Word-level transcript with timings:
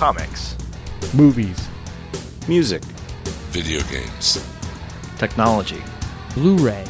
Comics. 0.00 0.56
Movies. 1.12 1.68
Music. 2.48 2.82
Video 3.52 3.82
games. 3.82 4.42
Technology. 5.18 5.82
Blu-ray. 6.32 6.86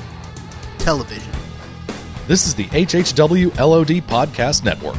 Television. 0.79 1.33
This 2.29 2.47
is 2.47 2.55
the 2.55 2.67
HHW 2.67 3.59
LOD 3.59 4.07
Podcast 4.07 4.63
Network. 4.63 4.95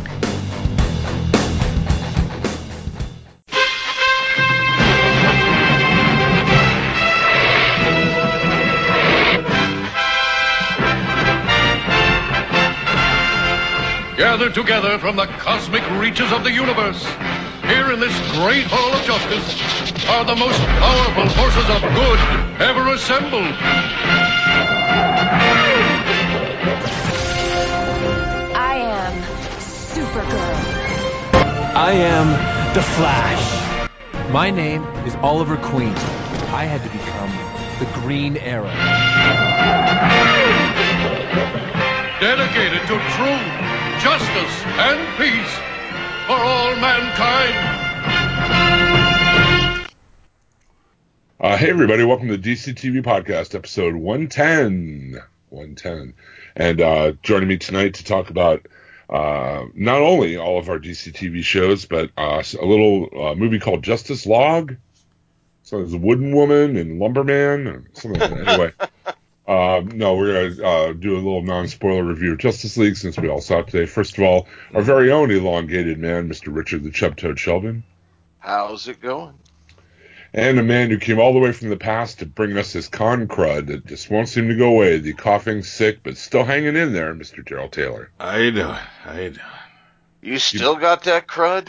Gathered 14.18 14.54
together 14.54 15.00
from 15.00 15.16
the 15.16 15.28
cosmic 15.28 15.90
reaches 15.92 16.34
of 16.34 16.44
the 16.44 16.52
universe, 16.52 17.06
here 17.72 17.94
in 17.94 18.02
this 18.02 18.18
great 18.36 18.68
hall 18.68 18.92
of 18.92 19.02
justice, 19.06 19.48
are 20.10 20.26
the 20.26 20.36
most 20.36 20.60
powerful 20.60 21.28
forces 21.40 21.70
of 21.72 21.82
good 21.96 22.20
ever 22.60 22.92
assembled. 22.92 23.56
I 28.60 28.76
am 28.76 29.14
Supergirl. 29.62 30.58
I 31.74 31.92
am 31.94 32.74
the 32.74 32.82
Flash. 32.82 34.32
My 34.34 34.50
name 34.50 34.84
is 35.08 35.16
Oliver 35.24 35.56
Queen. 35.56 35.94
I 36.52 36.66
had 36.66 36.84
to 36.84 36.90
become 36.90 37.32
the 37.80 37.86
Green 38.02 38.36
Arrow. 38.36 38.68
Dedicated 42.20 42.82
to 42.82 43.00
truth, 43.16 44.02
justice, 44.04 44.56
and 44.78 45.18
peace 45.18 45.71
for 46.32 46.38
all 46.38 46.76
mankind. 46.78 47.56
Uh, 51.42 51.58
hey, 51.58 51.70
everybody, 51.70 52.06
welcome 52.06 52.30
to 52.30 52.38
the 52.38 52.56
DC 52.56 52.74
TV 52.74 53.04
Podcast, 53.04 53.54
episode 53.54 53.96
110. 53.96 55.20
110. 55.50 56.14
And 56.56 56.80
uh, 56.80 57.12
joining 57.22 57.50
me 57.50 57.58
tonight 57.58 57.96
to 57.96 58.06
talk 58.06 58.30
about 58.30 58.66
uh, 59.10 59.66
not 59.76 60.02
only 60.02 60.38
all 60.38 60.58
of 60.58 60.70
our 60.70 60.80
DC 60.80 61.12
TV 61.12 61.44
shows, 61.44 61.84
but 61.84 62.12
uh, 62.18 62.42
a 62.62 62.66
little 62.66 63.10
uh, 63.14 63.36
movie 63.36 63.60
called 63.60 63.84
Justice 63.84 64.26
Log. 64.26 64.78
So 65.64 65.80
there's 65.80 65.94
a 65.94 65.98
Wooden 65.98 66.34
Woman 66.34 66.78
and 66.78 66.98
Lumberman, 66.98 67.68
or 67.68 67.84
something 67.92 68.22
like 68.22 68.30
that. 68.30 68.48
Anyway. 68.48 68.72
Uh, 69.48 69.82
no, 69.94 70.16
we're 70.16 70.34
going 70.34 70.56
to 70.56 70.66
uh, 70.66 70.94
do 70.94 71.16
a 71.16 71.18
little 71.18 71.42
non-spoiler 71.42 72.04
review 72.04 72.34
of 72.34 72.38
Justice 72.38 72.78
League 72.78 72.96
since 72.96 73.18
we 73.18 73.28
all 73.28 73.42
saw 73.42 73.60
it 73.60 73.68
today. 73.68 73.86
First 73.86 74.18
of 74.18 74.24
all, 74.24 74.48
our 74.74 74.82
very 74.82 75.12
own 75.12 75.32
elongated 75.32 75.98
man, 75.98 76.30
Mr. 76.30 76.56
Richard 76.56 76.84
the 76.84 76.92
Chub 76.92 77.18
Toad 77.18 77.38
Shelvin. 77.38 77.84
How's 78.40 78.88
it 78.88 79.02
going? 79.02 79.34
And 80.34 80.58
a 80.58 80.64
man 80.64 80.90
who 80.90 80.98
came 80.98 81.20
all 81.20 81.34
the 81.34 81.40
way 81.40 81.52
from 81.52 81.70
the 81.70 81.78
past 81.78 82.20
to 82.20 82.26
bring 82.26 82.58
us 82.58 82.72
his 82.72 82.88
con 82.88 83.28
crud 83.28 83.68
that 83.68 83.86
just 83.86 84.10
won't 84.10 84.30
seem 84.30 84.48
to 84.48 84.56
go 84.56 84.70
away. 84.70 84.98
The 84.98 85.14
coughing, 85.14 85.62
sick, 85.64 86.00
but 86.04 86.18
still 86.18 86.46
hanging 86.46 86.78
in 86.78 86.94
there, 86.94 87.14
Mr. 87.14 87.46
Gerald 87.46 87.74
Taylor. 87.74 88.12
How 88.20 88.38
you 88.38 88.52
doing? 88.52 88.68
How 88.68 89.14
you 89.14 89.32
doing? 89.32 89.40
You 90.22 90.40
still 90.40 90.76
got 90.76 91.04
that 91.04 91.28
crud? 91.28 91.68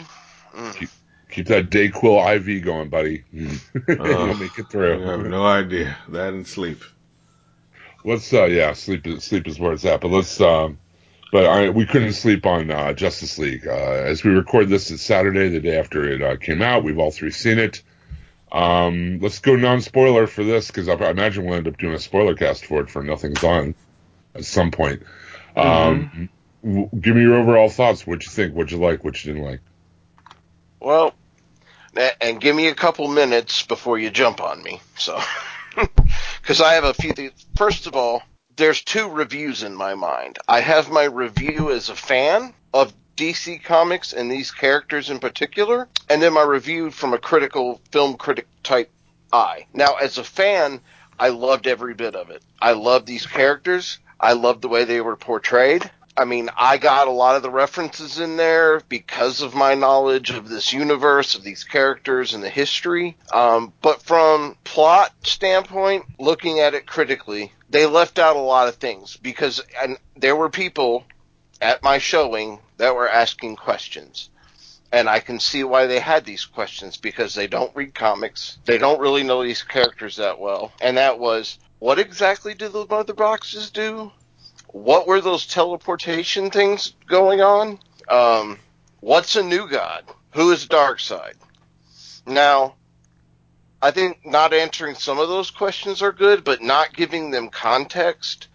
Mm. 0.55 0.75
Keep, 0.75 0.89
keep 1.29 1.47
that 1.47 1.69
Dayquil 1.69 2.35
IV 2.37 2.63
going, 2.63 2.89
buddy. 2.89 3.25
You'll 3.33 4.35
make 4.35 4.57
it 4.57 4.69
through. 4.69 5.03
I 5.03 5.11
have 5.11 5.25
no 5.25 5.45
idea. 5.45 5.97
That 6.09 6.33
and 6.33 6.47
sleep. 6.47 6.83
Let's, 8.05 8.33
uh, 8.33 8.45
yeah, 8.45 8.73
sleep 8.73 9.07
is, 9.07 9.23
sleep 9.23 9.47
is 9.47 9.59
where 9.59 9.73
it's 9.73 9.85
at, 9.85 10.01
but 10.01 10.09
let's, 10.09 10.39
um, 10.41 10.77
but 11.31 11.45
I, 11.45 11.69
we 11.69 11.85
couldn't 11.85 12.13
sleep 12.13 12.45
on 12.45 12.69
uh, 12.69 12.93
Justice 12.93 13.39
League. 13.39 13.67
Uh, 13.67 13.71
as 13.71 14.23
we 14.23 14.31
record 14.31 14.69
this, 14.69 14.91
it's 14.91 15.01
Saturday, 15.01 15.49
the 15.49 15.59
day 15.59 15.77
after 15.77 16.07
it 16.07 16.21
uh, 16.21 16.37
came 16.37 16.61
out. 16.61 16.83
We've 16.83 16.99
all 16.99 17.11
three 17.11 17.31
seen 17.31 17.59
it. 17.59 17.81
Um, 18.51 19.17
let's 19.19 19.39
go 19.39 19.55
non-spoiler 19.55 20.27
for 20.27 20.43
this 20.43 20.67
because 20.67 20.87
I, 20.87 20.93
I 20.93 21.09
imagine 21.09 21.45
we'll 21.45 21.55
end 21.55 21.67
up 21.67 21.77
doing 21.77 21.95
a 21.95 21.99
spoiler 21.99 22.35
cast 22.35 22.65
for 22.65 22.81
it 22.81 22.89
for 22.91 23.01
Nothing's 23.01 23.43
On 23.43 23.73
at 24.35 24.45
some 24.45 24.69
point. 24.69 25.01
Um, 25.55 26.29
w- 26.63 26.89
give 26.99 27.15
me 27.15 27.23
your 27.23 27.35
overall 27.35 27.69
thoughts. 27.69 28.05
What 28.05 28.23
you 28.23 28.31
think? 28.31 28.53
What 28.53 28.69
you 28.69 28.77
like? 28.77 29.03
What 29.03 29.23
you 29.23 29.33
didn't 29.33 29.47
like? 29.47 29.61
Well, 30.79 31.15
and 32.21 32.39
give 32.39 32.55
me 32.55 32.67
a 32.67 32.75
couple 32.75 33.07
minutes 33.07 33.63
before 33.63 33.97
you 33.97 34.11
jump 34.11 34.41
on 34.41 34.61
me. 34.61 34.81
So, 34.97 35.19
because 36.41 36.61
I 36.61 36.73
have 36.73 36.83
a 36.83 36.93
few 36.93 37.13
things. 37.13 37.45
First 37.55 37.87
of 37.87 37.95
all, 37.95 38.23
there's 38.55 38.81
two 38.81 39.09
reviews 39.09 39.63
in 39.63 39.75
my 39.75 39.95
mind. 39.95 40.37
I 40.47 40.61
have 40.61 40.91
my 40.91 41.05
review 41.05 41.71
as 41.71 41.89
a 41.89 41.95
fan 41.95 42.53
of 42.73 42.93
DC 43.17 43.63
Comics 43.63 44.13
and 44.13 44.31
these 44.31 44.51
characters 44.51 45.09
in 45.09 45.19
particular, 45.19 45.87
and 46.09 46.21
then 46.21 46.33
my 46.33 46.43
review 46.43 46.91
from 46.91 47.13
a 47.13 47.19
critical 47.19 47.81
film 47.91 48.15
critic 48.15 48.47
type 48.63 48.91
eye. 49.31 49.65
Now, 49.73 49.95
as 49.95 50.17
a 50.17 50.23
fan, 50.23 50.81
I 51.19 51.29
loved 51.29 51.67
every 51.67 51.93
bit 51.93 52.15
of 52.15 52.29
it. 52.29 52.43
I 52.61 52.73
loved 52.73 53.07
these 53.07 53.25
characters. 53.25 53.99
I 54.19 54.33
loved 54.33 54.61
the 54.61 54.69
way 54.69 54.83
they 54.83 55.01
were 55.01 55.15
portrayed. 55.15 55.89
I 56.15 56.25
mean, 56.25 56.49
I 56.55 56.77
got 56.77 57.07
a 57.07 57.11
lot 57.11 57.35
of 57.35 57.41
the 57.41 57.49
references 57.49 58.19
in 58.19 58.37
there 58.37 58.81
because 58.87 59.41
of 59.41 59.55
my 59.55 59.73
knowledge 59.73 60.29
of 60.29 60.47
this 60.47 60.71
universe, 60.71 61.33
of 61.33 61.43
these 61.43 61.63
characters, 61.63 62.33
and 62.33 62.43
the 62.43 62.49
history. 62.49 63.17
Um, 63.31 63.73
but 63.81 64.03
from 64.03 64.55
plot 64.63 65.11
standpoint, 65.23 66.05
looking 66.19 66.59
at 66.59 66.75
it 66.75 66.85
critically, 66.85 67.51
they 67.69 67.87
left 67.87 68.19
out 68.19 68.35
a 68.35 68.39
lot 68.39 68.67
of 68.67 68.75
things 68.75 69.17
because 69.17 69.61
and 69.81 69.97
there 70.15 70.35
were 70.35 70.49
people 70.49 71.03
at 71.59 71.81
my 71.81 71.97
showing 71.97 72.59
that 72.77 72.95
were 72.95 73.09
asking 73.09 73.55
questions. 73.55 74.29
And 74.91 75.09
I 75.09 75.19
can 75.19 75.39
see 75.39 75.63
why 75.63 75.87
they 75.87 75.99
had 75.99 76.23
these 76.23 76.45
questions 76.45 76.97
because 76.97 77.33
they 77.33 77.47
don't 77.47 77.75
read 77.75 77.95
comics. 77.95 78.59
They 78.65 78.77
don't 78.77 78.99
really 78.99 79.23
know 79.23 79.41
these 79.41 79.63
characters 79.63 80.17
that 80.17 80.39
well. 80.39 80.71
And 80.79 80.97
that 80.97 81.17
was, 81.17 81.57
what 81.79 81.97
exactly 81.97 82.53
do 82.53 82.69
the 82.69 82.85
mother 82.87 83.13
boxes 83.13 83.71
do? 83.71 84.11
What 84.73 85.05
were 85.05 85.21
those 85.21 85.45
teleportation 85.45 86.49
things 86.49 86.95
going 87.07 87.41
on? 87.41 87.79
Um, 88.09 88.57
what's 89.01 89.35
a 89.35 89.43
new 89.43 89.69
god? 89.69 90.03
Who 90.31 90.51
is 90.51 90.67
Darkseid? 90.67 91.35
Now, 92.25 92.73
I 93.83 93.91
think 93.91 94.25
not 94.25 94.51
answering 94.51 94.95
some 94.95 95.19
of 95.19 95.29
those 95.29 95.51
questions 95.51 96.01
are 96.01 96.11
good, 96.11 96.43
but 96.43 96.63
not 96.63 96.93
giving 96.93 97.29
them 97.29 97.49
context, 97.49 98.47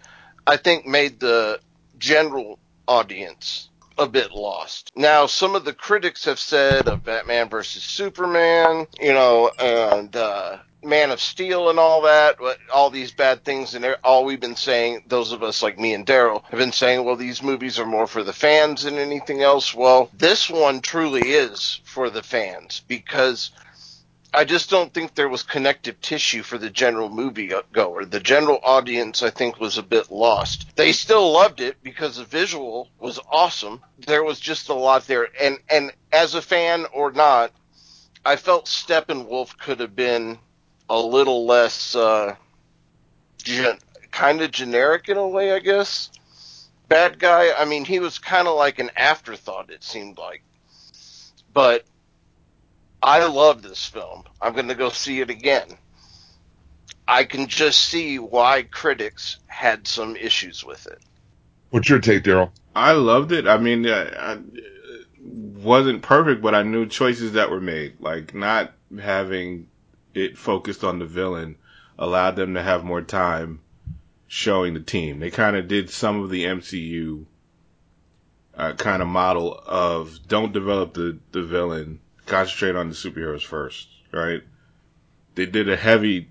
I 0.44 0.56
think 0.56 0.86
made 0.86 1.20
the 1.20 1.60
general 1.98 2.58
audience 2.88 3.68
a 3.96 4.08
bit 4.08 4.32
lost. 4.32 4.90
Now, 4.96 5.26
some 5.26 5.54
of 5.54 5.64
the 5.64 5.72
critics 5.72 6.24
have 6.24 6.40
said 6.40 6.88
of 6.88 7.04
Batman 7.04 7.48
versus 7.48 7.84
Superman, 7.84 8.88
you 9.00 9.12
know, 9.12 9.52
and 9.58 10.14
uh, 10.16 10.58
Man 10.88 11.10
of 11.10 11.20
Steel 11.20 11.70
and 11.70 11.78
all 11.78 12.02
that, 12.02 12.38
all 12.72 12.90
these 12.90 13.12
bad 13.12 13.44
things, 13.44 13.74
and 13.74 13.84
all 14.02 14.24
we've 14.24 14.40
been 14.40 14.56
saying, 14.56 15.04
those 15.06 15.32
of 15.32 15.42
us 15.42 15.62
like 15.62 15.78
me 15.78 15.94
and 15.94 16.06
Daryl, 16.06 16.42
have 16.44 16.58
been 16.58 16.72
saying, 16.72 17.04
well, 17.04 17.16
these 17.16 17.42
movies 17.42 17.78
are 17.78 17.86
more 17.86 18.06
for 18.06 18.24
the 18.24 18.32
fans 18.32 18.82
than 18.82 18.98
anything 18.98 19.42
else. 19.42 19.74
Well, 19.74 20.10
this 20.16 20.48
one 20.48 20.80
truly 20.80 21.30
is 21.30 21.80
for 21.84 22.10
the 22.10 22.22
fans 22.22 22.82
because 22.88 23.50
I 24.32 24.44
just 24.44 24.68
don't 24.68 24.92
think 24.92 25.14
there 25.14 25.28
was 25.28 25.42
connective 25.42 26.00
tissue 26.00 26.42
for 26.42 26.58
the 26.58 26.68
general 26.68 27.08
movie 27.08 27.50
goer. 27.72 28.04
The 28.04 28.20
general 28.20 28.60
audience, 28.62 29.22
I 29.22 29.30
think, 29.30 29.58
was 29.58 29.78
a 29.78 29.82
bit 29.82 30.10
lost. 30.10 30.76
They 30.76 30.92
still 30.92 31.32
loved 31.32 31.60
it 31.60 31.76
because 31.82 32.16
the 32.16 32.24
visual 32.24 32.88
was 32.98 33.18
awesome. 33.30 33.82
There 33.98 34.22
was 34.22 34.38
just 34.38 34.68
a 34.68 34.74
lot 34.74 35.06
there, 35.06 35.28
and 35.40 35.58
and 35.70 35.92
as 36.12 36.34
a 36.34 36.42
fan 36.42 36.86
or 36.92 37.10
not, 37.10 37.52
I 38.24 38.36
felt 38.36 38.66
Steppenwolf 38.66 39.56
could 39.56 39.80
have 39.80 39.96
been 39.96 40.38
a 40.88 40.98
little 40.98 41.46
less 41.46 41.94
uh, 41.94 42.34
gen- 43.38 43.78
kind 44.10 44.40
of 44.40 44.50
generic 44.50 45.08
in 45.08 45.16
a 45.16 45.28
way, 45.28 45.52
I 45.52 45.58
guess. 45.58 46.10
Bad 46.88 47.18
guy. 47.18 47.52
I 47.56 47.64
mean, 47.64 47.84
he 47.84 48.00
was 48.00 48.18
kind 48.18 48.48
of 48.48 48.56
like 48.56 48.78
an 48.78 48.90
afterthought. 48.96 49.70
It 49.70 49.84
seemed 49.84 50.18
like, 50.18 50.42
but 51.52 51.84
I 53.02 53.26
love 53.26 53.62
this 53.62 53.84
film. 53.84 54.24
I'm 54.40 54.54
going 54.54 54.68
to 54.68 54.74
go 54.74 54.88
see 54.88 55.20
it 55.20 55.30
again. 55.30 55.68
I 57.06 57.24
can 57.24 57.46
just 57.46 57.80
see 57.80 58.18
why 58.18 58.62
critics 58.62 59.38
had 59.46 59.86
some 59.86 60.16
issues 60.16 60.64
with 60.64 60.86
it. 60.86 60.98
What's 61.70 61.88
your 61.88 62.00
take, 62.00 62.24
Daryl? 62.24 62.50
I 62.74 62.92
loved 62.92 63.32
it. 63.32 63.46
I 63.46 63.58
mean, 63.58 63.86
I, 63.86 64.32
I 64.32 64.38
wasn't 65.22 66.02
perfect, 66.02 66.42
but 66.42 66.54
I 66.54 66.62
knew 66.62 66.86
choices 66.86 67.32
that 67.32 67.50
were 67.50 67.60
made, 67.60 68.00
like 68.00 68.34
not 68.34 68.72
having 69.00 69.68
it 70.18 70.36
focused 70.38 70.84
on 70.84 70.98
the 70.98 71.06
villain 71.06 71.56
allowed 71.98 72.36
them 72.36 72.54
to 72.54 72.62
have 72.62 72.84
more 72.84 73.02
time 73.02 73.60
showing 74.26 74.74
the 74.74 74.80
team. 74.80 75.18
They 75.18 75.30
kind 75.30 75.56
of 75.56 75.68
did 75.68 75.90
some 75.90 76.22
of 76.22 76.30
the 76.30 76.44
MCU 76.44 77.24
uh, 78.54 78.74
kind 78.74 79.02
of 79.02 79.08
model 79.08 79.60
of 79.66 80.18
don't 80.28 80.52
develop 80.52 80.94
the, 80.94 81.18
the 81.32 81.42
villain, 81.42 82.00
concentrate 82.26 82.76
on 82.76 82.88
the 82.88 82.94
superheroes 82.94 83.42
first, 83.44 83.88
right? 84.12 84.42
They 85.34 85.46
did 85.46 85.68
a 85.68 85.76
heavy, 85.76 86.28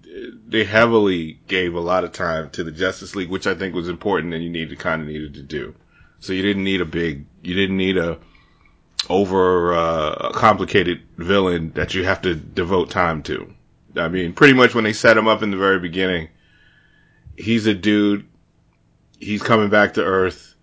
they 0.48 0.66
heavily 0.66 1.40
gave 1.48 1.74
a 1.74 1.80
lot 1.80 2.04
of 2.04 2.12
time 2.12 2.50
to 2.52 2.64
the 2.64 2.72
Justice 2.72 3.16
League, 3.16 3.30
which 3.30 3.48
I 3.48 3.56
think 3.56 3.74
was 3.74 3.88
important 3.88 4.34
and 4.34 4.44
you 4.44 4.50
needed, 4.50 4.78
kind 4.80 5.02
of 5.02 5.08
needed 5.08 5.36
to 5.36 5.44
do. 5.44 5.74
So 6.20 6.34
you 6.34 6.42
didn't 6.42 6.66
need 6.66 6.82
a 6.82 6.86
big, 6.86 7.26
you 7.42 7.56
didn't 7.56 7.78
need 7.78 7.98
a 7.98 8.20
over 9.10 9.74
uh, 9.74 10.32
complicated 10.34 11.02
villain 11.18 11.72
that 11.76 11.94
you 11.94 12.04
have 12.04 12.22
to 12.24 12.36
devote 12.36 12.90
time 12.90 13.24
to. 13.24 13.54
I 13.98 14.08
mean, 14.08 14.34
pretty 14.34 14.54
much 14.54 14.76
when 14.76 14.84
they 14.84 14.94
set 14.94 15.18
him 15.18 15.28
up 15.28 15.44
in 15.44 15.52
the 15.52 15.58
very 15.58 15.80
beginning, 15.80 16.30
he's 17.38 17.66
a 17.68 17.74
dude. 17.74 18.28
He's 19.20 19.42
coming 19.42 19.70
back 19.70 19.96
to 19.96 20.04
Earth 20.04 20.56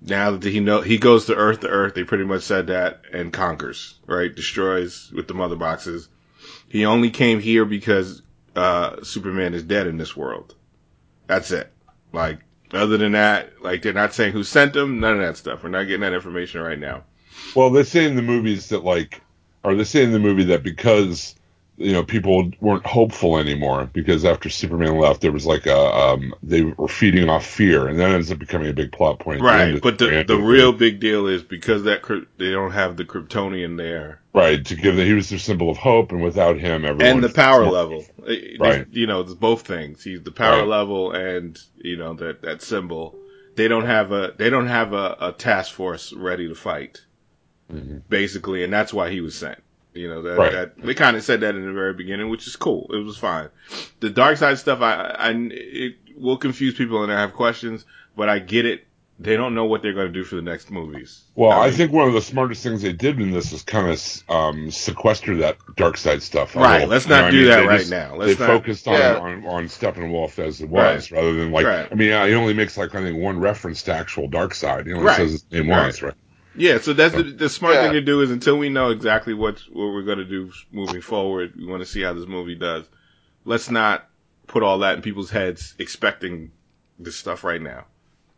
now 0.00 0.30
that 0.32 0.44
he 0.44 0.60
know 0.60 0.80
he 0.80 0.98
goes 0.98 1.26
to 1.26 1.34
Earth 1.34 1.60
to 1.60 1.68
Earth. 1.68 1.94
They 1.94 2.04
pretty 2.04 2.24
much 2.24 2.42
said 2.42 2.68
that 2.68 3.02
and 3.12 3.32
conquers, 3.32 3.98
right? 4.06 4.34
Destroys 4.34 5.10
with 5.12 5.28
the 5.28 5.34
mother 5.34 5.56
boxes. 5.56 6.08
He 6.68 6.86
only 6.86 7.10
came 7.10 7.40
here 7.40 7.64
because 7.64 8.22
uh, 8.56 9.02
Superman 9.02 9.54
is 9.54 9.62
dead 9.62 9.86
in 9.86 9.96
this 9.96 10.16
world. 10.16 10.54
That's 11.26 11.50
it. 11.50 11.72
Like 12.12 12.40
other 12.72 12.96
than 12.96 13.12
that, 13.12 13.62
like 13.62 13.82
they're 13.82 13.92
not 13.92 14.14
saying 14.14 14.32
who 14.32 14.42
sent 14.42 14.74
him. 14.74 15.00
None 15.00 15.14
of 15.14 15.20
that 15.20 15.36
stuff. 15.36 15.62
We're 15.62 15.70
not 15.70 15.84
getting 15.84 16.00
that 16.00 16.14
information 16.14 16.60
right 16.60 16.78
now. 16.78 17.04
Well, 17.54 17.70
they 17.70 17.84
say 17.84 18.04
in 18.04 18.16
the 18.16 18.22
movies 18.22 18.68
that 18.70 18.84
like, 18.84 19.20
or 19.62 19.74
they 19.74 19.84
say 19.84 20.02
in 20.02 20.12
the 20.12 20.18
movie 20.18 20.44
that 20.44 20.62
because 20.62 21.34
you 21.80 21.92
know 21.92 22.04
people 22.04 22.50
weren't 22.60 22.84
hopeful 22.86 23.38
anymore 23.38 23.88
because 23.92 24.24
after 24.26 24.50
Superman 24.50 24.98
left, 24.98 25.22
there 25.22 25.32
was 25.32 25.46
like 25.46 25.66
a 25.66 25.78
um, 25.78 26.34
they 26.42 26.62
were 26.62 26.86
feeding 26.88 27.28
off 27.30 27.46
fear, 27.46 27.88
and 27.88 27.98
that 27.98 28.10
ends 28.10 28.30
up 28.30 28.38
becoming 28.38 28.68
a 28.68 28.74
big 28.74 28.92
plot 28.92 29.18
point. 29.18 29.38
at 29.38 29.42
the 29.42 29.46
Right, 29.46 29.82
but 29.82 29.98
the 29.98 30.22
the 30.24 30.36
real 30.36 30.72
big 30.72 31.00
deal 31.00 31.26
is 31.26 31.42
because 31.42 31.84
that 31.84 32.02
they 32.36 32.50
don't 32.50 32.72
have 32.72 32.96
the 32.98 33.04
Kryptonian 33.06 33.78
there 33.78 34.20
right 34.34 34.64
to 34.66 34.76
give 34.76 34.96
that 34.96 35.06
he 35.06 35.14
was 35.14 35.30
their 35.30 35.38
symbol 35.38 35.70
of 35.70 35.78
hope, 35.78 36.12
and 36.12 36.22
without 36.22 36.58
him, 36.58 36.84
everyone 36.84 37.14
and 37.16 37.24
the 37.24 37.30
power 37.30 37.64
level. 37.66 38.04
Right. 38.58 38.86
You 38.92 39.06
know, 39.06 39.20
it's 39.20 39.34
both 39.34 39.62
things. 39.66 40.04
He's 40.04 40.22
the 40.22 40.30
power 40.32 40.58
Right. 40.58 40.68
level 40.68 41.12
and 41.12 41.58
you 41.78 41.96
know 41.96 42.14
that 42.14 42.42
that 42.42 42.62
symbol. 42.62 43.18
They 43.56 43.68
don't 43.68 43.86
have 43.86 44.12
a 44.12 44.34
they 44.36 44.50
don't 44.50 44.68
have 44.68 44.92
a, 44.92 45.16
a 45.20 45.32
task 45.32 45.72
force 45.74 46.12
ready 46.12 46.46
to 46.48 46.54
fight, 46.54 47.00
Mhm. 47.72 48.02
basically, 48.08 48.64
and 48.64 48.72
that's 48.72 48.92
why 48.92 49.10
he 49.10 49.20
was 49.20 49.34
sent. 49.34 49.58
You 49.94 50.08
know 50.08 50.22
that, 50.22 50.38
Right. 50.38 50.52
that 50.52 50.80
they 50.82 50.94
kind 50.94 51.16
of 51.16 51.24
said 51.24 51.40
that 51.40 51.54
in 51.56 51.66
the 51.66 51.72
very 51.72 51.94
beginning, 51.94 52.28
which 52.28 52.46
is 52.46 52.54
cool. 52.56 52.88
It 52.92 53.04
was 53.04 53.16
fine. 53.16 53.48
The 54.00 54.10
Darkseid 54.10 54.56
stuff, 54.58 54.80
I, 54.82 54.94
I 55.18 55.30
it 55.50 55.96
will 56.16 56.36
confuse 56.36 56.74
people 56.74 57.02
and 57.02 57.12
I 57.12 57.20
have 57.20 57.32
questions, 57.34 57.84
but 58.16 58.28
I 58.28 58.38
get 58.38 58.66
it. 58.66 58.86
They 59.18 59.36
don't 59.36 59.54
know 59.54 59.66
what 59.66 59.82
they're 59.82 59.92
going 59.92 60.06
to 60.06 60.12
do 60.12 60.24
for 60.24 60.36
the 60.36 60.42
next 60.42 60.70
movies. 60.70 61.24
Well, 61.34 61.50
I 61.52 61.66
mean, 61.66 61.74
think 61.74 61.92
one 61.92 62.08
of 62.08 62.14
the 62.14 62.22
smartest 62.22 62.62
things 62.62 62.80
they 62.80 62.94
did 62.94 63.20
in 63.20 63.32
this 63.32 63.52
is 63.52 63.60
kind 63.62 63.90
of 63.90 64.22
um, 64.34 64.70
sequester 64.70 65.36
that 65.38 65.58
Darkseid 65.76 66.22
stuff. 66.22 66.56
Right, 66.56 66.74
little. 66.74 66.88
let's 66.88 67.04
You 67.04 67.10
know 67.10 67.16
not 67.16 67.22
what 67.24 67.28
I 67.28 67.30
do 67.32 67.36
mean? 67.38 67.48
that 67.48 67.60
They 67.60 67.66
right 67.66 67.78
just- 67.80 67.90
now. 67.90 68.16
Let's 68.16 68.38
they 68.38 68.46
not- 68.46 68.52
focused 68.56 68.88
on, 68.88 68.94
Yeah. 68.94 69.18
on 69.18 69.44
on 69.44 69.64
Steppenwolf 69.66 70.38
as 70.38 70.62
it 70.62 70.70
was, 70.70 71.10
rather 71.12 71.34
than 71.34 71.50
like. 71.52 71.66
Right. 71.66 71.86
I 71.90 71.94
mean, 71.96 72.08
he 72.28 72.34
only 72.34 72.54
makes 72.54 72.78
like 72.78 72.94
I 72.94 73.02
think 73.02 73.18
one 73.20 73.38
reference 73.40 73.82
to 73.82 73.92
actual 73.92 74.26
Darkseid. 74.30 74.86
He 74.86 74.92
only 74.94 75.04
Right. 75.04 75.16
says 75.18 75.32
his 75.32 75.44
name 75.52 75.68
Right. 75.68 75.82
once, 75.82 76.00
right? 76.00 76.14
Yeah, 76.54 76.78
so 76.80 76.92
that's 76.92 77.14
the, 77.14 77.22
the 77.22 77.48
smart 77.48 77.74
Yeah. 77.74 77.82
thing 77.84 77.92
to 77.92 78.00
do 78.00 78.22
is 78.22 78.30
until 78.30 78.56
we 78.58 78.68
know 78.68 78.90
exactly 78.90 79.34
what 79.34 79.60
what 79.72 79.92
we're 79.92 80.02
going 80.02 80.18
to 80.18 80.24
do 80.24 80.50
moving 80.72 81.00
forward, 81.00 81.54
we 81.56 81.66
want 81.66 81.82
to 81.82 81.86
see 81.86 82.02
how 82.02 82.12
this 82.12 82.26
movie 82.26 82.56
does. 82.56 82.84
Let's 83.44 83.70
not 83.70 84.08
put 84.46 84.62
all 84.62 84.78
that 84.80 84.96
in 84.96 85.02
people's 85.02 85.30
heads 85.30 85.74
expecting 85.78 86.50
this 86.98 87.16
stuff 87.16 87.44
right 87.44 87.62
now. 87.62 87.84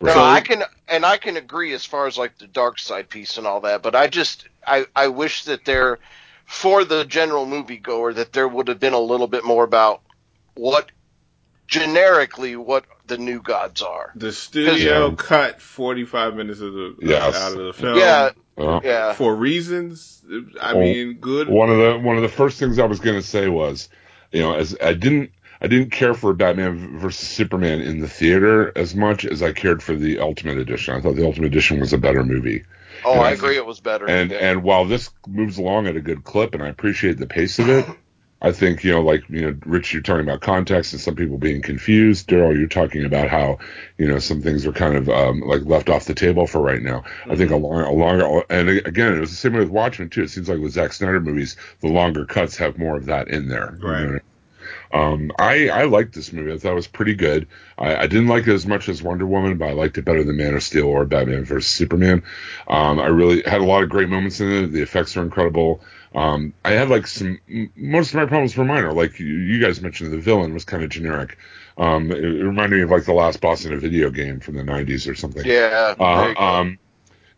No, 0.01 0.13
So- 0.13 0.23
I 0.23 0.41
can, 0.41 0.63
and 0.89 1.07
I 1.07 1.17
can 1.17 1.37
agree 1.37 1.73
as 1.73 1.85
far 1.85 2.07
as 2.07 2.19
like 2.19 2.37
the 2.39 2.47
Darkseid 2.47 3.09
piece 3.09 3.39
and 3.39 3.47
all 3.47 3.61
that. 3.63 3.83
But 3.83 3.95
I 3.95 4.09
just, 4.09 4.47
I, 4.67 4.85
I 4.95 5.09
wish 5.09 5.45
that 5.45 5.65
there, 5.65 5.99
for 6.45 6.85
the 6.85 7.05
general 7.05 7.47
moviegoer, 7.47 8.15
that 8.17 8.33
there 8.33 8.47
would 8.49 8.69
have 8.69 8.79
been 8.81 8.93
a 8.93 9.01
little 9.01 9.29
bit 9.29 9.45
more 9.45 9.65
about 9.65 10.03
what, 10.55 10.91
generically, 11.73 12.55
what 12.55 12.85
the 13.07 13.17
new 13.19 13.41
gods 13.41 13.81
are. 13.83 14.13
The 14.15 14.31
studio 14.33 15.09
Yeah. 15.09 15.15
cut 15.17 15.61
45 15.63 16.35
minutes 16.37 16.61
of 16.61 16.73
the 16.75 16.95
Yes. 17.01 17.35
out 17.35 17.53
of 17.53 17.65
the 17.65 17.73
film 17.73 17.97
Yeah, 17.99 18.31
Uh, 18.59 18.81
yeah, 18.85 19.15
for 19.15 19.35
reasons. 19.35 20.23
I 20.61 20.75
Well, 20.75 20.83
mean, 20.83 21.15
good. 21.15 21.49
One 21.49 21.71
of 21.71 21.79
the 21.79 21.99
one 21.99 22.17
of 22.17 22.23
the 22.23 22.29
first 22.29 22.59
things 22.59 22.79
I 22.79 22.85
was 22.85 23.01
going 23.01 23.17
to 23.19 23.27
say 23.27 23.49
was, 23.49 23.89
you 24.31 24.43
know, 24.43 24.55
as 24.55 24.77
I 24.83 24.93
didn't 24.93 25.31
I 25.63 25.69
didn't 25.69 25.91
care 25.93 26.13
for 26.13 26.35
Batman 26.35 26.99
versus 26.99 27.27
Superman 27.29 27.81
in 27.81 28.01
the 28.01 28.09
theater 28.09 28.73
as 28.77 28.95
much 28.97 29.25
as 29.25 29.43
I 29.43 29.53
cared 29.53 29.81
for 29.83 29.95
the 29.95 30.19
Ultimate 30.19 30.59
Edition. 30.59 30.95
I 30.95 31.01
thought 31.01 31.15
the 31.17 31.25
Ultimate 31.25 31.47
Edition 31.47 31.81
was 31.81 31.93
a 31.93 31.99
better 31.99 32.25
movie. 32.25 32.65
Oh, 33.05 33.13
And 33.13 33.23
I 33.23 33.29
I 33.29 33.31
agree. 33.33 33.57
It 33.57 33.65
was 33.65 33.81
better. 33.81 34.07
And 34.07 34.33
and 34.33 34.63
while 34.63 34.85
this 34.85 35.09
moves 35.27 35.57
along 35.59 35.87
at 35.87 35.97
a 35.97 36.01
good 36.01 36.23
clip, 36.25 36.53
and 36.55 36.63
I 36.63 36.69
appreciate 36.69 37.17
the 37.19 37.27
pace 37.27 37.59
of 37.59 37.69
it, 37.71 37.87
I 38.43 38.51
think 38.53 38.83
you 38.83 38.91
know, 38.91 39.01
like 39.03 39.23
you 39.29 39.43
know, 39.43 39.57
Rich, 39.65 39.93
you're 39.93 40.03
talking 40.03 40.23
about 40.27 40.41
context 40.41 40.93
and 40.93 41.01
some 41.01 41.15
people 41.15 41.39
being 41.39 41.63
confused. 41.63 42.29
Daryl, 42.29 42.59
you're 42.59 42.67
talking 42.67 43.05
about 43.05 43.29
how 43.29 43.59
you 43.99 44.09
know 44.09 44.19
some 44.19 44.43
things 44.43 44.67
are 44.67 44.73
kind 44.73 44.97
of 44.97 45.09
um, 45.09 45.41
like 45.41 45.63
left 45.65 45.89
off 45.89 46.07
the 46.07 46.15
table 46.15 46.47
for 46.47 46.61
right 46.61 46.83
now. 46.83 47.05
I 47.31 47.37
think 47.37 47.53
a 47.53 47.57
long, 47.57 47.83
a 47.83 47.93
longer, 47.93 48.43
and 48.51 48.69
again, 48.69 49.15
it 49.15 49.21
was 49.21 49.31
the 49.31 49.37
same 49.37 49.53
way 49.53 49.61
with 49.61 49.69
Watchmen 49.71 50.11
too. 50.11 50.25
It 50.25 50.31
seems 50.31 50.49
like 50.49 50.59
with 50.59 50.73
Zack 50.73 50.93
Snyder 50.93 51.21
movies, 51.21 51.57
the 51.81 51.89
longer 51.89 52.25
cuts 52.27 52.57
have 52.57 52.79
more 52.79 52.97
of 52.97 53.07
that 53.07 53.29
in 53.29 53.49
there. 53.49 53.79
you 53.81 53.89
Right. 53.89 54.05
know? 54.11 54.19
Um, 54.93 55.33
I 55.39 55.69
I 55.69 55.85
liked 55.85 56.15
this 56.15 56.33
movie. 56.33 56.53
I 56.53 56.59
thought 56.59 56.73
it 56.73 56.75
was 56.77 56.87
pretty 56.87 57.15
good. 57.15 57.47
I, 57.79 57.97
I 57.97 58.07
didn't 58.07 58.29
like 58.29 58.47
it 58.47 58.53
as 58.53 58.67
much 58.67 58.89
as 58.89 59.03
Wonder 59.03 59.27
Woman, 59.27 59.57
but 59.57 59.69
I 59.69 59.73
liked 59.73 59.99
it 59.99 60.05
better 60.05 60.23
than 60.25 60.37
Man 60.37 60.55
of 60.55 60.63
Steel 60.63 60.87
or 60.87 61.05
Batman 61.05 61.45
vs 61.45 61.71
Superman. 61.71 62.23
Um, 62.69 62.99
I 63.01 63.07
really 63.07 63.43
had 63.43 63.61
a 63.61 63.65
lot 63.65 63.83
of 63.83 63.89
great 63.89 64.09
moments 64.09 64.41
in 64.41 64.51
it. 64.51 64.67
The 64.73 64.83
effects 64.83 65.17
are 65.17 65.23
incredible. 65.23 65.83
Um, 66.15 66.53
I 66.65 66.73
had 66.73 66.89
like 66.89 67.07
some 67.07 67.39
most 67.75 68.11
of 68.11 68.17
my 68.17 68.27
problems 68.27 68.57
were 68.57 68.65
minor. 68.65 68.93
Like 68.93 69.19
you, 69.19 69.61
guys 69.61 69.81
mentioned, 69.81 70.13
the 70.13 70.19
villain 70.19 70.53
was 70.53 70.65
kind 70.65 70.83
of 70.83 70.91
generic. 70.91 71.39
Um, 71.79 72.11
it, 72.11 72.23
it 72.23 72.45
reminded 72.45 72.77
me 72.77 72.83
of 72.83 72.91
like 72.91 73.05
the 73.05 73.15
last 73.15 73.41
boss 73.41 73.65
in 73.65 73.73
a 73.73 73.79
video 73.79 74.11
game 74.11 74.41
from 74.41 74.57
the 74.57 74.63
'90s 74.63 75.11
or 75.11 75.15
something. 75.15 75.45
yeah, 75.45 75.95
Uh, 75.99 76.35
um, 76.37 76.79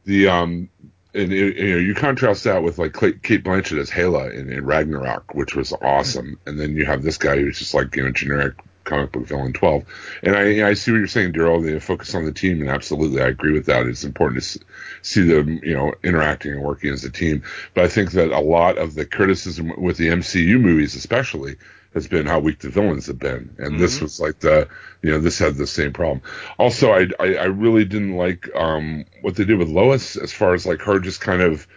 the 0.05 0.29
um, 0.29 0.69
and 1.15 1.33
it, 1.33 1.57
you 1.57 1.71
know, 1.71 1.79
you 1.79 1.95
contrast 1.95 2.45
that 2.45 2.63
with 2.63 2.79
like 2.79 2.95
Cate 2.95 3.45
Blanchett 3.45 3.79
as 3.79 3.91
Hela 3.91 4.31
in, 4.31 4.53
in 4.53 4.65
Ragnarok, 4.65 5.35
which 5.35 5.55
was 5.55 5.73
awesome, 5.73 6.39
and 6.47 6.59
then 6.59 6.77
you 6.77 6.85
have 6.85 7.03
this 7.03 7.19
guy 7.19 7.37
who's 7.37 7.59
just 7.59 7.75
like 7.75 7.95
you 7.95 8.03
know 8.03 8.11
generic 8.11 8.55
comic 8.85 9.13
book 9.13 9.27
villain 9.27 9.53
twelve. 9.53 9.85
And 10.23 10.37
I 10.37 10.69
I 10.69 10.75
see 10.75 10.93
what 10.93 10.99
you're 10.99 11.07
saying, 11.07 11.33
Daryl. 11.33 11.63
They 11.65 11.79
focus 11.81 12.15
on 12.15 12.25
the 12.25 12.33
team, 12.33 12.61
and 12.61 12.71
absolutely, 12.71 13.23
I 13.23 13.29
agree 13.29 13.53
with 13.53 13.67
that. 13.67 13.87
It's 13.87 14.05
important 14.05 14.43
to 14.43 14.61
see 15.03 15.23
them 15.23 15.61
you 15.63 15.75
know 15.75 15.95
interacting 16.03 16.53
and 16.53 16.63
working 16.63 16.93
as 16.93 17.05
a 17.05 17.11
team. 17.11 17.43
But 17.75 17.85
I 17.85 17.89
think 17.89 18.13
that 18.13 18.31
a 18.31 18.41
lot 18.41 18.79
of 18.79 18.95
the 18.95 19.05
criticism 19.05 19.73
with 19.81 19.97
the 19.97 20.09
MCU 20.09 20.61
movies, 20.61 20.95
especially. 20.95 21.57
Has 21.95 22.09
been 22.09 22.27
how 22.27 22.41
weak 22.41 22.59
the 22.59 22.71
villains 22.71 23.07
have 23.07 23.21
been, 23.21 23.55
and 23.57 23.79
this 23.79 24.01
was 24.01 24.19
like 24.19 24.41
the, 24.41 24.67
you 25.01 25.13
know, 25.13 25.21
this 25.21 25.39
had 25.39 25.55
the 25.55 25.65
same 25.65 25.93
problem. 25.93 26.23
Also, 26.59 26.91
I, 26.91 27.07
I, 27.21 27.37
I 27.37 27.45
really 27.45 27.85
didn't 27.85 28.17
like 28.17 28.51
um, 28.57 29.05
what 29.21 29.37
they 29.37 29.45
did 29.45 29.59
with 29.59 29.69
Lois 29.69 30.17
as 30.17 30.33
far 30.33 30.55
as 30.55 30.67
like 30.67 30.81
her 30.81 30.99
just 30.99 31.21
kind 31.21 31.41
of, 31.41 31.69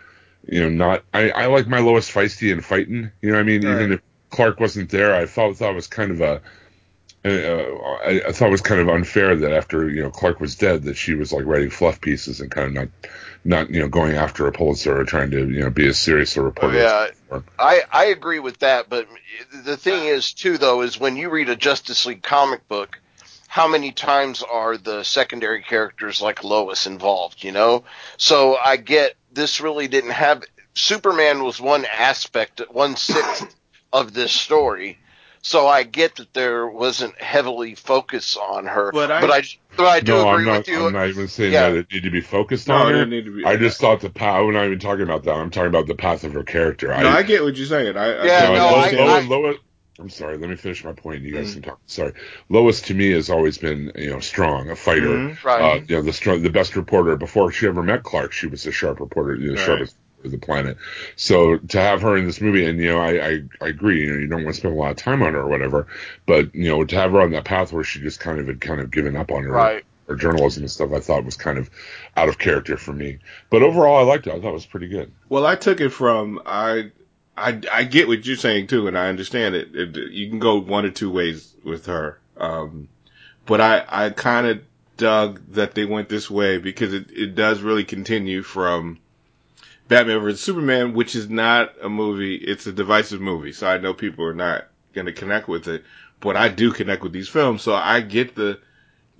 you 0.47 0.59
know, 0.59 0.69
not. 0.69 1.03
I, 1.13 1.29
I 1.29 1.45
like 1.45 1.67
my 1.67 1.77
Lois 1.77 2.11
feisty 2.11 2.51
and 2.51 2.65
fighting. 2.65 3.11
You 3.21 3.29
know, 3.29 3.35
what 3.35 3.41
I 3.41 3.43
mean, 3.43 3.61
even 3.61 3.91
if 3.91 4.01
Clark 4.29 4.59
wasn't 4.59 4.89
there, 4.89 5.13
I 5.13 5.25
thought 5.25 5.55
thought 5.57 5.71
it 5.71 5.75
was 5.75 5.87
kind 5.87 6.11
of 6.11 6.21
a. 6.21 6.41
Uh, 7.27 7.75
I, 8.05 8.21
I 8.27 8.31
thought 8.31 8.47
it 8.47 8.51
was 8.51 8.61
kind 8.61 8.81
of 8.81 8.89
unfair 8.89 9.35
that 9.35 9.51
after 9.51 9.89
you 9.89 10.03
know 10.03 10.09
Clark 10.09 10.39
was 10.39 10.55
dead, 10.55 10.83
that 10.83 10.95
she 10.95 11.13
was 11.13 11.31
like 11.31 11.45
writing 11.45 11.69
fluff 11.69 12.01
pieces 12.01 12.41
and 12.41 12.49
kind 12.49 12.67
of 12.67 12.73
not, 12.73 12.89
not 13.43 13.69
you 13.69 13.79
know 13.79 13.87
going 13.87 14.15
after 14.15 14.47
a 14.47 14.51
Pulitzer 14.51 14.99
or 14.99 15.03
trying 15.03 15.31
to 15.31 15.49
you 15.49 15.61
know 15.61 15.69
be 15.69 15.87
as 15.87 15.99
serious 15.99 16.37
a 16.37 16.41
reporter. 16.41 16.77
Yeah, 16.77 17.39
I, 17.59 17.81
I 17.91 18.05
agree 18.05 18.39
with 18.39 18.59
that, 18.59 18.89
but 18.89 19.07
the 19.63 19.77
thing 19.77 20.05
is 20.05 20.33
too 20.33 20.57
though 20.57 20.81
is 20.81 20.99
when 20.99 21.15
you 21.15 21.29
read 21.29 21.49
a 21.49 21.55
Justice 21.55 22.05
League 22.05 22.23
comic 22.23 22.67
book, 22.67 22.99
how 23.47 23.67
many 23.67 23.91
times 23.91 24.43
are 24.43 24.77
the 24.77 25.03
secondary 25.03 25.63
characters 25.63 26.21
like 26.21 26.43
Lois 26.43 26.85
involved, 26.85 27.43
you 27.43 27.51
know? 27.51 27.85
So 28.17 28.55
I 28.55 28.77
get 28.77 29.15
this 29.31 29.61
really 29.61 29.87
didn't 29.87 30.11
have 30.11 30.43
Superman 30.73 31.43
was 31.43 31.59
one 31.59 31.85
aspect, 31.85 32.61
one 32.69 32.95
sixth 32.95 33.55
of 33.93 34.13
this 34.13 34.31
story. 34.31 34.99
So 35.47 35.65
I 35.65 35.83
get 35.83 36.17
that 36.17 36.33
there 36.33 36.67
wasn't 36.67 37.17
heavily 37.21 37.73
focus 37.75 38.35
on 38.35 38.65
her, 38.65 38.91
But 38.91 39.09
I- 39.13 39.21
but 39.21 39.31
I, 39.31 39.43
but 39.77 39.85
I 39.85 39.99
do 40.01 40.11
no, 40.11 40.29
agree 40.33 40.45
not, 40.45 40.57
with 40.57 40.67
you. 40.67 40.87
I'm 40.87 40.91
not 40.91 41.07
even 41.07 41.29
saying 41.29 41.53
Yeah. 41.53 41.69
that 41.69 41.77
it 41.77 41.87
needed 41.89 42.03
to 42.03 42.11
be 42.11 42.19
focused 42.19 42.67
No, 42.67 42.75
on 42.75 42.91
her. 42.93 43.05
need 43.05 43.23
to 43.23 43.31
be. 43.37 43.45
I 43.45 43.55
just 43.55 43.79
thought 43.79 44.01
the 44.01 44.09
path. 44.09 44.43
We're 44.43 44.51
not 44.51 44.65
even 44.65 44.79
talking 44.79 45.03
about 45.03 45.23
that. 45.23 45.31
I'm 45.35 45.49
talking 45.49 45.69
about 45.69 45.87
the 45.87 45.95
path 45.95 46.25
of 46.25 46.33
her 46.33 46.43
character. 46.43 46.89
no, 46.89 46.95
I 47.07 47.23
get 47.23 47.43
what 47.43 47.55
you're 47.55 47.65
saying. 47.65 47.95
I, 47.95 48.03
I 48.03 48.25
Yeah, 48.25 48.49
I 48.49 48.55
no, 48.55 48.65
I- 48.65 48.73
understand. 48.83 49.07
Lois, 49.07 49.23
I- 49.23 49.27
Lois, 49.29 49.57
I'm 49.99 50.09
sorry. 50.09 50.37
Let 50.37 50.49
me 50.49 50.57
finish 50.57 50.83
my 50.83 50.91
point. 50.91 51.21
You 51.21 51.31
guys 51.35 51.51
Mhm. 51.51 51.53
can 51.53 51.61
talk. 51.61 51.79
Sorry, 51.85 52.11
Lois 52.49 52.81
to 52.81 52.93
me 52.93 53.11
has 53.11 53.29
always 53.29 53.57
been 53.57 53.93
you 53.95 54.09
know 54.09 54.19
strong, 54.19 54.69
a 54.69 54.75
fighter. 54.75 55.07
Mhm. 55.07 55.43
Right. 55.45 55.61
Uh, 55.61 55.79
you 55.87 55.95
know 55.95 56.01
the 56.01 56.11
strong, 56.11 56.41
the 56.43 56.49
best 56.49 56.75
reporter. 56.75 57.15
Before 57.15 57.53
she 57.53 57.67
ever 57.67 57.81
met 57.81 58.03
Clark, 58.03 58.33
she 58.33 58.47
was 58.47 58.65
a 58.67 58.71
sharp 58.73 58.99
reporter, 58.99 59.37
the 59.37 59.51
Right. 59.51 59.59
sharpest 59.65 59.95
of 60.27 60.31
the 60.31 60.45
planet. 60.45 60.77
So 61.15 61.57
to 61.57 61.79
have 61.81 62.01
her 62.03 62.15
in 62.17 62.25
this 62.25 62.39
movie, 62.41 62.65
and 62.65 62.79
you 62.79 62.89
know, 62.89 62.99
I, 62.99 63.27
I 63.27 63.41
I 63.61 63.67
agree. 63.69 64.01
You 64.01 64.13
know, 64.13 64.19
you 64.19 64.27
don't 64.27 64.43
want 64.43 64.55
to 64.55 64.59
spend 64.61 64.75
a 64.75 64.77
lot 64.77 64.91
of 64.91 64.97
time 64.97 65.23
on 65.23 65.33
her 65.33 65.41
or 65.41 65.47
whatever, 65.47 65.87
but 66.27 66.53
you 66.53 66.69
know, 66.69 66.83
to 66.85 66.95
have 66.95 67.11
her 67.11 67.21
on 67.21 67.31
that 67.31 67.45
path 67.45 67.73
where 67.73 67.83
she 67.83 67.99
just 68.01 68.19
kind 68.19 68.39
of 68.39 68.47
had 68.47 68.61
kind 68.61 68.79
of 68.81 68.91
given 68.91 69.15
up 69.15 69.31
on 69.31 69.43
her 69.43 69.51
Right. 69.51 69.83
her 70.07 70.15
journalism 70.15 70.63
and 70.63 70.71
stuff, 70.71 70.91
I 70.93 70.99
thought 70.99 71.25
was 71.25 71.35
kind 71.37 71.57
of 71.57 71.69
out 72.15 72.29
of 72.29 72.37
character 72.37 72.77
for 72.77 72.93
me. 72.93 73.19
But 73.49 73.63
overall, 73.63 73.97
I 73.97 74.03
liked 74.03 74.27
it. 74.27 74.33
I 74.33 74.39
thought 74.39 74.49
it 74.49 74.53
was 74.53 74.65
pretty 74.65 74.87
good. 74.87 75.11
Well, 75.29 75.45
I 75.45 75.55
took 75.55 75.81
it 75.81 75.89
from 75.89 76.41
I, 76.45 76.91
I, 77.35 77.59
I 77.71 77.83
get 77.83 78.07
what 78.07 78.25
you're 78.25 78.35
saying 78.37 78.67
too, 78.67 78.87
and 78.87 78.97
I 78.97 79.09
understand 79.09 79.55
it. 79.55 79.75
it 79.75 79.95
you 80.11 80.29
can 80.29 80.39
go 80.39 80.59
one 80.59 80.85
or 80.85 80.91
two 80.91 81.11
ways 81.11 81.53
with 81.63 81.85
her, 81.87 82.19
um, 82.37 82.87
but 83.45 83.61
I, 83.61 83.85
I 83.87 84.09
kind 84.11 84.47
of 84.47 84.61
dug 84.97 85.39
that 85.49 85.75
they 85.75 85.85
went 85.85 86.09
this 86.09 86.27
way 86.31 86.57
because 86.57 86.93
it, 86.93 87.11
it 87.11 87.35
does 87.35 87.61
really 87.61 87.83
continue 87.83 88.41
from 88.41 88.97
Batman 89.87 90.19
vs 90.19 90.41
Superman, 90.41 90.93
which 90.93 91.15
is 91.15 91.29
not 91.29 91.73
a 91.81 91.89
movie. 91.89 92.35
It's 92.35 92.67
a 92.67 92.71
divisive 92.73 93.21
movie, 93.21 93.51
so 93.53 93.67
I 93.67 93.77
know 93.77 93.93
people 93.93 94.25
are 94.25 94.33
not 94.33 94.65
going 94.93 95.05
to 95.07 95.13
connect 95.13 95.47
with 95.47 95.67
it. 95.67 95.83
But 96.19 96.35
I 96.35 96.49
do 96.49 96.71
connect 96.71 97.03
with 97.03 97.11
these 97.13 97.29
films, 97.29 97.61
so 97.61 97.73
I 97.75 98.01
get 98.01 98.35
the. 98.35 98.59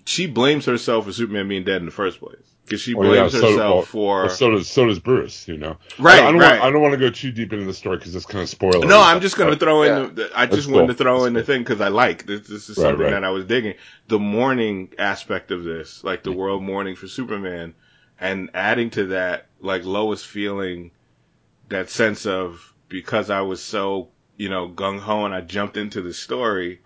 She 0.06 0.26
blames 0.26 0.66
herself 0.66 1.06
for 1.06 1.12
Superman 1.12 1.48
being 1.50 1.64
dead 1.66 1.78
in 1.82 1.86
the 1.86 1.92
first 1.92 2.20
place 2.20 2.40
because 2.64 2.82
she 2.82 2.94
Well, 2.96 3.10
yeah, 3.14 3.20
blames 3.28 3.34
so- 3.34 3.42
herself 3.42 3.58
well, 3.76 3.82
for. 3.84 4.20
Well, 4.22 4.30
so 4.30 4.52
does 4.52 4.68
so 4.68 4.86
does 4.88 4.98
Bruce. 5.00 5.48
You 5.48 5.58
know, 5.58 5.78
Right, 6.00 6.20
I, 6.22 6.28
I 6.30 6.32
don't 6.32 6.40
right. 6.42 6.52
Want, 6.54 6.64
I 6.64 6.72
don't 6.72 6.82
want 6.82 6.94
to 6.94 6.98
go 7.00 7.10
too 7.12 7.32
deep 7.32 7.54
into 7.54 7.66
the 7.66 7.74
story 7.74 7.98
because 7.98 8.16
it's 8.16 8.26
kind 8.26 8.42
of 8.42 8.50
spoiler. 8.50 8.88
No, 8.88 9.00
I'm 9.00 9.22
just 9.22 9.38
going 9.38 9.52
to 9.54 9.60
throw 9.60 9.84
in. 9.84 9.90
Yeah. 9.90 10.10
The, 10.12 10.32
I 10.34 10.46
just 10.48 10.56
That's 10.56 10.68
wanted 10.68 10.88
cool. 10.88 10.96
to 10.96 11.04
throw 11.04 11.26
in 11.26 11.34
the 11.34 11.44
thing 11.44 11.62
because 11.62 11.82
I 11.82 11.90
like 11.90 12.26
this. 12.26 12.48
This 12.48 12.70
is 12.70 12.78
Right, 12.78 12.84
something 12.86 13.02
right. 13.04 13.12
that 13.12 13.24
I 13.26 13.30
was 13.30 13.46
digging. 13.46 13.76
The 14.08 14.18
mourning 14.18 14.94
aspect 14.98 15.52
of 15.52 15.64
this, 15.66 16.04
like 16.04 16.24
the 16.24 16.32
world 16.32 16.64
mourning 16.64 16.96
for 16.96 17.08
Superman, 17.08 17.76
and 18.20 18.50
adding 18.54 18.90
to 18.92 19.08
that, 19.08 19.47
like 19.60 19.84
Lois 19.84 20.24
feeling 20.24 20.92
that 21.70 21.90
sense 21.90 22.26
of 22.26 22.74
because 22.90 23.30
I 23.30 23.42
was 23.42 23.62
so 23.62 24.10
you 24.38 24.50
know 24.50 24.70
gung 24.70 25.00
ho 25.00 25.26
and 25.26 25.34
I 25.34 25.42
jumped 25.42 25.78
into 25.78 26.02
the 26.02 26.14
story 26.14 26.82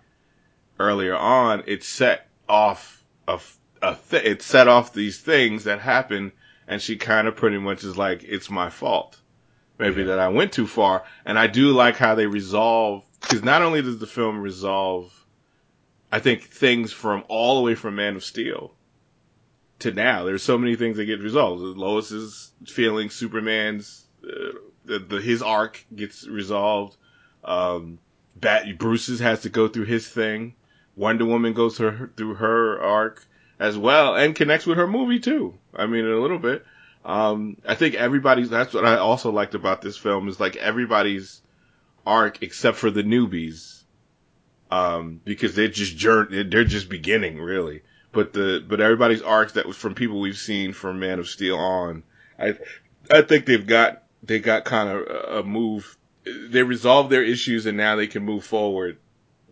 earlier 0.78 1.16
on, 1.16 1.62
it 1.66 1.84
set 1.84 2.28
off 2.48 3.04
a 3.28 3.38
th- 4.10 4.24
it 4.24 4.42
set 4.42 4.68
off 4.68 4.92
these 4.92 5.18
things 5.18 5.64
that 5.64 5.80
happen, 5.80 6.32
and 6.66 6.80
she 6.80 6.96
kind 6.96 7.28
of 7.28 7.36
pretty 7.36 7.58
much 7.58 7.84
is 7.84 7.96
like, 7.96 8.24
it's 8.24 8.50
my 8.50 8.70
fault 8.70 9.18
maybe 9.82 10.04
that 10.04 10.18
I 10.18 10.28
went 10.28 10.52
too 10.52 10.66
far. 10.66 11.04
And 11.24 11.38
I 11.38 11.48
do 11.48 11.72
like 11.72 11.96
how 11.96 12.14
they 12.14 12.26
resolve, 12.26 13.02
because 13.20 13.42
not 13.42 13.62
only 13.62 13.82
does 13.82 13.98
the 13.98 14.06
film 14.06 14.40
resolve, 14.40 15.12
I 16.10 16.20
think 16.20 16.44
things 16.44 16.92
from 16.92 17.24
all 17.28 17.56
the 17.56 17.62
way 17.62 17.74
from 17.74 17.96
Man 17.96 18.16
of 18.16 18.24
Steel 18.24 18.74
to 19.82 19.92
now, 19.92 20.24
there's 20.24 20.42
so 20.42 20.58
many 20.58 20.76
things 20.76 20.96
that 20.96 21.04
get 21.04 21.20
resolved. 21.20 21.62
Lois's 21.62 22.52
feelings, 22.66 23.14
Superman's, 23.14 24.04
uh, 24.24 24.58
the, 24.84 24.98
the, 24.98 25.20
his 25.20 25.42
arc 25.42 25.84
gets 25.94 26.26
resolved. 26.26 26.96
Um, 27.44 27.98
Bat, 28.36 28.78
Bruce's 28.78 29.20
has 29.20 29.42
to 29.42 29.48
go 29.48 29.68
through 29.68 29.84
his 29.84 30.08
thing. 30.08 30.54
Wonder 30.96 31.24
Woman 31.24 31.52
goes 31.52 31.76
through 31.76 31.90
her, 31.90 32.12
through 32.16 32.34
her 32.34 32.80
arc 32.80 33.26
as 33.58 33.78
well 33.78 34.16
and 34.16 34.34
connects 34.34 34.66
with 34.66 34.78
her 34.78 34.86
movie 34.86 35.20
too. 35.20 35.54
I 35.74 35.86
mean, 35.86 36.04
a 36.04 36.20
little 36.20 36.38
bit. 36.38 36.64
Um, 37.04 37.56
I 37.66 37.74
think 37.74 37.94
everybody's, 37.94 38.50
that's 38.50 38.74
what 38.74 38.84
I 38.84 38.96
also 38.96 39.30
liked 39.30 39.54
about 39.54 39.82
this 39.82 39.96
film 39.96 40.28
is 40.28 40.40
like 40.40 40.56
everybody's 40.56 41.42
arc 42.06 42.42
except 42.42 42.76
for 42.76 42.90
the 42.90 43.02
newbies. 43.02 43.82
Um, 44.70 45.20
because 45.22 45.54
they're 45.54 45.68
just 45.68 45.96
jour- 45.98 46.28
they're 46.30 46.64
just 46.64 46.88
beginning 46.88 47.38
really. 47.38 47.82
But 48.12 48.32
the, 48.32 48.64
but 48.66 48.80
everybody's 48.80 49.22
arcs 49.22 49.52
that 49.54 49.66
was 49.66 49.76
from 49.76 49.94
people 49.94 50.20
we've 50.20 50.36
seen 50.36 50.72
from 50.72 51.00
Man 51.00 51.18
of 51.18 51.28
Steel 51.28 51.56
on, 51.56 52.02
I, 52.38 52.58
I 53.10 53.22
think 53.22 53.46
they've 53.46 53.66
got, 53.66 54.02
they 54.22 54.38
got 54.38 54.64
kind 54.64 54.88
of 54.90 55.38
a 55.38 55.42
move, 55.42 55.96
they 56.24 56.62
resolved 56.62 57.10
their 57.10 57.24
issues 57.24 57.66
and 57.66 57.76
now 57.76 57.96
they 57.96 58.06
can 58.06 58.22
move 58.22 58.44
forward 58.44 58.98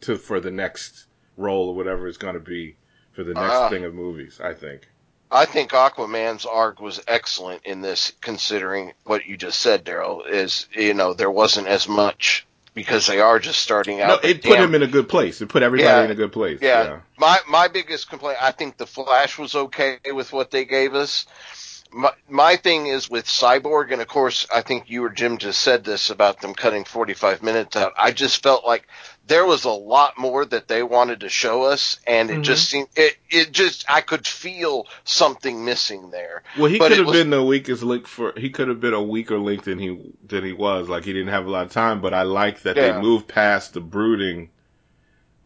to, 0.02 0.16
for 0.16 0.40
the 0.40 0.50
next 0.50 1.06
role 1.36 1.70
or 1.70 1.74
whatever 1.74 2.06
it's 2.06 2.18
going 2.18 2.34
to 2.34 2.40
be 2.40 2.76
for 3.12 3.24
the 3.24 3.34
next 3.34 3.54
Ah. 3.54 3.68
thing 3.70 3.84
of 3.84 3.94
movies, 3.94 4.40
I 4.42 4.54
think. 4.54 4.88
I 5.32 5.44
think 5.44 5.70
Aquaman's 5.70 6.44
arc 6.44 6.80
was 6.80 7.00
excellent 7.06 7.64
in 7.64 7.82
this, 7.82 8.12
considering 8.20 8.92
what 9.04 9.26
you 9.26 9.36
just 9.36 9.60
said, 9.60 9.84
Daryl. 9.84 10.28
Is 10.28 10.66
you 10.72 10.92
know 10.92 11.14
there 11.14 11.30
wasn't 11.30 11.68
as 11.68 11.86
much 11.86 12.46
because 12.74 13.06
they 13.06 13.20
are 13.20 13.38
just 13.38 13.60
starting 13.60 14.00
out. 14.00 14.22
No, 14.22 14.28
it 14.28 14.42
put 14.42 14.54
damn- 14.54 14.64
him 14.64 14.74
in 14.74 14.82
a 14.82 14.86
good 14.86 15.08
place. 15.08 15.40
It 15.40 15.48
put 15.48 15.62
everybody 15.62 15.88
Yeah. 15.88 16.04
in 16.04 16.10
a 16.10 16.14
good 16.14 16.32
place. 16.32 16.58
Yeah. 16.62 16.82
Yeah. 16.84 17.00
My 17.18 17.38
my 17.48 17.68
biggest 17.68 18.08
complaint, 18.08 18.38
I 18.40 18.52
think 18.52 18.76
the 18.76 18.86
Flash 18.86 19.38
was 19.38 19.54
okay 19.54 19.98
with 20.12 20.32
what 20.32 20.50
they 20.50 20.64
gave 20.64 20.94
us. 20.94 21.26
My 21.92 22.12
my 22.28 22.54
thing 22.56 22.86
is 22.86 23.10
with 23.10 23.26
Cyborg, 23.26 23.92
and 23.92 24.00
of 24.00 24.06
course, 24.06 24.46
I 24.54 24.62
think 24.62 24.88
you 24.88 25.04
or 25.04 25.10
Jim 25.10 25.38
just 25.38 25.60
said 25.60 25.82
this 25.84 26.08
about 26.10 26.40
them 26.40 26.54
cutting 26.54 26.84
45 26.84 27.42
minutes 27.42 27.74
out. 27.76 27.92
I 27.98 28.12
just 28.12 28.42
felt 28.42 28.64
like 28.64 28.86
there 29.30 29.46
was 29.46 29.64
a 29.64 29.70
lot 29.70 30.18
more 30.18 30.44
that 30.44 30.66
they 30.66 30.82
wanted 30.82 31.20
to 31.20 31.28
show 31.28 31.62
us, 31.62 32.00
and 32.04 32.30
it 32.30 32.42
just 32.42 32.66
mm-hmm. 32.66 32.78
seemed 32.78 32.88
it 32.96 33.16
it 33.30 33.52
just 33.52 33.84
I 33.88 34.00
could 34.00 34.26
feel 34.26 34.88
something 35.04 35.64
missing 35.64 36.10
there. 36.10 36.42
Well, 36.58 36.68
he 36.68 36.78
But 36.78 36.88
could 36.88 36.92
it 36.92 36.98
have 36.98 37.06
was- 37.06 37.16
been 37.16 37.30
the 37.30 37.44
weakest 37.44 37.84
link 37.84 38.08
for. 38.08 38.34
He 38.36 38.50
could 38.50 38.66
have 38.66 38.80
been 38.80 38.92
a 38.92 39.00
weaker 39.02 39.38
link 39.38 39.62
than 39.62 39.78
he 39.78 39.96
than 40.26 40.44
he 40.44 40.52
was. 40.52 40.88
Like 40.88 41.04
he 41.04 41.12
didn't 41.12 41.28
have 41.32 41.46
a 41.46 41.50
lot 41.50 41.64
of 41.64 41.70
time. 41.72 42.00
But 42.00 42.12
I 42.12 42.22
like 42.22 42.62
that 42.62 42.76
Yeah. 42.76 42.92
they 42.92 43.00
moved 43.00 43.28
past 43.28 43.72
the 43.72 43.80
brooding 43.80 44.50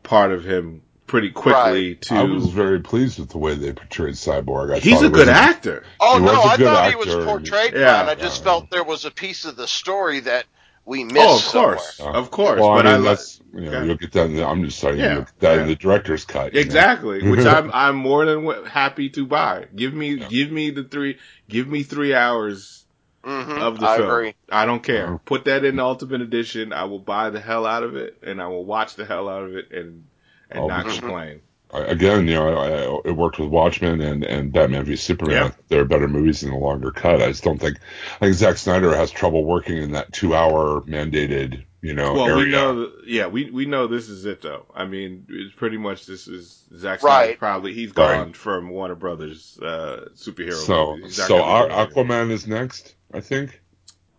part 0.03 0.33
of 0.33 0.45
him 0.45 0.81
pretty 1.07 1.31
quickly 1.31 1.89
Right. 1.89 2.01
to. 2.03 2.15
I 2.15 2.23
was 2.23 2.47
very 2.47 2.81
pleased 2.81 3.19
with 3.19 3.29
the 3.29 3.39
way 3.39 3.55
they 3.55 3.75
portrayed 3.75 4.15
Cyborg. 4.15 4.75
I 4.75 4.79
he's 4.79 5.03
a 5.03 5.07
it 5.07 5.13
was 5.13 5.21
good 5.21 5.29
actor. 5.29 5.85
Oh 6.01 6.17
no, 6.17 6.33
was 6.33 6.47
a 6.47 6.49
I 6.49 6.57
good 6.57 6.65
thought 6.65 6.89
he 6.91 6.97
was 6.97 7.15
portrayed 7.27 7.75
Yeah. 7.75 8.01
fine. 8.01 8.09
I 8.09 8.15
just 8.19 8.41
Yeah. 8.41 8.45
felt 8.45 8.71
there 8.71 8.83
was 8.83 9.05
a 9.05 9.11
piece 9.11 9.45
of 9.45 9.57
the 9.57 9.69
story 9.69 10.21
that 10.21 10.47
we 10.87 11.05
missed. 11.05 11.17
Oh, 11.19 11.35
of 11.37 11.41
somewhere. 11.43 11.75
course, 11.77 12.01
Yeah. 12.01 12.11
of 12.13 12.31
course. 12.31 12.61
Well, 12.61 12.75
but 12.75 12.87
I 12.87 12.91
I, 12.91 12.93
mean, 12.95 13.03
li- 13.03 13.09
that's 13.09 13.41
you 13.55 13.61
know, 13.63 13.71
Yeah. 13.73 13.85
you'll 13.85 13.97
get 13.97 14.13
that. 14.13 14.27
In 14.27 14.37
the, 14.37 14.47
I'm 14.47 14.65
just 14.65 14.79
saying, 14.79 14.99
Yeah. 14.99 15.15
you'll 15.15 15.27
that 15.41 15.55
Yeah. 15.57 15.63
in 15.63 15.69
the 15.69 15.77
director's 15.77 16.25
cut. 16.25 16.53
you 16.53 16.61
know. 16.61 16.65
Exactly, 16.65 17.29
which 17.31 17.47
I'm 17.47 17.71
I'm 17.75 17.97
more 17.97 18.25
than 18.27 18.65
happy 18.67 19.09
to 19.11 19.27
buy. 19.27 19.67
Give 19.75 19.95
me 19.95 20.17
give 20.19 20.51
me 20.51 20.71
the 20.71 20.85
three 20.85 21.19
give 21.49 21.69
me 21.69 21.83
three 21.83 22.15
hours 22.15 22.85
Mhm, 23.25 23.59
of 23.63 23.81
the 23.81 23.89
I 23.89 23.97
film. 23.97 24.11
agree. 24.11 24.35
I 24.51 24.67
don't 24.67 24.83
care. 24.83 25.13
Yeah. 25.13 25.17
Put 25.25 25.47
that 25.47 25.65
in 25.65 25.77
the 25.77 25.83
Ultimate 25.85 26.21
Edition. 26.21 26.75
I 26.75 26.85
will 26.85 26.99
buy 26.99 27.31
the 27.31 27.41
hell 27.41 27.65
out 27.65 27.83
of 27.83 27.97
it, 27.97 28.19
and 28.23 28.41
I 28.43 28.49
will 28.49 28.67
watch 28.67 28.97
the 28.97 29.07
hell 29.07 29.29
out 29.31 29.45
of 29.45 29.57
it, 29.57 29.71
and 29.73 30.05
and 30.51 30.61
Oh, 30.65 30.67
not 30.69 30.85
mhm. 30.85 30.99
complain. 30.99 31.41
I- 31.75 31.85
Again, 31.87 32.27
you 32.29 32.35
know, 32.35 32.49
I, 32.49 32.69
I, 32.85 33.01
it 33.11 33.17
worked 33.17 33.39
with 33.39 33.49
Watchmen 33.49 34.01
and, 34.01 34.25
and 34.25 34.53
Batman 34.53 34.85
v 34.85 34.97
Superman. 34.97 35.35
Yeah. 35.35 35.51
They're 35.69 35.85
better 35.85 36.09
movies 36.09 36.43
in 36.43 36.51
the 36.51 36.57
longer 36.57 36.91
cut. 36.91 37.21
I 37.23 37.29
just 37.29 37.43
don't 37.45 37.59
think. 37.59 37.79
I 38.17 38.19
think 38.27 38.35
Zack 38.35 38.57
Snyder 38.57 38.95
has 38.97 39.11
trouble 39.11 39.45
working 39.45 39.77
in 39.77 39.93
that 39.93 40.13
two-hour 40.13 40.83
mandated, 40.83 41.65
you 41.83 41.95
know, 41.95 42.15
Well, 42.15 42.25
area. 42.27 42.37
we 42.37 42.51
know, 42.51 42.81
that, 42.81 42.93
yeah, 43.07 43.27
we 43.27 43.51
we 43.51 43.67
know 43.67 43.87
this 43.87 44.09
is 44.09 44.25
it 44.25 44.41
though. 44.43 44.67
I 44.75 44.85
mean, 44.87 45.27
it's 45.29 45.55
pretty 45.55 45.77
much 45.77 46.07
this 46.07 46.29
is 46.29 46.63
Zack 46.77 47.01
Snyder. 47.01 47.29
Right. 47.31 47.39
Probably 47.39 47.75
he's 47.75 47.93
gone 47.93 48.33
from 48.33 48.71
Warner 48.71 48.95
Brothers 48.95 49.59
uh, 49.61 50.09
superhero. 50.15 50.55
so, 50.55 50.97
movies. 50.97 51.17
So 51.17 51.29
gonna 51.39 51.43
our, 51.43 51.69
do 51.69 51.75
anything. 51.75 52.05
Aquaman 52.07 52.31
is 52.31 52.47
next, 52.47 52.95
I 53.13 53.21
think. 53.21 53.61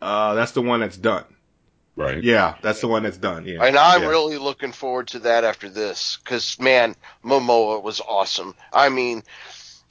Uh, 0.01 0.33
that's 0.35 0.51
the 0.51 0.61
one 0.61 0.81
that's 0.81 0.97
done. 0.97 1.23
Right. 1.95 2.21
Yeah, 2.23 2.55
that's 2.61 2.81
the 2.81 2.87
one 2.87 3.03
that's 3.03 3.17
done. 3.17 3.45
Yeah, 3.45 3.63
And 3.63 3.77
I'm 3.77 4.01
yeah. 4.03 4.09
really 4.09 4.37
looking 4.37 4.71
forward 4.73 5.07
to 5.09 5.19
that 5.19 5.43
after 5.45 5.69
this, 5.69 6.17
because 6.23 6.59
man, 6.59 6.95
Momoa 7.23 7.81
was 7.81 8.01
awesome. 8.01 8.53
I 8.73 8.89
mean, 8.89 9.23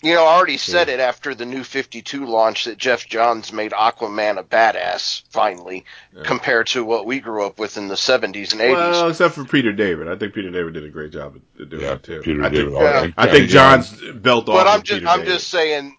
you 0.02 0.14
know, 0.14 0.24
I 0.24 0.34
already 0.34 0.58
said 0.58 0.90
it 0.90 1.00
after 1.00 1.34
the 1.34 1.46
new 1.46 1.64
52 1.64 2.26
launch 2.26 2.64
that 2.66 2.76
Geoff 2.76 3.06
Johns 3.08 3.54
made 3.54 3.72
Aquaman 3.72 4.38
a 4.38 4.42
badass 4.44 5.22
finally, 5.30 5.86
compared 6.24 6.66
to 6.68 6.84
what 6.84 7.06
we 7.06 7.20
grew 7.20 7.46
up 7.46 7.58
with 7.58 7.78
in 7.78 7.88
the 7.88 7.94
70s 7.94 8.52
and 8.52 8.60
80s. 8.60 8.72
Well, 8.74 9.08
except 9.08 9.34
for 9.34 9.44
Peter 9.46 9.72
David, 9.72 10.06
I 10.08 10.16
think 10.16 10.34
Peter 10.34 10.50
David 10.50 10.74
did 10.74 10.84
a 10.84 10.90
great 10.90 11.10
job 11.10 11.36
at 11.58 11.70
doing 11.70 11.82
Yeah, 11.82 11.88
that 11.90 12.02
too. 12.02 12.20
Peter 12.20 12.44
I 12.44 12.48
David. 12.50 12.74
think, 12.74 12.82
Yeah. 12.82 13.12
I 13.16 13.26
think 13.30 13.48
John's 13.48 13.98
belt 14.16 14.46
off. 14.50 14.56
but 14.56 14.66
I'm 14.66 14.82
just, 14.82 15.00
Peter 15.00 15.08
I'm 15.10 15.20
David. 15.20 15.32
just 15.32 15.48
saying, 15.48 15.96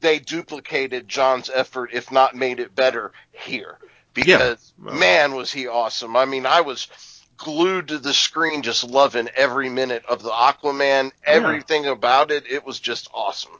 they 0.00 0.18
duplicated 0.18 1.08
John's 1.08 1.48
effort, 1.48 1.90
if 1.94 2.12
not 2.12 2.34
made 2.34 2.60
it 2.60 2.74
better 2.74 3.12
here, 3.30 3.78
because 4.14 4.72
Well- 4.82 4.94
man, 4.94 5.34
was 5.34 5.52
he 5.52 5.66
awesome. 5.68 6.16
I 6.16 6.24
mean, 6.24 6.46
I 6.46 6.60
was 6.60 6.88
glued 7.36 7.88
to 7.88 7.98
the 7.98 8.14
screen, 8.14 8.62
just 8.62 8.84
loving 8.84 9.28
every 9.34 9.68
minute 9.68 10.04
of 10.08 10.22
the 10.22 10.30
Aquaman, 10.30 11.10
everything 11.24 11.86
about 11.86 12.30
it. 12.30 12.44
It 12.48 12.64
was 12.64 12.78
just 12.78 13.08
awesome. 13.12 13.52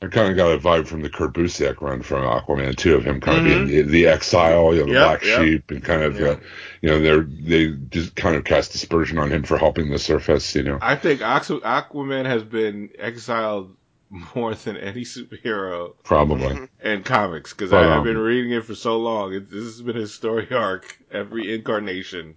I 0.00 0.06
kind 0.06 0.30
of 0.30 0.36
got 0.36 0.52
a 0.52 0.58
vibe 0.58 0.86
from 0.86 1.02
the 1.02 1.10
Kurt 1.10 1.32
Busiek 1.32 1.80
run 1.80 2.02
from 2.02 2.22
Aquaman 2.22 2.76
too, 2.76 2.94
of 2.94 3.04
him 3.04 3.20
kind 3.20 3.38
of 3.38 3.44
Mhm. 3.44 3.46
being 3.46 3.66
the, 3.66 3.82
the 3.82 4.06
exile, 4.06 4.72
you 4.72 4.80
know, 4.82 4.86
the 4.86 4.92
Yep, 4.92 5.02
black 5.04 5.24
yep. 5.24 5.40
sheep, 5.42 5.70
and 5.72 5.82
kind 5.82 6.02
of, 6.02 6.20
Yeah. 6.20 6.26
uh, 6.28 6.36
you 6.82 6.88
know, 6.90 7.00
they're 7.00 7.22
they 7.28 7.72
just 7.90 8.14
kind 8.14 8.36
of 8.36 8.44
cast 8.44 8.70
dispersion 8.72 9.18
on 9.18 9.30
him 9.32 9.42
for 9.42 9.58
helping 9.58 9.90
the 9.90 9.98
surface, 9.98 10.54
you 10.54 10.62
know. 10.62 10.78
I 10.80 10.94
think 10.94 11.20
Aqu- 11.20 11.62
Aquaman 11.62 12.26
has 12.26 12.44
been 12.44 12.90
exiled 12.96 13.74
more 14.34 14.54
than 14.54 14.76
any 14.76 15.02
superhero 15.02 15.94
Probably. 16.02 16.46
Mm-hmm. 16.46 16.86
in 16.86 17.02
comics 17.02 17.52
because 17.52 17.70
But, 17.70 17.84
I've 17.84 18.04
been 18.04 18.18
reading 18.18 18.52
it 18.52 18.64
for 18.64 18.74
so 18.74 18.98
long. 18.98 19.34
It, 19.34 19.50
this 19.50 19.64
has 19.64 19.82
been 19.82 19.96
his 19.96 20.14
story 20.14 20.48
arc 20.54 20.98
every 21.10 21.54
incarnation. 21.54 22.34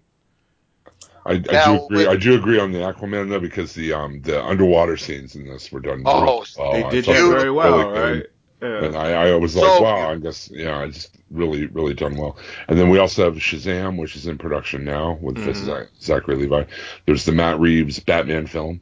I, 1.26 1.34
I 1.34 1.38
Now, 1.38 1.78
do 1.78 1.86
agree. 1.86 1.98
with- 1.98 2.08
I 2.08 2.16
do 2.18 2.36
agree 2.36 2.60
on 2.60 2.72
the 2.72 2.80
Aquaman 2.80 3.30
though 3.30 3.40
because 3.40 3.74
the 3.74 3.94
um 3.94 4.22
the 4.22 4.44
underwater 4.44 4.98
scenes 4.98 5.36
in 5.36 5.46
this 5.46 5.72
were 5.72 5.80
done. 5.80 6.02
Oh, 6.06 6.22
really 6.22 6.46
well. 6.58 6.72
they 6.74 6.84
I 6.84 6.90
did 6.90 7.06
thought 7.06 7.14
that 7.14 7.30
very 7.40 7.52
well, 7.52 7.78
really 7.90 8.00
right? 8.18 8.26
Yeah. 8.62 8.84
And 8.86 8.96
I, 8.96 9.30
I 9.30 9.36
was 9.38 9.56
like, 9.56 9.66
So 9.66 9.82
wow, 9.82 10.10
I 10.10 10.14
good. 10.14 10.24
guess, 10.24 10.50
yeah, 10.52 10.80
I 10.80 10.88
just 10.88 11.18
really, 11.32 11.66
really 11.68 11.96
done 11.96 12.16
well. 12.16 12.38
And 12.68 12.78
then 12.78 12.90
we 12.90 13.00
also 13.00 13.24
have 13.26 13.34
Shazam, 13.36 13.98
which 13.98 14.16
is 14.16 14.28
in 14.28 14.38
production 14.38 14.84
now 14.86 15.18
with 15.20 15.36
Mhm. 15.38 15.88
Zachary 16.00 16.36
Levi. 16.36 16.66
There's 17.08 17.26
the 17.26 17.32
Matt 17.32 17.60
Reeves 17.60 18.00
Batman 18.00 18.46
film. 18.46 18.82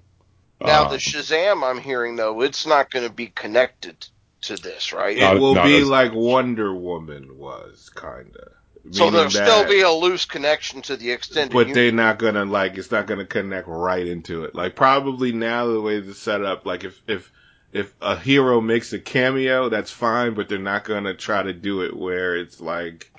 Now, 0.62 0.86
Uh, 0.86 0.90
the 0.90 0.98
Shazam 0.98 1.64
I'm 1.64 1.80
hearing, 1.80 2.16
though, 2.16 2.42
it's 2.42 2.66
not 2.66 2.92
going 2.92 3.08
to 3.08 3.14
be 3.14 3.28
connected 3.28 4.06
to 4.42 4.56
this, 4.58 4.92
right? 4.94 5.16
It 5.18 5.22
Not- 5.22 5.40
will 5.40 5.56
not 5.56 5.66
be 5.66 5.78
as- 5.78 5.88
like 5.88 6.14
Wonder 6.14 6.74
Woman 6.74 7.38
was, 7.38 7.90
kinda. 7.96 8.52
so 8.92 9.10
there'll 9.10 9.30
still 9.30 9.66
be 9.68 9.82
a 9.82 9.92
loose 9.92 10.26
connection 10.26 10.82
to 10.84 10.96
the 10.98 11.12
extended 11.12 11.54
but 11.54 11.68
universe. 11.68 11.76
they're 11.76 11.92
not 11.92 12.18
gonna 12.20 12.46
like 12.46 12.78
it's 12.78 12.92
not 12.92 13.06
gonna 13.08 13.26
connect 13.26 13.68
right 13.68 14.08
into 14.08 14.46
it. 14.46 14.56
Like 14.56 14.76
probably 14.76 15.32
now 15.34 15.68
the 15.68 15.82
way 15.82 15.98
it's 15.98 16.18
set 16.18 16.44
up, 16.44 16.66
like 16.66 16.84
if 16.86 17.00
if 17.08 17.30
if 17.74 17.94
a 18.02 18.16
hero 18.18 18.60
makes 18.62 18.92
a 18.94 19.00
cameo, 19.00 19.70
that's 19.70 19.92
fine, 19.92 20.34
but 20.34 20.48
they're 20.50 20.58
not 20.58 20.86
gonna 20.86 21.14
try 21.14 21.44
to 21.44 21.54
do 21.54 21.82
it 21.84 21.96
where 21.96 22.36
it's 22.38 22.60
like 22.62 23.12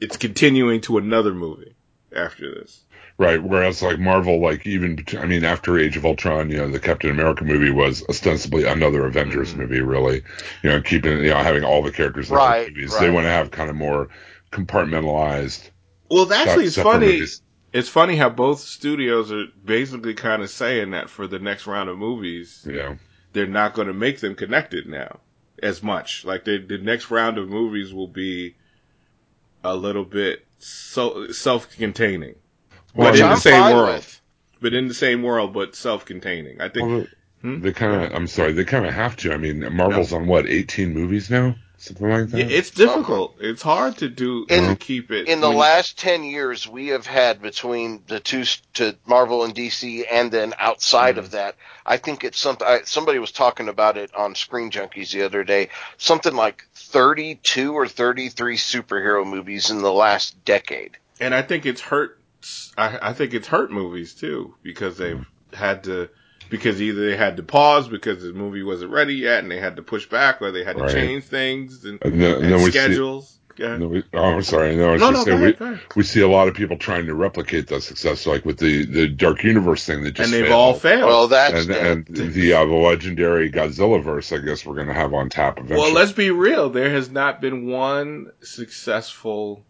it's 0.00 0.16
continuing 0.18 0.80
to 0.82 0.98
another 0.98 1.32
movie 1.34 1.74
after 2.14 2.54
this. 2.54 2.80
Right. 3.18 3.42
Whereas 3.42 3.82
like 3.82 3.98
Marvel, 3.98 4.40
like 4.40 4.66
even 4.66 5.04
I 5.18 5.26
mean, 5.26 5.44
after 5.44 5.78
Age 5.78 5.96
of 5.96 6.04
Ultron, 6.06 6.50
you 6.50 6.56
know, 6.58 6.68
the 6.70 6.80
Captain 6.80 7.10
America 7.10 7.44
movie 7.44 7.70
was 7.70 8.02
ostensibly 8.08 8.64
another 8.64 9.06
Avengers 9.06 9.50
Mm-hmm. 9.50 9.60
movie, 9.60 9.80
really. 9.80 10.22
You 10.62 10.70
know, 10.70 10.80
keeping 10.80 11.18
you 11.18 11.30
know 11.30 11.36
having 11.36 11.62
all 11.64 11.82
the 11.82 11.92
characters 11.92 12.30
in 12.30 12.36
Right, 12.36 12.66
the 12.66 12.72
movies. 12.72 12.92
right. 12.94 13.00
They 13.00 13.10
want 13.10 13.24
to 13.26 13.30
have 13.30 13.50
kind 13.50 13.70
of 13.70 13.76
more 13.76 14.08
compartmentalized. 14.50 15.70
Well, 16.10 16.32
actually, 16.32 16.66
it's 16.66 16.76
funny. 16.76 17.06
movies. 17.06 17.42
It's 17.72 17.88
funny 17.88 18.16
how 18.16 18.28
both 18.28 18.60
studios 18.60 19.32
are 19.32 19.46
basically 19.64 20.12
kind 20.14 20.42
of 20.42 20.50
saying 20.50 20.90
that 20.90 21.08
for 21.08 21.26
the 21.26 21.38
next 21.38 21.66
round 21.66 21.88
of 21.88 21.96
movies, 21.96 22.66
Yeah. 22.68 22.96
they're 23.32 23.46
not 23.46 23.72
going 23.74 23.88
to 23.88 23.94
make 23.94 24.20
them 24.20 24.34
connected 24.34 24.86
now 24.86 25.20
as 25.62 25.82
much. 25.82 26.24
Like 26.24 26.44
the 26.44 26.58
the 26.58 26.78
next 26.78 27.10
round 27.10 27.38
of 27.38 27.48
movies 27.48 27.92
will 27.94 28.08
be 28.08 28.56
a 29.64 29.74
little 29.74 30.04
bit 30.04 30.46
so 30.58 31.30
self-containing, 31.32 32.34
Well, 32.94 33.10
but 33.12 33.18
in 33.18 33.26
the 33.26 33.32
I'm 33.32 33.38
same 33.38 33.74
world. 33.76 33.88
with. 33.94 34.20
But 34.60 34.74
in 34.74 34.88
the 34.88 34.94
same 34.94 35.22
world, 35.22 35.52
but 35.52 35.74
self-containing. 35.74 36.60
I 36.60 36.68
think. 36.68 36.88
Well, 36.88 37.06
Hmm? 37.40 37.60
they 37.60 37.72
kind 37.72 38.04
of. 38.04 38.14
I'm 38.14 38.28
sorry. 38.28 38.52
They 38.52 38.64
kind 38.64 38.86
of 38.86 38.94
have 38.94 39.16
to. 39.18 39.32
I 39.32 39.36
mean, 39.36 39.74
Marvel's 39.74 40.12
on 40.12 40.28
what 40.28 40.46
18 40.46 40.94
movies 40.94 41.28
now, 41.28 41.56
something 41.76 42.08
like 42.08 42.28
that. 42.28 42.38
Yeah, 42.38 42.46
it's 42.46 42.70
difficult. 42.70 43.34
It's 43.40 43.62
hard 43.62 43.96
to 43.98 44.08
do 44.08 44.46
In- 44.48 44.68
to 44.68 44.76
keep 44.76 45.10
it 45.10 45.26
In 45.26 45.40
the 45.40 45.48
when- 45.48 45.58
last 45.58 45.98
10 45.98 46.22
years, 46.22 46.68
we 46.68 46.88
have 46.88 47.04
had 47.04 47.42
between 47.42 48.04
the 48.06 48.20
two, 48.20 48.44
to 48.74 48.96
Marvel 49.06 49.42
and 49.42 49.52
DC, 49.56 50.04
and 50.08 50.30
then 50.30 50.54
outside 50.60 51.18
of 51.18 51.32
that, 51.32 51.56
I 51.84 51.96
think 51.96 52.22
it's 52.22 52.38
something, 52.38 52.64
I, 52.64 52.82
somebody 52.84 53.18
was 53.18 53.32
talking 53.32 53.68
about 53.68 53.96
it 53.96 54.14
on 54.14 54.36
Screen 54.36 54.70
Junkies 54.70 55.10
the 55.10 55.24
other 55.24 55.42
day, 55.42 55.70
something 55.96 56.36
like 56.36 56.64
32 56.74 57.72
or 57.74 57.88
33 57.88 58.56
superhero 58.56 59.26
movies 59.26 59.68
in 59.70 59.82
the 59.82 59.92
last 59.92 60.44
decade. 60.44 60.96
and 61.18 61.34
I 61.34 61.42
think 61.42 61.66
it's 61.66 61.80
hurt. 61.80 62.20
I, 62.76 62.98
I 63.10 63.12
think 63.12 63.34
it's 63.34 63.46
hurt 63.48 63.70
movies 63.70 64.14
too 64.14 64.54
because 64.62 64.96
they've 64.98 65.24
had 65.52 65.84
to 65.84 66.08
because 66.50 66.82
either 66.82 67.08
they 67.10 67.16
had 67.16 67.36
to 67.38 67.42
pause 67.42 67.88
because 67.88 68.22
the 68.22 68.32
movie 68.32 68.62
wasn't 68.62 68.90
ready 68.90 69.14
yet 69.14 69.40
and 69.42 69.50
they 69.50 69.58
had 69.60 69.76
to 69.76 69.82
push 69.82 70.06
back 70.08 70.42
or 70.42 70.50
they 70.52 70.64
had 70.64 70.76
to 70.76 70.82
Right. 70.82 70.92
change 70.92 71.24
things 71.24 71.84
and, 71.84 71.98
And 72.02 72.20
then, 72.20 72.34
and 72.34 72.42
and 72.44 72.52
then 72.52 72.58
we 72.62 72.70
see. 72.70 72.78
schedules. 72.78 73.38
No, 73.58 73.86
we, 73.86 74.02
oh, 74.14 74.18
I'm 74.18 74.42
sorry. 74.42 74.74
No, 74.76 74.88
I 74.88 74.92
was 74.92 75.00
No, 75.02 75.12
just 75.12 75.26
no, 75.26 75.32
saying, 75.32 75.38
go 75.38 75.42
we, 75.44 75.48
ahead, 75.50 75.58
go 75.58 75.64
ahead. 75.66 75.80
we 75.94 76.02
see 76.04 76.20
a 76.22 76.26
lot 76.26 76.48
of 76.48 76.54
people 76.54 76.78
trying 76.78 77.04
to 77.06 77.14
replicate 77.14 77.66
that 77.68 77.82
success, 77.82 78.26
like 78.26 78.46
with 78.46 78.56
the, 78.58 78.86
the 78.86 79.08
Dark 79.08 79.44
Universe 79.44 79.84
thing 79.84 80.02
that 80.04 80.12
just 80.14 80.32
and 80.32 80.32
they've 80.32 80.48
failed. 80.48 80.58
all 80.58 80.74
failed. 80.74 81.06
Well, 81.06 81.28
that's 81.28 81.66
and, 81.66 81.68
the- 81.68 81.90
and 81.90 82.06
the 82.34 82.54
uh, 82.54 82.64
the 82.64 82.72
legendary 82.74 83.50
Godzilla 83.52 84.02
verse, 84.02 84.32
I 84.32 84.38
guess 84.38 84.64
we're 84.64 84.76
going 84.76 84.86
to 84.88 84.94
have 84.94 85.12
on 85.12 85.28
tap 85.28 85.58
eventually. 85.58 85.80
well, 85.80 85.92
let's 85.92 86.12
be 86.12 86.30
real. 86.30 86.70
There 86.70 86.88
has 86.90 87.10
not 87.10 87.42
been 87.42 87.66
one 87.66 88.32
successful 88.40 89.64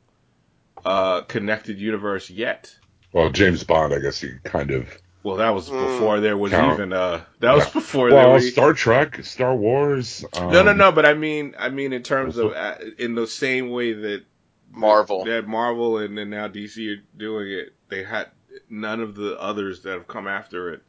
uh, 0.85 1.23
connected 1.23 1.79
universe 1.79 2.31
yet. 2.31 2.75
Well, 3.13 3.31
James 3.31 3.63
Bond, 3.65 3.93
I 3.93 3.99
guess 3.99 4.21
he 4.21 4.31
kind 4.45 4.71
of. 4.71 4.89
Well, 5.23 5.37
that 5.37 5.51
was 5.51 5.69
Mm. 5.71 5.79
before 5.79 6.21
there 6.21 6.37
was 6.37 6.51
Count. 6.53 6.75
even 6.75 6.93
uh 6.93 7.21
that 7.41 7.55
was 7.55 7.67
Yeah. 7.67 7.73
before 7.73 8.11
there 8.11 8.25
Well, 8.27 8.33
was 8.35 8.51
Star 8.53 8.73
Trek, 8.73 9.25
Star 9.25 9.55
Wars. 9.55 10.25
Um, 10.33 10.51
No, 10.53 10.63
no, 10.65 10.73
no, 10.73 10.91
but 10.93 11.07
I 11.07 11.15
mean 11.15 11.55
I 11.59 11.69
mean 11.69 11.93
in 11.93 12.03
terms 12.03 12.39
of 12.39 12.53
uh, 12.53 12.77
in 12.99 13.15
the 13.15 13.27
same 13.27 13.71
way 13.71 13.93
that 13.93 14.25
Marvel. 14.71 15.25
that 15.25 15.47
Marvel 15.47 15.99
and 15.99 16.17
then 16.19 16.31
now 16.31 16.49
DC 16.49 16.97
are 16.97 17.03
doing 17.17 17.53
it, 17.53 17.73
they 17.89 18.03
had 18.03 18.29
none 18.69 19.01
of 19.01 19.15
the 19.15 19.39
others 19.41 19.83
that 19.83 19.93
have 19.93 20.09
come 20.09 20.27
after 20.27 20.73
it 20.75 20.83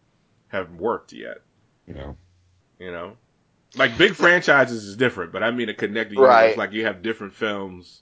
have 0.47 0.71
worked 0.71 1.13
yet, 1.13 1.37
You 1.85 1.93
know, 1.93 2.17
you 2.79 2.91
know? 2.91 3.17
Like 3.75 3.97
big 3.97 4.13
franchises 4.13 4.85
is 4.85 4.95
different, 4.97 5.31
but 5.31 5.43
I 5.43 5.51
mean 5.51 5.69
a 5.69 5.73
connected 5.73 6.17
Right. 6.17 6.41
universe 6.45 6.57
like 6.57 6.71
you 6.73 6.85
have 6.85 7.01
different 7.03 7.33
films 7.33 8.01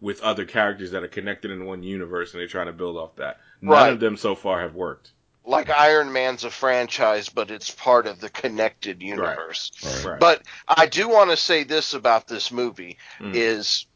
with 0.00 0.20
other 0.22 0.44
characters 0.44 0.92
that 0.92 1.02
are 1.02 1.08
connected 1.08 1.50
in 1.50 1.64
one 1.64 1.82
universe 1.82 2.32
and 2.32 2.40
they're 2.40 2.48
trying 2.48 2.66
to 2.66 2.72
build 2.72 2.96
off 2.96 3.16
that. 3.16 3.38
None 3.60 3.72
Right. 3.72 3.92
of 3.92 4.00
them 4.00 4.16
so 4.16 4.34
far 4.34 4.60
have 4.60 4.74
worked. 4.74 5.10
Like 5.44 5.70
Iron 5.70 6.12
Man's 6.12 6.44
a 6.44 6.50
franchise, 6.50 7.30
but 7.30 7.50
it's 7.50 7.70
part 7.70 8.06
of 8.06 8.20
the 8.20 8.28
connected 8.28 9.02
universe. 9.02 9.72
right. 9.82 10.04
Right. 10.04 10.20
But 10.20 10.42
I 10.68 10.86
do 10.86 11.08
want 11.08 11.30
to 11.30 11.36
say 11.36 11.64
this 11.64 11.94
about 11.94 12.28
this 12.28 12.52
movie 12.52 12.98
Mm. 13.18 13.34
is, 13.34 13.86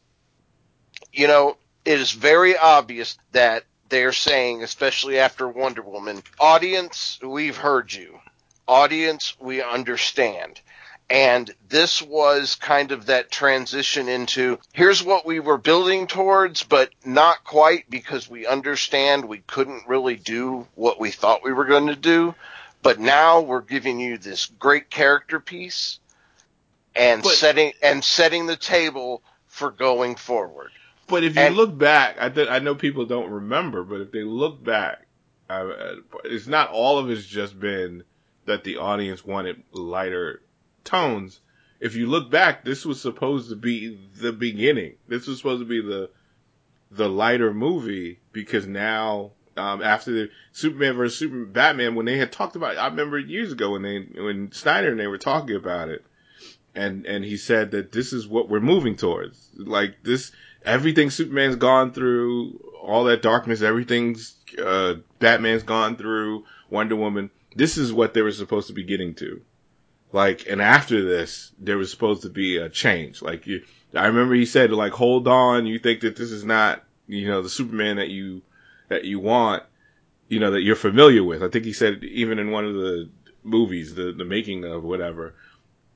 you 1.11 1.27
know, 1.27 1.57
it 1.85 1.99
is 1.99 2.11
very 2.11 2.57
obvious 2.57 3.17
that 3.33 3.63
they're 3.89 4.13
saying, 4.13 4.63
especially 4.63 5.19
after 5.19 5.47
Wonder 5.47 5.83
Woman, 5.83 6.23
audience, 6.39 7.19
we've 7.21 7.57
heard 7.57 7.93
you. 7.93 8.19
Audience, 8.67 9.35
we 9.39 9.61
understand. 9.61 10.59
And 11.09 11.53
this 11.69 12.01
was 12.01 12.55
kind 12.55 12.91
of 12.91 13.07
that 13.07 13.29
transition 13.29 14.07
into 14.09 14.57
here's 14.73 15.03
what 15.03 15.25
we 15.25 15.39
were 15.39 15.57
building 15.57 16.07
towards, 16.07 16.63
but 16.63 16.89
not 17.05 17.43
quite 17.43 17.89
because 17.89 18.29
we 18.29 18.47
understand 18.47 19.25
we 19.25 19.39
couldn't 19.39 19.87
really 19.87 20.15
do 20.15 20.67
what 20.75 20.99
we 20.99 21.11
thought 21.11 21.43
we 21.43 21.53
were 21.53 21.65
going 21.65 21.87
to 21.87 21.95
do. 21.95 22.33
But 22.81 22.99
now 22.99 23.41
we're 23.41 23.61
giving 23.61 23.99
you 23.99 24.17
this 24.17 24.45
great 24.45 24.89
character 24.89 25.39
piece 25.39 25.99
and 26.95 27.21
But- 27.21 27.33
setting 27.33 27.73
and 27.81 28.03
setting 28.03 28.45
the 28.45 28.57
table 28.57 29.21
for 29.47 29.71
going 29.71 30.15
forward. 30.15 30.71
But 31.07 31.23
if 31.23 31.35
you 31.35 31.41
And- 31.41 31.55
look 31.55 31.77
back, 31.77 32.17
I 32.19 32.29
th- 32.29 32.49
I 32.49 32.59
know 32.59 32.75
people 32.75 33.05
don't 33.05 33.29
remember, 33.29 33.83
but 33.83 34.01
if 34.01 34.11
they 34.11 34.23
look 34.23 34.63
back, 34.63 35.05
uh, 35.49 35.95
it's 36.23 36.47
not 36.47 36.71
all 36.71 36.97
of 36.97 37.09
it's 37.09 37.25
just 37.25 37.59
been 37.59 38.03
that 38.45 38.63
the 38.63 38.77
audience 38.77 39.23
wanted 39.23 39.61
lighter 39.71 40.41
tones. 40.83 41.39
If 41.79 41.95
you 41.95 42.07
look 42.07 42.31
back, 42.31 42.63
this 42.63 42.85
was 42.85 43.01
supposed 43.01 43.49
to 43.49 43.55
be 43.55 43.99
the 44.15 44.31
beginning. 44.31 44.95
This 45.07 45.27
was 45.27 45.37
supposed 45.37 45.61
to 45.61 45.67
be 45.67 45.81
the 45.81 46.09
the 46.91 47.09
lighter 47.09 47.53
movie 47.53 48.19
because 48.31 48.67
now 48.67 49.31
um, 49.57 49.81
after 49.81 50.11
the 50.11 50.29
Superman 50.51 50.95
versus 50.95 51.17
Super 51.17 51.45
Batman, 51.45 51.95
when 51.95 52.05
they 52.05 52.17
had 52.17 52.31
talked 52.31 52.55
about, 52.55 52.75
it, 52.75 52.77
I 52.77 52.87
remember 52.87 53.19
years 53.19 53.51
ago 53.51 53.71
when 53.71 53.81
they 53.81 53.99
when 53.99 54.51
Snyder 54.51 54.91
and 54.91 54.99
they 54.99 55.07
were 55.07 55.17
talking 55.17 55.55
about 55.55 55.89
it, 55.89 56.03
and 56.73 57.05
and 57.05 57.23
he 57.23 57.37
said 57.37 57.71
that 57.71 57.91
this 57.91 58.13
is 58.13 58.27
what 58.27 58.49
we're 58.49 58.59
moving 58.59 58.95
towards. 58.95 59.49
Like 59.55 60.03
this, 60.03 60.31
everything 60.65 61.09
Superman's 61.09 61.55
gone 61.55 61.93
through, 61.93 62.59
all 62.81 63.05
that 63.05 63.21
darkness, 63.21 63.61
everything's 63.61 64.35
uh, 64.63 64.95
Batman's 65.19 65.63
gone 65.63 65.95
through, 65.95 66.45
Wonder 66.69 66.95
Woman. 66.95 67.29
This 67.55 67.77
is 67.77 67.93
what 67.93 68.13
they 68.13 68.21
were 68.21 68.31
supposed 68.31 68.67
to 68.67 68.73
be 68.73 68.83
getting 68.83 69.13
to. 69.15 69.41
Like, 70.13 70.45
and 70.47 70.61
after 70.61 71.03
this, 71.03 71.51
there 71.59 71.77
was 71.77 71.89
supposed 71.91 72.21
to 72.21 72.29
be 72.29 72.57
a 72.57 72.69
change. 72.69 73.21
Like, 73.21 73.47
you, 73.47 73.63
I 73.95 74.05
remember 74.07 74.35
he 74.35 74.45
said, 74.45 74.71
like, 74.71 74.93
hold 74.93 75.27
on, 75.27 75.65
you 75.65 75.79
think 75.79 76.01
that 76.01 76.15
this 76.15 76.31
is 76.31 76.45
not, 76.45 76.83
you 77.07 77.27
know, 77.27 77.41
the 77.41 77.49
Superman 77.49 77.97
that 77.97 78.09
you 78.09 78.43
that 78.89 79.05
you 79.05 79.19
want, 79.19 79.63
you 80.27 80.39
know, 80.39 80.51
that 80.51 80.61
you're 80.61 80.75
familiar 80.75 81.23
with. 81.23 81.41
I 81.41 81.49
think 81.49 81.65
he 81.65 81.73
said 81.73 82.03
even 82.03 82.37
in 82.37 82.51
one 82.51 82.65
of 82.65 82.75
the 82.75 83.09
movies, 83.43 83.95
the 83.95 84.13
the 84.13 84.23
making 84.23 84.63
of 84.65 84.83
whatever. 84.83 85.33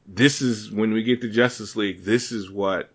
This 0.08 0.42
is 0.42 0.72
when 0.72 0.94
we 0.94 1.04
get 1.04 1.22
to 1.22 1.30
Justice 1.30 1.76
League. 1.76 2.04
This 2.04 2.32
is 2.32 2.50
what 2.50 2.90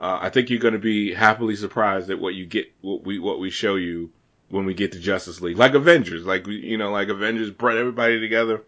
uh, 0.00 0.18
I 0.22 0.30
think 0.30 0.48
you're 0.48 0.58
going 0.58 0.72
to 0.72 0.80
be 0.80 1.12
happily 1.12 1.54
surprised 1.54 2.08
at 2.08 2.18
what 2.18 2.34
you 2.34 2.46
get, 2.46 2.72
what 2.80 3.04
we 3.04 3.18
what 3.18 3.40
we 3.40 3.50
show 3.50 3.74
you 3.74 4.10
when 4.48 4.64
we 4.64 4.72
get 4.72 4.92
to 4.92 4.98
Justice 5.00 5.42
League, 5.42 5.58
like 5.58 5.74
Avengers, 5.74 6.24
like 6.24 6.46
you 6.46 6.78
know, 6.78 6.90
like 6.90 7.08
Avengers 7.08 7.50
brought 7.50 7.76
everybody 7.76 8.18
together, 8.18 8.62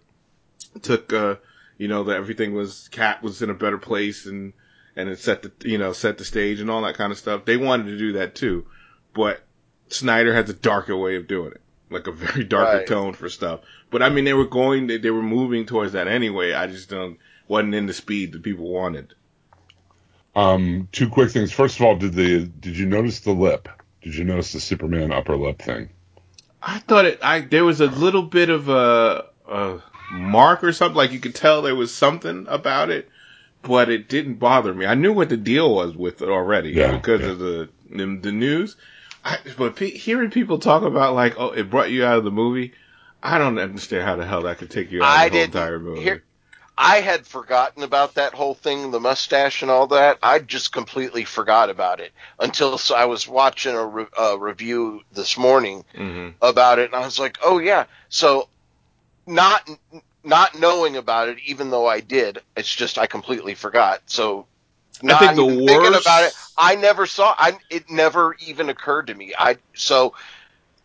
took 0.82 1.12
uh, 1.12 1.36
you 1.82 1.88
know, 1.88 2.04
that 2.04 2.16
everything 2.16 2.54
was 2.54 2.86
Cat 2.92 3.24
was 3.24 3.42
in 3.42 3.50
a 3.50 3.54
better 3.54 3.76
place 3.78 4.26
and 4.26 4.52
and 4.94 5.08
it 5.08 5.18
set 5.18 5.42
the 5.42 5.50
you 5.68 5.78
know 5.78 5.92
set 5.92 6.16
the 6.16 6.24
stage 6.24 6.60
and 6.60 6.70
all 6.70 6.82
that 6.82 6.94
kind 6.94 7.10
of 7.10 7.18
stuff. 7.18 7.44
They 7.44 7.56
wanted 7.56 7.86
to 7.86 7.98
do 7.98 8.12
that 8.12 8.36
too, 8.36 8.66
but 9.14 9.42
Snyder 9.88 10.32
has 10.32 10.48
a 10.48 10.54
darker 10.54 10.96
way 10.96 11.16
of 11.16 11.26
doing 11.26 11.50
it, 11.50 11.60
like 11.90 12.06
a 12.06 12.12
very 12.12 12.44
darker 12.44 12.78
Right. 12.78 12.86
tone 12.86 13.14
for 13.14 13.28
stuff. 13.28 13.60
But 13.90 14.00
I 14.00 14.10
mean, 14.10 14.24
they 14.24 14.32
were 14.32 14.46
going, 14.46 14.86
they, 14.86 14.98
they 14.98 15.10
were 15.10 15.22
moving 15.24 15.66
towards 15.66 15.92
that 15.94 16.06
anyway. 16.06 16.52
I 16.52 16.68
just 16.68 16.88
don't 16.88 17.18
wasn't 17.48 17.74
in 17.74 17.86
the 17.86 17.92
speed 17.94 18.30
that 18.32 18.44
people 18.44 18.68
wanted. 18.68 19.14
Um, 20.36 20.88
two 20.92 21.08
quick 21.08 21.30
things. 21.30 21.52
First 21.52 21.80
of 21.80 21.84
all, 21.84 21.96
did 21.96 22.14
the 22.14 22.46
did 22.46 22.76
you 22.78 22.86
notice 22.86 23.20
the 23.20 23.32
lip? 23.32 23.68
Did 24.02 24.14
you 24.14 24.24
notice 24.24 24.52
the 24.52 24.60
Superman 24.60 25.10
upper 25.12 25.36
lip 25.36 25.60
thing? 25.60 25.90
I 26.62 26.78
thought 26.78 27.06
it. 27.06 27.18
I 27.22 27.40
there 27.40 27.64
was 27.64 27.80
a 27.80 27.86
little 27.86 28.22
bit 28.22 28.50
of 28.50 28.68
a, 28.68 29.26
a 29.48 29.82
mark 30.12 30.64
or 30.64 30.72
something. 30.72 30.96
Like 30.96 31.12
you 31.12 31.20
could 31.20 31.34
tell 31.36 31.62
there 31.62 31.74
was 31.76 31.94
something 31.94 32.46
about 32.48 32.90
it, 32.90 33.10
but 33.62 33.90
it 33.90 34.08
didn't 34.08 34.34
bother 34.36 34.74
me. 34.74 34.86
I 34.86 34.94
knew 34.94 35.12
what 35.12 35.30
the 35.30 35.36
deal 35.38 35.74
was 35.74 35.96
with 35.96 36.22
it 36.22 36.28
already 36.30 36.70
Yeah, 36.72 36.90
because 36.92 37.20
yeah. 37.22 37.28
of 37.28 37.38
the 37.40 37.70
the, 37.90 38.06
the 38.22 38.32
news. 38.32 38.76
I, 39.24 39.38
but 39.56 39.76
pe- 39.76 39.90
hearing 39.90 40.30
people 40.30 40.58
talk 40.58 40.82
about 40.82 41.14
like, 41.14 41.34
oh, 41.38 41.50
it 41.52 41.70
brought 41.70 41.90
you 41.90 42.04
out 42.04 42.18
of 42.18 42.24
the 42.24 42.32
movie. 42.32 42.74
I 43.22 43.38
don't 43.38 43.58
understand 43.58 44.04
how 44.04 44.16
the 44.16 44.26
hell 44.26 44.42
that 44.42 44.58
could 44.58 44.70
take 44.70 44.90
you 44.92 45.02
out 45.02 45.08
I 45.08 45.24
of 45.26 45.30
the 45.30 45.36
didn't 45.36 45.46
entire 45.56 45.78
movie. 45.78 46.02
hear- 46.02 46.22
I 46.78 47.00
had 47.02 47.26
forgotten 47.26 47.82
about 47.82 48.14
that 48.14 48.34
whole 48.34 48.54
thing, 48.54 48.90
the 48.90 49.00
mustache 49.00 49.62
and 49.62 49.70
all 49.70 49.86
that. 49.88 50.18
I 50.22 50.38
just 50.40 50.72
completely 50.72 51.24
forgot 51.24 51.70
about 51.70 52.00
it 52.00 52.12
until 52.40 52.78
so 52.78 52.94
I 52.96 53.04
was 53.04 53.28
watching 53.28 53.76
a, 53.76 53.86
re- 53.86 54.06
a 54.18 54.38
review 54.38 55.02
this 55.12 55.36
morning 55.38 55.84
hmm 55.94 56.30
about 56.42 56.78
it, 56.78 56.86
and 56.86 56.96
I 56.96 57.04
was 57.04 57.18
like, 57.18 57.38
"Oh 57.44 57.58
yeah." 57.58 57.84
So, 58.08 58.48
not 59.26 59.68
not 60.24 60.58
knowing 60.58 60.96
about 60.96 61.28
it, 61.28 61.38
even 61.46 61.70
though 61.70 61.86
I 61.86 62.00
did. 62.00 62.40
It's 62.56 62.74
just 62.74 62.98
I 62.98 63.06
completely 63.06 63.54
forgot. 63.54 64.00
So 64.06 64.46
I 65.06 65.14
think 65.14 65.34
the 65.36 65.44
even 65.44 65.58
thinking 65.66 65.94
worst- 65.94 66.06
about 66.06 66.24
it, 66.24 66.34
I 66.56 66.76
never 66.76 67.06
saw. 67.06 67.34
I 67.38 67.58
it 67.70 67.90
never 67.90 68.36
even 68.46 68.68
occurred 68.68 69.08
to 69.08 69.14
me. 69.14 69.34
I 69.38 69.56
so 69.74 70.14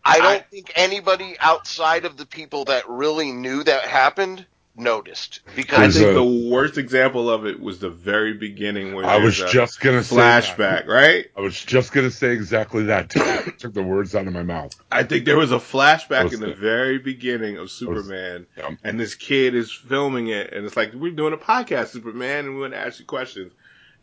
I 0.04 0.20
don't 0.20 0.42
I- 0.42 0.46
think 0.50 0.72
anybody 0.76 1.36
outside 1.40 2.04
of 2.04 2.16
the 2.16 2.26
people 2.26 2.64
that 2.66 2.88
really 2.88 3.32
knew 3.32 3.62
that 3.64 3.84
happened 3.84 4.46
noticed 4.78 5.40
because 5.56 5.96
I 5.96 6.00
think 6.00 6.10
a- 6.10 6.14
the 6.14 6.48
worst 6.50 6.78
example 6.78 7.28
of 7.30 7.46
it 7.46 7.60
was 7.60 7.78
the 7.80 7.90
very 7.90 8.34
beginning 8.34 8.94
where 8.94 9.04
I 9.04 9.16
was 9.18 9.40
a 9.40 9.48
just 9.48 9.80
gonna 9.80 10.02
say 10.04 10.16
flashback, 10.16 10.86
right? 10.86 11.26
I 11.36 11.40
was 11.40 11.62
just 11.62 11.92
gonna 11.92 12.10
say 12.10 12.32
exactly 12.32 12.84
that. 12.84 13.10
Took 13.58 13.74
the 13.74 13.82
words 13.82 14.14
out 14.14 14.26
of 14.26 14.32
my 14.32 14.42
mouth. 14.42 14.72
I 14.90 15.02
think 15.02 15.24
there 15.24 15.36
was 15.36 15.52
a 15.52 15.56
flashback 15.58 16.24
Was 16.24 16.34
in 16.34 16.40
the 16.40 16.50
it? 16.50 16.58
very 16.58 16.98
beginning 16.98 17.56
of 17.58 17.70
Superman, 17.70 18.46
Yeah. 18.56 18.70
and 18.84 18.98
this 18.98 19.14
kid 19.14 19.54
is 19.54 19.70
filming 19.72 20.28
it, 20.28 20.52
and 20.52 20.64
it's 20.64 20.76
like 20.76 20.92
we're 20.94 21.12
doing 21.12 21.32
a 21.32 21.38
podcast, 21.38 21.88
Superman, 21.88 22.46
and 22.46 22.54
we 22.54 22.60
want 22.60 22.72
to 22.74 22.78
ask 22.78 23.00
you 23.00 23.04
questions, 23.06 23.52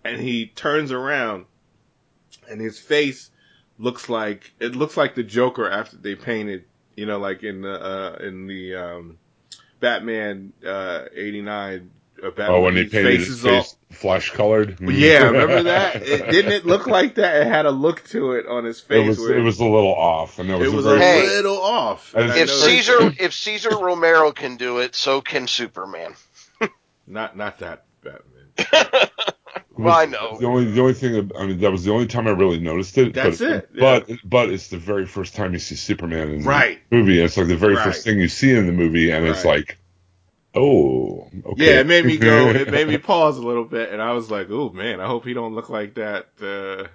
and 0.04 0.20
he 0.22 0.48
turns 0.48 0.92
around, 0.92 1.46
and 2.50 2.60
his 2.62 2.78
face 2.80 3.32
looks 3.80 4.10
like 4.10 4.52
it 4.60 4.76
looks 4.76 4.96
like 4.98 5.16
the 5.16 5.24
Joker 5.24 5.70
after 5.70 5.98
they 5.98 6.16
painted, 6.16 6.66
you 6.96 7.06
know, 7.06 7.18
like 7.20 7.44
in 7.44 7.62
the 7.62 7.74
uh, 7.74 8.18
in 8.22 8.48
the 8.48 8.76
um, 8.76 9.18
Batman 9.86 10.54
uh, 10.66 11.06
eighty 11.16 11.42
nine. 11.42 11.92
Uh, 12.18 12.30
Batman, 12.30 12.50
Oh, 12.52 12.62
when 12.62 12.76
he 12.78 12.86
painted 12.86 13.18
face 13.18 13.28
his 13.28 13.40
is 13.40 13.46
all- 13.46 13.62
face 13.62 13.76
flesh 13.92 14.32
colored. 14.32 14.80
Well, 14.80 14.92
yeah, 14.96 15.24
remember 15.30 15.64
that? 15.64 15.98
It, 15.98 16.32
didn't 16.32 16.54
it 16.54 16.66
look 16.66 16.88
like 16.88 17.16
that? 17.16 17.42
It 17.42 17.48
had 17.48 17.66
a 17.66 17.72
look 17.72 18.04
to 18.10 18.32
it 18.32 18.48
on 18.48 18.64
his 18.64 18.80
face. 18.80 19.04
It 19.06 19.08
was 19.08 19.20
where 19.20 19.38
it 19.38 19.42
was 19.44 19.60
a 19.60 19.66
little 19.66 19.94
off, 19.94 20.40
and 20.40 20.50
there 20.50 20.58
was, 20.58 20.72
it 20.72 20.76
was 20.76 20.86
a 20.86 20.90
a 20.96 20.98
very 20.98 21.28
Hey. 21.28 21.36
little 21.36 21.62
off. 21.62 22.14
And 22.16 22.24
And 22.24 22.32
if 22.32 22.48
noticed- 22.48 22.64
Caesar 22.66 23.14
if 23.20 23.34
Cesar 23.34 23.78
Romero 23.78 24.32
can 24.32 24.56
do 24.58 24.80
it, 24.80 24.96
so 24.96 25.22
can 25.22 25.46
Superman. 25.48 26.16
not 27.06 27.36
not 27.38 27.60
that 27.60 27.84
Batman. 28.02 29.10
Well, 29.78 29.94
I 29.94 30.06
know. 30.06 30.38
The 30.40 30.46
only 30.48 30.66
the 30.66 30.82
only 30.82 30.94
thing 30.94 31.14
that- 31.14 31.38
I 31.38 31.46
mean 31.46 31.60
that 31.60 31.72
was 31.72 31.84
the 31.84 31.92
only 31.92 32.08
time 32.08 32.28
I 32.28 32.32
really 32.32 32.60
noticed 32.60 32.98
it. 32.98 33.14
That's 33.14 33.40
but, 33.40 33.50
it, 33.50 33.70
yeah. 33.74 33.80
But 34.08 34.18
but 34.24 34.50
it's 34.50 34.70
the 34.70 34.78
very 34.78 35.06
first 35.06 35.36
time 35.36 35.54
you 35.54 35.60
see 35.60 35.76
Superman 35.76 36.30
in 36.30 36.44
Right. 36.44 36.80
the 36.90 36.98
movie. 36.98 37.18
And 37.20 37.26
it's 37.26 37.38
like 37.38 37.48
the 37.48 37.56
very 37.58 37.76
Right. 37.76 37.84
first 37.84 38.04
thing 38.04 38.20
you 38.20 38.28
see 38.30 38.52
in 38.52 38.66
the 38.68 38.72
movie, 38.72 39.12
and 39.12 39.26
it's 39.26 39.44
like, 39.46 39.78
oh, 40.54 41.30
okay. 41.46 41.66
Yeah, 41.74 41.80
it 41.82 41.88
made 41.88 42.06
me 42.06 42.18
go. 42.18 42.50
It 42.56 42.72
made 42.72 42.88
me 42.88 42.98
pause 42.98 43.38
a 43.38 43.42
little 43.46 43.66
bit, 43.66 43.92
and 43.92 44.02
I 44.02 44.14
was 44.14 44.32
like, 44.32 44.48
"Oh 44.50 44.70
man, 44.70 45.00
I 45.02 45.08
hope 45.08 45.26
he 45.26 45.34
don't 45.34 45.54
look 45.56 45.70
like 45.70 45.96
that." 45.96 46.28
Uh, 46.42 46.88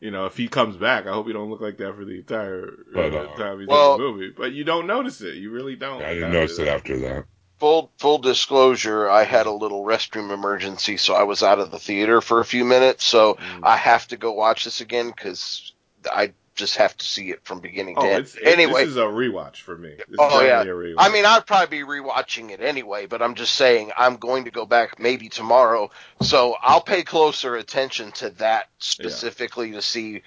you 0.00 0.10
know, 0.10 0.26
if 0.26 0.36
he 0.36 0.48
comes 0.48 0.76
back, 0.76 1.06
I 1.06 1.12
hope 1.12 1.26
he 1.26 1.32
don't 1.32 1.50
look 1.50 1.60
like 1.60 1.76
that 1.78 1.94
for 1.94 2.04
the 2.04 2.16
entire 2.18 2.70
But, 2.94 3.12
uh, 3.12 3.18
uh, 3.18 3.36
time 3.36 3.58
he's 3.60 3.68
well- 3.68 3.94
in 3.96 4.00
the 4.00 4.06
movie. 4.06 4.34
But 4.36 4.52
you 4.52 4.64
don't 4.64 4.86
notice 4.86 5.20
it. 5.20 5.34
You 5.36 5.50
really 5.50 5.76
don't. 5.76 6.02
I 6.02 6.14
didn't 6.14 6.32
notice 6.32 6.58
it 6.58 6.68
after 6.68 6.98
that. 7.00 7.24
Full 7.60 7.90
full 7.98 8.18
disclosure, 8.18 9.08
I 9.08 9.24
had 9.24 9.46
a 9.46 9.52
little 9.52 9.84
restroom 9.84 10.32
emergency, 10.32 10.96
so 10.96 11.14
I 11.14 11.24
was 11.24 11.42
out 11.42 11.58
of 11.58 11.70
the 11.70 11.78
theater 11.78 12.20
for 12.20 12.40
a 12.40 12.44
few 12.44 12.64
minutes. 12.64 13.04
So 13.04 13.34
Mm. 13.34 13.60
I 13.62 13.76
have 13.76 14.08
to 14.08 14.16
go 14.16 14.32
watch 14.32 14.64
this 14.64 14.80
again 14.80 15.10
because 15.10 15.72
I 16.10 16.32
just 16.54 16.76
have 16.76 16.96
to 16.96 17.06
see 17.06 17.30
it 17.30 17.40
from 17.44 17.60
beginning 17.60 17.96
Oh, 17.98 18.02
to 18.02 18.10
end. 18.12 18.24
it, 18.24 18.46
anyway, 18.46 18.82
this 18.82 18.90
is 18.90 18.96
a 18.96 19.00
rewatch 19.02 19.56
for 19.56 19.76
me. 19.76 19.94
This 20.08 20.18
Oh, 20.18 20.40
yeah. 20.40 20.62
definitely 20.64 20.90
a 20.90 20.94
rewatch. 20.94 20.96
I 20.98 21.08
mean, 21.10 21.24
I'd 21.26 21.46
probably 21.46 21.78
be 21.78 21.84
rewatching 21.84 22.50
it 22.50 22.60
anyway, 22.60 23.06
but 23.06 23.22
I'm 23.22 23.34
just 23.34 23.54
saying 23.54 23.92
I'm 23.96 24.16
going 24.16 24.44
to 24.44 24.50
go 24.50 24.66
back 24.66 24.98
maybe 24.98 25.28
tomorrow, 25.28 25.90
so 26.22 26.56
I'll 26.60 26.80
pay 26.82 27.02
closer 27.02 27.56
attention 27.56 28.12
to 28.12 28.30
that 28.30 28.68
specifically 28.78 29.72
to 29.72 29.82
see. 29.82 30.22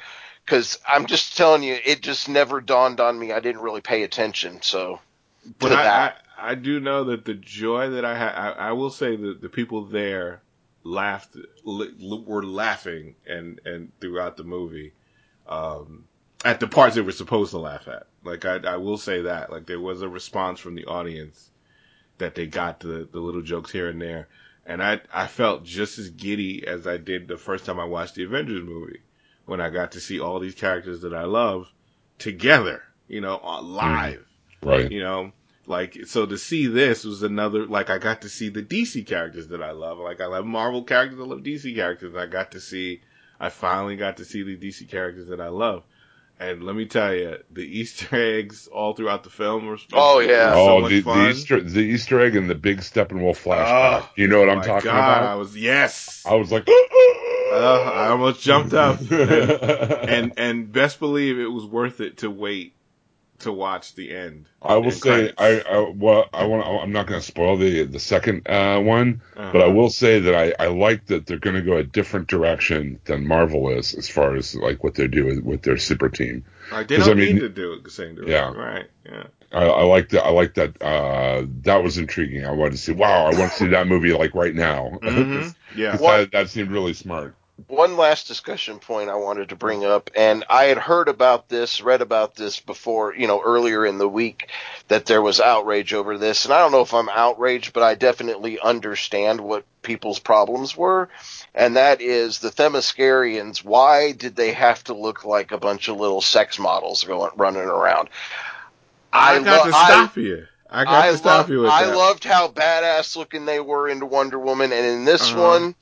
Because 0.46 0.80
I'm 0.88 1.06
just 1.06 1.38
telling 1.38 1.64
you, 1.64 1.78
it 1.86 2.02
just 2.02 2.28
never 2.30 2.62
dawned 2.62 3.00
on 3.00 3.18
me. 3.18 3.32
I 3.32 3.40
didn't 3.40 3.62
really 3.62 3.82
pay 3.82 4.04
attention, 4.04 4.62
so 4.62 5.00
but 5.60 5.70
to 5.70 5.76
I, 5.76 5.84
that. 5.84 6.18
I, 6.18 6.23
I 6.44 6.56
do 6.56 6.80
know 6.80 7.06
that 7.06 7.26
the 7.26 7.36
joy 7.36 7.92
that 7.92 8.06
I 8.06 8.18
had, 8.18 8.34
I, 8.36 8.50
I 8.52 8.72
will 8.74 8.90
say 8.92 9.16
that 9.16 9.42
the 9.42 9.50
people 9.50 9.86
there 9.86 10.44
laughed, 10.84 11.38
li, 11.66 11.92
were 12.26 12.44
laughing, 12.46 13.16
and 13.26 13.62
and 13.66 13.92
throughout 14.02 14.38
the 14.38 14.44
movie, 14.44 14.94
um, 15.48 16.06
at 16.46 16.60
the 16.60 16.68
parts 16.68 16.96
they 16.96 17.02
were 17.02 17.12
supposed 17.14 17.52
to 17.52 17.60
laugh 17.60 17.88
at. 17.88 18.08
Like 18.24 18.46
I, 18.46 18.58
I 18.58 18.78
will 18.78 18.98
say 18.98 19.22
that, 19.24 19.52
like 19.52 19.68
there 19.68 19.80
was 19.80 20.02
a 20.02 20.10
response 20.10 20.60
from 20.60 20.76
the 20.76 20.86
audience 20.86 21.52
that 22.20 22.36
they 22.36 22.48
got 22.48 22.82
the 22.82 23.08
the 23.12 23.20
little 23.22 23.42
jokes 23.42 23.72
here 23.72 23.90
and 23.90 24.02
there, 24.02 24.28
and 24.66 24.84
I 24.84 25.02
I 25.14 25.28
felt 25.28 25.64
just 25.66 26.00
as 26.00 26.10
giddy 26.10 26.68
as 26.68 26.88
I 26.88 26.98
did 26.98 27.28
the 27.28 27.38
first 27.38 27.66
time 27.66 27.80
I 27.80 27.86
watched 27.86 28.16
the 28.16 28.26
Avengers 28.26 28.64
movie 28.64 29.02
when 29.46 29.62
I 29.62 29.70
got 29.70 29.94
to 29.94 30.02
see 30.02 30.20
all 30.20 30.40
these 30.40 30.56
characters 30.56 31.02
that 31.02 31.14
I 31.14 31.24
love 31.26 31.72
together, 32.20 32.84
you 33.08 33.22
know, 33.22 33.40
live 33.64 34.26
Right. 34.62 34.92
you 34.92 35.02
know 35.02 35.32
like 35.66 35.98
so 36.06 36.26
to 36.26 36.38
see 36.38 36.68
this 36.68 37.04
was 37.06 37.24
another 37.24 37.66
like 37.66 37.90
i 37.90 37.98
got 37.98 38.22
to 38.22 38.30
see 38.30 38.50
the 38.50 38.62
dc 38.64 39.06
characters 39.08 39.48
that 39.48 39.62
i 39.64 39.72
love 39.72 39.98
like 39.98 40.20
i 40.20 40.26
love 40.26 40.46
marvel 40.46 40.84
characters 40.84 41.20
i 41.20 41.24
love 41.24 41.40
dc 41.40 41.74
characters 41.76 42.16
i 42.16 42.26
got 42.26 42.52
to 42.52 42.60
see 42.60 43.02
i 43.40 43.50
finally 43.50 43.96
got 43.96 44.18
to 44.18 44.26
see 44.26 44.44
the 44.44 44.58
dc 44.58 44.90
characters 44.90 45.28
that 45.28 45.40
i 45.40 45.48
love 45.48 45.84
and 46.40 46.64
let 46.64 46.76
me 46.76 46.86
tell 46.86 47.14
you 47.14 47.38
the 47.52 47.62
easter 47.62 48.08
eggs 48.38 48.68
all 48.68 48.94
throughout 48.94 49.24
the 49.24 49.30
film 49.30 49.66
were 49.66 49.78
Oh, 49.94 50.20
yeah. 50.20 50.50
were 50.50 50.56
so 50.56 50.78
oh, 50.78 50.82
much 50.82 50.90
the, 50.90 51.02
fun. 51.02 51.20
the 51.24 51.30
Easter 51.30 51.62
the 51.62 51.80
Easter 51.80 52.20
egg 52.20 52.36
and 52.36 52.50
the 52.50 52.56
big 52.56 52.80
Steppenwolf 52.80 53.42
flashback. 53.44 54.02
Oh, 54.02 54.10
you 54.18 54.28
know 54.28 54.40
what 54.40 54.50
I'm 54.50 54.58
My 54.58 54.66
talking 54.66 54.92
God, 54.92 55.24
I 55.24 55.36
was 55.36 55.56
yes 55.56 56.24
I 56.26 56.36
was 56.36 56.52
like, 56.52 56.68
uh, 56.68 57.92
i 57.94 58.08
almost 58.08 58.42
jumped 58.42 58.74
up 58.74 59.00
and, 59.00 59.12
and 60.10 60.34
and 60.38 60.72
best 60.72 61.00
believe 61.00 61.38
it 61.40 61.48
was 61.48 61.66
worth 61.66 62.02
it 62.02 62.18
to 62.18 62.32
wait 62.32 62.74
to 63.44 63.52
watch 63.54 63.96
the 63.96 64.14
end 64.16 64.48
I 64.62 64.78
will 64.78 64.92
say, 64.92 65.32
credits. 65.32 65.34
I, 65.38 65.60
I 65.62 65.90
well, 65.96 66.26
I 66.34 66.46
want. 66.46 66.66
I'm 66.66 66.92
not 66.92 67.08
going 67.08 67.20
to 67.20 67.26
spoil 67.26 67.58
the 67.58 67.84
the 67.84 68.00
second 68.00 68.48
uh, 68.50 68.80
one, 68.82 69.22
but 69.36 69.58
I 69.58 69.60
Uh-huh. 69.66 69.72
will 69.72 69.90
say 69.90 70.20
that 70.20 70.36
I, 70.36 70.54
I 70.66 70.68
like 70.68 71.06
that 71.08 71.26
they're 71.26 71.40
going 71.40 71.56
to 71.56 71.62
go 71.62 71.78
a 71.78 71.84
different 71.84 72.28
direction 72.28 73.00
than 73.06 73.28
Marvel 73.28 73.70
is 73.70 73.94
as 73.94 74.10
far 74.10 74.36
as 74.36 74.56
like 74.56 74.84
what 74.84 74.96
they 74.96 75.08
do 75.08 75.26
with, 75.26 75.40
with 75.44 75.62
their 75.64 75.78
super 75.78 76.10
team. 76.10 76.46
they 76.72 76.84
'cause, 76.86 77.06
don't 77.06 77.12
I 77.12 77.14
mean- 77.14 77.36
need 77.36 77.42
to 77.42 77.50
do 77.50 77.74
it 77.74 77.84
the 77.84 77.90
same 77.92 78.16
direction 78.16 78.32
Yeah. 78.34 78.52
right 78.54 78.86
yeah 79.06 79.24
I, 79.52 79.66
I 79.66 79.84
like 79.84 80.10
that. 80.10 80.24
I 80.26 80.30
like 80.32 80.56
that. 80.56 80.82
Uh, 80.82 81.46
that 81.62 81.84
was 81.84 82.00
intriguing. 82.00 82.44
I 82.44 82.52
wanted 82.52 82.72
to 82.72 82.78
see. 82.78 82.92
Wow, 82.94 83.28
I 83.28 83.38
want 83.38 83.52
to 83.52 83.58
see 83.58 83.68
that 83.68 83.88
movie 83.88 84.12
like 84.14 84.34
right 84.34 84.56
now. 84.56 84.98
Mhm. 85.04 85.54
yeah 85.76 85.96
that, 85.98 86.32
that 86.32 86.50
seemed 86.50 86.72
really 86.72 86.94
smart. 86.94 87.36
One 87.68 87.98
last 87.98 88.28
discussion 88.28 88.80
point 88.80 89.10
I 89.10 89.16
wanted 89.16 89.50
to 89.50 89.56
bring 89.56 89.86
up, 89.86 90.10
and 90.16 90.44
I 90.50 90.66
had 90.66 90.78
heard 90.78 91.08
about 91.08 91.50
this, 91.50 91.82
read 91.82 92.02
about 92.02 92.36
this 92.36 92.60
before, 92.60 93.16
you 93.16 93.28
know, 93.28 93.42
earlier 93.44 93.86
in 93.86 94.00
the 94.00 94.10
week 94.10 94.50
that 94.88 95.06
there 95.06 95.22
was 95.22 95.40
outrage 95.40 95.94
over 95.94 96.18
this, 96.18 96.46
and 96.46 96.54
I 96.54 96.60
don't 96.60 96.72
know 96.72 96.82
if 96.82 96.94
I'm 96.94 97.10
outraged, 97.10 97.74
but 97.74 97.84
I 97.84 97.96
definitely 97.96 98.60
understand 98.60 99.40
what 99.40 99.66
people's 99.84 100.20
problems 100.20 100.76
were, 100.76 101.10
and 101.54 101.76
that 101.76 102.02
is 102.02 102.40
the 102.40 102.50
Themyscirians. 102.50 103.64
Why 103.64 104.14
did 104.14 104.36
they 104.36 104.54
have 104.54 104.84
to 104.86 104.94
look 104.94 105.24
like 105.24 105.52
a 105.52 105.58
bunch 105.60 105.88
of 105.90 105.98
little 105.98 106.22
sex 106.22 106.58
models 106.58 107.04
going 107.04 107.32
running 107.36 107.62
around? 107.62 108.10
I, 109.14 109.38
got 109.40 109.64
lo- 109.66 109.66
to 109.66 109.74
stop 109.74 110.18
you. 110.18 110.48
I 110.70 110.86
got 110.86 111.04
I 111.04 111.12
to 111.12 111.18
stop 111.18 111.48
loved, 111.48 111.52
you 111.52 111.62
I 111.70 111.86
that. 111.86 111.98
loved 111.98 112.24
how 112.24 112.48
badass 112.48 113.16
looking 113.16 113.46
they 113.46 113.60
were 113.60 113.88
in 113.88 114.10
Wonder 114.10 114.40
Woman, 114.40 114.74
and 114.74 114.86
in 114.86 115.06
this 115.06 115.22
Uh-huh. 115.22 115.40
one, 115.40 115.76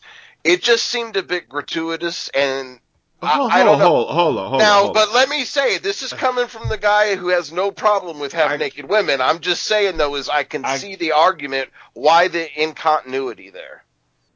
it 0.43 0.61
just 0.61 0.87
seemed 0.87 1.17
a 1.17 1.23
bit 1.23 1.49
gratuitous. 1.49 2.29
And 2.29 2.79
hold, 3.21 3.51
I, 3.51 3.61
I 3.61 3.63
don't 3.63 3.79
know. 3.79 3.87
hold, 3.87 4.09
hold 4.09 4.37
on, 4.37 4.49
hold 4.49 4.59
now, 4.59 4.77
on. 4.77 4.81
hold 4.83 4.93
but 4.93 5.09
on. 5.09 5.15
let 5.15 5.29
me 5.29 5.45
say, 5.45 5.77
this 5.77 6.03
is 6.03 6.13
coming 6.13 6.47
from 6.47 6.69
the 6.69 6.77
guy 6.77 7.15
who 7.15 7.29
has 7.29 7.51
no 7.51 7.71
problem 7.71 8.19
with 8.19 8.33
half 8.33 8.59
naked 8.59 8.87
women. 8.89 9.21
I'm 9.21 9.39
just 9.39 9.63
saying, 9.63 9.97
though, 9.97 10.15
is 10.15 10.29
I 10.29 10.43
can 10.43 10.65
I- 10.65 10.77
see 10.77 10.95
the 10.95 11.13
argument 11.13 11.69
why 11.93 12.27
the 12.27 12.47
incontinuity 12.55 13.51
there. 13.51 13.83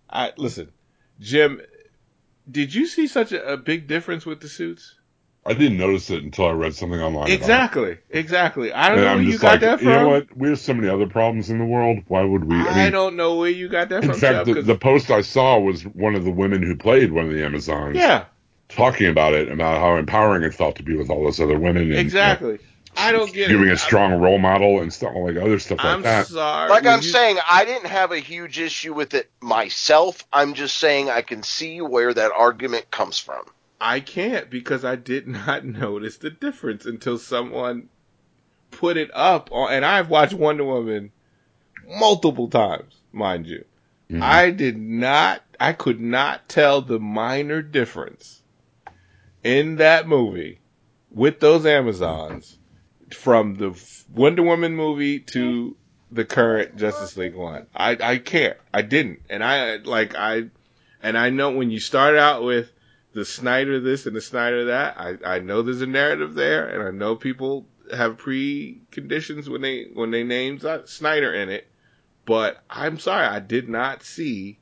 I, 0.09 0.33
listen, 0.37 0.71
Jim, 1.19 1.61
did 2.49 2.73
you 2.73 2.87
see 2.87 3.07
such 3.07 3.31
a, 3.31 3.53
a 3.53 3.57
big 3.57 3.87
difference 3.87 4.25
with 4.25 4.41
the 4.41 4.49
suits? 4.49 4.94
I 5.47 5.53
didn't 5.53 5.77
notice 5.77 6.09
it 6.09 6.23
until 6.23 6.47
I 6.47 6.51
read 6.53 6.73
something 6.73 6.99
online. 6.99 7.23
about 7.25 7.29
it. 7.29 7.33
Exactly, 7.33 7.97
exactly. 8.09 8.73
I 8.73 8.89
don't 8.89 8.97
And 8.97 9.05
know 9.05 9.11
I'm 9.11 9.17
where 9.19 9.25
you 9.27 9.37
got 9.37 9.51
like, 9.51 9.59
that 9.61 9.79
from. 9.79 9.87
you 9.89 9.93
know 9.93 10.07
what? 10.09 10.35
We 10.35 10.49
have 10.49 10.59
so 10.59 10.73
many 10.73 10.87
other 10.89 11.05
problems 11.07 11.49
in 11.51 11.59
the 11.59 11.65
world. 11.65 11.99
Why 12.07 12.23
would 12.23 12.45
we? 12.45 12.55
I, 12.55 12.61
I 12.67 12.83
mean, 12.85 12.91
don't 12.91 13.15
know 13.15 13.35
where 13.35 13.49
you 13.51 13.69
got 13.69 13.89
that 13.89 14.03
in 14.03 14.09
from. 14.09 14.19
fact, 14.19 14.33
Chuck, 14.37 14.45
the, 14.45 14.53
'cause- 14.55 14.65
the 14.65 14.75
post 14.77 15.11
I 15.11 15.21
saw 15.21 15.59
was 15.59 15.83
one 15.83 16.15
of 16.15 16.23
the 16.25 16.31
women 16.31 16.63
who 16.63 16.75
played 16.75 17.11
one 17.11 17.25
of 17.25 17.31
the 17.33 17.43
Amazons. 17.45 17.95
yeah, 17.95 18.25
talking 18.69 19.07
about 19.07 19.33
it, 19.35 19.51
about 19.51 19.79
how 19.79 19.95
empowering 19.97 20.41
it 20.43 20.53
felt 20.55 20.77
to 20.77 20.83
be 20.83 20.95
with 20.97 21.09
all 21.11 21.23
those 21.23 21.39
other 21.39 21.59
women. 21.59 21.83
And, 21.91 21.99
exactly. 21.99 22.55
Uh, 22.55 22.57
I 22.97 23.11
don't 23.11 23.27
You 23.27 23.33
get 23.33 23.49
know, 23.49 23.55
giving 23.57 23.67
it. 23.69 23.73
a 23.73 23.77
strong 23.77 24.13
role 24.21 24.37
model 24.39 24.79
and 24.81 24.91
stuff 24.91 25.11
like 25.15 25.35
other 25.35 25.59
stuff 25.59 25.79
I'm, 25.81 25.95
like 26.01 26.03
that. 26.03 26.27
sorry. 26.27 26.69
Like 26.69 26.85
when 26.85 26.93
I'm 26.93 27.01
you- 27.01 27.09
saying, 27.09 27.37
I 27.47 27.65
didn't 27.65 27.87
have 27.89 28.11
a 28.13 28.19
huge 28.19 28.57
issue 28.57 28.93
with 28.93 29.13
it 29.13 29.29
myself. 29.41 30.25
I'm 30.33 30.53
just 30.55 30.77
saying 30.79 31.09
I 31.09 31.21
can 31.21 31.43
see 31.43 31.81
where 31.81 32.13
that 32.13 32.31
argument 32.35 32.89
comes 32.89 33.19
from. 33.19 33.43
I 33.79 33.99
can't 33.99 34.49
because 34.49 34.85
I 34.85 34.95
did 34.95 35.27
not 35.45 35.65
notice 35.65 36.17
the 36.17 36.29
difference 36.29 36.85
until 36.85 37.17
someone 37.17 37.89
put 38.71 38.97
it 38.97 39.11
up 39.13 39.49
on, 39.51 39.71
and 39.73 39.85
I've 39.85 40.09
watched 40.09 40.33
Wonder 40.33 40.63
Woman 40.65 41.11
multiple 41.87 42.49
times, 42.49 42.93
mind 43.11 43.47
you. 43.47 43.65
Mhm. 44.09 44.21
I 44.21 44.51
did 44.51 44.77
not, 44.77 45.41
I 45.59 45.73
could 45.73 45.99
not 45.99 46.47
tell 46.47 46.81
the 46.81 46.99
minor 46.99 47.61
difference 47.61 48.41
in 49.43 49.77
that 49.77 50.07
movie 50.07 50.59
with 51.11 51.39
those 51.39 51.65
Amazons 51.65 52.57
from 53.11 53.55
the 53.55 53.79
Wonder 54.13 54.43
Woman 54.43 54.75
movie 54.75 55.19
to 55.19 55.75
the 56.11 56.25
current 56.25 56.77
Justice 56.77 57.17
League 57.17 57.35
one. 57.35 57.67
I 57.75 57.97
I 58.01 58.17
can't. 58.17 58.57
I 58.73 58.81
didn't, 58.83 59.21
and 59.29 59.43
I 59.43 59.77
like 59.77 60.15
I, 60.15 60.45
and 61.01 61.17
I 61.17 61.29
know 61.29 61.51
when 61.51 61.71
you 61.71 61.79
start 61.79 62.15
out 62.15 62.43
with 62.43 62.71
the 63.15 63.25
Snyder 63.25 63.79
this 63.79 64.05
and 64.05 64.13
the 64.15 64.19
Snyder 64.21 64.65
that, 64.65 64.99
I 64.99 65.15
I 65.25 65.39
know 65.39 65.61
there's 65.61 65.81
a 65.81 65.87
narrative 65.87 66.35
there, 66.35 66.67
and 66.67 66.83
I 66.83 66.91
know 66.91 67.15
people 67.15 67.65
have 67.91 68.17
preconditions 68.17 69.47
when 69.47 69.61
they 69.61 69.85
when 69.93 70.11
they 70.11 70.23
name 70.23 70.59
Snyder 70.85 71.33
in 71.33 71.49
it, 71.49 71.65
but 72.25 72.61
I'm 72.69 72.99
sorry, 72.99 73.25
I 73.25 73.39
did 73.39 73.69
not 73.69 74.03
see 74.03 74.59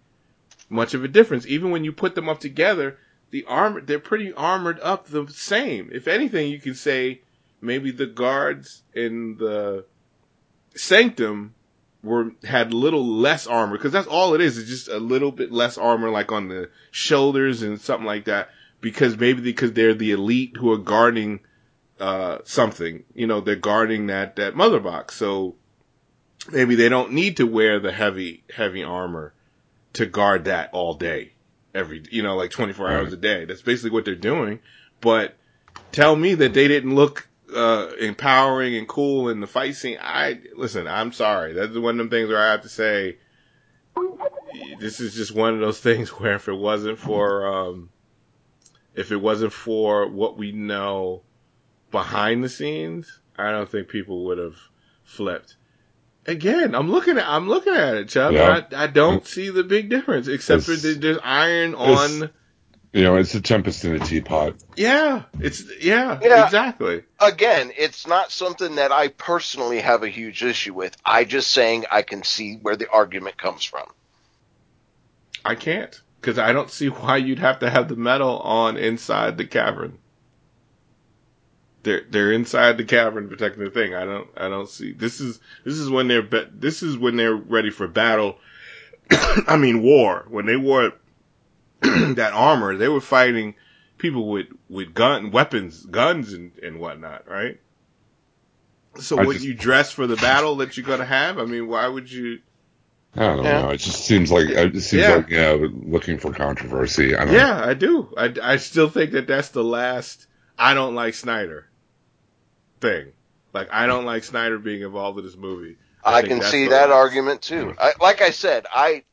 much 0.70 0.94
of 0.94 1.04
a 1.04 1.08
difference. 1.08 1.48
Even 1.48 1.72
when 1.72 1.84
you 1.84 1.92
put 1.92 2.14
them 2.14 2.30
up 2.30 2.40
together, 2.40 3.00
the 3.32 3.44
armor 3.46 3.82
they're 3.82 3.98
pretty 3.98 4.32
armored 4.34 4.80
up 4.82 5.08
the 5.08 5.28
same. 5.30 5.90
If 5.92 6.08
anything, 6.08 6.52
you 6.52 6.60
could 6.60 6.78
say 6.78 7.22
maybe 7.60 7.90
the 7.90 8.06
guards 8.06 8.84
in 8.94 9.38
the 9.38 9.86
Sanctum 10.76 11.56
were 12.04 12.32
had 12.44 12.74
little 12.74 13.06
less 13.06 13.48
armor 13.48 13.78
because 13.78 13.94
that's 13.94 14.08
all 14.08 14.36
it 14.36 14.42
is. 14.42 14.58
It's 14.58 14.70
just 14.70 14.88
a 14.90 14.98
little 14.98 15.32
bit 15.32 15.52
less 15.52 15.78
armor, 15.78 16.10
like 16.10 16.32
on 16.32 16.50
the 16.50 16.70
shoulders 16.92 17.62
and 17.62 17.80
something 17.80 18.06
like 18.06 18.26
that. 18.26 18.50
Because 18.82 19.18
maybe 19.18 19.42
because 19.42 19.72
they're 19.72 19.94
the 19.94 20.12
elite 20.12 20.58
who 20.58 20.72
are 20.74 20.78
guarding 20.78 21.40
uh, 22.00 22.40
something, 22.44 23.06
you 23.16 23.26
know, 23.26 23.40
they're 23.40 23.56
guarding 23.56 24.08
that 24.08 24.36
that 24.36 24.56
mother 24.56 24.82
box. 24.82 25.16
So 25.16 25.56
maybe 26.52 26.76
they 26.76 26.90
don't 26.90 27.14
need 27.14 27.38
to 27.38 27.48
wear 27.48 27.80
the 27.80 27.94
heavy 27.94 28.44
heavy 28.54 28.84
armor 28.84 29.34
to 29.94 30.06
guard 30.06 30.46
that 30.46 30.74
all 30.74 30.96
day, 30.96 31.32
every 31.74 32.04
you 32.12 32.22
know, 32.22 32.36
like 32.36 32.52
24 32.52 32.92
hours 32.92 33.14
a 33.14 33.18
day. 33.18 33.46
That's 33.46 33.62
basically 33.62 33.92
what 33.92 34.04
they're 34.04 34.16
doing. 34.16 34.60
But 35.00 35.36
tell 35.94 36.16
me 36.16 36.36
that 36.36 36.54
they 36.54 36.68
didn't 36.68 36.96
look 36.96 37.28
uh, 37.56 37.92
empowering 38.00 38.76
and 38.76 38.88
cool 38.88 39.30
in 39.30 39.40
the 39.40 39.48
fight 39.48 39.76
scene. 39.76 39.98
I 40.02 40.40
listen. 40.56 40.88
I'm 40.88 41.12
sorry. 41.12 41.54
That's 41.54 41.76
one 41.78 41.96
of 41.96 41.98
them 41.98 42.10
things 42.10 42.30
where 42.30 42.40
I 42.42 42.52
have 42.52 42.62
to 42.62 42.70
say, 42.70 43.18
this 44.80 45.00
is 45.00 45.16
just 45.16 45.34
one 45.34 45.54
of 45.54 45.60
those 45.60 45.80
things 45.82 46.10
where 46.10 46.36
if 46.36 46.48
it 46.48 46.54
wasn't 46.54 47.00
for, 47.00 47.48
um, 47.48 47.90
if 48.96 49.12
it 49.12 49.18
wasn't 49.18 49.54
for 49.54 50.08
what 50.08 50.38
we 50.38 50.52
know 50.52 51.22
behind 51.92 52.44
the 52.44 52.50
scenes, 52.50 53.20
I 53.38 53.52
don't 53.52 53.70
think 53.70 53.88
people 53.88 54.26
would 54.26 54.38
have 54.38 54.56
flipped. 55.04 55.56
Again, 56.26 56.74
I'm 56.74 56.90
looking 56.90 57.18
at 57.18 57.28
I'm 57.28 57.50
looking 57.50 57.74
at 57.76 57.96
it, 57.96 58.08
Chubb. 58.08 58.34
Yeah. 58.34 58.64
I, 58.72 58.84
I 58.84 58.88
don't 58.88 59.28
see 59.28 59.50
the 59.50 59.64
big 59.64 59.90
difference 59.90 60.28
except 60.30 60.64
for 60.64 60.72
It's- 60.72 60.84
the, 60.84 60.94
there's 60.94 61.18
iron 61.24 61.76
on. 61.76 62.30
You 62.94 63.02
know, 63.02 63.16
it's 63.16 63.34
a 63.34 63.42
tempest 63.42 63.84
in 63.86 63.96
a 63.96 64.00
teapot. 64.00 64.54
Yeah, 64.78 65.24
it's 65.40 65.64
yeah, 65.82 66.20
Yeah. 66.22 66.46
exactly. 66.46 67.04
Again, 67.20 67.72
it's 67.76 68.06
not 68.06 68.32
something 68.32 68.76
that 68.76 68.92
I 68.92 69.08
personally 69.08 69.80
have 69.80 70.04
a 70.04 70.10
huge 70.10 70.44
issue 70.44 70.76
with. 70.76 70.96
I 71.04 71.24
just 71.24 71.50
saying 71.50 71.86
I 71.92 72.04
can 72.04 72.22
see 72.22 72.60
where 72.62 72.76
the 72.76 72.88
argument 72.88 73.36
comes 73.36 73.64
from. 73.64 73.88
I 75.44 75.56
can't 75.56 76.00
because 76.22 76.38
I 76.38 76.54
don't 76.54 76.70
see 76.70 76.88
why 76.88 77.18
you'd 77.18 77.40
have 77.40 77.60
to 77.60 77.70
have 77.70 77.90
the 77.90 77.96
metal 77.96 78.38
on 78.38 78.78
inside 78.78 79.38
the 79.38 79.48
cavern. 79.48 79.98
They're 81.82 82.04
they're 82.08 82.32
inside 82.32 82.78
the 82.78 82.86
cavern 82.86 83.28
protecting 83.28 83.64
the 83.64 83.72
thing. 83.72 83.96
I 83.96 84.06
don't 84.06 84.30
I 84.38 84.50
don't 84.50 84.70
see 84.70 84.92
this 84.92 85.20
is 85.20 85.40
this 85.66 85.80
is 85.80 85.90
when 85.90 86.08
they're 86.08 86.22
be, 86.22 86.46
this 86.54 86.84
is 86.84 86.96
when 86.96 87.16
they're 87.16 87.36
ready 87.36 87.72
for 87.72 87.88
battle. 87.88 88.38
I 89.48 89.58
mean 89.58 89.82
war. 89.82 90.26
When 90.30 90.46
they 90.46 90.56
wore 90.58 90.94
that 92.16 92.32
armor, 92.34 92.76
they 92.78 92.88
were 92.88 93.02
fighting 93.02 93.56
people 93.98 94.30
with 94.30 94.48
with 94.70 94.94
gun 94.94 95.32
weapons, 95.32 95.86
guns 95.86 96.34
and 96.34 96.52
and 96.64 96.80
whatnot, 96.80 97.28
right? 97.30 97.60
So 99.00 99.18
I 99.20 99.26
would 99.26 99.34
just- 99.34 99.46
you 99.46 99.54
dress 99.54 99.92
for 99.92 100.08
the 100.08 100.16
battle 100.18 100.58
that 100.58 100.78
you're 100.78 100.86
gonna 100.86 101.06
have? 101.06 101.40
I 101.40 101.46
mean, 101.46 101.68
why 101.68 101.88
would 101.88 102.12
you? 102.12 102.40
I 103.16 103.20
don't 103.28 103.44
Yeah. 103.44 103.62
know. 103.62 103.70
It 103.70 103.78
just 103.78 104.06
seems 104.06 104.32
like 104.32 104.50
it 104.50 104.74
seems 104.82 105.04
Yeah. 105.04 105.16
like 105.18 105.30
yeah, 105.30 105.56
looking 105.72 106.18
for 106.18 106.32
controversy. 106.34 107.16
I 107.16 107.26
don't 107.26 107.34
Yeah, 107.34 107.64
I 107.64 107.74
do. 107.76 108.12
I, 108.18 108.34
I 108.42 108.58
still 108.58 108.90
think 108.90 109.12
that 109.12 109.28
that's 109.28 109.50
the 109.50 109.64
last 109.64 110.26
I 110.58 110.74
don't 110.74 110.96
like 110.96 111.14
Snyder 111.14 111.68
thing. 112.82 113.12
Like, 113.54 113.70
I 113.72 113.86
don't 113.86 114.06
like 114.06 114.24
Snyder 114.24 114.58
being 114.58 114.82
involved 114.82 115.20
in 115.20 115.26
this 115.26 115.36
movie. 115.38 115.78
I, 116.04 116.22
think 116.22 116.42
can 116.42 116.52
see 116.52 116.68
that 116.68 116.90
last- 116.90 116.96
argument 116.96 117.42
too. 117.44 117.70
Hmm. 117.72 117.80
I, 117.80 117.94
like 118.02 118.22
I 118.22 118.32
said, 118.32 118.66
I, 118.74 119.04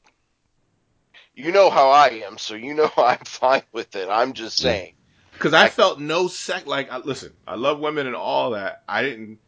you 1.44 1.52
know 1.52 1.70
how 1.70 1.90
I 1.90 2.22
am, 2.26 2.38
so 2.38 2.54
you 2.54 2.74
know 2.74 2.90
I'm 2.96 3.18
fine 3.24 3.62
with 3.72 3.96
it. 3.96 4.08
I'm 4.10 4.32
just 4.32 4.58
saying. 4.58 4.94
Because 5.32 5.54
I, 5.54 5.64
I- 5.64 5.68
felt 5.68 5.98
no 6.00 6.28
sec. 6.28 6.66
Like, 6.66 6.90
I, 6.92 6.98
listen, 6.98 7.32
I 7.46 7.54
love 7.56 7.78
women 7.80 8.06
and 8.06 8.16
all 8.16 8.50
that. 8.50 8.82
I 8.88 9.02
didn't. 9.02 9.38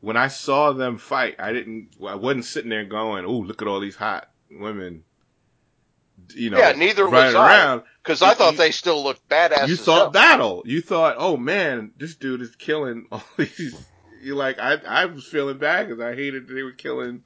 When 0.00 0.16
I 0.16 0.28
saw 0.28 0.72
them 0.74 0.98
fight, 0.98 1.36
I 1.40 1.52
didn't. 1.52 1.88
I 2.06 2.14
wasn't 2.14 2.44
sitting 2.44 2.70
there 2.70 2.84
going, 2.84 3.24
"Oh, 3.24 3.38
look 3.38 3.62
at 3.62 3.68
all 3.68 3.80
these 3.80 3.96
hot 3.96 4.30
women." 4.50 5.02
You 6.34 6.50
know, 6.50 6.58
Yeah, 6.58 6.72
neither 6.72 7.04
was 7.04 7.12
running 7.12 7.36
I. 7.36 7.46
around. 7.48 7.82
Because 8.02 8.22
I 8.22 8.34
thought 8.34 8.52
You- 8.52 8.58
they 8.58 8.70
still 8.70 9.02
looked 9.02 9.28
badass. 9.28 9.66
you 9.68 9.74
as 9.74 9.80
thought 9.80 9.98
hell. 9.98 10.10
battle. 10.10 10.62
You 10.66 10.80
thought, 10.82 11.16
oh 11.18 11.36
man, 11.36 11.92
this 11.96 12.14
dude 12.16 12.42
is 12.42 12.54
killing 12.56 13.06
all 13.12 13.22
these. 13.36 13.74
You 14.22 14.34
like, 14.34 14.58
I 14.58 14.74
I 14.86 15.06
was 15.06 15.24
feeling 15.26 15.58
bad 15.58 15.88
because 15.88 16.02
I 16.02 16.14
hated 16.14 16.48
that 16.48 16.54
they 16.54 16.62
were 16.62 16.72
killing 16.72 17.22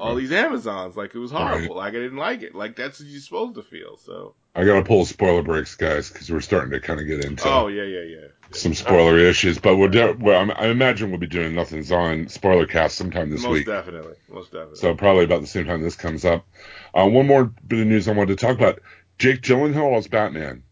all 0.00 0.14
these 0.14 0.32
Amazons. 0.32 0.96
Like 0.96 1.14
it 1.14 1.18
was 1.18 1.30
horrible. 1.30 1.76
Like 1.76 1.90
I 1.94 1.98
didn't 1.98 2.16
like 2.18 2.42
it. 2.42 2.54
Like 2.54 2.76
that's 2.76 3.00
what 3.00 3.08
you're 3.08 3.20
supposed 3.20 3.54
to 3.56 3.62
feel. 3.62 3.96
So. 3.98 4.34
I 4.54 4.64
gotta 4.64 4.82
pull 4.82 5.04
spoiler 5.04 5.42
breaks, 5.42 5.76
guys, 5.76 6.10
because 6.10 6.30
we're 6.30 6.40
starting 6.40 6.72
to 6.72 6.80
kind 6.80 6.98
of 7.00 7.06
get 7.06 7.24
into 7.24 7.44
Oh 7.46 7.68
yeah, 7.68 7.84
yeah, 7.84 8.02
yeah. 8.02 8.26
some 8.50 8.74
spoiler 8.74 9.16
issues. 9.18 9.58
But 9.58 9.76
we're 9.76 9.88
de- 9.88 10.16
well, 10.18 10.38
I'm- 10.38 10.50
I 10.56 10.66
imagine 10.66 11.10
we'll 11.10 11.20
be 11.20 11.28
doing 11.28 11.54
nothing's 11.54 11.92
on 11.92 12.26
spoiler 12.28 12.66
cast 12.66 12.96
sometime 12.96 13.30
this 13.30 13.42
Most 13.44 13.52
week. 13.52 13.66
definitely. 13.66 14.14
Most 14.28 14.50
definitely. 14.50 14.76
So 14.76 14.94
probably 14.96 15.24
about 15.24 15.42
the 15.42 15.46
same 15.46 15.66
time 15.66 15.82
this 15.82 15.94
comes 15.94 16.24
up. 16.24 16.46
Uh, 16.92 17.06
one 17.06 17.26
more 17.28 17.44
bit 17.44 17.80
of 17.80 17.86
news 17.86 18.08
I 18.08 18.12
wanted 18.12 18.36
to 18.38 18.44
talk 18.46 18.56
about: 18.56 18.80
Jake 19.18 19.40
Gyllenhaal 19.42 19.96
as 19.98 20.08
Batman. 20.08 20.64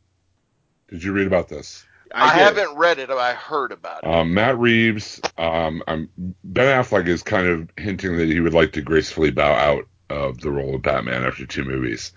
Did 0.88 1.04
you 1.04 1.12
read 1.12 1.26
about 1.28 1.48
this? 1.48 1.84
I, 2.14 2.34
did. 2.34 2.42
haven't 2.42 2.76
read 2.76 2.98
it, 2.98 3.08
but 3.08 3.18
I 3.18 3.34
heard 3.34 3.72
about 3.72 4.04
it. 4.04 4.06
Um, 4.06 4.34
Matt 4.34 4.58
Reeves, 4.58 5.20
um, 5.36 5.82
um, 5.86 6.08
Ben 6.44 6.82
Affleck 6.82 7.06
is 7.06 7.22
kind 7.22 7.46
of 7.46 7.68
hinting 7.76 8.16
that 8.16 8.28
he 8.28 8.40
would 8.40 8.54
like 8.54 8.72
to 8.72 8.82
gracefully 8.82 9.30
bow 9.30 9.52
out 9.52 9.86
of 10.10 10.40
the 10.40 10.50
role 10.50 10.74
of 10.74 10.82
Batman 10.82 11.24
after 11.24 11.46
two 11.46 11.64
movies. 11.64 12.12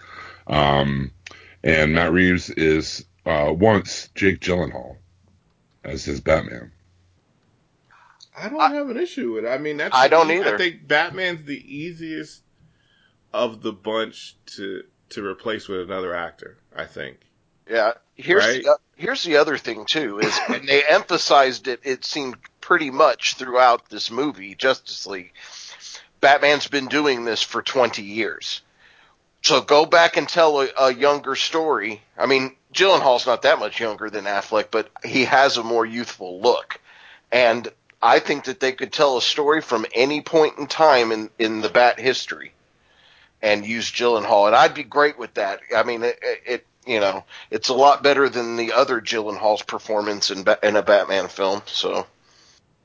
Um, 0.48 1.12
and 1.64 1.94
Matt 1.94 2.12
Reeves 2.12 2.50
is 2.52 3.06
uh, 3.26 3.54
wants 3.56 4.10
Jake 4.16 4.40
Gyllenhaal 4.40 4.98
as 5.84 6.06
his 6.06 6.22
Batman. 6.22 6.72
I 8.36 8.50
don't 8.50 8.74
have 8.74 8.90
an 8.90 8.98
issue 8.98 9.34
with 9.34 9.46
it. 9.46 9.50
I 9.50 9.58
mean, 9.58 9.78
that's 9.78 9.96
I 9.96 10.08
don't 10.08 10.28
the- 10.28 10.36
either. 10.36 10.56
I 10.56 10.58
think 10.58 10.88
Batman's 10.88 11.46
the 11.46 11.76
easiest 11.76 12.42
of 13.34 13.62
the 13.62 13.72
bunch 13.72 14.36
to 14.58 14.84
to 15.10 15.26
replace 15.26 15.68
with 15.68 15.82
another 15.82 16.16
actor. 16.16 16.58
I 16.76 16.86
think. 16.86 17.18
Yeah. 17.70 17.94
Here's 18.16 18.46
Right. 18.46 18.64
the, 18.64 18.78
here's 18.98 19.24
the 19.24 19.38
other 19.38 19.58
thing 19.58 19.86
too 19.86 20.20
is, 20.20 20.38
and 20.50 20.68
they 20.68 20.84
emphasized 20.84 21.68
it. 21.68 21.80
It 21.84 22.06
seemed 22.06 22.36
pretty 22.60 22.90
much 22.92 23.36
throughout 23.36 23.90
this 23.90 24.12
movie, 24.12 24.56
Justice 24.56 25.06
League. 25.08 25.34
Batman's 26.20 26.68
been 26.68 26.88
doing 26.88 27.26
this 27.26 27.42
for 27.42 27.62
20 27.62 28.04
years. 28.04 28.62
So 29.44 29.60
go 29.62 29.88
back 29.88 30.18
and 30.18 30.30
tell 30.30 30.62
a, 30.62 30.68
a 30.80 30.94
younger 30.94 31.36
story. 31.36 32.02
I 32.16 32.28
mean, 32.28 32.56
Gyllenhaal's 32.74 33.26
not 33.26 33.42
that 33.42 33.58
much 33.58 33.80
younger 33.80 34.10
than 34.12 34.26
Affleck, 34.26 34.68
but 34.70 34.90
he 35.04 35.26
has 35.26 35.58
a 35.58 35.64
more 35.64 35.84
youthful 35.84 36.40
look. 36.42 36.80
And 37.32 37.68
I 38.04 38.20
think 38.20 38.44
that 38.46 38.60
they 38.60 38.72
could 38.72 38.94
tell 38.94 39.18
a 39.18 39.22
story 39.22 39.62
from 39.62 39.86
any 39.96 40.22
point 40.22 40.60
in 40.60 40.68
time 40.68 41.12
in, 41.12 41.32
in 41.40 41.62
the 41.62 41.70
Bat 41.70 42.00
history 42.00 42.54
and 43.42 43.66
use 43.66 43.90
Gyllenhaal. 43.92 44.46
And 44.46 44.56
I'd 44.56 44.76
be 44.76 44.84
great 44.84 45.18
with 45.18 45.34
that. 45.34 45.62
I 45.76 45.82
mean, 45.84 46.04
it, 46.04 46.20
it 46.46 46.66
you 46.86 47.00
know, 47.00 47.24
it's 47.50 47.70
a 47.70 47.74
lot 47.74 48.04
better 48.04 48.30
than 48.30 48.58
the 48.58 48.74
other 48.74 49.00
Gyllenhaal's 49.02 49.62
performance 49.62 50.32
in, 50.32 50.44
Ba- 50.44 50.60
in 50.64 50.76
a 50.76 50.82
Batman 50.82 51.28
film. 51.28 51.62
So 51.66 52.08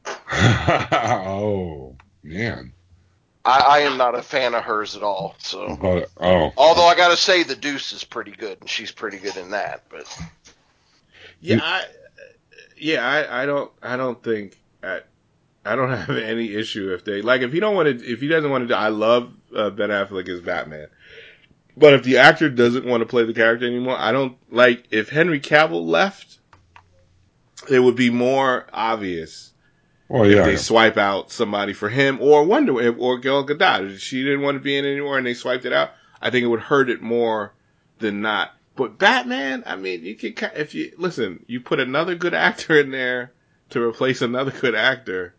oh 0.33 1.97
man, 2.23 2.73
I, 3.45 3.59
I 3.59 3.79
am 3.81 3.97
not 3.97 4.15
a 4.15 4.23
fan 4.23 4.55
of 4.55 4.65
hers 4.65 4.97
at 4.97 5.03
all. 5.03 5.35
So 5.39 5.77
but 5.81 6.11
oh, 6.19 6.53
although 6.57 6.87
I 6.87 6.95
got 6.95 7.09
to 7.09 7.17
say 7.17 7.43
the 7.43 7.57
Deuce 7.57 7.93
is 7.93 8.05
pretty 8.05 8.33
good 8.33 8.59
and 8.61 8.69
she's 8.69 8.93
pretty 8.93 9.19
good 9.19 9.37
in 9.37 9.51
that, 9.51 9.85
but 9.89 10.07
Yeah, 11.41 11.61
I, 11.63 11.85
yeah, 12.77 13.07
I, 13.07 13.43
I 13.43 13.47
don't, 13.47 13.71
I 13.83 13.97
don't 13.97 14.23
think, 14.23 14.59
I, 14.83 15.01
I 15.65 15.77
don't 15.77 15.91
have 15.97 16.17
any 16.17 16.55
issue 16.55 16.93
if 16.93 17.05
they 17.05 17.23
like 17.23 17.43
if 17.43 17.53
he 17.53 17.61
don't 17.61 17.75
want 17.75 17.99
to, 17.99 18.05
if 18.05 18.21
he 18.21 18.29
doesn't 18.29 18.51
want 18.51 18.69
to. 18.69 18.77
I 18.77 18.89
love 18.89 19.33
uh, 19.55 19.71
Ben 19.71 19.91
Affleck 19.91 20.29
as 20.29 20.41
Batman, 20.41 20.89
but 21.77 21.95
if 21.95 22.03
the 22.03 22.19
actor 22.19 22.49
doesn't 22.49 22.87
want 22.87 23.03
to 23.03 23.07
play 23.07 23.25
the 23.25 23.35
character 23.35 23.67
anymore, 23.67 23.97
I 23.99 24.12
don't 24.12 24.37
like. 24.51 24.87
If 24.91 25.11
Henry 25.11 25.41
Cavill 25.41 25.87
left, 25.87 26.39
it 27.69 27.81
would 27.81 27.97
be 27.97 28.11
more 28.11 28.67
obvious 28.73 29.53
oh, 30.11 30.25
if 30.25 30.35
yeah, 30.35 30.45
they 30.45 30.57
swipe 30.57 30.97
out 30.97 31.31
somebody 31.31 31.73
for 31.73 31.89
him 31.89 32.19
or 32.21 32.45
Wonder 32.45 32.73
Woman 32.73 32.97
or 32.99 33.19
Gal 33.19 33.47
Gadot. 33.47 33.95
If 33.95 34.01
she 34.01 34.23
didn't 34.23 34.43
want 34.43 34.57
to 34.57 34.62
be 34.62 34.77
in 34.77 34.85
anymore 34.85 35.19
and 35.19 35.27
they 35.27 35.35
swiped 35.35 35.65
it 35.65 35.73
out, 35.73 35.91
I 36.21 36.31
think 36.31 36.45
it 36.45 36.49
would 36.49 36.61
hurt 36.61 36.89
it 36.89 37.03
more 37.03 37.53
than 37.99 38.23
not. 38.23 38.53
But 38.75 38.99
Batman, 38.99 39.62
I 39.67 39.77
mean, 39.77 40.05
you 40.05 40.15
can 40.17 40.51
if 40.55 40.75
you 40.75 40.93
listen, 40.99 41.45
you 41.47 41.61
put 41.61 41.81
another 41.81 42.15
good 42.15 42.35
actor 42.35 42.79
in 42.79 42.91
there 42.91 43.33
to 43.71 43.83
replace 43.83 44.23
another 44.23 44.51
good 44.51 44.75
actor. 44.75 45.35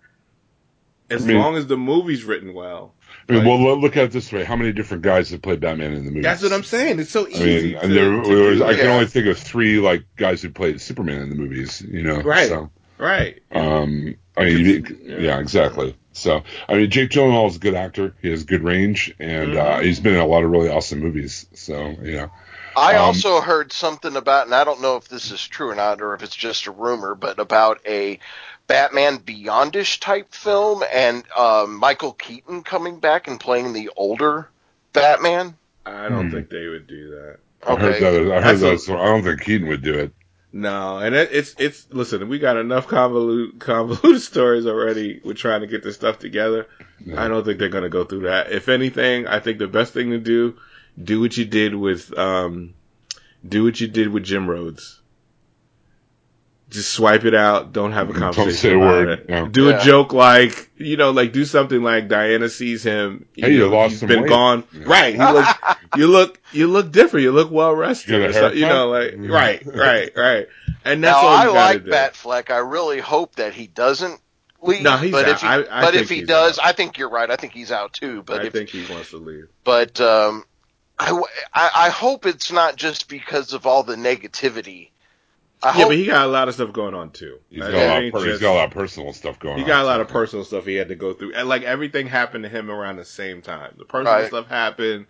As 1.09 1.23
I 1.23 1.27
mean- 1.27 1.37
long 1.37 1.55
as 1.55 1.67
the 1.67 1.77
movie's 1.77 2.23
written 2.23 2.53
well, 2.53 2.93
I 3.29 3.33
mean, 3.33 3.45
well, 3.45 3.59
look- 3.61 3.81
look 3.81 3.97
at 3.97 4.05
it 4.05 4.11
this 4.11 4.31
way: 4.31 4.43
how 4.43 4.55
many 4.55 4.71
different 4.71 5.03
guys 5.03 5.29
have 5.31 5.41
played 5.41 5.59
Batman 5.59 5.93
in 5.93 6.05
the 6.05 6.11
movie? 6.11 6.21
That's 6.21 6.41
what 6.43 6.53
I'm 6.53 6.63
saying. 6.63 6.99
It's 6.99 7.11
so 7.11 7.25
I 7.25 7.29
easy. 7.29 7.43
mean, 7.45 7.71
to, 7.73 7.79
and 7.81 7.91
there, 7.95 8.09
to 8.09 8.49
was, 8.51 8.61
I 8.61 8.75
can 8.75 8.87
only 8.87 9.05
think 9.07 9.27
of 9.27 9.37
three 9.37 9.79
like 9.79 10.03
guys 10.15 10.41
who 10.41 10.49
played 10.49 10.79
Superman 10.81 11.21
in 11.21 11.29
the 11.29 11.35
movies. 11.35 11.81
You 11.81 12.03
know, 12.03 12.21
Right. 12.21 12.47
So, 12.47 12.69
right. 12.97 13.41
um, 13.51 14.15
I 14.37 14.45
mean, 14.45 14.99
yeah. 15.03 15.17
yeah. 15.17 15.39
exactly. 15.39 15.95
So, 16.13 16.43
I 16.67 16.75
mean, 16.75 16.89
Jake 16.89 17.11
Gyllenhaal 17.11 17.47
is 17.49 17.57
a 17.57 17.59
good 17.59 17.75
actor. 17.75 18.15
He 18.21 18.29
has 18.31 18.43
good 18.43 18.63
range, 18.63 19.13
and 19.19 19.55
uh, 19.55 19.77
Mhm. 19.77 19.83
he's 19.83 19.99
been 19.99 20.13
in 20.15 20.19
a 20.19 20.25
lot 20.25 20.43
of 20.43 20.49
really 20.49 20.69
awesome 20.69 20.99
movies. 20.99 21.45
So, 21.53 21.95
you 22.01 22.13
know, 22.17 22.31
I 22.75 22.95
Um, 22.95 23.05
also 23.05 23.41
heard 23.41 23.71
something 23.73 24.15
about, 24.15 24.45
and 24.45 24.55
I 24.55 24.63
don't 24.63 24.81
know 24.81 24.95
if 24.97 25.07
this 25.09 25.31
is 25.31 25.45
true 25.47 25.69
or 25.69 25.75
not, 25.75 26.01
or 26.01 26.13
if 26.15 26.23
it's 26.23 26.35
just 26.35 26.65
a 26.67 26.71
rumor, 26.71 27.13
but 27.15 27.39
about 27.39 27.81
a 27.87 28.19
Batman 28.67 29.19
Beyondish 29.19 29.99
type 29.99 30.33
film 30.33 30.83
and 30.93 31.23
um, 31.37 31.77
Michael 31.77 32.13
Keaton 32.13 32.63
coming 32.63 32.99
back 32.99 33.27
and 33.27 33.39
playing 33.39 33.73
the 33.73 33.89
older 33.95 34.49
Batman. 34.93 35.55
I 35.85 36.09
don't 36.09 36.29
Hmm. 36.29 36.35
think 36.35 36.49
they 36.49 36.67
would 36.67 36.85
do 36.87 37.09
that. 37.11 37.37
I 37.65 37.75
heard 37.75 38.01
that. 38.01 38.13
I 38.13 38.41
heard 38.41 38.43
That's 38.43 38.61
a- 38.61 38.65
that. 38.71 38.79
So 38.79 38.97
I 38.99 39.05
don't 39.05 39.23
think 39.23 39.41
Keaton 39.41 39.67
would 39.69 39.81
do 39.81 39.93
it. 39.93 40.11
No, 40.53 40.97
and 40.97 41.13
it, 41.13 41.29
it's 41.33 41.55
it's 41.59 41.87
listen. 41.91 42.29
We 42.29 42.39
got 42.39 42.57
enough 42.57 42.87
convoluted 42.87 43.59
convoluted 43.59 44.21
stories 44.21 44.65
already. 44.65 45.21
We're 45.23 45.33
trying 45.33 45.61
to 45.61 45.67
get 45.67 45.83
this 45.83 45.95
stuff 45.95 46.19
together. 46.19 46.67
Yeah. 47.05 47.23
I 47.23 47.27
don't 47.27 47.43
think 47.45 47.59
they're 47.59 47.69
gonna 47.69 47.89
go 47.89 48.05
through 48.05 48.21
that. 48.21 48.51
If 48.51 48.69
anything, 48.69 49.27
I 49.27 49.39
think 49.39 49.59
the 49.59 49.67
best 49.67 49.93
thing 49.93 50.11
to 50.11 50.17
do, 50.19 50.55
do 51.01 51.19
what 51.19 51.35
you 51.37 51.45
did 51.45 51.75
with 51.75 52.17
um, 52.17 52.73
do 53.47 53.63
what 53.65 53.79
you 53.79 53.87
did 53.87 54.07
with 54.07 54.23
Jim 54.23 54.49
Rhodes. 54.49 54.99
Just 56.69 56.91
swipe 56.91 57.23
it 57.23 57.33
out. 57.33 57.71
Don't 57.71 57.93
have 57.93 58.09
a 58.09 58.13
Don't 58.13 58.21
conversation 58.33 58.53
say 58.57 58.71
a 58.73 58.77
about 58.77 58.87
word, 58.89 59.07
it. 59.19 59.25
yeah. 59.29 59.47
Do 59.49 59.69
Yeah. 59.69 59.81
a 59.81 59.83
joke 59.85 60.11
like 60.11 60.69
you 60.77 60.97
know, 60.97 61.11
like 61.11 61.31
do 61.31 61.45
something 61.45 61.81
like 61.81 62.09
Diana 62.09 62.49
sees 62.49 62.83
him. 62.83 63.25
Hey, 63.35 63.53
you 63.53 63.59
know, 63.59 63.69
lost 63.69 63.91
he's 63.91 63.99
some 64.01 64.09
been 64.09 64.23
weight. 64.23 64.29
gone. 64.29 64.63
Yeah. 64.73 64.83
Right. 64.85 65.15
He 65.15 65.21
look. 65.21 65.47
you 65.95 66.07
look. 66.07 66.41
You 66.51 66.67
look 66.67 66.91
different. 66.91 67.23
You 67.23 67.31
look 67.31 67.51
well 67.51 67.73
rested. 67.73 68.09
You 68.11 68.19
got 68.19 68.25
a 68.25 68.29
or 68.29 68.33
something, 68.33 68.59
you 68.59 68.65
know, 68.67 68.89
like 68.89 69.11
Mm. 69.13 69.31
right, 69.31 69.65
right, 69.65 70.11
right. 70.15 70.47
And 70.83 71.01
that's 71.03 71.15
now 71.21 71.27
all 71.27 71.35
I 71.35 71.43
you 71.45 71.53
gotta 71.53 71.73
like 71.75 71.83
do. 71.85 71.91
Batfleck. 71.91 72.49
I 72.53 72.57
really 72.57 72.99
hope 72.99 73.35
that 73.35 73.53
he 73.53 73.67
doesn't 73.67 74.19
leave. 74.61 74.81
No, 74.81 74.97
he's 74.97 75.11
but 75.11 75.25
out. 75.25 75.31
if 75.35 75.41
he, 75.41 75.47
I- 75.47 75.79
I 75.79 75.81
but 75.85 75.95
if 75.95 76.09
he 76.09 76.23
does, 76.23 76.59
out. 76.59 76.65
I 76.65 76.71
think 76.73 76.97
you're 76.97 77.09
right. 77.09 77.29
I 77.31 77.37
think 77.37 77.53
he's 77.53 77.71
out 77.71 77.93
too. 77.93 78.23
But 78.23 78.41
I 78.41 78.45
if 78.47 78.53
think 78.53 78.69
he 78.69 78.85
wants 78.91 79.11
to 79.11 79.17
leave. 79.17 79.47
but 79.63 80.01
um, 80.01 80.43
I, 80.99 81.07
w- 81.07 81.25
I- 81.53 81.71
I 81.75 81.89
hope 81.89 82.25
it's 82.25 82.51
not 82.51 82.75
just 82.75 83.07
because 83.07 83.53
of 83.53 83.65
all 83.65 83.83
the 83.83 83.95
negativity. 83.95 84.89
I 85.63 85.69
yeah, 85.69 85.73
hope, 85.73 85.87
but 85.89 85.97
he 85.97 86.05
got 86.05 86.25
a 86.25 86.29
lot 86.29 86.47
of 86.47 86.53
stuff 86.53 86.71
going 86.71 86.93
on 86.93 87.09
too. 87.11 87.39
He's 87.49 87.61
That 87.61 87.71
got, 87.71 87.81
a 87.83 87.87
lot, 87.87 88.03
ain't 88.03 88.13
of, 88.15 88.21
per- 88.21 88.27
he's 88.31 88.39
got 88.39 88.53
a 88.53 88.57
lot 88.57 88.65
of 88.67 88.71
personal 88.73 89.11
stuff 89.13 89.39
going 89.39 89.53
on. 89.53 89.59
He 89.59 89.63
on. 89.63 89.67
got 89.69 89.83
a 89.83 89.87
lot 89.87 90.01
of 90.01 90.07
personal 90.07 90.45
stuff 90.45 90.65
he 90.65 90.75
had 90.75 90.89
to 90.89 90.95
go 90.95 91.13
through, 91.13 91.33
and 91.33 91.49
like 91.49 91.63
everything 91.63 92.05
happened 92.07 92.43
to 92.43 92.49
him 92.49 92.69
around 92.69 92.97
the 92.97 93.05
same 93.05 93.41
time. 93.41 93.73
The 93.77 93.85
personal 93.85 94.13
Right. 94.13 94.27
stuff 94.27 94.47
happened. 94.47 95.07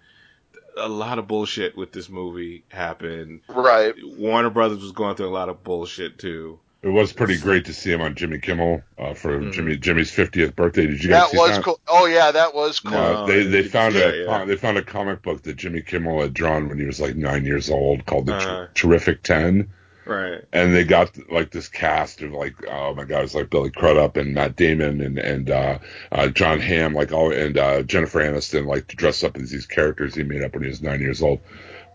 A 0.78 0.88
lot 0.88 1.18
of 1.20 1.28
bullshit 1.28 1.76
with 1.76 1.92
this 1.92 2.08
movie 2.08 2.64
happened. 2.70 3.42
right. 3.50 3.94
Warner 4.18 4.50
Brothers 4.52 4.80
was 4.80 4.92
going 4.92 5.16
through 5.16 5.28
a 5.28 5.30
lot 5.36 5.50
of 5.50 5.64
bullshit 5.64 6.18
too. 6.20 6.60
It 6.84 6.90
was 6.90 7.12
pretty 7.12 7.38
great 7.40 7.66
to 7.66 7.74
see 7.74 7.92
him 7.92 8.02
on 8.02 8.14
Jimmy 8.16 8.38
Kimmel 8.38 8.84
uh, 9.00 9.16
for 9.16 9.40
Mhm. 9.40 9.52
Jimmy 9.52 9.76
Jimmy's 9.78 10.12
50th 10.12 10.56
birthday. 10.56 10.86
Did 10.86 11.04
you 11.04 11.10
guys 11.10 11.24
That 11.24 11.30
see 11.32 11.38
was 11.38 11.56
that? 11.58 11.64
cool. 11.66 11.80
Oh 11.88 12.06
yeah, 12.06 12.30
that 12.32 12.54
was 12.54 12.80
cool. 12.80 12.96
Uh, 12.96 13.14
No, 13.14 13.28
they 13.28 13.44
they 13.44 13.64
found 13.64 13.96
see 13.96 14.02
a 14.04 14.26
yeah. 14.26 14.46
they 14.46 14.56
found 14.56 14.78
a 14.78 14.84
comic 14.84 15.24
book 15.24 15.42
that 15.44 15.58
Jimmy 15.58 15.82
Kimmel 15.82 16.22
had 16.22 16.34
drawn 16.36 16.70
when 16.70 16.78
he 16.80 16.86
was 16.86 17.02
like 17.02 17.16
nine 17.16 17.44
years 17.44 17.70
old 17.72 18.06
called 18.06 18.28
the 18.28 18.36
Uh-huh. 18.36 18.68
Terrific 18.76 19.24
Ten, 19.24 19.70
Right. 20.08 20.44
and 20.54 20.74
they 20.74 20.84
got 20.84 21.12
like 21.32 21.52
this 21.52 21.68
cast 21.68 22.22
of 22.22 22.32
like 22.32 22.56
oh 22.70 22.94
my 22.96 23.04
god, 23.06 23.24
it's 23.24 23.36
like 23.36 23.50
Billy 23.50 23.70
Crudup 23.72 24.18
and 24.18 24.34
Matt 24.34 24.56
Damon 24.56 25.02
and 25.02 25.18
and 25.20 25.50
uh, 25.50 25.80
uh, 26.12 26.28
Jon 26.30 26.60
Hamm 26.60 26.94
like 26.94 27.12
all 27.12 27.32
and 27.32 27.58
uh, 27.58 27.84
Jennifer 27.84 28.20
Aniston 28.22 28.66
like 28.66 28.88
to 28.88 28.96
dress 28.96 29.24
up 29.24 29.38
as 29.38 29.52
these 29.52 29.66
characters 29.66 30.16
he 30.16 30.24
made 30.24 30.42
up 30.44 30.54
when 30.54 30.64
he 30.64 30.70
was 30.70 30.82
nine 30.82 31.02
years 31.02 31.22
old. 31.22 31.40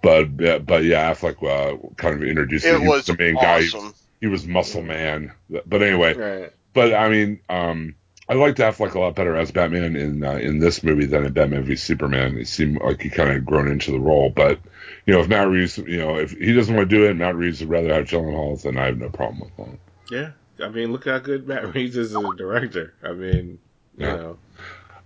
But 0.03 0.37
but 0.67 0.85
yeah, 0.85 1.13
Affleck 1.13 1.43
uh, 1.43 1.77
kind 1.97 2.15
of 2.17 2.25
introduced 2.29 2.65
It 2.65 2.75
him. 2.75 2.83
He 2.83 2.89
was 2.89 3.07
the 3.07 3.17
main 3.17 3.35
guy. 3.35 3.59
He 3.61 3.65
was- 3.67 3.75
awesome. 3.75 3.95
He 4.21 4.27
was 4.29 4.47
Muscle 4.47 4.83
Man. 4.83 5.33
But 5.67 5.83
anyway, 5.83 6.15
Right. 6.15 6.53
but 6.75 6.95
I 6.95 7.09
mean, 7.09 7.41
um, 7.49 7.97
I 8.33 8.35
liked 8.35 8.59
Affleck 8.61 8.95
a 8.95 8.99
lot 8.99 9.15
better 9.15 9.37
as 9.37 9.51
Batman 9.51 9.95
in 9.95 10.25
uh, 10.25 10.33
in 10.37 10.59
this 10.59 10.83
movie 10.83 11.05
than 11.05 11.27
in 11.27 11.35
Batman 11.35 11.65
v 11.65 11.77
Superman. 11.77 12.39
It 12.39 12.49
seemed 12.49 12.81
like 12.81 13.03
he 13.03 13.11
kind 13.11 13.31
of 13.31 13.45
grown 13.45 13.69
into 13.71 13.91
the 13.91 14.01
role. 14.01 14.31
But 14.31 14.59
you 15.05 15.13
know, 15.13 15.21
if 15.21 15.29
Matt 15.29 15.49
Reeves, 15.49 15.77
you 15.77 15.99
know, 15.99 16.17
if 16.19 16.31
he 16.31 16.55
doesn't 16.55 16.75
want 16.75 16.89
to 16.89 16.97
do 16.97 17.05
it, 17.05 17.15
Matt 17.15 17.37
Reeves 17.37 17.61
would 17.61 17.69
rather 17.69 17.93
have 17.93 18.07
Gyllenhaal, 18.07 18.63
then 18.63 18.79
I 18.79 18.87
have 18.87 18.97
no 18.97 19.11
problem 19.11 19.41
with 19.41 19.57
that. 19.69 19.79
Yeah. 20.11 20.65
I 20.65 20.71
mean, 20.71 20.93
look 20.93 21.05
how 21.05 21.19
good 21.19 21.47
Matt 21.47 21.75
Reeves 21.75 21.95
is 21.99 22.17
as 22.17 22.25
a 22.25 22.35
director. 22.37 22.95
I 23.03 23.13
mean, 23.13 23.59
you 23.99 24.07
Yeah. 24.07 24.17
know. 24.17 24.39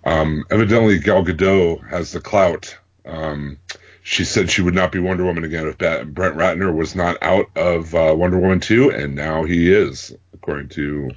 Um, 0.05 0.45
evidently, 0.53 1.01
Gal 1.01 1.25
Gadot 1.25 1.85
has 1.89 2.12
the 2.12 2.21
clout. 2.21 2.77
Um, 3.05 3.59
she 4.05 4.23
said 4.25 4.51
she 4.53 4.62
would 4.62 4.75
not 4.75 4.93
be 4.93 5.01
Wonder 5.01 5.25
Woman 5.25 5.43
again 5.43 5.67
if 5.67 5.79
Bat- 5.79 6.15
Brett 6.15 6.35
Ratner 6.35 6.73
was 6.73 6.95
not 6.95 7.21
out 7.23 7.47
of 7.57 7.93
uh, 7.93 8.15
Wonder 8.17 8.39
Woman 8.39 8.61
2, 8.61 8.91
and 8.91 9.17
now 9.17 9.43
he 9.43 9.73
is, 9.73 10.15
according 10.33 10.69
to. 10.71 11.11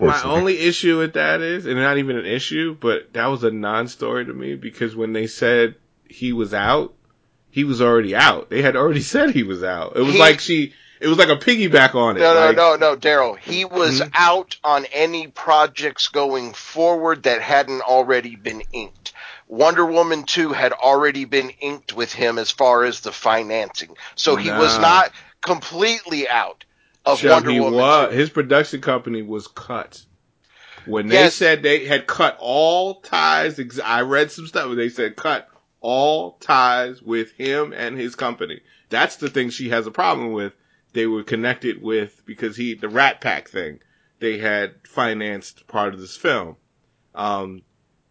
My 0.00 0.22
only 0.22 0.58
issue 0.58 0.98
with 0.98 1.14
that 1.14 1.40
is, 1.40 1.66
and 1.66 1.76
not 1.76 1.98
even 1.98 2.16
an 2.16 2.26
issue, 2.26 2.76
but 2.78 3.12
that 3.14 3.26
was 3.26 3.44
a 3.44 3.50
non-story 3.50 4.26
to 4.26 4.32
me 4.32 4.54
because 4.56 4.94
when 4.96 5.12
they 5.12 5.26
said 5.26 5.76
he 6.08 6.32
was 6.32 6.52
out, 6.54 6.94
he 7.50 7.64
was 7.64 7.80
already 7.80 8.14
out. 8.14 8.50
They 8.50 8.62
had 8.62 8.76
already 8.76 9.00
said 9.14 9.30
he 9.30 9.42
was 9.42 9.62
out. 9.64 9.96
It 9.96 10.00
was 10.02 10.14
He- 10.14 10.20
like 10.20 10.40
she, 10.40 10.72
it 11.00 11.08
was 11.08 11.18
like 11.18 11.28
a 11.28 11.36
piggyback 11.36 11.94
on 11.94 12.16
it. 12.16 12.20
No, 12.20 12.34
no, 12.34 12.40
like, 12.46 12.56
no, 12.56 12.76
no, 12.76 12.96
Daryl. 12.96 13.38
He 13.38 13.64
was 13.64 14.00
Mhm. 14.00 14.10
out 14.14 14.56
on 14.64 14.86
any 14.92 15.28
projects 15.28 16.08
going 16.08 16.52
forward 16.52 17.24
that 17.24 17.40
hadn't 17.42 17.82
already 17.82 18.36
been 18.36 18.62
inked. 18.72 19.12
Wonder 19.48 19.84
Woman 19.86 20.24
2 20.24 20.52
had 20.52 20.72
already 20.72 21.24
been 21.24 21.50
inked 21.60 21.92
with 21.92 22.12
him 22.12 22.38
as 22.38 22.50
far 22.50 22.84
as 22.84 23.00
the 23.00 23.12
financing. 23.12 23.96
So 24.16 24.36
he 24.36 24.50
was 24.50 24.78
not 24.78 25.12
completely 25.40 26.28
out 26.28 26.64
of 27.06 27.18
Chuck, 27.20 27.44
Wonder 27.44 27.62
Woman 27.62 27.74
was, 27.74 28.14
his 28.14 28.30
production 28.30 28.80
company 28.80 29.22
was 29.22 29.48
cut. 29.48 30.04
When 30.86 31.08
they 31.08 31.14
Yes. 31.16 31.34
said 31.34 31.62
they 31.62 31.84
had 31.86 32.06
cut 32.06 32.36
all 32.38 33.00
ties, 33.00 33.58
I 33.80 34.02
read 34.02 34.30
some 34.30 34.46
stuff 34.46 34.66
where 34.66 34.76
they 34.76 34.88
said 34.88 35.16
cut 35.16 35.48
all 35.80 36.32
ties 36.38 37.02
with 37.02 37.32
him 37.32 37.72
and 37.72 37.98
his 37.98 38.14
company. 38.14 38.60
That's 38.88 39.16
the 39.16 39.30
thing 39.30 39.50
she 39.50 39.68
has 39.70 39.86
a 39.86 39.90
problem 39.90 40.32
with. 40.32 40.52
They 40.92 41.06
were 41.06 41.22
connected 41.22 41.82
with 41.82 42.22
because 42.24 42.56
he 42.56 42.74
the 42.74 42.86
RatPac 42.88 43.48
thing. 43.48 43.80
They 44.20 44.38
had 44.38 44.76
financed 44.86 45.66
part 45.66 45.92
of 45.94 46.00
this 46.00 46.16
film. 46.16 46.56
Um, 47.14 47.62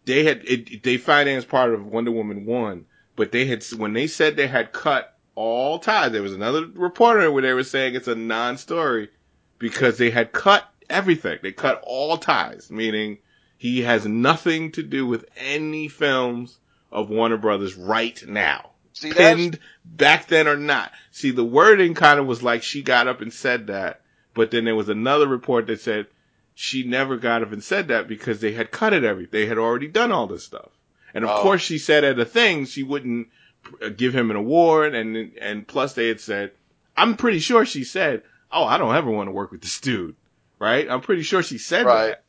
they 0.04 0.24
had 0.24 0.42
it, 0.44 0.82
they 0.82 0.96
financed 0.98 1.48
part 1.48 1.74
of 1.74 1.86
Wonder 1.86 2.12
Woman 2.12 2.44
one, 2.46 2.86
but 3.16 3.32
they 3.32 3.46
had 3.46 3.64
when 3.76 3.92
they 3.92 4.06
said 4.06 4.36
they 4.36 4.46
had 4.46 4.72
cut 4.72 5.15
all 5.36 5.78
ties. 5.78 6.10
There 6.10 6.22
was 6.22 6.32
another 6.34 6.66
reporter 6.66 7.30
where 7.30 7.42
they 7.42 7.52
were 7.52 7.62
saying 7.62 7.94
it's 7.94 8.08
a 8.08 8.14
non-story 8.16 9.10
because 9.58 9.98
they 9.98 10.10
had 10.10 10.32
cut 10.32 10.68
everything. 10.90 11.38
They 11.42 11.52
cut 11.52 11.80
all 11.84 12.16
ties, 12.18 12.70
meaning 12.70 13.18
he 13.56 13.82
has 13.82 14.04
nothing 14.06 14.72
to 14.72 14.82
do 14.82 15.06
with 15.06 15.26
any 15.36 15.86
films 15.88 16.58
of 16.90 17.10
Warner 17.10 17.36
Brothers 17.36 17.76
right 17.76 18.20
now. 18.26 18.70
See, 18.92 19.12
Pinned 19.12 19.58
back 19.84 20.26
then 20.28 20.48
or 20.48 20.56
not. 20.56 20.90
See, 21.12 21.30
the 21.30 21.44
wording 21.44 21.92
kind 21.94 22.18
of 22.18 22.26
was 22.26 22.42
like 22.42 22.62
she 22.62 22.82
got 22.82 23.06
up 23.08 23.20
and 23.20 23.32
said 23.32 23.66
that, 23.66 24.00
but 24.34 24.50
then 24.50 24.64
there 24.64 24.74
was 24.74 24.88
another 24.88 25.28
report 25.28 25.66
that 25.66 25.80
said 25.80 26.06
she 26.54 26.82
never 26.84 27.18
got 27.18 27.42
up 27.42 27.52
and 27.52 27.62
said 27.62 27.88
that 27.88 28.08
because 28.08 28.40
they 28.40 28.52
had 28.52 28.70
cut 28.70 28.94
it 28.94 29.04
every. 29.04 29.26
They 29.26 29.44
had 29.44 29.58
already 29.58 29.88
done 29.88 30.12
all 30.12 30.26
this 30.26 30.44
stuff. 30.44 30.70
And 31.12 31.24
of 31.24 31.30
Oh. 31.30 31.42
course 31.42 31.60
she 31.60 31.76
said 31.76 32.04
at 32.04 32.18
a 32.18 32.24
thing 32.24 32.64
she 32.64 32.82
wouldn't 32.82 33.28
give 33.96 34.14
him 34.14 34.30
an 34.30 34.36
award 34.36 34.94
and 34.94 35.32
and 35.40 35.66
plus 35.66 35.94
they 35.94 36.08
had 36.08 36.20
said 36.20 36.52
I'm 36.96 37.16
pretty 37.16 37.40
sure 37.40 37.66
she 37.66 37.84
said, 37.84 38.22
"Oh, 38.50 38.64
I 38.64 38.78
don't 38.78 38.94
ever 38.94 39.10
want 39.10 39.28
to 39.28 39.32
work 39.32 39.50
with 39.52 39.60
this 39.60 39.80
dude." 39.80 40.16
Right? 40.58 40.88
I'm 40.90 41.02
pretty 41.02 41.22
sure 41.22 41.42
she 41.42 41.58
said 41.58 41.84
Right. 41.86 42.06
that. 42.06 42.24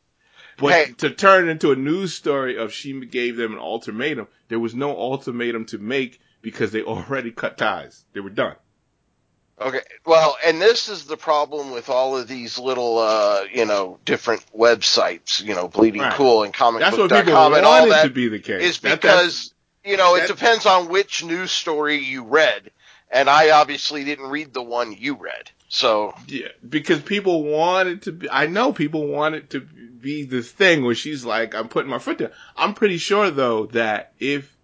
But 0.58 0.72
Hey. 0.72 0.92
to 0.98 1.10
turn 1.10 1.48
it 1.48 1.52
into 1.52 1.72
a 1.72 1.76
news 1.76 2.12
story 2.14 2.58
of 2.58 2.72
she 2.72 2.92
gave 3.06 3.36
them 3.36 3.52
an 3.54 3.58
ultimatum, 3.60 4.26
there 4.48 4.58
was 4.58 4.74
no 4.74 4.90
ultimatum 4.96 5.64
to 5.66 5.78
make 5.78 6.20
because 6.42 6.70
they 6.72 6.82
already 6.82 7.30
cut 7.30 7.56
ties. 7.56 8.04
They 8.12 8.20
were 8.20 8.28
done. 8.30 8.56
Okay. 9.60 9.80
Well, 10.06 10.36
and 10.44 10.60
this 10.60 10.88
is 10.88 11.04
the 11.04 11.16
problem 11.16 11.72
with 11.72 11.88
all 11.88 12.16
of 12.16 12.28
these 12.28 12.58
little, 12.58 12.98
uh, 12.98 13.44
you 13.52 13.64
know, 13.64 13.98
different 14.04 14.44
websites, 14.56 15.42
you 15.42 15.54
know, 15.54 15.66
Bleeding 15.66 16.02
Right. 16.02 16.12
Cool 16.12 16.44
and 16.44 16.52
That's 16.54 16.96
what 16.96 17.10
people 17.10 17.32
comicbook.com 17.32 17.54
and 17.54 17.66
all 17.66 17.88
that 17.88 18.02
to 18.04 18.10
be 18.10 18.28
the 18.28 18.38
case. 18.38 18.62
is 18.62 18.78
That- 18.80 19.00
because, 19.00 19.52
you 19.88 19.96
know, 19.96 20.14
it 20.16 20.28
depends 20.28 20.66
on 20.66 20.88
which 20.88 21.24
news 21.24 21.50
story 21.50 21.98
you 21.98 22.24
read. 22.24 22.70
And 23.10 23.28
I 23.30 23.50
obviously 23.50 24.04
didn't 24.04 24.28
read 24.28 24.52
the 24.52 24.62
one 24.62 24.92
you 24.92 25.14
read. 25.14 25.50
So, 25.70 26.14
Yeah, 26.26 26.48
because 26.66 27.00
people 27.00 27.42
wanted 27.42 28.02
to 28.02 28.12
be. 28.12 28.30
I 28.30 28.46
know 28.46 28.72
people 28.72 29.06
wanted 29.06 29.50
to 29.50 29.60
be 29.60 30.24
this 30.24 30.50
thing 30.50 30.84
where 30.84 30.94
she's 30.94 31.24
like, 31.24 31.54
"I'm 31.54 31.68
putting 31.68 31.90
my 31.90 31.98
foot 31.98 32.18
down." 32.18 32.30
I'm 32.56 32.74
pretty 32.74 32.98
sure 32.98 33.30
though 33.30 33.66
that 33.66 34.12
if 34.18 34.54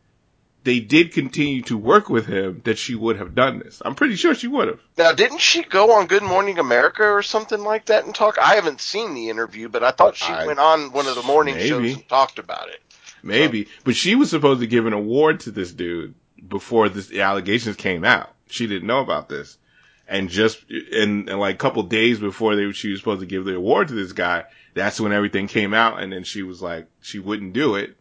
they 0.62 0.80
did 0.80 1.12
continue 1.12 1.60
to 1.62 1.76
work 1.76 2.08
with 2.08 2.24
him, 2.26 2.62
that 2.64 2.78
she 2.78 2.94
would 2.94 3.18
have 3.18 3.34
done 3.34 3.58
this. 3.58 3.82
I'm 3.84 3.94
pretty 3.94 4.16
sure 4.16 4.34
she 4.34 4.46
would 4.48 4.68
have. 4.68 4.80
now 4.96 5.12
didn't 5.12 5.40
she 5.42 5.62
go 5.62 5.92
on 5.92 6.06
Good 6.06 6.22
Morning 6.22 6.58
America 6.58 7.02
or 7.04 7.22
something 7.22 7.60
like 7.60 7.86
that 7.86 8.04
and 8.06 8.14
talk? 8.14 8.38
I 8.38 8.54
haven't 8.54 8.80
seen 8.80 9.12
the 9.14 9.28
interview, 9.28 9.68
but 9.68 9.82
I 9.84 9.90
thought 9.90 10.16
she 10.16 10.32
I- 10.32 10.46
went 10.46 10.58
on 10.58 10.92
one 10.92 11.06
of 11.06 11.16
the 11.16 11.22
morning 11.22 11.56
maybe. 11.56 11.68
shows 11.68 11.94
and 11.94 12.08
talked 12.08 12.38
about 12.38 12.68
it. 12.70 12.80
Maybe. 13.24 13.66
Oh. 13.68 13.70
But 13.84 13.96
she 13.96 14.14
was 14.14 14.30
supposed 14.30 14.60
to 14.60 14.66
give 14.66 14.86
an 14.86 14.92
award 14.92 15.40
to 15.40 15.50
this 15.50 15.72
dude 15.72 16.14
before 16.46 16.88
this 16.88 17.08
the 17.08 17.22
allegations 17.22 17.76
came 17.76 18.04
out. 18.04 18.30
She 18.48 18.66
didn't 18.66 18.86
know 18.86 19.00
about 19.00 19.28
this, 19.28 19.56
and 20.06 20.28
just 20.28 20.62
and, 20.70 21.28
and 21.28 21.40
like 21.40 21.54
a 21.54 21.58
couple 21.58 21.82
days 21.84 22.18
before 22.20 22.54
they 22.56 22.70
she 22.72 22.90
was 22.90 23.00
supposed 23.00 23.20
to 23.20 23.26
give 23.26 23.44
the 23.44 23.56
award 23.56 23.88
to 23.88 23.94
this 23.94 24.12
guy, 24.12 24.44
that's 24.74 25.00
when 25.00 25.12
everything 25.12 25.48
came 25.48 25.74
out, 25.74 26.02
and 26.02 26.12
then 26.12 26.24
she 26.24 26.42
was 26.42 26.60
like 26.62 26.86
she 27.00 27.18
wouldn't 27.18 27.52
do 27.54 27.74
it, 27.76 27.96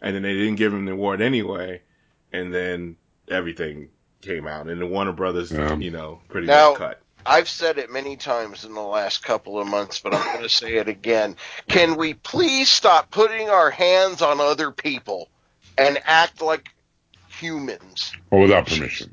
and 0.00 0.14
then 0.14 0.22
they 0.22 0.34
didn't 0.34 0.56
give 0.56 0.72
him 0.72 0.84
the 0.86 0.92
award 0.92 1.20
anyway, 1.20 1.82
and 2.32 2.54
then 2.54 2.96
everything 3.28 3.88
came 4.22 4.46
out, 4.46 4.68
and 4.68 4.80
the 4.80 4.86
Warner 4.86 5.12
Brothers, 5.12 5.52
Yeah. 5.52 5.76
you 5.76 5.90
know, 5.90 6.20
pretty 6.28 6.46
Now- 6.46 6.70
much 6.70 6.78
cut. 6.78 7.02
I've 7.28 7.48
said 7.48 7.76
it 7.78 7.92
many 7.92 8.16
times 8.16 8.64
in 8.64 8.72
the 8.72 8.80
last 8.80 9.22
couple 9.22 9.60
of 9.60 9.68
months, 9.68 10.00
but 10.00 10.14
I'm 10.14 10.24
going 10.32 10.42
to 10.42 10.48
say 10.48 10.76
it 10.76 10.88
again. 10.88 11.36
Can 11.68 11.96
we 11.96 12.14
please 12.14 12.70
stop 12.70 13.10
putting 13.10 13.50
our 13.50 13.70
hands 13.70 14.22
on 14.22 14.40
other 14.40 14.70
people 14.70 15.28
and 15.76 15.98
act 16.06 16.40
like 16.40 16.70
humans? 17.28 18.12
Well, 18.30 18.40
without 18.40 18.66
permission. 18.66 19.12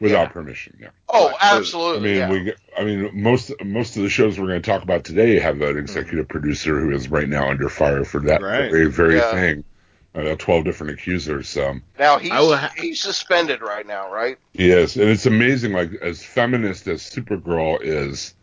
Without 0.00 0.22
Yeah. 0.22 0.28
permission, 0.28 0.78
yeah. 0.80 0.88
Oh, 1.08 1.28
Right. 1.28 1.36
I 1.40 1.56
absolutely. 1.58 2.08
mean, 2.08 2.16
yeah. 2.18 2.30
we. 2.30 2.52
I 2.76 2.84
mean, 2.84 3.22
most 3.22 3.52
most 3.62 3.96
of 3.96 4.02
the 4.02 4.08
shows 4.08 4.38
we're 4.38 4.48
going 4.48 4.62
to 4.62 4.68
talk 4.70 4.82
about 4.82 5.04
today 5.04 5.38
have 5.38 5.60
an 5.60 5.68
mm-hmm. 5.68 5.78
executive 5.78 6.28
producer 6.28 6.80
who 6.80 6.90
is 6.92 7.08
right 7.08 7.28
now 7.28 7.48
under 7.50 7.68
fire 7.68 8.04
for 8.04 8.20
that 8.20 8.42
Right. 8.42 8.70
very 8.70 8.90
very 8.90 9.16
Yeah. 9.16 9.30
thing. 9.32 9.64
Uh, 10.14 10.36
Twelve 10.36 10.64
different 10.64 10.92
accusers. 10.92 11.56
Um, 11.56 11.82
now 11.98 12.18
he's 12.18 12.30
ha- 12.30 12.72
he's 12.76 13.00
suspended 13.00 13.60
right 13.62 13.84
now, 13.86 14.12
right? 14.12 14.38
yes, 14.52 14.94
and 14.96 15.08
it's 15.10 15.26
amazing. 15.26 15.72
Like 15.72 15.92
as 16.02 16.22
feminist 16.24 16.86
as 16.86 17.02
Supergirl 17.02 17.78
is, 17.82 18.34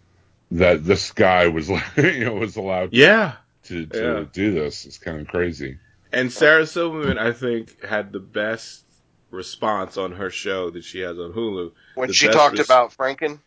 that 0.51 0.83
this 0.83 1.11
guy 1.13 1.47
was 1.47 1.69
like, 1.69 1.83
you 1.97 2.25
know, 2.25 2.33
was 2.33 2.57
allowed 2.57 2.89
Yeah. 2.93 3.35
to 3.65 3.85
to 3.85 3.97
Yeah. 4.19 4.25
do 4.33 4.51
this. 4.53 4.85
It's 4.85 4.97
kind 4.97 5.21
of 5.21 5.27
crazy. 5.27 5.77
And 6.11 6.29
Sarah 6.29 6.65
Silverman, 6.67 7.17
I 7.17 7.31
think, 7.31 7.85
had 7.85 8.11
the 8.11 8.19
best 8.19 8.83
response 9.29 9.95
on 9.95 10.11
her 10.11 10.29
show 10.29 10.71
that 10.71 10.83
she 10.83 10.99
has 10.99 11.17
on 11.17 11.31
Hulu. 11.31 11.71
When 11.95 12.09
The 12.09 12.13
she 12.13 12.27
talked 12.27 12.57
res- 12.57 12.67
about 12.67 12.91
Franken. 12.97 13.39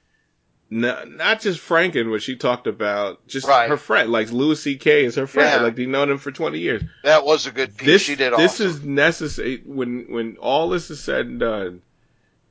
No, 0.71 1.05
not 1.05 1.41
just 1.41 1.61
Franken, 1.61 2.11
but 2.11 2.23
she 2.23 2.37
talked 2.37 2.67
about 2.67 3.27
just 3.29 3.47
Right. 3.47 3.69
her 3.69 3.77
friend. 3.77 4.11
Like 4.11 4.33
Louis 4.33 4.61
C.K. 4.61 5.05
is 5.05 5.15
her 5.17 5.27
friend. 5.27 5.61
Yeah. 5.61 5.63
Like 5.63 5.77
they've 5.77 5.89
known 5.89 6.11
him 6.11 6.19
for 6.19 6.33
twenty 6.33 6.59
years. 6.59 6.83
That 7.05 7.25
was 7.25 7.47
a 7.47 7.53
good 7.53 7.77
piece. 7.77 7.87
This 7.87 8.03
she 8.03 8.17
did 8.17 8.33
all 8.33 8.39
this 8.39 8.55
awesome. 8.55 8.67
is 8.69 8.83
necessary 8.85 9.63
when 9.65 10.07
when 10.09 10.37
all 10.39 10.69
this 10.71 10.91
is 10.91 11.03
said 11.03 11.27
and 11.27 11.39
done. 11.41 11.83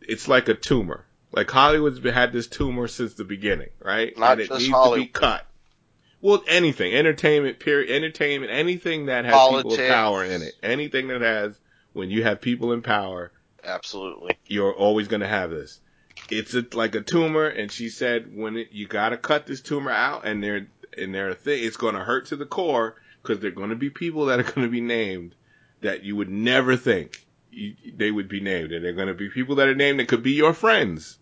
It's 0.02 0.28
like 0.28 0.48
a 0.48 0.54
tumor. 0.54 1.06
Like 1.32 1.50
Hollywood's 1.50 2.00
been, 2.00 2.14
had 2.14 2.32
this 2.32 2.48
tumor 2.48 2.88
since 2.88 3.16
the 3.16 3.24
beginning, 3.24 3.70
right? 3.84 4.16
Not 4.18 4.34
and 4.34 4.42
it 4.42 4.48
just 4.50 4.60
needs 4.62 4.72
Hollywood. 4.72 5.00
to 5.00 5.06
be 5.06 5.12
cut. 5.12 5.46
Well, 6.22 6.44
anything, 6.48 6.94
entertainment, 6.94 7.60
period, 7.60 7.90
entertainment, 7.92 8.52
anything 8.54 9.08
that 9.08 9.26
has 9.26 9.34
people 9.50 9.74
of 9.74 9.80
power 9.90 10.24
in 10.24 10.42
it, 10.44 10.54
anything 10.62 11.08
that 11.10 11.22
has 11.22 11.56
when 11.94 12.10
you 12.12 12.24
have 12.24 12.40
people 12.40 12.72
in 12.72 12.82
power, 12.82 13.32
Absolutely. 13.64 14.38
you're 14.46 14.74
always 14.74 15.08
going 15.08 15.22
to 15.22 15.28
have 15.28 15.50
this. 15.50 15.80
It's 16.30 16.54
a, 16.54 16.66
like 16.74 16.96
a 16.96 17.02
tumor, 17.02 17.48
and 17.48 17.72
she 17.72 17.90
said 17.90 18.36
when 18.36 18.58
it, 18.58 18.70
you 18.72 18.88
got 18.88 19.10
to 19.10 19.18
cut 19.18 19.46
this 19.46 19.62
tumor 19.62 19.92
out, 19.92 20.26
and 20.26 20.44
they're 20.44 20.68
and 20.98 21.14
they're 21.14 21.30
a 21.30 21.36
thing. 21.36 21.64
It's 21.64 21.78
going 21.78 21.96
to 21.96 22.04
hurt 22.04 22.28
to 22.28 22.36
the 22.36 22.46
core 22.46 22.96
because 23.22 23.40
they're 23.40 23.52
going 23.52 23.70
to 23.70 23.76
be 23.76 23.90
people 23.90 24.26
that 24.28 24.40
are 24.40 24.44
going 24.44 24.68
to 24.68 24.72
be 24.72 24.82
named 24.82 25.36
that 25.82 26.04
you 26.04 26.16
would 26.16 26.30
never 26.30 26.78
think 26.78 27.26
you, 27.52 27.76
they 27.96 28.12
would 28.12 28.28
be 28.28 28.40
named, 28.40 28.72
and 28.72 28.84
they're 28.84 28.94
going 28.94 29.08
to 29.08 29.14
be 29.14 29.30
people 29.30 29.56
that 29.56 29.68
are 29.68 29.76
named 29.76 30.00
that 30.00 30.08
could 30.08 30.24
be 30.24 30.32
your 30.32 30.54
friends, 30.54 31.18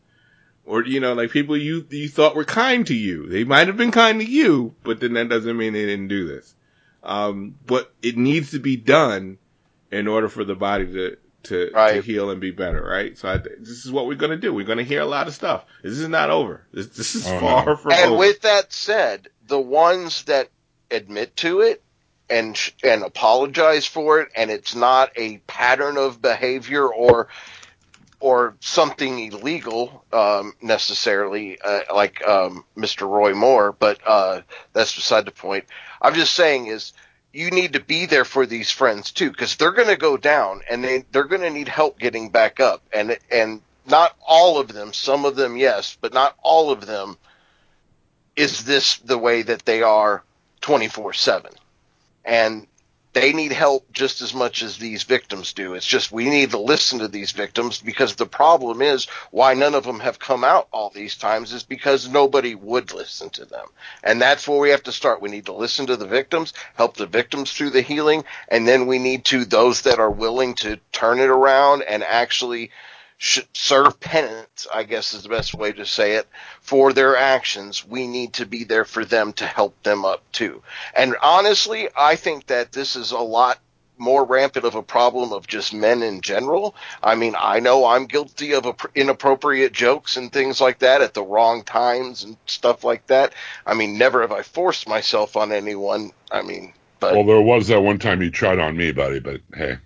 or 0.65 0.83
you 0.85 0.99
know, 0.99 1.13
like 1.13 1.31
people 1.31 1.57
you 1.57 1.85
you 1.89 2.09
thought 2.09 2.35
were 2.35 2.45
kind 2.45 2.87
to 2.87 2.95
you. 2.95 3.27
They 3.27 3.43
might 3.43 3.67
have 3.67 3.77
been 3.77 3.91
kind 3.91 4.19
to 4.19 4.29
you, 4.29 4.75
but 4.83 4.99
then 4.99 5.13
that 5.13 5.29
doesn't 5.29 5.57
mean 5.57 5.73
they 5.73 5.85
didn't 5.85 6.07
do 6.07 6.27
this. 6.27 6.55
Um, 7.03 7.55
but 7.65 7.91
it 8.01 8.17
needs 8.17 8.51
to 8.51 8.59
be 8.59 8.77
done 8.77 9.39
in 9.91 10.07
order 10.07 10.29
for 10.29 10.43
the 10.43 10.55
body 10.55 10.85
to 10.85 11.17
to, 11.43 11.71
to 11.71 12.01
heal 12.01 12.29
and 12.31 12.41
be 12.41 12.51
better, 12.51 12.83
right? 12.83 13.17
So 13.17 13.29
I, 13.29 13.37
this 13.37 13.85
is 13.85 13.91
what 13.91 14.07
we're 14.07 14.15
gonna 14.15 14.37
do. 14.37 14.53
We're 14.53 14.65
gonna 14.65 14.83
hear 14.83 15.01
a 15.01 15.05
lot 15.05 15.27
of 15.27 15.33
stuff. 15.33 15.65
This 15.83 15.93
is 15.99 16.07
not 16.09 16.29
over. 16.29 16.65
This, 16.73 16.87
this 16.87 17.15
is 17.15 17.27
Oh, 17.27 17.39
far 17.39 17.65
no. 17.65 17.75
from 17.77 17.91
And 17.93 18.11
over. 18.11 18.19
with 18.19 18.41
that 18.41 18.73
said, 18.73 19.29
the 19.47 19.59
ones 19.59 20.23
that 20.25 20.49
admit 20.91 21.35
to 21.37 21.61
it 21.61 21.83
and 22.29 22.57
and 22.83 23.03
apologize 23.03 23.85
for 23.85 24.21
it, 24.21 24.29
and 24.35 24.51
it's 24.51 24.75
not 24.75 25.11
a 25.17 25.37
pattern 25.47 25.97
of 25.97 26.21
behavior 26.21 26.87
or 26.87 27.27
or 28.19 28.55
something 28.61 29.19
illegal 29.19 30.05
um, 30.13 30.53
necessarily, 30.61 31.59
uh, 31.61 31.81
like 31.93 32.25
um, 32.27 32.65
Mr. 32.77 33.07
Roy 33.09 33.33
Moore, 33.35 33.73
but 33.73 33.99
uh, 34.07 34.41
that's 34.73 34.95
beside 34.95 35.25
the 35.25 35.31
point. 35.31 35.65
I'm 36.01 36.15
just 36.15 36.33
saying 36.33 36.67
is 36.67 36.93
you 37.33 37.49
need 37.49 37.73
to 37.73 37.79
be 37.79 38.05
there 38.05 38.25
for 38.25 38.45
these 38.45 38.71
friends 38.71 39.11
too, 39.11 39.29
because 39.29 39.55
they're 39.55 39.71
going 39.71 39.87
to 39.87 39.97
go 39.97 40.17
down 40.17 40.61
and 40.69 40.83
they 40.83 41.05
they're 41.11 41.23
going 41.23 41.41
to 41.41 41.49
need 41.49 41.67
help 41.67 41.99
getting 41.99 42.29
back 42.29 42.59
up, 42.59 42.81
and 42.91 43.17
and 43.31 43.61
not 43.85 44.15
all 44.25 44.59
of 44.59 44.67
them, 44.67 44.93
some 44.93 45.25
of 45.25 45.35
them 45.35 45.57
yes, 45.57 45.97
but 45.99 46.13
not 46.13 46.35
all 46.43 46.71
of 46.71 46.85
them 46.85 47.17
is 48.35 48.63
this 48.63 48.97
the 48.99 49.17
way 49.17 49.41
that 49.41 49.65
they 49.65 49.81
are 49.81 50.23
24 50.61 51.13
7 51.13 51.51
and 52.23 52.67
they 53.13 53.33
need 53.33 53.51
help 53.51 53.91
just 53.91 54.21
as 54.21 54.33
much 54.33 54.63
as 54.63 54.77
these 54.77 55.03
victims 55.03 55.53
do. 55.53 55.73
It's 55.73 55.85
just 55.85 56.11
we 56.11 56.29
need 56.29 56.51
to 56.51 56.59
listen 56.59 56.99
to 56.99 57.07
these 57.07 57.31
victims 57.31 57.79
because 57.79 58.15
the 58.15 58.25
problem 58.25 58.81
is 58.81 59.05
why 59.31 59.53
none 59.53 59.75
of 59.75 59.83
them 59.83 59.99
have 59.99 60.19
come 60.19 60.43
out 60.43 60.67
all 60.71 60.89
these 60.89 61.15
times 61.15 61.53
is 61.53 61.63
because 61.63 62.07
nobody 62.07 62.55
would 62.55 62.93
listen 62.93 63.29
to 63.31 63.45
them. 63.45 63.67
And 64.03 64.21
that's 64.21 64.47
where 64.47 64.59
we 64.59 64.69
have 64.69 64.83
to 64.83 64.91
start. 64.91 65.21
We 65.21 65.29
need 65.29 65.45
to 65.45 65.53
listen 65.53 65.87
to 65.87 65.97
the 65.97 66.07
victims 66.07 66.53
help 66.75 66.97
the 66.97 67.05
victims 67.05 67.51
through 67.51 67.71
the 67.71 67.81
healing 67.81 68.23
and 68.47 68.67
then 68.67 68.87
we 68.87 68.99
need 68.99 69.25
to 69.25 69.45
those 69.45 69.81
that 69.81 69.99
are 69.99 70.11
willing 70.11 70.55
to 70.55 70.79
turn 70.91 71.19
it 71.19 71.29
around 71.29 71.83
and 71.83 72.03
actually 72.03 72.71
serve 73.21 73.99
penance, 73.99 74.65
I 74.73 74.83
guess 74.83 75.13
is 75.13 75.23
the 75.23 75.29
best 75.29 75.53
way 75.53 75.71
to 75.73 75.85
say 75.85 76.13
it, 76.13 76.27
for 76.61 76.91
their 76.91 77.15
actions. 77.15 77.85
We 77.85 78.07
need 78.07 78.33
to 78.33 78.45
be 78.45 78.63
there 78.63 78.85
for 78.85 79.05
them 79.05 79.33
to 79.33 79.45
help 79.45 79.81
them 79.83 80.05
up 80.05 80.23
too. 80.31 80.63
And 80.95 81.15
honestly, 81.21 81.87
I 81.95 82.15
think 82.15 82.47
that 82.47 82.71
this 82.71 82.95
is 82.95 83.11
a 83.11 83.19
lot 83.19 83.59
more 84.01 84.25
rampant 84.25 84.65
of 84.65 84.73
a 84.73 84.81
problem 84.81 85.31
of 85.31 85.45
just 85.45 85.71
men 85.71 86.01
in 86.01 86.21
general. 86.21 86.75
I 87.03 87.13
mean, 87.13 87.35
I 87.37 87.59
know 87.59 87.85
I'm 87.85 88.07
guilty 88.07 88.55
of 88.55 88.65
inappropriate 88.95 89.73
jokes 89.73 90.17
and 90.17 90.33
things 90.33 90.59
like 90.59 90.79
that 90.79 91.01
at 91.01 91.13
the 91.13 91.21
wrong 91.21 91.63
times 91.63 92.23
and 92.23 92.35
stuff 92.47 92.83
like 92.83 93.05
that. 93.07 93.33
I 93.67 93.75
mean, 93.75 93.99
never 93.99 94.21
have 94.21 94.31
I 94.31 94.41
forced 94.41 94.89
myself 94.89 95.37
on 95.37 95.51
anyone. 95.51 96.11
I 96.31 96.41
mean, 96.41 96.73
but 96.99 97.13
Well, 97.13 97.25
there 97.25 97.41
was 97.41 97.67
that 97.67 97.81
one 97.81 97.99
time 97.99 98.23
you 98.23 98.31
tried 98.31 98.57
on 98.57 98.75
me, 98.75 98.91
buddy. 98.91 99.19
But 99.19 99.41
hey, 99.53 99.77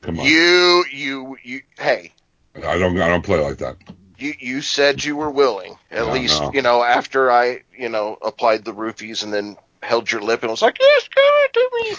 come 0.00 0.18
on. 0.18 0.24
you, 0.24 0.86
you, 0.90 1.36
you, 1.42 1.60
hey, 1.78 2.12
I 2.56 2.78
don't 2.78 3.00
I 3.00 3.08
don't 3.08 3.24
play 3.24 3.40
like 3.40 3.58
that. 3.58 3.76
You 4.18 4.34
you 4.38 4.62
said 4.62 5.04
you 5.04 5.16
were 5.16 5.30
willing 5.30 5.76
at 5.90 6.06
yeah, 6.06 6.12
least 6.12 6.40
no. 6.40 6.52
you 6.52 6.62
know 6.62 6.82
after 6.82 7.30
I 7.30 7.62
you 7.76 7.88
know 7.88 8.18
applied 8.22 8.64
the 8.64 8.72
roofies 8.72 9.22
and 9.22 9.32
then 9.32 9.56
held 9.82 10.10
your 10.10 10.22
lip 10.22 10.42
and 10.42 10.50
was 10.50 10.62
like 10.62 10.78
yes 10.80 11.08
give 11.08 11.22
it 11.26 11.52
to 11.52 11.70
me. 11.80 11.96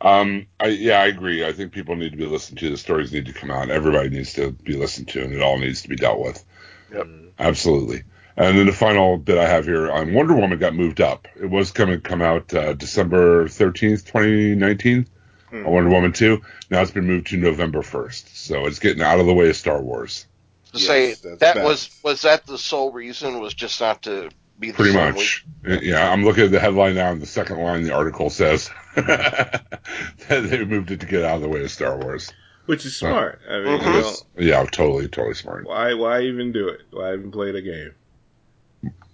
um, 0.00 0.46
I, 0.58 0.68
yeah, 0.68 1.00
I 1.00 1.06
agree. 1.06 1.44
I 1.44 1.52
think 1.52 1.72
people 1.72 1.96
need 1.96 2.12
to 2.12 2.18
be 2.18 2.26
listened 2.26 2.58
to. 2.58 2.70
The 2.70 2.76
stories 2.76 3.12
need 3.12 3.26
to 3.26 3.32
come 3.32 3.50
out. 3.50 3.70
Everybody 3.70 4.10
needs 4.10 4.34
to 4.34 4.52
be 4.52 4.74
listened 4.74 5.08
to, 5.08 5.24
and 5.24 5.32
it 5.32 5.42
all 5.42 5.58
needs 5.58 5.82
to 5.82 5.88
be 5.88 5.96
dealt 5.96 6.20
with. 6.20 6.44
Yep. 6.92 7.06
Mm-hmm. 7.06 7.28
Absolutely. 7.38 8.04
And 8.36 8.56
then 8.56 8.66
the 8.66 8.72
final 8.72 9.18
bit 9.18 9.38
I 9.38 9.46
have 9.46 9.66
here 9.66 9.90
on 9.90 10.14
Wonder 10.14 10.34
Woman 10.34 10.58
got 10.58 10.74
moved 10.74 11.00
up. 11.00 11.26
It 11.38 11.50
was 11.50 11.72
going 11.72 11.90
to 11.90 11.98
come 11.98 12.22
out 12.22 12.54
uh, 12.54 12.74
December 12.74 13.46
13th, 13.46 14.06
2019 14.06 15.08
mm. 15.52 15.64
Wonder 15.64 15.90
Woman 15.90 16.12
2. 16.12 16.40
Now 16.70 16.82
it's 16.82 16.90
been 16.90 17.06
moved 17.06 17.28
to 17.28 17.36
November 17.36 17.80
1st. 17.80 18.34
So 18.34 18.66
it's 18.66 18.78
getting 18.78 19.02
out 19.02 19.20
of 19.20 19.26
the 19.26 19.34
way 19.34 19.48
of 19.50 19.56
Star 19.56 19.80
Wars. 19.80 20.26
To 20.72 20.78
yes, 20.78 20.86
say 20.86 21.14
that 21.38 21.56
bad. 21.56 21.64
was 21.64 21.90
was 22.04 22.22
that 22.22 22.46
the 22.46 22.56
sole 22.56 22.92
reason 22.92 23.40
was 23.40 23.54
just 23.54 23.80
not 23.80 24.02
to 24.02 24.30
be 24.60 24.72
pretty 24.72 24.94
much. 24.94 25.44
Week? 25.64 25.78
Uh, 25.78 25.80
yeah, 25.82 26.12
I'm 26.12 26.24
looking 26.24 26.44
at 26.44 26.52
the 26.52 26.60
headline 26.60 26.94
now, 26.94 27.10
and 27.10 27.20
the 27.20 27.26
second 27.26 27.58
line 27.58 27.82
the 27.82 27.92
article 27.92 28.30
says 28.30 28.70
they 28.94 30.64
moved 30.64 30.92
it 30.92 31.00
to 31.00 31.06
get 31.06 31.24
out 31.24 31.36
of 31.36 31.42
the 31.42 31.48
way 31.48 31.64
of 31.64 31.72
Star 31.72 31.98
Wars, 31.98 32.32
which 32.66 32.86
is 32.86 32.96
smart. 32.96 33.40
So, 33.44 33.52
I 33.52 33.64
mean, 33.64 33.80
mm-hmm. 33.80 34.42
yeah, 34.42 34.64
totally, 34.64 35.08
totally 35.08 35.34
smart. 35.34 35.66
Why, 35.66 35.94
why 35.94 36.22
even 36.22 36.52
do 36.52 36.68
it? 36.68 36.82
Why 36.90 37.14
even 37.14 37.32
play 37.32 37.50
the 37.50 37.62
game? 37.62 37.94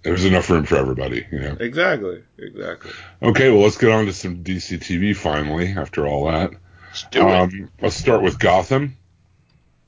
There's 0.07 0.23
enough 0.23 0.49
room 0.49 0.63
for 0.63 0.77
everybody, 0.77 1.27
you 1.29 1.39
know. 1.39 1.57
Exactly. 1.59 2.23
Exactly. 2.37 2.91
Okay, 3.21 3.49
well, 3.49 3.59
let's 3.63 3.75
get 3.77 3.91
on 3.91 4.05
to 4.05 4.13
some 4.13 4.41
DC 4.41 4.79
TV 4.79 5.13
finally. 5.13 5.73
After 5.73 6.07
all 6.07 6.31
that, 6.31 6.51
Let's 6.87 7.03
do 7.11 7.27
it 7.27 7.29
um, 7.29 7.69
let's 7.81 7.97
start 7.97 8.21
with 8.21 8.39
Gotham. 8.39 8.95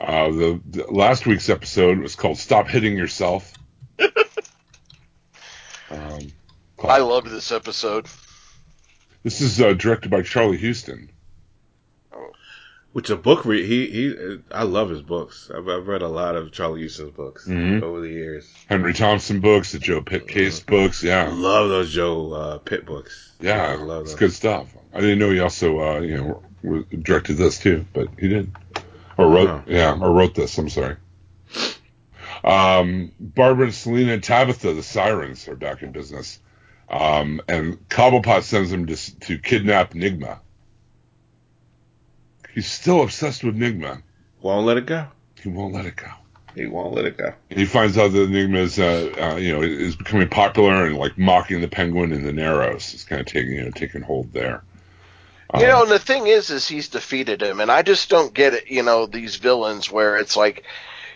Uh, 0.02 0.30
the, 0.32 0.62
the 0.70 0.92
last 0.92 1.26
week's 1.26 1.48
episode 1.48 2.00
was 2.00 2.16
called 2.16 2.38
"Stop 2.38 2.68
Hitting 2.68 2.98
Yourself." 2.98 3.54
um, 5.90 6.20
i 6.84 7.00
love 7.00 7.30
this 7.30 7.54
episode 7.54 8.06
This 9.24 9.40
is 9.40 9.62
uh, 9.62 9.72
directed 9.72 10.12
by 10.12 10.22
Charlie 10.22 10.58
Huston. 10.58 11.10
Which 12.92 13.12
a 13.12 13.16
book 13.16 13.46
read. 13.46 13.66
He 13.66 13.88
he. 13.88 14.40
I 14.52 14.64
love 14.64 14.90
his 14.90 15.02
books. 15.04 15.52
I've, 15.56 15.68
I've 15.68 15.88
read 15.88 16.02
a 16.02 16.08
lot 16.08 16.36
of 16.36 16.52
Charlie 16.52 16.82
Huston's 16.82 17.12
books 17.12 17.48
Mhm. 17.48 17.84
over 17.84 18.02
the 18.02 18.10
years. 18.10 18.52
Henry 18.68 18.94
Thompson 18.94 19.42
books, 19.42 19.72
the 19.74 19.80
Joe 19.80 20.02
Pitt 20.02 20.28
case 20.28 20.60
books. 20.60 21.04
I 21.04 21.08
Yeah, 21.08 21.30
love 21.32 21.70
those 21.70 21.94
Joe 21.94 22.34
uh, 22.34 22.58
Pitt 22.58 22.88
books. 22.88 23.32
I 23.42 23.44
yeah, 23.46 23.74
love 23.76 24.04
it's 24.06 24.16
good 24.16 24.34
stuff. 24.34 24.68
I 24.92 25.02
didn't 25.02 25.20
know 25.20 25.30
he 25.30 25.40
also, 25.40 25.80
uh, 25.80 26.00
you 26.00 26.42
know, 26.64 26.86
directed 27.04 27.36
this 27.36 27.60
too, 27.60 27.86
but 27.94 28.08
he 28.18 28.28
did, 28.28 28.52
or 29.18 29.30
wrote, 29.30 29.50
Oh. 29.50 29.64
yeah, 29.68 29.94
or 30.00 30.12
wrote 30.12 30.34
this. 30.34 30.58
I'm 30.58 30.70
sorry. 30.70 30.96
Um, 32.44 33.12
Barbara 33.20 33.66
and 33.66 33.74
Selina 33.74 34.14
and 34.14 34.24
Tabitha, 34.24 34.74
the 34.74 34.84
sirens, 34.84 35.48
are 35.48 35.56
back 35.56 35.84
in 35.84 35.92
business. 35.92 36.40
Um, 36.90 37.42
and 37.48 37.88
Cobblepot 37.90 38.44
sends 38.44 38.72
them 38.72 38.88
to, 38.88 39.20
to 39.20 39.38
kidnap 39.38 39.94
Nigma. 39.94 40.40
He's 42.54 42.68
still 42.68 43.04
obsessed 43.04 43.44
with 43.44 43.56
Nigma. 43.56 44.02
Won't 44.42 44.66
let 44.66 44.78
it 44.78 44.86
go. 44.86 45.08
He 45.42 45.50
won't 45.50 45.74
let 45.74 45.86
it 45.86 45.96
go. 45.96 46.08
He 46.56 46.66
won't 46.66 46.94
let 46.96 47.06
it 47.06 47.18
go. 47.18 47.34
And 47.50 47.60
he 47.60 47.66
finds 47.66 47.98
out 47.98 48.12
that 48.12 48.24
Enigma 48.24 48.60
is, 48.60 48.80
uh, 48.80 49.14
uh, 49.20 49.36
you 49.38 49.54
know, 49.54 49.62
is 49.62 49.96
becoming 49.96 50.30
popular 50.30 50.86
and 50.86 50.98
like 50.98 51.18
mocking 51.18 51.62
the 51.62 51.68
Penguin 51.68 52.12
in 52.12 52.24
the 52.24 52.34
Narrows. 52.34 52.94
It's 52.94 53.04
kind 53.04 53.22
of 53.22 53.28
taking, 53.28 53.52
you 53.54 53.64
know, 53.66 53.72
taking 53.72 54.02
hold 54.02 54.34
there. 54.34 54.64
You 55.54 55.62
Um, 55.62 55.68
know, 55.68 55.82
and 55.84 55.92
the 55.92 56.00
thing 56.00 56.28
is, 56.28 56.50
is 56.52 56.68
he's 56.68 56.90
defeated 56.90 57.42
him, 57.42 57.60
and 57.60 57.72
I 57.72 57.82
just 57.82 58.10
don't 58.10 58.34
get 58.34 58.54
it. 58.54 58.70
You 58.70 58.84
know, 58.84 59.06
these 59.06 59.38
villains 59.38 59.92
where 59.92 60.18
it's 60.18 60.36
like 60.36 60.64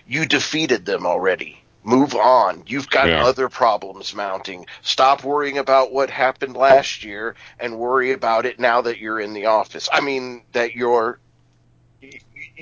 you 0.08 0.26
defeated 0.26 0.86
them 0.86 1.06
already. 1.06 1.60
Move 1.84 2.16
on. 2.16 2.64
You've 2.66 2.90
got 2.90 3.10
Yeah. 3.10 3.24
other 3.24 3.50
problems 3.50 4.16
mounting. 4.16 4.66
Stop 4.82 5.24
worrying 5.24 5.58
about 5.58 5.92
what 5.92 6.10
happened 6.10 6.56
last 6.56 7.04
year 7.04 7.36
and 7.60 7.78
worry 7.78 8.12
about 8.12 8.46
it 8.46 8.60
now 8.60 8.82
that 8.82 9.00
you're 9.00 9.20
in 9.20 9.34
the 9.34 9.48
office. 9.48 9.90
I 9.92 10.00
mean, 10.00 10.44
that 10.54 10.76
you're 10.76 11.20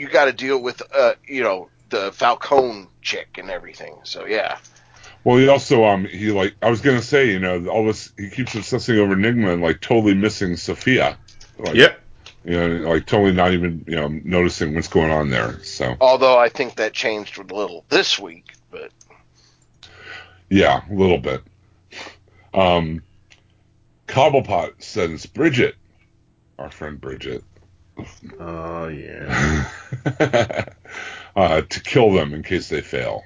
you, 0.02 0.08
you 0.08 0.14
got 0.14 0.26
to 0.26 0.34
deal 0.34 0.62
with, 0.62 0.82
uh, 0.94 1.14
you 1.28 1.44
know, 1.44 1.70
the 1.90 2.12
Falcone 2.12 2.88
chick 3.02 3.38
and 3.38 3.50
everything. 3.50 3.96
So 4.04 4.26
yeah, 4.26 4.58
Well, 5.24 5.38
he 5.38 5.48
also, 5.48 5.84
um, 5.86 6.06
he 6.06 6.32
like, 6.32 6.56
I 6.62 6.70
was 6.70 6.82
gonna 6.82 7.02
say, 7.02 7.32
you 7.32 7.40
know, 7.40 7.68
all 7.68 7.86
this, 7.86 8.12
he 8.18 8.30
keeps 8.30 8.56
obsessing 8.56 8.98
over 8.98 9.14
Enigma 9.14 9.52
and 9.52 9.62
like 9.62 9.82
totally 9.82 10.14
missing 10.14 10.56
Sofia. 10.58 11.18
Like, 11.58 11.76
Yep. 11.76 12.00
You 12.44 12.52
know, 12.52 12.90
like 12.90 13.06
totally 13.06 13.34
not 13.34 13.54
even, 13.54 13.86
you 13.88 13.96
know, 13.96 14.08
noticing 14.08 14.74
what's 14.74 14.88
going 14.88 15.12
on 15.12 15.30
there. 15.30 15.64
So, 15.64 15.96
although 16.02 16.40
I 16.40 16.50
think 16.50 16.76
that 16.76 16.94
changed 16.94 17.38
a 17.38 17.44
little 17.44 17.86
this 17.90 18.18
week, 18.18 18.56
but 18.72 18.92
yeah, 20.50 20.82
a 20.90 20.94
little 20.94 21.20
bit. 21.20 21.44
Um, 22.54 23.04
Cobblepot 24.08 24.82
sends 24.82 25.26
Bridget, 25.28 25.76
our 26.58 26.72
friend 26.72 27.00
Bridget, 27.00 27.44
Oh 28.40 28.88
yeah. 28.88 29.66
uh, 31.36 31.62
to 31.62 31.80
kill 31.82 32.14
them 32.14 32.34
in 32.34 32.44
case 32.44 32.70
they 32.70 32.82
fail. 32.82 33.24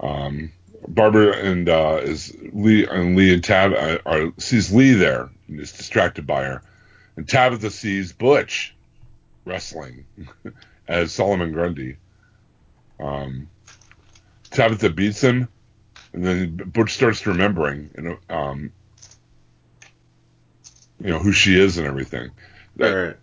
Um, 0.00 0.52
Barbara 0.86 1.36
and 1.36 1.68
uh, 1.68 2.00
is 2.02 2.36
Lee 2.52 2.86
and 2.86 3.16
Lee 3.16 3.34
and 3.34 3.42
Tab 3.42 3.72
uh, 3.72 3.98
are, 4.06 4.32
sees 4.38 4.72
Lee 4.72 4.92
there 4.92 5.30
and 5.48 5.60
is 5.60 5.72
distracted 5.72 6.26
by 6.26 6.44
her, 6.44 6.62
and 7.16 7.28
Tabitha 7.28 7.70
sees 7.70 8.12
Butch 8.12 8.74
wrestling 9.44 10.04
as 10.88 11.12
Solomon 11.12 11.52
Grundy. 11.52 11.96
Um, 13.00 13.48
Tabitha 14.50 14.90
beats 14.90 15.20
him, 15.20 15.48
and 16.12 16.24
then 16.24 16.56
Butch 16.56 16.94
starts 16.94 17.26
remembering, 17.26 17.90
you 17.96 18.02
know, 18.02 18.18
um, 18.30 18.72
you 21.00 21.10
know 21.10 21.18
who 21.18 21.32
she 21.32 21.58
is 21.58 21.78
and 21.78 21.86
everything. 21.86 22.30
All 22.80 22.94
right. 22.94 23.16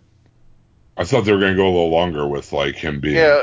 I 0.96 1.04
thought 1.04 1.22
they 1.22 1.32
were 1.32 1.40
going 1.40 1.52
to 1.52 1.56
go 1.56 1.66
a 1.66 1.68
little 1.68 1.90
longer 1.90 2.26
with 2.26 2.52
like 2.52 2.76
him 2.76 3.00
being. 3.00 3.16
Yeah, 3.16 3.42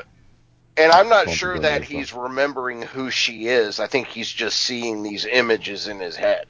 and 0.76 0.91
I'm 0.91 1.10
not 1.10 1.30
sure 1.30 1.60
that 1.60 1.84
he's 1.84 2.14
remembering 2.14 2.82
who 2.82 3.12
she 3.12 3.47
is. 3.47 3.80
I 3.80 3.88
think 3.88 4.08
he's 4.08 4.32
just 4.32 4.58
seeing 4.58 5.04
these 5.04 5.26
images 5.26 5.88
in 5.88 5.99
his 5.99 6.16
head. 6.16 6.47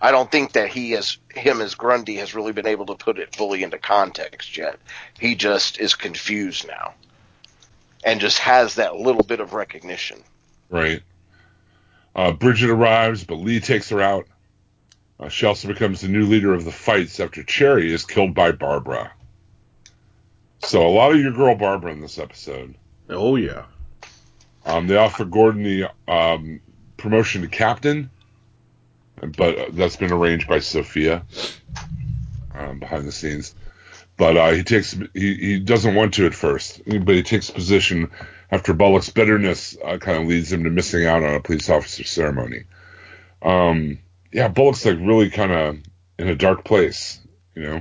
I 0.00 0.10
don't 0.10 0.30
think 0.30 0.52
that 0.52 0.68
he 0.68 0.90
has 0.92 1.16
him 1.34 1.60
as 1.60 1.74
Grundy 1.74 2.16
has 2.16 2.34
really 2.34 2.52
been 2.52 2.66
able 2.66 2.86
to 2.86 2.94
put 2.94 3.18
it 3.18 3.34
fully 3.34 3.62
into 3.62 3.78
context 3.78 4.56
yet. 4.56 4.78
He 5.18 5.34
just 5.36 5.80
is 5.80 5.94
confused 5.94 6.66
now, 6.66 6.94
and 8.04 8.20
just 8.20 8.38
has 8.40 8.74
that 8.74 8.96
little 8.96 9.22
bit 9.22 9.40
of 9.40 9.54
recognition. 9.54 10.22
Right. 10.68 11.02
Uh, 12.14 12.32
Bridget 12.32 12.68
arrives, 12.68 13.24
but 13.24 13.36
Lee 13.36 13.60
takes 13.60 13.88
her 13.88 14.02
out. 14.02 14.26
Uh, 15.18 15.28
she 15.28 15.46
also 15.46 15.68
becomes 15.68 16.00
the 16.00 16.08
new 16.08 16.26
leader 16.26 16.52
of 16.52 16.64
the 16.64 16.72
fights 16.72 17.20
after 17.20 17.42
Cherry 17.42 17.92
is 17.92 18.04
killed 18.04 18.34
by 18.34 18.52
Barbara. 18.52 19.12
So 20.64 20.86
a 20.86 20.88
lot 20.88 21.12
of 21.12 21.20
your 21.20 21.32
girl 21.32 21.54
Barbara 21.54 21.92
in 21.92 22.00
this 22.00 22.18
episode. 22.18 22.74
Oh 23.08 23.36
yeah. 23.36 23.64
Um, 24.64 24.86
they 24.86 24.96
offer 24.96 25.24
Gordon 25.24 25.64
the 25.64 25.90
um, 26.06 26.60
promotion 26.96 27.42
to 27.42 27.48
captain, 27.48 28.10
but 29.20 29.58
uh, 29.58 29.66
that's 29.72 29.96
been 29.96 30.12
arranged 30.12 30.46
by 30.48 30.60
Sofia 30.60 31.24
um, 32.54 32.78
behind 32.78 33.06
the 33.06 33.12
scenes. 33.12 33.54
But 34.16 34.36
uh, 34.36 34.52
he 34.52 34.62
takes 34.62 34.92
he, 35.14 35.34
he 35.34 35.58
doesn't 35.58 35.94
want 35.94 36.14
to 36.14 36.26
at 36.26 36.34
first, 36.34 36.80
but 36.86 37.14
he 37.14 37.22
takes 37.22 37.50
position 37.50 38.10
after 38.52 38.72
Bullock's 38.72 39.10
bitterness 39.10 39.76
uh, 39.84 39.98
kind 39.98 40.22
of 40.22 40.28
leads 40.28 40.52
him 40.52 40.64
to 40.64 40.70
missing 40.70 41.06
out 41.06 41.24
on 41.24 41.34
a 41.34 41.40
police 41.40 41.68
officer 41.70 42.04
ceremony. 42.04 42.64
Um, 43.40 43.98
yeah, 44.32 44.48
Bullock's 44.48 44.84
like 44.86 44.98
really 45.00 45.30
kind 45.30 45.50
of 45.52 45.78
in 46.18 46.28
a 46.28 46.36
dark 46.36 46.64
place, 46.64 47.18
you 47.56 47.62
know. 47.62 47.80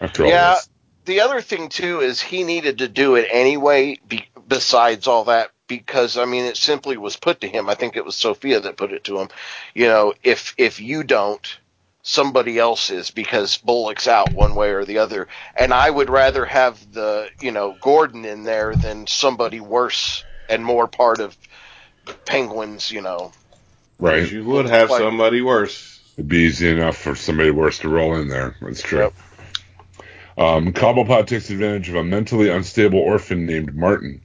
After 0.00 0.24
all 0.24 0.30
Yeah. 0.30 0.54
this, 0.54 0.68
The 1.08 1.22
other 1.22 1.40
thing 1.40 1.70
too 1.70 2.00
is 2.00 2.20
he 2.20 2.44
needed 2.44 2.78
to 2.78 2.86
do 2.86 3.14
it 3.14 3.26
anyway. 3.32 3.98
Be, 4.06 4.26
besides 4.46 5.06
all 5.06 5.24
that, 5.24 5.50
because 5.66 6.18
I 6.18 6.26
mean, 6.26 6.44
it 6.44 6.58
simply 6.58 6.98
was 6.98 7.16
put 7.16 7.40
to 7.40 7.48
him. 7.48 7.70
I 7.70 7.74
think 7.74 7.96
it 7.96 8.04
was 8.04 8.14
Sofia 8.14 8.60
that 8.60 8.76
put 8.76 8.92
it 8.92 9.04
to 9.04 9.18
him. 9.18 9.28
You 9.74 9.86
know, 9.86 10.12
if 10.22 10.54
if 10.58 10.82
you 10.82 11.02
don't, 11.02 11.58
somebody 12.02 12.58
else 12.58 12.90
is 12.90 13.10
because 13.10 13.56
Bullock's 13.56 14.06
out 14.06 14.34
one 14.34 14.54
way 14.54 14.72
or 14.72 14.84
the 14.84 14.98
other. 14.98 15.28
And 15.56 15.72
I 15.72 15.88
would 15.88 16.10
rather 16.10 16.44
have 16.44 16.92
the 16.92 17.30
you 17.40 17.52
know 17.52 17.74
Gordon 17.80 18.26
in 18.26 18.44
there 18.44 18.76
than 18.76 19.06
somebody 19.06 19.60
worse 19.60 20.24
and 20.50 20.62
more 20.62 20.88
part 20.88 21.20
of 21.20 21.34
Penguins. 22.26 22.90
You 22.90 23.00
know, 23.00 23.32
right? 23.98 24.30
You 24.30 24.44
would 24.44 24.66
have 24.68 24.90
Like- 24.90 25.00
somebody 25.00 25.40
worse. 25.40 26.00
It'd 26.18 26.28
be 26.28 26.40
easy 26.40 26.68
enough 26.68 26.98
for 26.98 27.14
somebody 27.14 27.50
worse 27.50 27.78
to 27.78 27.88
roll 27.88 28.14
in 28.16 28.28
there. 28.28 28.56
That's 28.60 28.82
true. 28.82 28.98
Yep. 29.04 29.14
Um, 30.38 30.72
Cobblepot 30.72 31.26
takes 31.26 31.50
advantage 31.50 31.88
of 31.88 31.96
a 31.96 32.04
mentally 32.04 32.48
unstable 32.48 33.00
orphan 33.00 33.44
named 33.44 33.74
Martin 33.74 34.20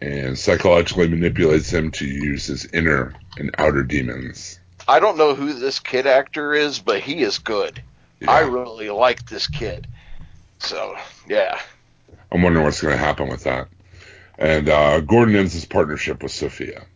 and 0.00 0.38
psychologically 0.38 1.08
manipulates 1.08 1.70
him 1.70 1.90
to 1.90 2.06
use 2.06 2.46
his 2.46 2.64
inner 2.72 3.14
and 3.36 3.54
outer 3.58 3.82
demons. 3.82 4.58
I 4.88 4.98
don't 4.98 5.18
know 5.18 5.34
who 5.34 5.52
this 5.52 5.78
kid 5.78 6.06
actor 6.06 6.54
is, 6.54 6.78
but 6.78 7.00
he 7.00 7.20
is 7.20 7.38
good. 7.38 7.82
I 8.26 8.40
really 8.40 8.88
like 8.88 9.26
this 9.26 9.46
kid. 9.46 9.86
So 10.58 10.96
yeah. 11.28 11.60
I'm 12.32 12.42
wondering 12.42 12.64
what's 12.64 12.80
going 12.80 12.96
to 12.96 12.98
happen 12.98 13.28
with 13.28 13.44
that. 13.44 13.68
And 14.38 14.70
uh, 14.70 15.00
Gordon 15.00 15.36
ends 15.36 15.52
his 15.52 15.66
partnership 15.66 16.22
with 16.22 16.32
Sofia. 16.32 16.86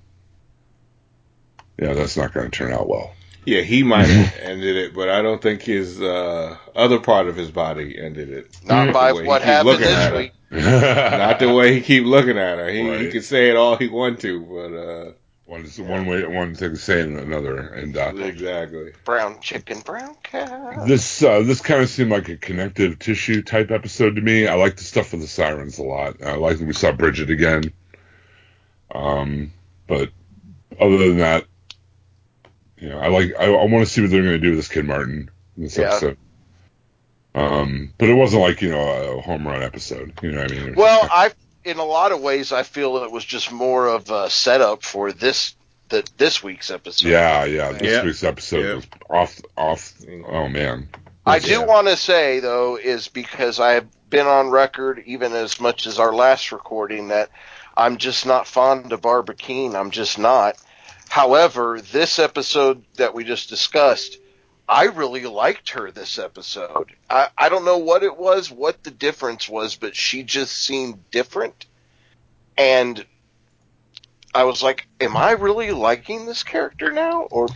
Yeah, 1.78 1.92
that's 1.92 2.16
not 2.16 2.32
going 2.32 2.50
to 2.50 2.56
turn 2.56 2.72
out 2.72 2.88
well. 2.88 3.12
Yeah, 3.44 3.62
he 3.62 3.82
might 3.82 4.06
have 4.08 4.34
ended 4.42 4.76
it, 4.76 4.94
but 4.94 5.08
I 5.08 5.22
don't 5.22 5.40
think 5.40 5.62
his 5.62 6.00
uh, 6.00 6.56
other 6.74 6.98
part 6.98 7.28
of 7.28 7.36
his 7.36 7.50
body 7.50 7.98
ended 7.98 8.30
it. 8.30 8.50
Not 8.64 8.92
by 8.92 9.08
The 9.08 9.14
way 9.16 9.22
he 9.22 9.28
what 9.28 9.42
happened 9.42 9.78
this 9.80 10.12
week. 10.12 10.32
Not 10.50 11.38
the 11.38 11.52
way 11.52 11.74
he 11.74 11.80
keep 11.80 12.04
looking 12.04 12.38
at 12.38 12.58
her. 12.58 12.68
He, 12.68 12.82
he 12.82 12.88
Right. 12.88 13.10
can 13.12 13.22
say 13.22 13.50
it 13.50 13.56
all 13.56 13.76
he 13.76 13.88
want 13.88 14.20
to, 14.20 14.40
but 14.40 14.74
uh, 14.76 15.12
one 15.44 15.62
is 15.64 15.80
one 15.80 16.04
way, 16.06 16.26
one 16.26 16.54
thing 16.54 16.76
saying 16.76 17.18
another, 17.18 17.58
and 17.58 17.96
uh, 17.96 18.12
exactly. 18.16 18.92
Brown 19.04 19.40
chicken, 19.40 19.80
brown 19.80 20.14
cow. 20.22 20.84
This 20.86 21.22
uh, 21.22 21.40
this 21.40 21.60
kind 21.62 21.82
of 21.82 21.88
seemed 21.88 22.10
like 22.10 22.28
a 22.28 22.36
connective 22.36 22.98
tissue 22.98 23.40
type 23.42 23.70
episode 23.70 24.16
to 24.16 24.20
me. 24.22 24.46
I 24.46 24.54
like 24.54 24.76
the 24.76 24.84
stuff 24.84 25.12
with 25.12 25.22
the 25.22 25.26
sirens 25.26 25.78
a 25.78 25.82
lot. 25.84 26.22
I 26.22 26.34
like 26.36 26.58
that 26.58 26.66
we 26.66 26.74
saw 26.74 26.92
Bridget 26.92 27.30
again. 27.30 27.72
Um, 28.94 29.52
but 29.86 30.10
other 30.80 30.98
than 30.98 31.18
that, 31.18 31.44
you 32.80 32.88
know, 32.88 32.98
I 32.98 33.08
like 33.08 33.32
I, 33.38 33.44
I 33.46 33.64
want 33.66 33.86
to 33.86 33.92
see 33.92 34.00
what 34.02 34.10
they're 34.10 34.22
going 34.22 34.34
to 34.34 34.38
do 34.38 34.50
with 34.50 34.58
this 34.58 34.68
kid 34.68 34.84
Martin 34.84 35.30
in 35.56 35.62
this 35.64 35.76
Yeah. 35.76 35.86
episode. 35.90 36.16
Um, 37.34 37.92
but 37.98 38.08
it 38.08 38.14
wasn't 38.14 38.42
like 38.42 38.62
you 38.62 38.70
know 38.70 39.16
a 39.18 39.20
home 39.20 39.46
run 39.46 39.62
episode. 39.62 40.12
You 40.22 40.32
know 40.32 40.42
what 40.42 40.52
I 40.52 40.54
mean? 40.54 40.74
Well, 40.74 41.00
just 41.02 41.12
I 41.12 41.30
in 41.64 41.78
a 41.78 41.84
lot 41.84 42.12
of 42.12 42.20
ways 42.20 42.52
I 42.52 42.62
feel 42.62 42.96
it 43.04 43.10
was 43.12 43.24
just 43.24 43.52
more 43.52 43.86
of 43.86 44.10
a 44.10 44.30
setup 44.30 44.82
for 44.82 45.12
this 45.12 45.54
the 45.88 46.06
this 46.16 46.42
week's 46.42 46.70
episode. 46.70 47.08
yeah, 47.08 47.44
yeah. 47.44 47.72
This 47.72 47.82
Yeah. 47.92 48.04
week's 48.04 48.24
episode 48.24 48.64
Yeah. 48.64 48.74
was 48.74 48.86
off 49.10 49.40
off. 49.56 49.92
Oh 50.26 50.48
man. 50.48 50.88
I 51.26 51.38
do 51.40 51.62
want 51.62 51.88
to 51.88 51.96
say 51.96 52.40
though 52.40 52.76
is 52.76 53.08
because 53.08 53.60
I 53.60 53.72
have 53.72 53.86
been 54.08 54.26
on 54.26 54.48
record 54.48 55.02
even 55.04 55.34
as 55.34 55.60
much 55.60 55.86
as 55.86 55.98
our 55.98 56.14
last 56.14 56.50
recording 56.52 57.08
that 57.08 57.28
I'm 57.76 57.98
just 57.98 58.24
not 58.24 58.46
fond 58.46 58.90
of 58.92 59.02
Barbara 59.02 59.34
Kean. 59.36 59.76
I'm 59.76 59.90
just 59.90 60.18
not. 60.18 60.56
However, 61.08 61.80
this 61.80 62.18
episode 62.18 62.84
that 62.96 63.14
we 63.14 63.24
just 63.24 63.48
discussed, 63.48 64.18
I 64.68 64.84
really 64.84 65.24
liked 65.24 65.70
her 65.70 65.90
this 65.90 66.18
episode. 66.18 66.92
I, 67.08 67.28
I 67.36 67.48
don't 67.48 67.64
know 67.64 67.78
what 67.78 68.02
it 68.02 68.16
was, 68.16 68.50
what 68.50 68.84
the 68.84 68.90
difference 68.90 69.48
was, 69.48 69.76
but 69.76 69.96
she 69.96 70.22
just 70.22 70.54
seemed 70.54 71.10
different. 71.10 71.66
And 72.58 73.04
I 74.34 74.44
was 74.44 74.62
like, 74.62 74.86
am 75.00 75.16
I 75.16 75.32
really 75.32 75.70
liking 75.70 76.26
this 76.26 76.42
character 76.42 76.92
now? 76.92 77.22
Or 77.22 77.48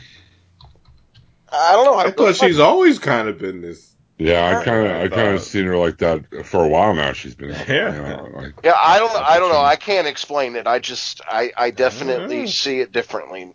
I 1.51 1.73
don't 1.73 1.85
know. 1.85 1.99
I 1.99 2.11
thought 2.11 2.37
she's 2.37 2.59
always 2.59 2.99
kind 2.99 3.29
of 3.29 3.39
been 3.39 3.61
this. 3.61 3.92
Yeah, 4.19 4.59
I 4.59 4.65
kind 4.65 4.87
of, 4.87 4.93
I 4.93 5.03
I 5.05 5.09
kind 5.09 5.29
of 5.35 5.41
thought- 5.41 5.49
seen 5.49 5.65
her 5.67 5.77
like 5.77 5.99
that 5.99 6.47
for 6.47 6.65
a 6.65 6.69
while 6.69 6.95
now. 6.95 7.13
She's 7.13 7.35
been, 7.35 7.51
Yeah. 7.69 7.95
you 7.95 8.03
know, 8.03 8.31
like, 8.35 8.53
Yeah, 8.63 8.75
I 8.79 8.99
don't. 8.99 9.17
I 9.17 9.39
don't 9.39 9.51
know. 9.51 9.61
I 9.61 9.77
can't 9.77 10.07
explain 10.07 10.55
it. 10.55 10.67
I 10.67 10.79
just, 10.79 11.21
I, 11.27 11.51
I 11.57 11.71
definitely 11.71 12.45
Mm. 12.45 12.49
see 12.49 12.79
it 12.81 12.93
differently 12.93 13.53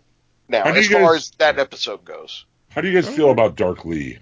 now 0.48 0.64
as 0.64 0.90
you 0.90 0.98
far 0.98 1.14
as 1.14 1.30
that 1.38 1.58
episode 1.58 2.04
goes. 2.04 2.44
how 2.70 2.80
do 2.82 2.88
you 2.88 3.00
guys 3.00 3.08
feel 3.14 3.30
about 3.30 3.56
Dark 3.56 3.84
Lee? 3.84 4.18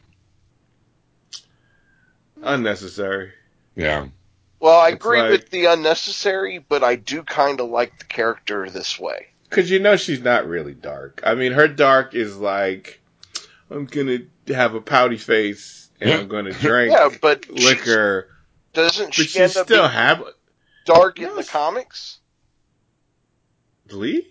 Unnecessary. 2.43 3.33
Yeah, 3.75 4.07
Well, 4.61 4.79
I 4.81 4.89
It's 4.89 4.95
agree 4.97 5.21
like- 5.21 5.31
with 5.31 5.51
the 5.51 5.67
unnecessary, 5.67 6.59
but 6.59 6.83
I 6.83 6.97
do 6.97 7.23
kind 7.23 7.61
of 7.61 7.69
like 7.69 7.99
the 7.99 8.05
character 8.07 8.69
this 8.71 8.99
way. 8.99 9.27
Cause 9.51 9.71
you 9.71 9.79
know 9.79 9.97
she's 9.97 10.23
not 10.23 10.47
really 10.49 10.75
dark. 10.75 11.21
I 11.25 11.35
mean, 11.35 11.53
her 11.53 11.69
dark 11.69 12.15
is 12.15 12.37
like, 12.37 13.01
I'm 13.71 13.85
gonna 13.87 14.19
have 14.49 14.75
a 14.75 14.81
pouty 14.81 15.19
face 15.19 15.86
and 16.01 16.11
I'm 16.13 16.29
gonna 16.29 16.53
drink 16.61 16.93
Yeah, 16.93 17.09
but 17.21 17.49
liquor, 17.49 18.29
Doesn't 18.73 19.07
but 19.07 19.15
she 19.15 19.25
she 19.25 19.41
end 19.41 19.57
up 19.57 19.67
still 19.67 19.83
being 19.83 19.91
have 19.93 20.25
dark 20.85 21.19
in 21.21 21.35
the 21.37 21.45
comics? 21.45 22.19
Lee. 23.91 24.27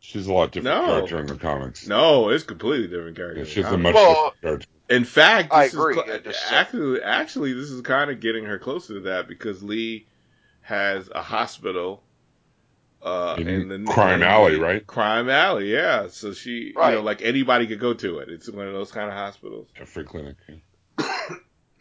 she's 0.00 0.26
a 0.26 0.32
lot 0.32 0.52
different 0.52 0.76
No. 0.76 0.86
character 0.86 1.18
in 1.18 1.26
the 1.26 1.36
comics. 1.36 1.86
No, 1.86 2.30
it's 2.30 2.44
completely 2.44 2.88
different 2.88 3.16
character. 3.16 3.40
Yeah, 3.40 3.46
she's 3.46 3.64
a 3.66 3.76
much 3.76 3.94
Well, 3.94 4.14
different 4.14 4.42
character. 4.42 4.66
In 4.88 5.04
fact, 5.04 5.52
I 5.52 5.64
this 5.64 5.74
is 5.74 5.78
agree, 5.80 5.94
cl- 5.94 6.10
I 6.10 6.54
actually, 6.54 7.02
actually, 7.02 7.52
this 7.54 7.70
is 7.70 7.80
kind 7.82 8.10
of 8.10 8.20
getting 8.20 8.44
her 8.44 8.58
closer 8.58 8.94
to 8.94 9.00
that 9.00 9.26
because 9.28 9.62
Lee 9.62 10.06
has 10.62 11.08
a 11.14 11.22
hospital 11.22 12.02
uh, 13.02 13.36
In 13.38 13.48
in, 13.48 13.68
the 13.84 13.92
Crime 13.92 14.22
in 14.22 14.26
Alley, 14.28 14.54
the- 14.56 14.60
right? 14.62 14.86
Crime 14.86 15.28
Alley, 15.28 15.72
yeah. 15.72 16.06
So 16.08 16.32
she, 16.32 16.72
Right. 16.74 16.90
you 16.90 16.96
know, 16.96 17.02
like 17.02 17.20
anybody 17.22 17.66
could 17.66 17.78
go 17.80 17.94
to 17.94 18.18
it. 18.18 18.28
It's 18.30 18.48
one 18.48 18.66
of 18.66 18.72
those 18.72 18.90
kind 18.92 19.08
of 19.08 19.14
hospitals. 19.14 19.68
A 19.80 19.86
free 19.86 20.04
clinic. 20.04 20.36
yeah. 20.48 20.54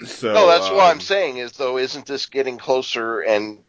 So 0.05 0.33
no, 0.33 0.47
that's 0.47 0.69
what 0.69 0.81
I'm 0.81 0.97
um, 0.97 0.99
saying. 0.99 1.37
Is 1.37 1.53
though, 1.53 1.77
isn't 1.77 2.05
this 2.05 2.25
getting 2.25 2.57
closer 2.57 3.21
and 3.21 3.59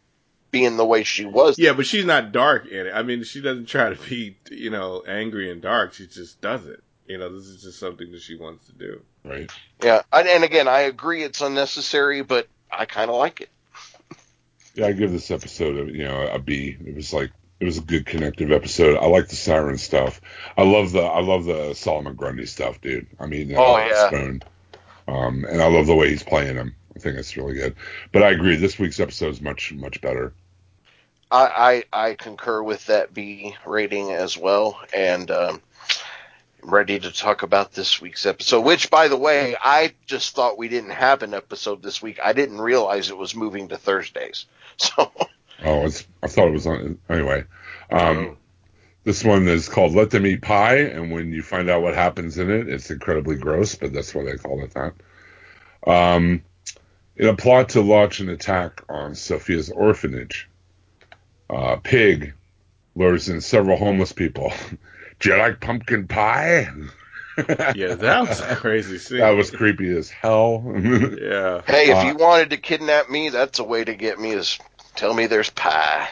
being 0.51 0.75
the 0.75 0.85
way 0.85 1.03
she 1.03 1.25
was? 1.25 1.57
Yeah, 1.57 1.73
but 1.73 1.85
she's 1.85 2.05
not 2.05 2.33
dark 2.33 2.67
in 2.67 2.87
it. 2.87 2.91
I 2.93 3.03
mean, 3.03 3.23
she 3.23 3.41
doesn't 3.41 3.67
try 3.67 3.93
to 3.93 4.09
be, 4.09 4.37
you 4.51 4.69
know, 4.69 5.03
angry 5.07 5.51
and 5.51 5.61
dark. 5.61 5.93
She 5.93 6.07
just 6.07 6.41
does 6.41 6.65
it. 6.65 6.83
You 7.07 7.17
know, 7.17 7.33
this 7.33 7.47
is 7.47 7.63
just 7.63 7.79
something 7.79 8.11
that 8.11 8.21
she 8.21 8.35
wants 8.35 8.67
to 8.67 8.73
do. 8.73 9.01
Right. 9.23 9.49
Yeah, 9.81 10.01
and, 10.11 10.27
and 10.27 10.43
again, 10.43 10.67
I 10.67 10.81
agree 10.81 11.23
it's 11.23 11.41
unnecessary, 11.41 12.21
but 12.23 12.47
I 12.69 12.85
kind 12.85 13.09
of 13.09 13.15
like 13.15 13.41
it. 13.41 13.49
Yeah, 14.75 14.87
I 14.87 14.91
give 14.91 15.11
this 15.11 15.31
episode 15.31 15.89
a 15.89 15.91
you 15.91 16.03
know 16.03 16.27
a 16.27 16.39
B. 16.39 16.77
It 16.85 16.93
was 16.95 17.13
like 17.13 17.31
it 17.59 17.65
was 17.65 17.77
a 17.77 17.81
good 17.81 18.05
connective 18.05 18.51
episode. 18.51 18.97
I 18.97 19.07
like 19.07 19.29
the 19.29 19.35
siren 19.35 19.77
stuff. 19.77 20.19
I 20.57 20.63
love 20.63 20.91
the 20.91 21.01
I 21.01 21.21
love 21.21 21.45
the 21.45 21.73
Solomon 21.73 22.15
Grundy 22.15 22.45
stuff, 22.45 22.81
dude. 22.81 23.07
I 23.19 23.25
mean, 23.25 23.53
Oh, 23.55 23.75
uh, 23.75 23.87
yeah. 23.89 24.07
Spoon. 24.07 24.43
Um, 25.07 25.45
and 25.49 25.61
I 25.61 25.67
love 25.67 25.87
the 25.87 25.95
way 25.95 26.09
he's 26.09 26.23
playing 26.23 26.55
him. 26.55 26.75
I 26.95 26.99
think 26.99 27.17
it's 27.17 27.37
really 27.37 27.53
good. 27.53 27.75
But 28.11 28.23
I 28.23 28.31
agree, 28.31 28.55
this 28.55 28.79
week's 28.79 28.99
episode 28.99 29.29
is 29.29 29.41
much 29.41 29.73
much 29.73 30.01
better. 30.01 30.33
I, 31.29 31.83
I 31.93 32.07
I 32.09 32.13
concur 32.15 32.63
with 32.63 32.85
that 32.87 33.13
B 33.13 33.55
rating 33.65 34.11
as 34.11 34.37
well, 34.37 34.79
and 34.95 35.29
um, 35.29 35.61
I'm 36.63 36.69
ready 36.69 36.99
to 36.99 37.11
talk 37.11 37.43
about 37.43 37.73
this 37.73 38.01
week's 38.01 38.25
episode. 38.25 38.61
Which, 38.61 38.89
by 38.89 39.07
the 39.07 39.17
way, 39.17 39.55
I 39.61 39.93
just 40.05 40.35
thought 40.35 40.57
we 40.57 40.69
didn't 40.69 40.91
have 40.91 41.23
an 41.23 41.33
episode 41.33 41.83
this 41.83 42.01
week. 42.01 42.19
I 42.23 42.33
didn't 42.33 42.59
realize 42.59 43.09
it 43.09 43.17
was 43.17 43.35
moving 43.35 43.67
to 43.69 43.77
Thursdays. 43.77 44.45
So 44.79 45.11
Oh, 45.63 45.85
it's 45.85 46.05
I 46.21 46.27
thought 46.27 46.47
it 46.47 46.53
was 46.53 46.67
on 46.67 46.99
anyway. 47.09 47.43
Um, 47.89 48.37
this 49.07 49.23
one 49.23 49.47
is 49.47 49.69
called 49.69 49.95
"Let 49.95 50.09
Them 50.11 50.25
Eat 50.27 50.41
Pie," 50.41 50.79
and 50.79 51.11
when 51.11 51.31
you 51.31 51.41
find 51.41 51.69
out 51.69 51.81
what 51.81 51.95
happens 51.95 52.37
in 52.37 52.51
it, 52.51 52.67
it's 52.67 52.91
incredibly 52.91 53.37
gross, 53.37 53.73
but 53.73 53.93
that's 53.93 54.13
why 54.13 54.25
they 54.25 54.35
call 54.35 54.61
it 54.63 54.73
that. 54.73 54.93
Um, 55.89 56.43
in 57.15 57.27
a 57.29 57.35
plot 57.35 57.69
to 57.69 57.81
launch 57.81 58.19
an 58.19 58.27
attack 58.27 58.81
on 58.89 59.11
Sofia's 59.13 59.71
orphanage, 59.71 60.49
uh, 61.49 61.77
Pig 61.77 62.33
lures 62.95 63.29
in 63.29 63.39
several 63.39 63.77
homeless 63.77 64.11
people. 64.11 64.51
Do 65.21 65.29
you 65.29 65.37
like 65.37 65.61
pumpkin 65.61 66.07
pie? 66.07 66.67
Yeah, 67.75 67.93
that 67.93 68.27
was 68.27 68.41
a 68.41 68.55
crazy 68.55 68.97
scene. 68.97 69.19
that 69.19 69.29
was 69.29 69.51
creepy 69.51 69.95
as 69.95 70.09
hell. 70.09 70.63
yeah. 70.75 71.61
hey, 71.67 71.91
if 71.91 71.97
Uh, 71.97 72.07
you 72.07 72.15
wanted 72.15 72.49
to 72.49 72.57
kidnap 72.57 73.11
me, 73.11 73.29
that's 73.29 73.59
a 73.59 73.63
way 73.63 73.83
to 73.83 73.93
get 73.93 74.19
me. 74.19 74.31
Is 74.31 74.57
tell 74.95 75.13
me 75.13 75.27
there's 75.27 75.51
pie. 75.51 76.09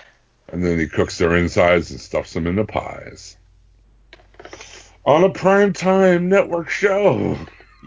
And 0.56 0.64
then 0.66 0.80
he 0.80 0.88
cooks 0.88 1.18
their 1.18 1.36
insides 1.36 1.92
and 1.92 2.00
stuffs 2.00 2.32
them 2.34 2.48
into 2.48 2.64
pies. 2.64 3.36
On 5.06 5.24
a 5.24 5.30
primetime 5.30 6.24
network 6.24 6.70
show. 6.70 7.38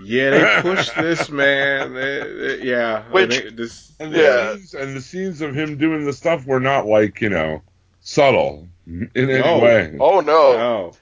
Yeah, 0.04 0.30
they 0.30 0.62
pushed 0.62 0.94
this 1.00 1.30
man. 1.30 1.94
They- 1.94 2.20
they- 2.58 2.62
yeah, 2.62 3.04
and 3.04 3.12
Which- 3.12 3.38
they- 3.42 3.50
this, 3.50 3.92
And 3.98 4.12
the, 4.14 4.18
Yeah. 4.18 4.54
scenes, 4.54 4.74
and 4.74 4.96
the 4.96 5.00
scenes 5.00 5.40
of 5.40 5.54
him 5.56 5.76
doing 5.78 6.04
the 6.04 6.12
stuff 6.12 6.44
were 6.46 6.60
not 6.60 6.86
like, 6.86 7.20
you 7.22 7.30
know, 7.30 7.62
subtle 8.00 8.68
in 8.86 9.10
any 9.16 9.38
No. 9.40 9.58
way. 9.58 9.96
Oh 9.98 10.20
no! 10.20 10.36
oh, 10.36 10.92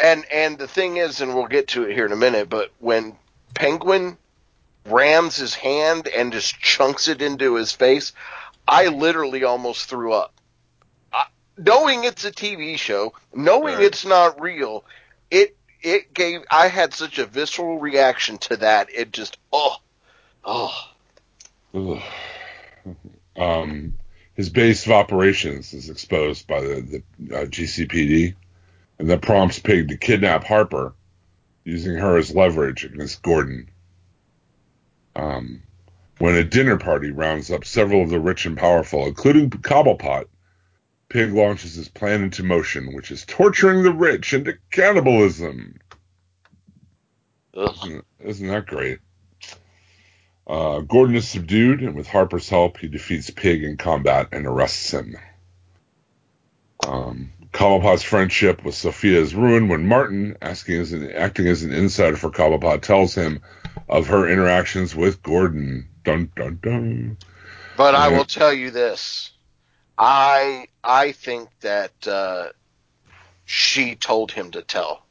And 0.00 0.24
and 0.32 0.58
the 0.58 0.66
thing 0.66 0.96
is, 0.96 1.20
and 1.20 1.34
we'll 1.34 1.46
get 1.46 1.68
to 1.68 1.84
it 1.84 1.94
here 1.94 2.06
in 2.06 2.12
a 2.12 2.16
minute, 2.16 2.48
but 2.48 2.70
when 2.80 3.14
Penguin 3.54 4.16
rams 4.86 5.36
his 5.36 5.54
hand 5.54 6.08
and 6.08 6.32
just 6.32 6.58
chunks 6.58 7.06
it 7.06 7.22
into 7.22 7.54
his 7.54 7.70
face, 7.70 8.12
I 8.66 8.88
literally 8.88 9.44
almost 9.44 9.88
threw 9.88 10.12
up. 10.14 10.32
Knowing 11.64 12.04
it's 12.04 12.24
a 12.24 12.32
TV 12.32 12.76
show, 12.76 13.12
knowing 13.34 13.74
Right. 13.74 13.84
it's 13.84 14.04
not 14.04 14.40
real, 14.40 14.84
it 15.30 15.56
it 15.82 16.14
gave 16.14 16.42
I 16.50 16.68
had 16.68 16.94
such 16.94 17.18
a 17.18 17.26
visceral 17.26 17.78
reaction 17.78 18.38
to 18.38 18.56
that. 18.58 18.88
It 18.92 19.12
just 19.12 19.38
oh 19.52 19.76
oh 20.44 20.88
Ugh. 21.74 22.02
Um, 23.36 23.94
his 24.34 24.50
base 24.50 24.86
of 24.86 24.92
operations 24.92 25.72
is 25.72 25.88
exposed 25.88 26.46
by 26.46 26.60
the, 26.60 27.02
the 27.18 27.36
uh, 27.36 27.44
GCPD, 27.46 28.34
and 28.98 29.10
that 29.10 29.22
prompts 29.22 29.58
Pig 29.58 29.88
to 29.88 29.96
kidnap 29.96 30.44
Harper, 30.44 30.94
using 31.64 31.96
her 31.96 32.16
as 32.18 32.34
leverage 32.34 32.84
against 32.84 33.22
Gordon. 33.22 33.70
Um, 35.16 35.62
when 36.18 36.34
a 36.34 36.44
dinner 36.44 36.76
party 36.78 37.10
rounds 37.10 37.50
up 37.50 37.64
several 37.64 38.02
of 38.02 38.10
the 38.10 38.20
rich 38.20 38.46
and 38.46 38.56
powerful, 38.56 39.06
including 39.06 39.50
Cobblepot, 39.50 40.26
Pig 41.12 41.34
launches 41.34 41.74
his 41.74 41.90
plan 41.90 42.22
into 42.22 42.42
motion, 42.42 42.94
which 42.94 43.10
is 43.10 43.26
torturing 43.26 43.82
the 43.82 43.92
rich 43.92 44.32
into 44.32 44.56
cannibalism. 44.70 45.78
Isn't, 47.54 48.06
isn't 48.24 48.48
that 48.48 48.66
great? 48.66 48.98
Uh, 50.46 50.80
Gordon 50.80 51.14
is 51.14 51.28
subdued, 51.28 51.82
and 51.82 51.94
with 51.94 52.08
Harper's 52.08 52.48
help, 52.48 52.78
he 52.78 52.88
defeats 52.88 53.28
Pig 53.28 53.62
in 53.62 53.76
combat 53.76 54.28
and 54.32 54.46
arrests 54.46 54.90
him. 54.90 55.14
Um, 56.86 57.30
Cobblepot's 57.52 58.02
friendship 58.02 58.64
with 58.64 58.74
Sofia 58.74 59.20
is 59.20 59.34
ruined 59.34 59.68
when 59.68 59.86
Martin, 59.86 60.38
asking 60.40 60.80
as 60.80 60.94
an, 60.94 61.12
acting 61.12 61.46
as 61.46 61.62
an 61.62 61.74
insider 61.74 62.16
for 62.16 62.30
Cobblepot, 62.30 62.80
tells 62.80 63.14
him 63.14 63.42
of 63.86 64.06
her 64.06 64.26
interactions 64.26 64.96
with 64.96 65.22
Gordon. 65.22 65.90
Dun 66.04 66.32
dun 66.34 66.58
dun. 66.62 67.18
But 67.76 67.94
I 67.94 68.08
Yeah. 68.08 68.16
will 68.16 68.24
tell 68.24 68.52
you 68.52 68.70
this. 68.70 69.30
I 69.98 70.66
I 70.84 71.12
think 71.12 71.48
that 71.60 71.92
uh, 72.06 72.48
she 73.44 73.94
told 73.94 74.32
him 74.32 74.50
to 74.52 74.62
tell. 74.62 75.04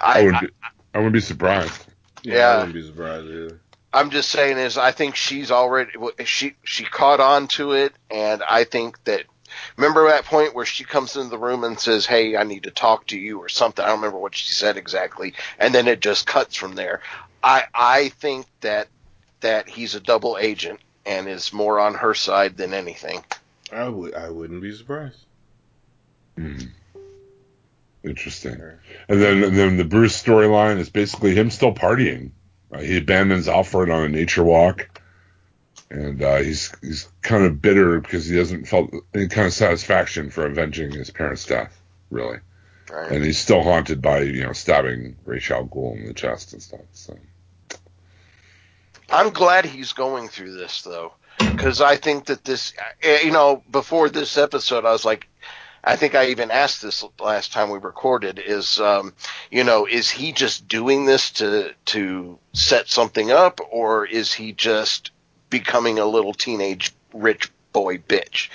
I 0.00 0.20
I, 0.20 0.24
wouldn't, 0.24 0.40
be, 0.40 0.48
I 0.94 0.98
wouldn't 0.98 1.14
be 1.14 1.20
surprised. 1.20 1.86
yeah, 2.22 2.34
Yeah. 2.34 2.48
I 2.48 2.56
wouldn't 2.58 2.74
be 2.74 2.86
surprised 2.86 3.26
either. 3.26 3.60
I'm 3.92 4.10
just 4.10 4.30
saying 4.30 4.58
is 4.58 4.78
I 4.78 4.92
think 4.92 5.16
she's 5.16 5.50
already 5.50 5.90
she 6.24 6.54
she 6.62 6.84
caught 6.84 7.20
on 7.20 7.48
to 7.48 7.72
it, 7.72 7.92
and 8.10 8.42
I 8.42 8.64
think 8.64 9.02
that 9.04 9.24
remember 9.76 10.08
that 10.08 10.24
point 10.24 10.54
where 10.54 10.64
she 10.64 10.84
comes 10.84 11.16
into 11.16 11.28
the 11.28 11.38
room 11.38 11.64
and 11.64 11.78
says, 11.78 12.06
"Hey, 12.06 12.36
I 12.36 12.44
need 12.44 12.64
to 12.64 12.70
talk 12.70 13.08
to 13.08 13.18
you" 13.18 13.40
or 13.40 13.48
something. 13.48 13.84
I 13.84 13.88
don't 13.88 13.98
remember 13.98 14.18
what 14.18 14.36
she 14.36 14.48
said 14.52 14.76
exactly, 14.76 15.34
and 15.58 15.74
then 15.74 15.88
it 15.88 16.00
just 16.00 16.26
cuts 16.26 16.54
from 16.54 16.76
there. 16.76 17.00
I 17.42 17.64
I 17.74 18.08
think 18.10 18.46
that 18.60 18.86
that 19.40 19.68
he's 19.68 19.96
a 19.96 20.00
double 20.00 20.38
agent 20.38 20.78
and 21.04 21.26
is 21.26 21.52
more 21.52 21.80
on 21.80 21.94
her 21.94 22.14
side 22.14 22.56
than 22.56 22.74
anything. 22.74 23.24
I 23.72 23.88
would. 23.88 24.14
I 24.14 24.30
wouldn't 24.30 24.62
be 24.62 24.74
surprised. 24.74 25.24
Hmm. 26.36 26.58
Interesting. 28.02 28.60
And 29.08 29.20
then, 29.22 29.44
and 29.44 29.56
then 29.56 29.76
the 29.76 29.84
Bruce 29.84 30.20
storyline 30.20 30.78
is 30.78 30.88
basically 30.88 31.34
him 31.34 31.50
still 31.50 31.74
partying. 31.74 32.30
Uh, 32.72 32.78
he 32.78 32.96
abandons 32.96 33.46
Alfred 33.48 33.90
on 33.90 34.04
a 34.04 34.08
nature 34.08 34.44
walk, 34.44 34.88
and 35.90 36.22
uh, 36.22 36.36
he's 36.36 36.72
he's 36.80 37.08
kind 37.20 37.44
of 37.44 37.60
bitter 37.60 38.00
because 38.00 38.26
he 38.26 38.36
hasn't 38.36 38.68
felt 38.68 38.90
any 39.12 39.28
kind 39.28 39.46
of 39.48 39.52
satisfaction 39.52 40.30
for 40.30 40.46
avenging 40.46 40.92
his 40.92 41.10
parents' 41.10 41.44
death. 41.44 41.78
Really, 42.10 42.38
Right. 42.90 43.12
and 43.12 43.24
he's 43.24 43.38
still 43.38 43.62
haunted 43.62 44.00
by 44.00 44.20
you 44.20 44.44
know 44.44 44.52
stabbing 44.52 45.16
Ra's 45.26 45.50
al 45.50 45.66
Ghul 45.66 45.96
in 45.96 46.06
the 46.06 46.14
chest 46.14 46.52
and 46.54 46.62
stuff. 46.62 46.80
So 46.92 47.18
I'm 49.10 49.30
glad 49.30 49.64
he's 49.66 49.92
going 49.92 50.28
through 50.28 50.56
this 50.56 50.82
though, 50.82 51.12
because 51.40 51.80
I 51.80 51.96
think 51.96 52.26
that 52.26 52.44
this, 52.44 52.72
eh, 53.02 53.20
you 53.24 53.30
know, 53.30 53.62
before 53.70 54.08
this 54.08 54.36
episode, 54.38 54.84
I 54.84 54.92
was 54.92 55.04
like, 55.04 55.28
I 55.82 55.96
think 55.96 56.14
I 56.14 56.26
even 56.26 56.50
asked 56.50 56.82
this 56.82 57.04
last 57.18 57.52
time 57.52 57.70
we 57.70 57.78
recorded 57.78 58.38
is, 58.38 58.80
um, 58.80 59.14
you 59.50 59.64
know, 59.64 59.86
is 59.86 60.10
he 60.10 60.32
just 60.32 60.68
doing 60.68 61.06
this 61.06 61.30
to 61.32 61.74
to 61.86 62.38
set 62.52 62.88
something 62.88 63.30
up, 63.30 63.60
or 63.70 64.06
is 64.06 64.32
he 64.32 64.52
just 64.52 65.10
becoming 65.48 65.98
a 65.98 66.04
little 66.04 66.34
teenage 66.34 66.92
rich 67.14 67.50
boy 67.72 67.98
bitch? 67.98 68.50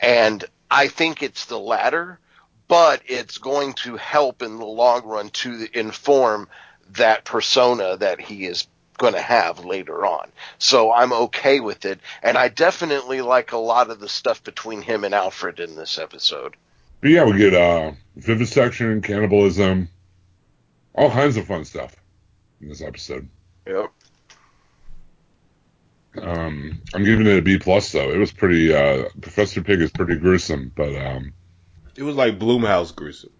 And 0.00 0.44
I 0.70 0.88
think 0.88 1.22
it's 1.22 1.46
the 1.46 1.58
latter, 1.58 2.20
but 2.68 3.02
it's 3.06 3.38
going 3.38 3.72
to 3.84 3.96
help 3.96 4.42
in 4.42 4.58
the 4.58 4.66
long 4.66 5.04
run 5.04 5.30
to 5.30 5.66
inform 5.72 6.48
that 6.90 7.24
persona 7.24 7.96
that 7.96 8.20
he 8.20 8.46
is 8.46 8.66
going 8.98 9.14
to 9.14 9.20
have 9.20 9.64
later 9.64 10.04
on. 10.04 10.28
So 10.58 10.92
I'm 10.92 11.12
okay 11.12 11.60
with 11.60 11.84
it. 11.86 12.00
And 12.22 12.36
I 12.36 12.48
definitely 12.48 13.22
like 13.22 13.52
a 13.52 13.56
lot 13.58 13.90
of 13.90 14.00
the 14.00 14.08
stuff 14.08 14.44
between 14.44 14.82
him 14.82 15.04
and 15.04 15.14
Alfred 15.14 15.60
in 15.60 15.74
this 15.76 15.98
episode. 15.98 16.54
But 17.00 17.10
yeah, 17.10 17.24
we 17.24 17.38
get 17.38 17.54
uh, 17.54 17.92
vivisection, 18.16 19.00
cannibalism, 19.00 19.88
all 20.94 21.10
kinds 21.10 21.36
of 21.36 21.46
fun 21.46 21.64
stuff 21.64 21.94
in 22.60 22.68
this 22.68 22.82
episode. 22.82 23.28
Yep. 23.66 23.92
Um, 26.20 26.82
I'm 26.94 27.04
giving 27.04 27.26
it 27.26 27.38
a 27.38 27.42
B 27.42 27.58
plus 27.58 27.92
though. 27.92 28.10
It 28.10 28.18
was 28.18 28.32
pretty. 28.32 28.74
Uh, 28.74 29.04
Professor 29.20 29.62
Pig 29.62 29.80
is 29.80 29.90
pretty 29.92 30.16
gruesome, 30.16 30.72
but 30.74 30.94
um, 30.96 31.32
It 31.96 32.02
was 32.02 32.16
like 32.16 32.38
Blumhouse 32.38 32.94
gruesome, 32.94 33.30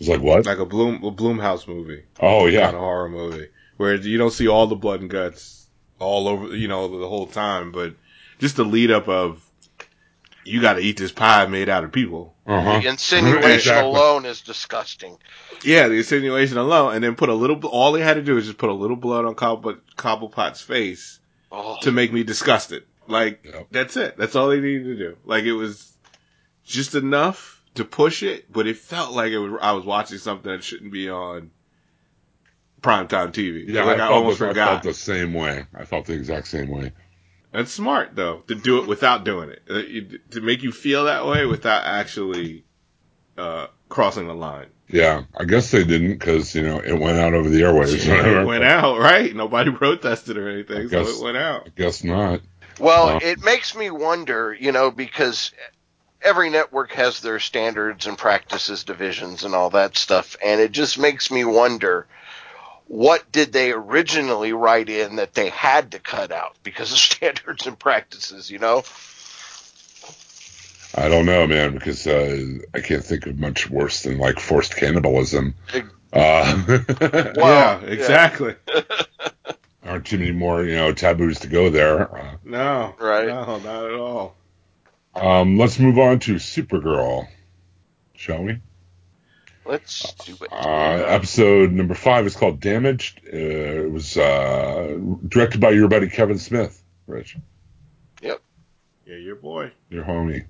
it's 0.00 0.08
like 0.08 0.20
what? 0.20 0.46
like 0.46 0.58
a 0.58 0.64
Blum 0.64 1.04
a 1.04 1.12
Blumhouse 1.12 1.68
movie, 1.68 2.02
Oh 2.18 2.40
kind 2.44 2.52
yeah, 2.52 2.68
of 2.70 2.74
horror 2.74 3.08
movie, 3.08 3.48
where 3.78 3.94
you 3.94 4.18
don't 4.18 4.32
see 4.32 4.46
all 4.48 4.66
the 4.66 4.76
blood 4.76 5.00
and 5.00 5.08
guts 5.08 5.66
all 5.98 6.28
over, 6.28 6.54
you 6.54 6.68
know, 6.68 6.98
the 7.00 7.08
whole 7.08 7.26
time, 7.26 7.72
but 7.72 7.94
just 8.38 8.56
the 8.56 8.64
lead 8.64 8.90
up 8.90 9.08
of 9.08 9.42
you 10.44 10.60
got 10.60 10.74
to 10.74 10.80
eat 10.80 10.96
this 10.98 11.12
pie 11.12 11.46
made 11.46 11.68
out 11.68 11.84
of 11.84 11.92
people. 11.92 12.34
uh-huh. 12.46 12.80
The 12.80 12.88
insinuation 12.88 13.50
Exactly. 13.52 13.90
alone 13.90 14.24
is 14.26 14.40
disgusting. 14.42 15.16
Yeah, 15.64 15.88
the 15.88 15.94
insinuation 15.96 16.56
alone, 16.56 16.94
and 16.94 17.02
then 17.02 17.16
put 17.16 17.28
a 17.30 17.34
little. 17.34 17.58
All 17.66 17.92
they 17.92 18.00
had 18.02 18.14
to 18.14 18.22
do 18.22 18.36
is 18.36 18.46
just 18.46 18.58
put 18.58 18.70
a 18.70 18.74
little 18.74 18.96
blood 18.96 19.24
on 19.24 19.34
Cobble, 19.34 19.76
Cobblepot's 19.96 20.60
face 20.60 21.18
Oh, 21.50 21.78
to 21.82 21.90
make 21.92 22.12
me 22.12 22.22
disgusted. 22.24 22.84
Like 23.06 23.40
Yep. 23.44 23.68
that's 23.70 23.96
it. 23.96 24.16
That's 24.18 24.36
all 24.36 24.48
they 24.48 24.60
needed 24.60 24.84
to 24.84 24.96
do. 24.96 25.16
Like 25.24 25.44
it 25.44 25.54
was 25.54 25.92
just 26.64 26.94
enough 26.94 27.62
to 27.74 27.84
push 27.84 28.22
it, 28.22 28.52
but 28.52 28.66
it 28.66 28.76
felt 28.76 29.12
like 29.14 29.32
it 29.32 29.38
was. 29.38 29.58
I 29.62 29.72
was 29.72 29.84
watching 29.84 30.18
something 30.18 30.50
that 30.52 30.62
shouldn't 30.62 30.92
be 30.92 31.08
on 31.10 31.50
primetime 32.82 33.32
TV. 33.32 33.64
Yeah, 33.68 33.84
like 33.84 33.96
I, 33.96 33.98
felt 34.08 34.12
almost 34.12 34.38
the, 34.38 34.46
I 34.46 34.48
forgot. 34.48 34.68
felt 34.70 34.82
the 34.82 34.94
same 35.00 35.34
way. 35.34 35.66
I 35.74 35.84
felt 35.84 36.06
the 36.06 36.12
exact 36.14 36.46
same 36.48 36.68
way. 36.68 36.92
That's 37.52 37.72
smart 37.72 38.14
though 38.14 38.42
to 38.48 38.54
do 38.54 38.78
it 38.82 38.86
without 38.88 39.24
doing 39.24 39.50
it. 39.50 39.62
Uh, 39.68 40.16
To 40.32 40.40
make 40.40 40.62
you 40.62 40.70
feel 40.72 41.04
that 41.04 41.26
way 41.26 41.46
without 41.46 41.84
actually 41.84 42.64
uh, 43.36 43.68
crossing 43.88 44.26
the 44.26 44.34
line. 44.34 44.66
Yeah, 44.90 45.24
I 45.36 45.44
guess 45.44 45.70
they 45.70 45.84
didn't 45.84 46.12
because 46.12 46.54
you 46.54 46.62
know 46.62 46.78
it 46.78 46.94
went 46.98 47.18
out 47.18 47.34
over 47.34 47.48
the 47.48 47.60
airwaves. 47.62 48.08
or. 48.08 48.38
It 48.42 48.46
went 48.46 48.64
out 48.64 48.98
right. 48.98 49.34
Nobody 49.34 49.70
protested 49.72 50.36
or 50.38 50.48
anything, 50.48 50.78
I 50.78 50.82
so 50.84 50.88
guess- 51.04 51.18
it 51.20 51.24
went 51.24 51.36
out. 51.36 51.62
I 51.66 51.70
guess 51.76 52.04
not. 52.04 52.40
Well, 52.80 53.06
Wow. 53.06 53.18
it 53.22 53.42
makes 53.42 53.74
me 53.74 53.90
wonder, 53.90 54.56
you 54.58 54.70
know, 54.72 54.90
because 54.92 55.50
every 56.22 56.48
network 56.48 56.92
has 56.92 57.20
their 57.20 57.40
standards 57.40 58.06
and 58.06 58.16
practices 58.16 58.84
divisions 58.84 59.44
and 59.44 59.54
all 59.54 59.70
that 59.70 59.96
stuff, 59.96 60.36
and 60.44 60.60
it 60.60 60.70
just 60.72 60.98
makes 60.98 61.30
me 61.30 61.44
wonder 61.44 62.06
what 62.88 63.30
did 63.30 63.52
they 63.52 63.70
originally 63.70 64.52
write 64.52 64.88
in 64.88 65.16
that 65.16 65.34
they 65.34 65.48
had 65.50 65.92
to 65.92 65.98
cut 65.98 66.32
out 66.32 66.56
because 66.62 66.90
of 66.92 66.98
standards 66.98 67.66
and 67.66 67.78
practices, 67.78 68.50
you 68.50 68.58
know? 68.58 68.82
I 70.94 71.08
don't 71.08 71.26
know, 71.26 71.46
man, 71.46 71.74
because 71.74 72.06
uh, 72.06 72.44
I 72.74 72.80
can't 72.80 73.04
think 73.04 73.26
of 73.26 73.38
much 73.38 73.68
worse 73.70 74.02
than 74.02 74.18
like 74.18 74.40
forced 74.40 74.74
cannibalism. 74.76 75.54
Ex- 75.72 75.86
Uh, 76.12 76.62
Well, 77.36 77.36
yeah, 77.36 77.80
yeah. 77.82 77.86
exactly. 77.86 78.54
aren't 79.84 80.06
too 80.06 80.18
many 80.18 80.32
more, 80.32 80.64
you 80.64 80.74
know, 80.74 80.92
taboos 80.92 81.40
to 81.40 81.48
go 81.48 81.68
there. 81.70 82.14
Uh, 82.16 82.36
No, 82.44 82.94
Right. 82.98 83.26
No, 83.28 83.58
not 83.58 83.84
at 83.84 83.92
all. 83.92 84.34
um, 85.14 85.58
let's 85.58 85.78
move 85.78 85.98
on 85.98 86.18
to 86.20 86.34
Supergirl, 86.36 87.28
shall 88.14 88.42
we? 88.44 88.58
Let's 89.68 90.14
do 90.24 90.34
it. 90.40 90.50
Uh, 90.50 91.04
episode 91.06 91.72
number 91.72 91.94
five 91.94 92.26
is 92.26 92.34
called 92.34 92.58
Damaged. 92.58 93.20
Uh, 93.26 93.36
it 93.36 93.92
was 93.92 94.16
uh, 94.16 94.98
directed 95.28 95.60
by 95.60 95.70
your 95.70 95.88
buddy 95.88 96.08
Kevin 96.08 96.38
Smith, 96.38 96.82
Rich, 97.06 97.36
Yep. 98.22 98.40
Yeah, 99.06 99.16
your 99.16 99.36
boy. 99.36 99.72
your 99.90 100.04
homie. 100.04 100.46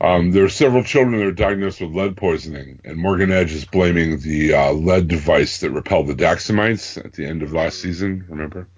Um, 0.00 0.30
there 0.30 0.44
are 0.44 0.48
several 0.48 0.84
children 0.84 1.18
that 1.18 1.26
are 1.26 1.32
diagnosed 1.32 1.80
with 1.80 1.90
lead 1.90 2.16
poisoning, 2.16 2.80
and 2.84 2.96
Morgan 2.96 3.32
Edge 3.32 3.52
is 3.52 3.64
blaming 3.64 4.20
the 4.20 4.54
uh, 4.54 4.72
lead 4.72 5.08
device 5.08 5.58
that 5.60 5.72
repelled 5.72 6.06
the 6.06 6.14
Daxamites 6.14 7.04
at 7.04 7.14
the 7.14 7.26
end 7.26 7.42
of 7.42 7.52
last 7.52 7.80
season. 7.80 8.24
Remember, 8.28 8.68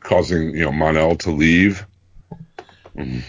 causing 0.00 0.50
you 0.54 0.64
know 0.66 0.72
Mon-El 0.72 1.16
to 1.16 1.30
leave. 1.30 1.86
Mm. 2.94 3.22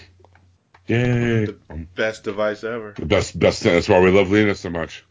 Yay! 0.88 1.48
Best 1.96 2.26
device 2.26 2.66
ever. 2.66 2.94
The 2.98 3.06
best, 3.06 3.40
best. 3.40 3.64
That's 3.64 3.88
why 3.88 4.02
we 4.02 4.12
love 4.12 4.30
Lena 4.30 4.56
so 4.56 4.70
much. 4.70 5.06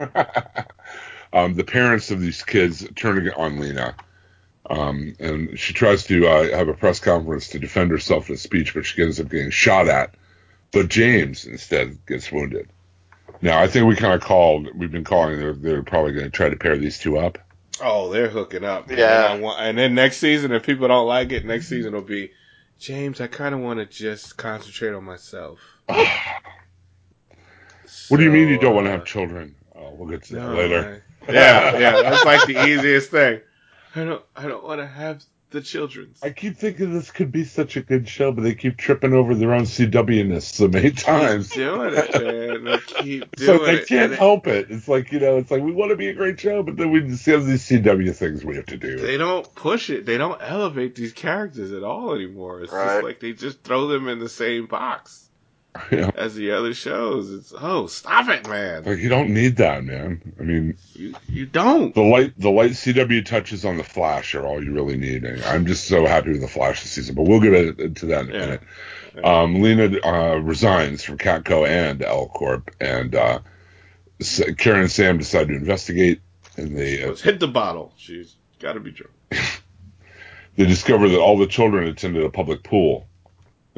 um, 1.32 1.54
the 1.54 1.64
parents 1.64 2.10
of 2.10 2.20
these 2.20 2.42
kids 2.42 2.86
turn 2.96 3.28
on 3.30 3.60
Lena, 3.60 3.94
um, 4.68 5.14
and 5.18 5.58
she 5.58 5.72
tries 5.72 6.04
to 6.04 6.26
uh, 6.26 6.56
have 6.56 6.68
a 6.68 6.74
press 6.74 7.00
conference 7.00 7.48
to 7.48 7.58
defend 7.58 7.90
herself 7.90 8.28
in 8.28 8.34
a 8.34 8.38
speech, 8.38 8.74
but 8.74 8.84
she 8.86 9.02
ends 9.02 9.20
up 9.20 9.28
getting 9.28 9.50
shot 9.50 9.88
at. 9.88 10.14
But 10.72 10.88
James 10.88 11.46
instead 11.46 12.04
gets 12.06 12.30
wounded. 12.30 12.68
Now, 13.40 13.60
I 13.60 13.68
think 13.68 13.86
we 13.86 13.96
kind 13.96 14.14
of 14.14 14.20
called. 14.20 14.68
We've 14.74 14.90
been 14.90 15.04
calling. 15.04 15.38
They're, 15.38 15.52
they're 15.54 15.82
probably 15.82 16.12
going 16.12 16.24
to 16.26 16.30
try 16.30 16.48
to 16.48 16.56
pair 16.56 16.76
these 16.76 16.98
two 16.98 17.18
up. 17.18 17.38
Oh, 17.80 18.10
they're 18.10 18.28
hooking 18.28 18.64
up. 18.64 18.88
man. 18.88 18.98
Yeah. 18.98 19.32
And, 19.32 19.42
want- 19.42 19.60
and 19.60 19.78
then 19.78 19.94
next 19.94 20.18
season, 20.18 20.52
if 20.52 20.64
people 20.64 20.88
don't 20.88 21.06
like 21.06 21.32
it, 21.32 21.44
next 21.44 21.68
season 21.68 21.92
will 21.94 22.02
be 22.02 22.32
James. 22.78 23.20
I 23.20 23.28
kind 23.28 23.54
of 23.54 23.60
want 23.60 23.78
to 23.78 23.86
just 23.86 24.36
concentrate 24.36 24.92
on 24.92 25.04
myself. 25.04 25.60
What 28.08 28.18
do 28.18 28.24
you 28.24 28.30
mean 28.30 28.48
you 28.48 28.58
don't 28.58 28.74
want 28.74 28.86
to 28.86 28.92
uh, 28.92 28.96
have 28.98 29.06
children? 29.06 29.54
Oh, 29.88 29.94
we'll 29.94 30.08
get 30.08 30.24
to 30.24 30.34
that 30.34 30.40
No, 30.40 30.54
later. 30.54 30.82
man. 30.82 31.02
Yeah, 31.34 31.78
yeah, 31.78 32.02
that's 32.02 32.24
like 32.24 32.46
the 32.46 32.66
easiest 32.66 33.10
thing. 33.10 33.40
I 33.94 34.04
don't, 34.04 34.22
I 34.36 34.46
don't 34.46 34.64
want 34.64 34.80
to 34.80 34.86
have 34.86 35.22
the 35.50 35.60
children's. 35.62 36.22
I 36.22 36.30
keep 36.30 36.56
thinking 36.58 36.92
this 36.92 37.10
could 37.10 37.32
be 37.32 37.44
such 37.44 37.76
a 37.76 37.80
good 37.82 38.06
show, 38.08 38.32
but 38.32 38.42
they 38.42 38.54
keep 38.54 38.76
tripping 38.76 39.14
over 39.14 39.34
their 39.34 39.54
own 39.54 39.62
CW-ness 39.62 40.46
so 40.54 40.68
many 40.68 40.90
times. 40.90 41.48
doing 41.50 41.94
it, 41.94 42.12
man. 42.14 42.64
They 42.64 42.78
keep 42.78 43.22
It's 43.32 43.42
doing 43.46 43.58
like 43.58 43.66
they 43.66 43.74
it. 43.80 43.88
can't 43.88 44.04
And 44.04 44.12
it- 44.12 44.18
help 44.18 44.46
it. 44.46 44.70
It's 44.70 44.88
like 44.88 45.10
you 45.12 45.20
know, 45.20 45.38
it's 45.38 45.50
like 45.50 45.62
we 45.62 45.72
want 45.72 45.90
to 45.90 45.96
be 45.96 46.08
a 46.08 46.14
great 46.14 46.38
show, 46.38 46.62
but 46.62 46.76
then 46.76 46.90
we 46.90 47.00
just 47.00 47.24
have 47.26 47.46
these 47.46 47.66
CW 47.66 48.14
things 48.14 48.44
we 48.44 48.56
have 48.56 48.66
to 48.66 48.76
do. 48.76 48.98
They 48.98 49.16
don't 49.16 49.52
push 49.54 49.88
it. 49.90 50.04
They 50.06 50.18
don't 50.18 50.40
elevate 50.42 50.94
these 50.94 51.12
characters 51.14 51.72
at 51.72 51.82
all 51.82 52.14
anymore. 52.14 52.60
It's 52.62 52.72
Right. 52.72 52.86
just 52.94 53.04
like 53.04 53.20
they 53.20 53.32
just 53.32 53.62
throw 53.64 53.88
them 53.88 54.08
in 54.08 54.18
the 54.18 54.28
same 54.28 54.66
box 54.66 55.28
Yeah. 55.92 56.10
as 56.14 56.34
the 56.34 56.50
other 56.52 56.74
shows. 56.74 57.32
It's 57.32 57.52
oh, 57.58 57.86
stop 57.86 58.28
it, 58.28 58.48
man. 58.48 58.84
Like 58.84 58.98
you 58.98 59.08
don't 59.08 59.30
need 59.30 59.56
that, 59.56 59.84
man. 59.84 60.34
I 60.38 60.42
mean, 60.42 60.76
You 60.94 61.14
you 61.28 61.46
don't. 61.46 61.94
the 61.94 62.02
light 62.02 62.34
the 62.38 62.50
light 62.50 62.72
CW 62.72 63.24
touches 63.24 63.64
on 63.64 63.76
the 63.76 63.84
Flash 63.84 64.34
are 64.34 64.44
all 64.46 64.62
you 64.62 64.72
really 64.72 64.96
need. 64.96 65.24
And 65.24 65.42
I'm 65.44 65.66
just 65.66 65.86
so 65.88 66.06
happy 66.06 66.30
with 66.32 66.40
the 66.40 66.48
Flash 66.48 66.82
this 66.82 66.92
season, 66.92 67.14
but 67.14 67.22
we'll 67.24 67.40
get 67.40 67.54
into 67.80 68.06
that 68.06 68.26
in 68.26 68.30
a 68.30 68.34
Yeah. 68.34 68.40
minute. 68.40 68.62
Um, 69.24 69.60
Lena 69.62 69.98
uh, 70.04 70.36
resigns 70.36 71.02
from 71.02 71.18
Catco 71.18 71.66
and 71.66 72.02
L 72.02 72.28
Corp, 72.28 72.70
and 72.80 73.14
uh, 73.14 73.40
S- 74.20 74.42
Kara 74.58 74.80
and 74.80 74.90
Sam 74.92 75.18
decide 75.18 75.48
to 75.48 75.54
investigate, 75.54 76.20
and 76.56 76.76
they 76.76 77.02
uh, 77.02 77.14
hit 77.16 77.40
the 77.40 77.48
bottle. 77.48 77.92
She's 77.96 78.36
got 78.60 78.74
to 78.74 78.80
be 78.80 78.92
drunk. 78.92 79.12
they 80.56 80.66
discover 80.66 81.08
that 81.08 81.18
all 81.18 81.36
the 81.38 81.46
children 81.46 81.88
attended 81.88 82.22
a 82.24 82.30
public 82.30 82.62
pool 82.62 83.08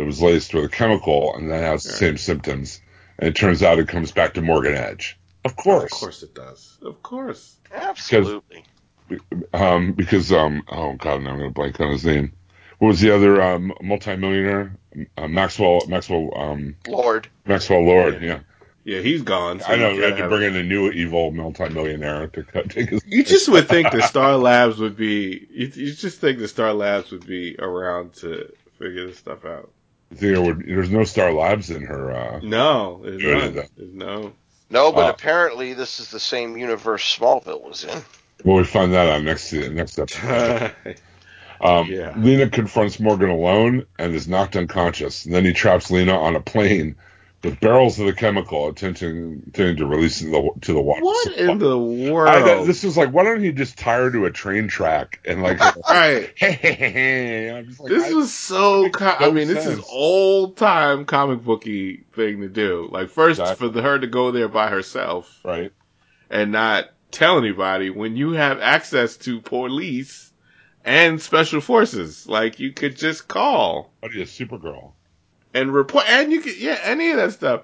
that 0.01 0.07
was 0.07 0.22
laced 0.22 0.55
with 0.55 0.64
a 0.64 0.68
chemical 0.70 1.34
and 1.36 1.51
that 1.51 1.62
has 1.62 1.84
the 1.84 1.92
same 1.92 2.16
symptoms. 2.16 2.80
And 3.18 3.28
it 3.28 3.36
turns 3.36 3.62
out 3.62 3.78
it 3.78 3.86
comes 3.86 4.12
back 4.12 4.32
to 4.34 4.40
Morgan 4.42 4.74
Edge. 4.74 5.18
Of 5.44 5.57
course. 5.57 5.92
Of 5.92 5.98
course 5.98 6.22
it 6.22 6.34
does. 6.34 6.78
Of 6.80 7.03
course. 7.03 7.57
Absolutely. 7.70 8.64
Um, 9.53 9.92
because, 9.92 10.32
um, 10.32 10.62
oh 10.68 10.94
god, 10.94 11.20
now 11.20 11.30
I'm 11.32 11.38
going 11.38 11.51
to 11.51 11.55
blank 11.55 11.78
on 11.80 11.90
his 11.92 12.05
name. 12.07 12.32
What 12.78 12.88
was 12.88 13.01
the 13.01 13.14
other, 13.14 13.42
um, 13.42 13.74
multimillionaire? 13.82 14.74
Uh, 15.18 15.28
Maxwell, 15.28 15.82
Maxwell, 15.86 16.30
um, 16.34 16.76
Lord. 16.88 17.28
Maxwell 17.44 17.84
Lord, 17.84 18.22
yeah. 18.22 18.40
Yeah, 18.84 19.01
he's 19.01 19.20
gone. 19.20 19.61
so 19.61 19.66
I 19.66 19.76
know, 19.76 19.90
you 19.90 19.96
we 19.98 20.03
had 20.05 20.11
gotta 20.12 20.16
to 20.16 20.22
have- 20.22 20.30
bring 20.30 20.42
in 20.44 20.57
a 20.57 20.62
new 20.62 20.90
evil 20.90 21.30
multimillionaire 21.30 22.28
to 22.28 22.42
cut, 22.42 22.70
take 22.70 22.88
his. 22.88 23.03
You 23.07 23.22
just 23.22 23.51
would 23.51 23.68
think 23.68 23.90
that 23.92 24.05
Star 24.09 24.36
Labs 24.38 24.78
would 24.78 24.96
be. 24.96 25.46
You, 25.51 25.66
you 25.74 25.92
just 25.92 26.18
think 26.20 26.38
that 26.38 26.48
Star 26.48 26.72
Labs 26.72 27.11
would 27.12 27.26
be 27.26 27.57
around 27.59 28.14
to 28.14 28.51
figure 28.78 29.07
this 29.09 29.18
stuff 29.18 29.44
out. 29.44 29.70
There 30.11 30.40
would, 30.42 30.64
there's 30.66 30.90
no 30.90 31.04
Star 31.04 31.32
Labs 31.32 31.70
in 31.70 31.82
her, 31.82 32.11
uh, 32.12 32.40
No, 32.42 33.00
there's 33.04 33.22
Good, 33.22 33.36
none. 33.38 33.48
isn't? 33.50 33.76
There's 33.76 33.94
no. 33.94 34.32
No, 34.70 34.92
but 34.92 35.06
Uh, 35.06 35.11
apparently 35.11 35.72
this 35.74 36.00
is 36.00 36.11
the 36.11 36.20
same 36.20 36.56
universe 36.56 37.16
Smallville 37.18 37.62
was 37.62 37.84
in. 37.84 38.02
Well, 38.44 38.56
we 38.56 38.64
find 38.64 38.92
that 38.94 39.08
out 39.08 39.22
next 39.22 39.52
next 39.52 39.98
episode. 39.98 40.72
Um, 41.62 41.88
Yeah. 41.88 42.14
Lena 42.16 42.48
confronts 42.48 42.98
Morgan 42.98 43.28
alone 43.28 43.84
and 43.98 44.14
is 44.14 44.26
knocked 44.26 44.56
unconscious. 44.56 45.26
And 45.26 45.34
then 45.34 45.44
he 45.44 45.52
traps 45.52 45.90
Lena 45.90 46.18
on 46.18 46.34
a 46.34 46.40
plane 46.40 46.96
with 47.43 47.59
barrels 47.61 47.99
of 47.99 48.07
the 48.07 48.12
chemical, 48.12 48.68
attempting, 48.68 49.51
to 49.55 49.74
release 49.86 50.20
the, 50.20 50.51
to 50.61 50.72
the 50.74 50.80
water. 50.80 51.01
what 51.03 51.24
supply. 51.32 51.53
in 51.53 51.59
the 51.59 51.78
world? 51.78 52.28
I, 52.28 52.64
this 52.64 52.84
was 52.84 52.97
like, 52.99 53.11
why 53.12 53.24
don't 53.24 53.43
he 53.43 53.51
just 53.53 53.78
tie 53.78 53.97
her 53.97 54.11
to 54.11 54.26
a 54.26 54.30
train 54.30 54.68
track 54.68 55.20
and 55.24 55.43
like, 55.43 55.59
right. 55.88 56.30
I'm 56.43 57.66
just 57.66 57.80
like, 57.80 57.88
This 57.91 58.11
I- 58.11 58.14
was 58.14 58.32
so. 58.34 58.82
makes 58.82 58.99
Co- 58.99 59.16
I 59.18 59.30
mean, 59.30 59.49
this 59.49 59.64
is 59.66 59.74
sense. 59.76 59.86
old 59.91 60.57
time 60.59 61.05
comic 61.07 61.43
booky 61.43 62.05
thing 62.14 62.41
to 62.43 62.49
do. 62.49 62.88
Like 62.93 63.09
first 63.11 63.41
Exactly. 63.41 63.68
for 63.68 63.72
the, 63.72 63.82
her 63.82 63.99
to 63.99 64.07
go 64.07 64.32
there 64.32 64.49
by 64.49 64.68
herself 64.68 65.41
right. 65.45 65.72
and 66.28 66.53
not 66.53 66.91
tell 67.11 67.38
anybody 67.38 67.91
when 67.91 68.16
you 68.16 68.32
have 68.32 68.61
access 68.61 69.16
to 69.18 69.41
police 69.41 70.30
and 70.84 71.20
special 71.20 71.61
forces. 71.62 72.26
Like 72.28 72.61
you 72.61 72.72
could 72.72 72.97
just 72.97 73.26
call 73.28 73.91
What 74.01 74.12
are 74.12 74.14
you, 74.14 74.24
Supergirl? 74.24 74.93
And 75.55 75.72
report, 75.72 76.07
and 76.09 76.32
you 76.32 76.40
could 76.40 76.57
yeah, 76.59 76.78
any 76.82 77.11
of 77.11 77.16
that 77.18 77.32
stuff. 77.32 77.62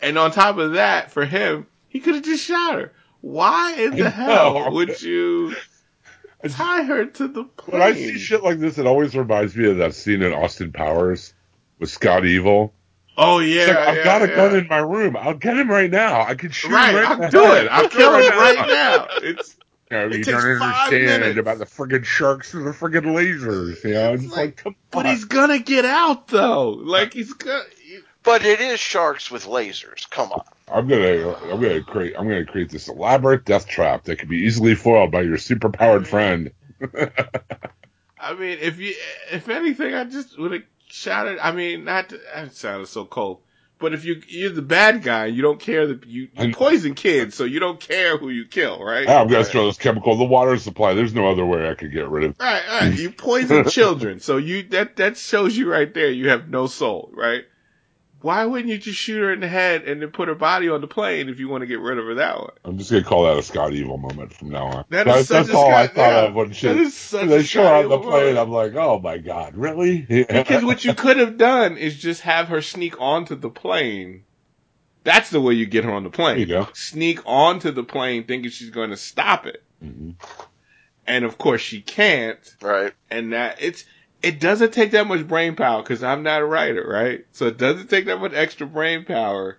And 0.00 0.18
on 0.18 0.30
top 0.32 0.58
of 0.58 0.72
that, 0.74 1.10
for 1.12 1.24
him, 1.24 1.66
he 1.88 2.00
could 2.00 2.14
have 2.16 2.24
just 2.24 2.44
shot 2.44 2.74
her. 2.74 2.92
Why 3.20 3.74
in 3.74 3.96
the 3.96 4.10
hell 4.10 4.70
would 4.72 5.00
you 5.00 5.56
tie 6.48 6.82
her 6.84 7.06
to 7.06 7.28
the 7.28 7.44
plane? 7.44 7.72
When 7.72 7.82
I 7.82 7.92
see 7.94 8.18
shit 8.18 8.42
like 8.42 8.58
this, 8.58 8.78
it 8.78 8.86
always 8.86 9.14
reminds 9.16 9.56
me 9.56 9.68
of 9.70 9.78
that 9.78 9.94
scene 9.94 10.22
in 10.22 10.32
Austin 10.32 10.72
Powers 10.72 11.34
with 11.78 11.90
Scott 11.90 12.24
Evil. 12.24 12.74
Oh 13.16 13.40
It's 13.54 13.66
yeah, 13.66 13.66
like, 13.66 13.78
I've 13.78 13.94
yeah, 13.94 14.04
got 14.04 14.22
a 14.22 14.28
yeah. 14.28 14.34
gun 14.34 14.54
in 14.56 14.68
my 14.68 14.78
room. 14.78 15.16
I'll 15.16 15.34
get 15.34 15.56
him 15.56 15.70
right 15.70 15.90
now. 15.90 16.22
I 16.22 16.34
can 16.34 16.50
shoot 16.50 16.70
Right, 16.70 16.90
him 16.90 16.94
right 16.94 17.10
I'll 17.10 17.16
the 17.16 17.28
do 17.28 17.52
it. 17.52 17.68
I'll 17.70 17.88
kill 17.88 18.16
him 18.16 18.36
right 18.36 18.64
now. 18.64 19.08
It's 19.22 19.56
You, 19.94 20.00
know, 20.00 20.06
It 20.06 20.18
you 20.18 20.24
takes 20.24 20.42
don't 20.42 20.58
five 20.58 20.92
understand 20.92 21.20
minutes. 21.22 21.38
about 21.38 21.58
the 21.58 21.66
friggin' 21.66 22.04
sharks 22.04 22.54
and 22.54 22.66
the 22.66 22.70
friggin' 22.72 23.04
lasers. 23.04 23.84
You 23.84 23.94
know, 23.94 24.12
It's 24.14 24.24
it's 24.24 24.36
like, 24.36 24.56
come 24.56 24.74
but 24.90 25.06
on. 25.06 25.12
he's 25.12 25.24
gonna 25.24 25.58
get 25.60 25.84
out 25.84 26.28
though. 26.28 26.70
Like 26.70 27.12
he's 27.14 27.32
gonna. 27.32 27.62
But 28.24 28.44
it 28.44 28.60
is 28.60 28.80
sharks 28.80 29.30
with 29.30 29.44
lasers. 29.44 30.08
Come 30.08 30.32
on. 30.32 30.42
I'm 30.66 30.88
gonna, 30.88 31.34
I'm 31.52 31.60
gonna 31.60 31.82
create, 31.82 32.14
I'm 32.18 32.26
gonna 32.26 32.46
create 32.46 32.70
this 32.70 32.88
elaborate 32.88 33.44
death 33.44 33.68
trap 33.68 34.04
that 34.04 34.18
can 34.18 34.28
be 34.28 34.38
easily 34.38 34.74
foiled 34.74 35.10
by 35.10 35.20
your 35.20 35.36
superpowered 35.36 36.06
friend. 36.06 36.50
I 38.18 38.32
mean, 38.34 38.58
if 38.60 38.78
you, 38.78 38.94
if 39.30 39.48
anything, 39.48 39.94
I 39.94 40.04
just 40.04 40.38
would 40.38 40.52
have 40.52 40.62
shouted. 40.88 41.38
I 41.38 41.52
mean, 41.52 41.84
not 41.84 42.08
to, 42.08 42.20
that 42.34 42.54
sounded 42.54 42.86
so 42.88 43.04
cold. 43.04 43.40
But 43.84 43.92
if 43.92 44.06
you 44.06 44.22
you're 44.28 44.48
the 44.48 44.62
bad 44.62 45.02
guy, 45.02 45.26
you 45.26 45.42
don't 45.42 45.60
care 45.60 45.86
that 45.88 46.06
you, 46.06 46.28
you 46.38 46.54
poison 46.54 46.94
kids, 46.94 47.34
so 47.34 47.44
you 47.44 47.60
don't 47.60 47.78
care 47.78 48.16
who 48.16 48.30
you 48.30 48.46
kill, 48.46 48.82
right? 48.82 49.06
I'm 49.06 49.28
gonna 49.28 49.44
throw 49.44 49.66
this 49.66 49.76
chemical 49.76 50.14
in 50.14 50.18
the 50.20 50.24
water 50.24 50.56
supply. 50.56 50.94
There's 50.94 51.12
no 51.12 51.30
other 51.30 51.44
way 51.44 51.68
I 51.68 51.74
could 51.74 51.92
get 51.92 52.08
rid 52.08 52.24
of. 52.24 52.36
Right, 52.40 52.62
right. 52.66 52.98
You 52.98 53.10
poison 53.10 53.64
children, 53.68 54.20
so 54.20 54.38
you 54.38 54.62
that 54.70 54.96
that 54.96 55.18
shows 55.18 55.54
you 55.54 55.70
right 55.70 55.92
there 55.92 56.10
you 56.10 56.30
have 56.30 56.48
no 56.48 56.66
soul, 56.66 57.10
right? 57.12 57.44
Why 58.24 58.46
wouldn't 58.46 58.70
you 58.70 58.78
just 58.78 58.98
shoot 58.98 59.20
her 59.20 59.32
in 59.34 59.40
the 59.40 59.48
head 59.48 59.82
and 59.82 60.00
then 60.00 60.08
put 60.08 60.28
her 60.28 60.34
body 60.34 60.70
on 60.70 60.80
the 60.80 60.86
plane 60.86 61.28
if 61.28 61.38
you 61.38 61.50
want 61.50 61.60
to 61.60 61.66
get 61.66 61.78
rid 61.78 61.98
of 61.98 62.06
her 62.06 62.14
that 62.14 62.40
way? 62.40 62.48
I'm 62.64 62.78
just 62.78 62.90
gonna 62.90 63.04
call 63.04 63.24
that 63.24 63.36
a 63.36 63.42
Scott 63.42 63.74
Evil 63.74 63.98
moment 63.98 64.32
from 64.32 64.48
now 64.48 64.64
on. 64.68 64.84
That 64.88 65.04
that's 65.04 65.20
is 65.20 65.28
such 65.28 65.46
that's 65.48 65.54
a 65.54 65.58
all 65.58 65.70
I 65.70 65.84
Scott- 65.84 65.94
thought 65.94 66.10
yeah. 66.10 66.28
of 66.28 66.34
when 66.34 66.48
That 66.48 66.54
shit. 66.54 66.76
is 66.78 66.94
such 66.96 67.28
they 67.28 67.36
a 67.36 67.42
show 67.42 67.62
her 67.64 67.74
on 67.84 67.88
the 67.90 67.98
plane, 67.98 68.34
moment. 68.34 68.38
I'm 68.38 68.50
like, 68.50 68.74
oh 68.76 68.98
my 68.98 69.18
god, 69.18 69.56
really? 69.56 70.00
Because 70.08 70.64
what 70.64 70.86
you 70.86 70.94
could 70.94 71.18
have 71.18 71.36
done 71.36 71.76
is 71.76 71.98
just 71.98 72.22
have 72.22 72.48
her 72.48 72.62
sneak 72.62 72.98
onto 72.98 73.34
the 73.34 73.50
plane. 73.50 74.24
That's 75.02 75.28
the 75.28 75.42
way 75.42 75.52
you 75.52 75.66
get 75.66 75.84
her 75.84 75.92
on 75.92 76.02
the 76.04 76.08
plane. 76.10 76.38
There 76.38 76.38
you 76.38 76.64
go. 76.64 76.68
Sneak 76.72 77.20
onto 77.26 77.72
the 77.72 77.84
plane 77.84 78.24
thinking 78.24 78.50
she's 78.50 78.70
going 78.70 78.88
to 78.88 78.96
stop 78.96 79.44
it. 79.46 79.62
Mhm. 79.84 80.14
And 81.06 81.26
of 81.26 81.36
course 81.36 81.60
she 81.60 81.82
can't. 81.82 82.38
Right. 82.62 82.94
And 83.10 83.34
that 83.34 83.58
it's, 83.60 83.84
it 84.24 84.40
doesn't 84.40 84.72
take 84.72 84.92
that 84.92 85.06
much 85.06 85.26
brain 85.26 85.54
power 85.56 85.82
because 85.82 86.02
I'm 86.02 86.22
not 86.22 86.40
a 86.42 86.46
writer, 86.46 86.86
right? 86.86 87.24
So 87.32 87.46
it 87.46 87.56
doesn't 87.58 87.88
take 87.90 88.06
that 88.06 88.18
much 88.20 88.32
extra 88.34 88.66
brain 88.66 89.04
power 89.04 89.58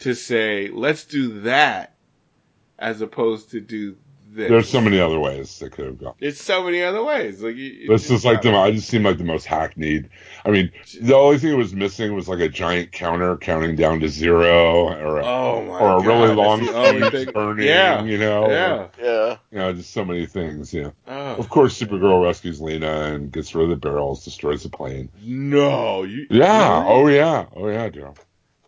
to 0.00 0.14
say, 0.14 0.68
let's 0.72 1.04
do 1.04 1.40
that 1.42 1.94
as 2.78 3.00
opposed 3.00 3.50
to 3.50 3.60
do 3.60 3.96
this. 4.30 4.48
There's 4.50 4.68
so 4.68 4.80
many 4.80 5.00
other 5.00 5.18
ways 5.18 5.58
that 5.58 5.72
could 5.72 5.86
have 5.86 5.98
gone. 5.98 6.14
It's 6.20 6.40
so 6.40 6.62
many 6.62 6.82
other 6.82 7.02
ways. 7.02 7.42
Like 7.42 7.56
you- 7.56 7.88
This 7.88 8.10
is 8.10 8.24
like 8.24 8.42
the 8.42 8.52
I 8.54 8.70
just 8.70 8.88
seemed 8.88 9.04
like 9.04 9.18
the 9.18 9.24
most 9.24 9.46
hackneyed. 9.46 10.10
I 10.44 10.50
mean, 10.50 10.70
the 11.00 11.14
only 11.16 11.38
thing 11.38 11.50
that 11.50 11.56
was 11.56 11.74
missing 11.74 12.14
was 12.14 12.28
like 12.28 12.38
a 12.40 12.48
giant 12.48 12.92
counter 12.92 13.36
counting 13.38 13.74
down 13.74 13.98
to 14.00 14.08
zero, 14.08 14.90
or 14.96 15.18
a, 15.18 15.26
Oh 15.26 15.64
my 15.64 15.78
or 15.80 15.96
a 15.98 16.02
really 16.06 16.34
long 16.34 16.60
that's 16.60 16.72
the 16.72 16.78
only 16.78 17.00
fuse 17.10 17.10
thing- 17.24 17.32
burning. 17.32 17.66
Yeah. 17.66 18.04
you 18.04 18.18
know, 18.18 18.48
Yeah. 18.50 18.74
or, 18.74 18.90
Yeah. 19.02 19.36
you 19.50 19.58
know, 19.58 19.72
just 19.72 19.90
so 19.92 20.04
many 20.04 20.26
things. 20.26 20.72
Yeah. 20.72 20.90
Oh. 21.08 21.17
Of 21.38 21.48
course, 21.48 21.78
Supergirl 21.80 22.24
rescues 22.24 22.60
Lena 22.60 23.02
and 23.12 23.32
gets 23.32 23.54
rid 23.54 23.64
of 23.64 23.70
the 23.70 23.76
barrels, 23.76 24.24
destroys 24.24 24.62
the 24.64 24.68
plane. 24.68 25.08
No, 25.22 26.02
you. 26.02 26.26
Yeah. 26.30 26.82
Really? 26.82 26.88
Oh 26.90 27.06
yeah. 27.08 27.46
Oh 27.54 27.68
yeah, 27.68 27.88
Joe. 27.88 28.14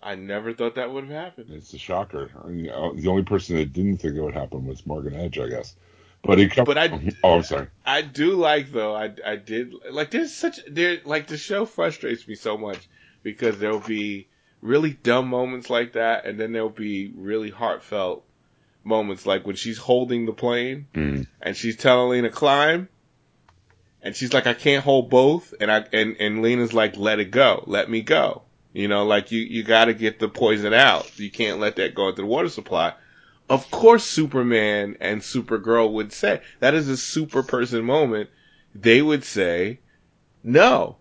I 0.02 0.14
never 0.14 0.54
thought 0.54 0.76
that 0.76 0.90
would 0.90 1.04
have 1.04 1.12
happened. 1.12 1.50
It's 1.50 1.74
a 1.74 1.78
shocker. 1.78 2.30
I 2.42 2.48
mean, 2.48 2.70
uh, 2.70 2.90
the 2.94 3.08
only 3.08 3.22
person 3.24 3.56
that 3.56 3.72
didn't 3.72 3.98
think 3.98 4.16
it 4.16 4.22
would 4.22 4.34
happen 4.34 4.66
was 4.66 4.86
Morgan 4.86 5.14
Edge, 5.14 5.38
I 5.38 5.48
guess. 5.48 5.74
But 6.22 6.38
he 6.38 6.48
kept. 6.48 6.66
But 6.66 6.78
I- 6.78 7.12
Oh, 7.24 7.36
I'm 7.36 7.42
sorry. 7.42 7.68
I 7.84 8.02
do 8.02 8.32
like 8.36 8.72
though. 8.72 8.94
I 8.94 9.12
I 9.26 9.36
did 9.36 9.74
like. 9.90 10.10
There's 10.10 10.32
such 10.34 10.60
there 10.68 10.98
like 11.04 11.26
the 11.26 11.36
show 11.36 11.66
frustrates 11.66 12.26
me 12.28 12.34
so 12.34 12.56
much 12.56 12.88
because 13.22 13.58
there'll 13.58 13.80
be 13.80 14.28
really 14.62 14.92
dumb 14.92 15.28
moments 15.28 15.70
like 15.70 15.94
that, 15.94 16.24
and 16.26 16.38
then 16.38 16.52
there'll 16.52 16.68
be 16.70 17.10
really 17.16 17.50
heartfelt 17.50 18.24
moments 18.84 19.26
like 19.26 19.46
when 19.46 19.56
she's 19.56 19.78
holding 19.78 20.26
the 20.26 20.32
plane 20.32 20.86
Mm. 20.94 21.26
and 21.40 21.56
she's 21.56 21.76
telling 21.76 22.10
Lena 22.10 22.30
climb, 22.30 22.88
and 24.02 24.16
she's 24.16 24.32
like, 24.32 24.46
I 24.46 24.54
can't 24.54 24.82
hold 24.84 25.10
both, 25.10 25.52
and 25.60 25.70
I 25.70 25.84
and 25.92 26.16
and 26.18 26.42
Lena's 26.42 26.72
like, 26.72 26.96
let 26.96 27.20
it 27.20 27.30
go, 27.30 27.64
let 27.66 27.90
me 27.90 28.00
go. 28.02 28.42
You 28.72 28.88
know, 28.88 29.04
like 29.04 29.32
you 29.32 29.40
you 29.40 29.62
got 29.64 29.86
to 29.86 29.94
get 29.94 30.18
the 30.18 30.28
poison 30.28 30.72
out. 30.72 31.18
You 31.18 31.30
can't 31.30 31.58
let 31.60 31.76
that 31.76 31.94
go 31.94 32.08
into 32.08 32.22
the 32.22 32.26
water 32.26 32.48
supply. 32.48 32.94
Of 33.48 33.68
course, 33.70 34.04
Superman 34.04 34.96
and 35.00 35.20
Supergirl 35.22 35.92
would 35.92 36.12
say 36.12 36.40
that 36.60 36.74
is 36.74 36.88
a 36.88 36.96
super 36.96 37.42
person 37.42 37.84
moment. 37.84 38.30
They 38.76 39.02
would 39.02 39.24
say, 39.24 39.80
no, 40.44 40.98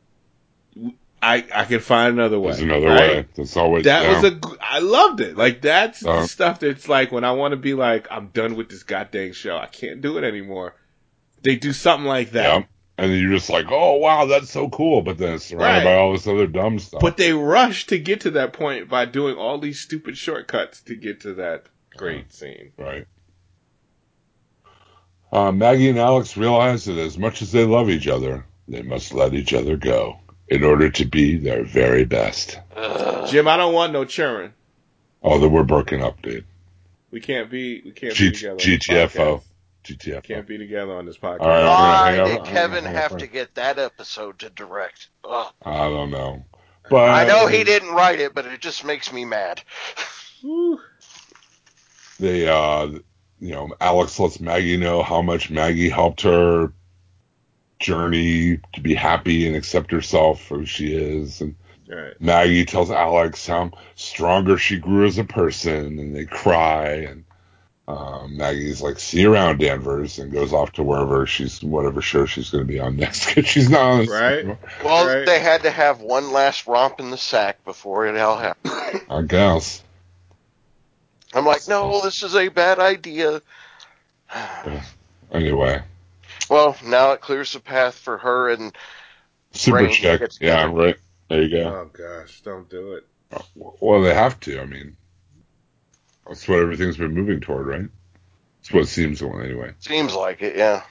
I 1.22 1.46
I 1.54 1.66
can 1.66 1.80
find 1.82 2.14
another 2.14 2.40
way. 2.40 2.52
There's 2.52 2.62
another 2.64 2.88
right? 2.88 3.10
way. 3.10 3.26
That's 3.36 3.58
always 3.58 3.84
That 3.86 4.04
yeah. 4.04 4.22
was 4.22 4.32
a. 4.34 4.40
I 4.62 4.80
loved 4.80 5.20
it. 5.22 5.36
Like 5.38 5.62
that's 5.62 6.00
the 6.00 6.10
Uh-huh. 6.10 6.28
stuff 6.28 6.60
that's 6.60 6.88
like 6.88 7.12
when 7.12 7.24
I 7.24 7.32
want 7.34 7.52
to 7.52 7.58
be 7.58 7.74
like, 7.74 8.08
I'm 8.10 8.28
done 8.28 8.56
with 8.56 8.70
this 8.70 8.84
goddamn 8.84 9.34
show. 9.34 9.58
I 9.58 9.66
can't 9.68 10.02
do 10.02 10.18
it 10.18 10.24
anymore. 10.24 10.76
They 11.42 11.56
do 11.56 11.74
something 11.74 12.08
like 12.08 12.32
that. 12.32 12.44
Yeah. 12.60 12.64
And 12.98 13.18
you're 13.18 13.32
just 13.32 13.50
like, 13.50 13.68
oh 13.70 13.96
wow, 13.98 14.26
that's 14.26 14.50
so 14.50 14.70
cool. 14.70 15.02
But 15.02 15.18
then 15.18 15.34
it's 15.36 15.46
surrounded 15.46 15.80
Right. 15.80 15.84
by 15.86 15.96
all 15.96 16.12
this 16.14 16.28
other 16.28 16.48
dumb 16.48 16.80
stuff. 16.80 17.02
But 17.02 17.18
they 17.18 17.32
rush 17.34 17.86
to 17.88 17.98
get 18.00 18.22
to 18.22 18.32
that 18.32 18.54
point 18.54 18.90
by 18.90 19.06
doing 19.06 19.36
all 19.36 19.58
these 19.58 19.80
stupid 19.80 20.18
shortcuts 20.18 20.82
to 20.84 20.96
get 20.96 21.22
to 21.22 21.34
that 21.36 21.66
great 21.96 22.32
scene. 22.34 22.72
right. 22.78 23.06
Uh, 25.32 25.52
Maggie 25.52 25.90
and 25.90 26.00
Alex 26.00 26.36
realize 26.38 26.86
that 26.86 26.98
as 26.98 27.18
much 27.18 27.42
as 27.42 27.52
they 27.52 27.64
love 27.64 27.90
each 27.90 28.08
other, 28.08 28.46
they 28.68 28.82
must 28.82 29.14
let 29.14 29.34
each 29.34 29.54
other 29.54 29.78
go 29.78 30.19
in 30.50 30.64
order 30.64 30.90
to 30.90 31.06
be 31.06 31.38
their 31.38 31.64
very 31.64 32.06
best. 32.06 32.60
Jim, 33.28 33.48
I 33.48 33.58
don't 33.58 33.74
want 33.74 33.94
no 33.94 34.06
churn. 34.06 34.54
Oh, 35.22 35.38
then 35.40 35.52
we're 35.52 35.64
broken 35.64 36.02
up, 36.02 36.22
dude. 36.22 36.46
We 37.12 37.20
can't 37.20 37.50
be. 37.50 37.82
We 37.84 37.92
can't 37.92 38.14
G- 38.14 38.30
be 38.30 38.36
together. 38.36 38.52
on 38.52 38.58
this 38.58 38.66
GTFO. 38.66 39.42
GTF. 39.84 40.24
Can't 40.24 40.48
be 40.48 40.58
together 40.58 40.94
on 40.94 41.06
this 41.06 41.18
podcast. 41.18 41.42
All 41.42 41.48
right. 41.48 41.66
Why 41.66 42.12
hang 42.12 42.26
did 42.28 42.38
up- 42.40 42.46
Kevin 42.46 42.84
have 42.86 43.18
to 43.18 43.28
get 43.28 43.56
that 43.56 43.80
episode 43.80 44.40
to 44.40 44.50
direct? 44.50 45.08
Ugh. 45.24 45.52
I 45.64 45.90
don't 45.90 46.12
know. 46.12 46.46
But 46.90 47.10
I 47.10 47.26
know 47.26 47.48
he 47.48 47.64
didn't 47.64 47.94
write 47.94 48.20
it, 48.20 48.34
but 48.34 48.46
it 48.46 48.60
just 48.62 48.84
makes 48.84 49.12
me 49.14 49.24
mad. 49.26 49.62
They 52.20 52.48
uh 52.48 52.88
you 53.40 53.52
know 53.54 53.74
alex 53.80 54.20
lets 54.20 54.40
maggie 54.40 54.76
know 54.78 55.02
how 55.02 55.22
much 55.22 55.50
maggie 55.50 55.90
helped 55.90 56.22
her 56.22 56.74
journey 57.80 58.60
to 58.74 58.82
be 58.82 58.94
happy 58.94 59.48
and 59.48 59.56
accept 59.56 59.92
herself 59.92 60.42
for 60.44 60.60
who 60.60 60.66
she 60.66 60.94
is 60.96 61.42
and 61.42 61.56
All 61.92 61.98
right. 61.98 62.20
maggie 62.22 62.66
tells 62.66 62.92
alex 62.92 63.48
how 63.48 63.72
stronger 63.96 64.58
she 64.58 64.78
grew 64.78 65.06
as 65.06 65.18
a 65.18 65.24
person 65.24 65.98
and 66.00 66.16
they 66.16 66.26
cry 66.26 66.88
and 66.96 67.24
um, 67.88 68.38
Maggie's 68.38 68.84
like, 68.84 69.00
"See 69.00 69.22
you 69.22 69.34
around, 69.34 69.58
Danvers," 69.58 70.20
and 70.20 70.32
goes 70.32 70.54
off 70.54 70.74
to 70.74 70.84
wherever 70.84 71.26
she's, 71.26 71.64
whatever 71.64 72.04
show 72.04 72.28
she's 72.28 72.52
going 72.52 72.64
to 72.64 72.72
be 72.72 72.80
on 72.80 72.98
next 72.98 73.26
because 73.26 73.48
she's 73.48 73.68
not 73.68 73.82
on. 73.82 73.98
this- 74.02 74.10
Right. 74.10 74.46
Well, 74.86 75.08
Right. 75.08 75.26
they 75.26 75.40
had 75.40 75.64
to 75.64 75.72
have 75.72 76.00
one 76.00 76.32
last 76.32 76.68
romp 76.68 77.00
in 77.00 77.10
the 77.10 77.18
sack 77.18 77.66
before 77.66 78.06
it 78.06 78.16
all 78.20 78.38
happened. 78.38 79.02
I 79.10 79.24
guess. 79.24 79.82
I'm 81.34 81.48
like, 81.48 81.68
no, 81.68 82.00
this 82.02 82.22
is 82.22 82.36
a 82.36 82.50
bad 82.50 82.78
idea. 82.78 83.42
Anyway, 85.32 85.82
Well, 86.50 86.76
now 86.86 87.12
it 87.12 87.22
clears 87.22 87.54
the 87.54 87.60
path 87.60 87.96
for 87.96 88.18
her 88.18 88.50
and 88.50 88.76
super 89.52 89.86
Brain 89.86 89.94
chick. 89.94 90.20
gets 90.20 90.40
Yeah, 90.42 90.68
better. 90.68 90.70
right. 90.70 90.96
There 91.30 91.42
you 91.44 91.50
go. 91.50 91.70
Oh 91.70 91.90
gosh, 91.94 92.42
don't 92.42 92.70
do 92.70 92.94
it. 92.94 93.06
Well, 93.56 94.02
they 94.02 94.14
have 94.14 94.40
to. 94.42 94.60
I 94.60 94.66
mean, 94.66 94.98
That's 96.28 96.48
what 96.48 96.60
everything's 96.60 96.98
been 96.98 97.14
moving 97.14 97.40
toward, 97.40 97.68
right? 97.68 97.90
That's 98.58 98.74
what 98.74 98.84
it 98.84 98.88
seems 98.88 99.20
to 99.20 99.32
anyway. 99.34 99.74
Seems 99.80 100.14
like 100.16 100.42
it, 100.42 100.56
yeah. 100.56 100.84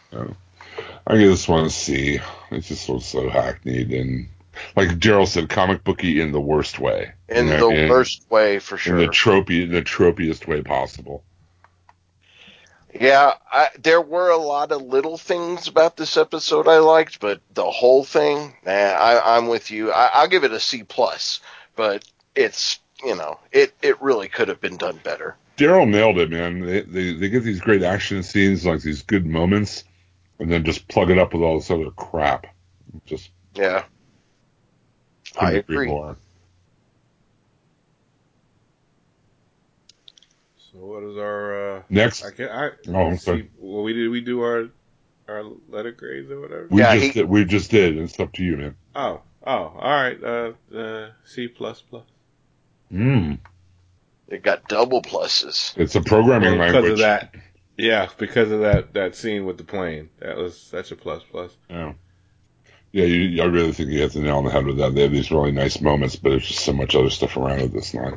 I 1.07 1.17
just 1.17 1.49
want 1.49 1.69
to 1.71 1.77
see. 1.77 2.21
It 2.51 2.61
just 2.61 2.89
was 2.89 3.05
so 3.05 3.29
hackneyed 3.29 3.91
and, 3.93 4.29
like 4.77 4.89
Daryl 4.91 5.27
said, 5.27 5.49
comic 5.49 5.83
booky 5.85 6.21
in 6.21 6.31
the 6.33 6.41
worst 6.41 6.79
way. 6.79 7.13
In 7.29 7.49
You 7.49 7.57
know, 7.57 7.71
the 7.71 7.89
worst 7.91 8.31
way, 8.31 8.59
for 8.61 8.77
sure. 8.77 8.97
in 8.99 9.05
the 9.07 9.13
tropey, 9.13 9.71
the 9.71 9.83
tropiest 9.83 10.47
way 10.47 10.63
possible. 10.63 11.25
Yeah, 12.95 13.35
I, 13.53 13.69
there 13.79 14.01
were 14.01 14.31
a 14.31 14.37
lot 14.39 14.73
of 14.73 14.83
little 14.83 15.19
things 15.19 15.69
about 15.69 15.97
this 15.97 16.17
episode 16.17 16.67
I 16.69 16.79
liked, 16.79 17.21
but 17.21 17.41
the 17.53 17.71
whole 17.71 18.05
thing, 18.05 18.55
nah, 18.65 18.73
I, 18.73 19.37
I'm 19.37 19.49
with 19.49 19.71
you. 19.71 19.93
I, 19.93 20.11
I'll 20.15 20.29
give 20.29 20.45
it 20.45 20.53
a 20.53 20.61
C 20.61 20.83
plus, 20.85 21.41
but 21.77 22.05
it's 22.35 22.81
you 23.05 23.15
know 23.15 23.39
it 23.53 23.75
it 23.83 24.01
really 24.01 24.29
could 24.29 24.49
have 24.49 24.61
been 24.61 24.77
done 24.77 24.99
better. 25.05 25.37
Daryl 25.57 25.89
nailed 25.89 26.19
it, 26.19 26.31
man. 26.31 26.61
They, 26.61 26.81
they 26.83 27.13
they 27.15 27.29
get 27.29 27.43
these 27.43 27.61
great 27.61 27.83
action 27.83 28.23
scenes, 28.23 28.65
like 28.65 28.81
these 28.81 29.03
good 29.03 29.27
moments, 29.27 29.85
and 30.39 30.51
then 30.51 30.65
just 30.65 30.89
plug 30.89 31.11
it 31.11 31.19
up 31.19 31.35
with 31.35 31.43
all 31.43 31.59
this 31.59 31.71
other 31.71 31.91
crap. 31.91 32.47
Just 33.05 33.31
Yeah, 33.55 33.85
I 35.39 35.53
agree 35.53 35.77
agree. 35.77 35.89
more. 35.89 36.17
What 40.89 41.03
is 41.05 41.17
our? 41.17 41.77
uh 41.79 41.83
Next, 41.89 42.25
I 42.25 42.31
can 42.31 42.49
I. 42.49 42.71
Oh, 42.89 42.95
I'm 43.09 43.17
see, 43.19 43.25
sorry. 43.25 43.51
well, 43.59 43.83
we 43.83 43.93
did 43.93 44.09
we 44.09 44.21
do 44.21 44.41
our 44.43 44.69
our 45.29 45.45
letter 45.69 45.93
grades 45.93 46.31
or 46.31 46.41
whatever. 46.41 46.69
we 46.71 46.81
Yeah, 46.81 46.95
just 46.95 47.07
he- 47.07 47.13
did, 47.13 47.29
we 47.29 47.45
just 47.45 47.71
did. 47.71 47.99
It's 47.99 48.19
up 48.19 48.33
to 48.35 48.43
you, 48.43 48.57
man. 48.57 48.77
Oh, 48.97 49.21
oh, 49.47 49.53
all 49.53 49.75
right. 49.79 50.23
Uh, 50.23 50.53
uh, 50.77 51.11
C 51.25 51.49
plus 51.49 51.83
plus. 51.83 52.05
Mm. 52.93 53.39
it 54.29 54.43
got 54.43 54.67
double 54.69 55.03
pluses. 55.03 55.77
It's 55.77 55.95
a 55.95 56.01
programming 56.01 56.59
Well, 56.59 56.61
language. 56.61 56.83
because 56.83 56.93
of 56.93 56.99
that. 57.01 57.35
Yeah, 57.77 58.09
because 58.19 58.51
of 58.51 58.61
that 58.61 58.95
that 58.95 59.15
scene 59.15 59.45
with 59.45 59.59
the 59.59 59.65
plane. 59.65 60.09
That 60.21 60.37
was 60.37 60.59
such 60.59 60.91
a 60.93 60.97
plus 60.97 61.23
plus. 61.31 61.55
Yeah. 61.71 61.93
Yeah, 62.91 63.05
you, 63.05 63.43
I 63.43 63.47
really 63.47 63.73
think 63.73 63.91
you 63.91 63.99
hit 63.99 64.15
the 64.15 64.21
nail 64.21 64.39
on 64.39 64.45
the 64.45 64.51
head 64.51 64.65
with 64.65 64.79
that. 64.79 64.95
They 64.95 65.03
have 65.03 65.13
these 65.13 65.31
really 65.31 65.53
nice 65.53 65.79
moments, 65.83 66.17
but 66.17 66.31
there's 66.31 66.49
just 66.49 66.65
so 66.65 66.73
much 66.73 66.97
other 66.97 67.11
stuff 67.11 67.37
around 67.37 67.61
it 67.61 67.73
that's 67.75 67.93
not 67.93 68.15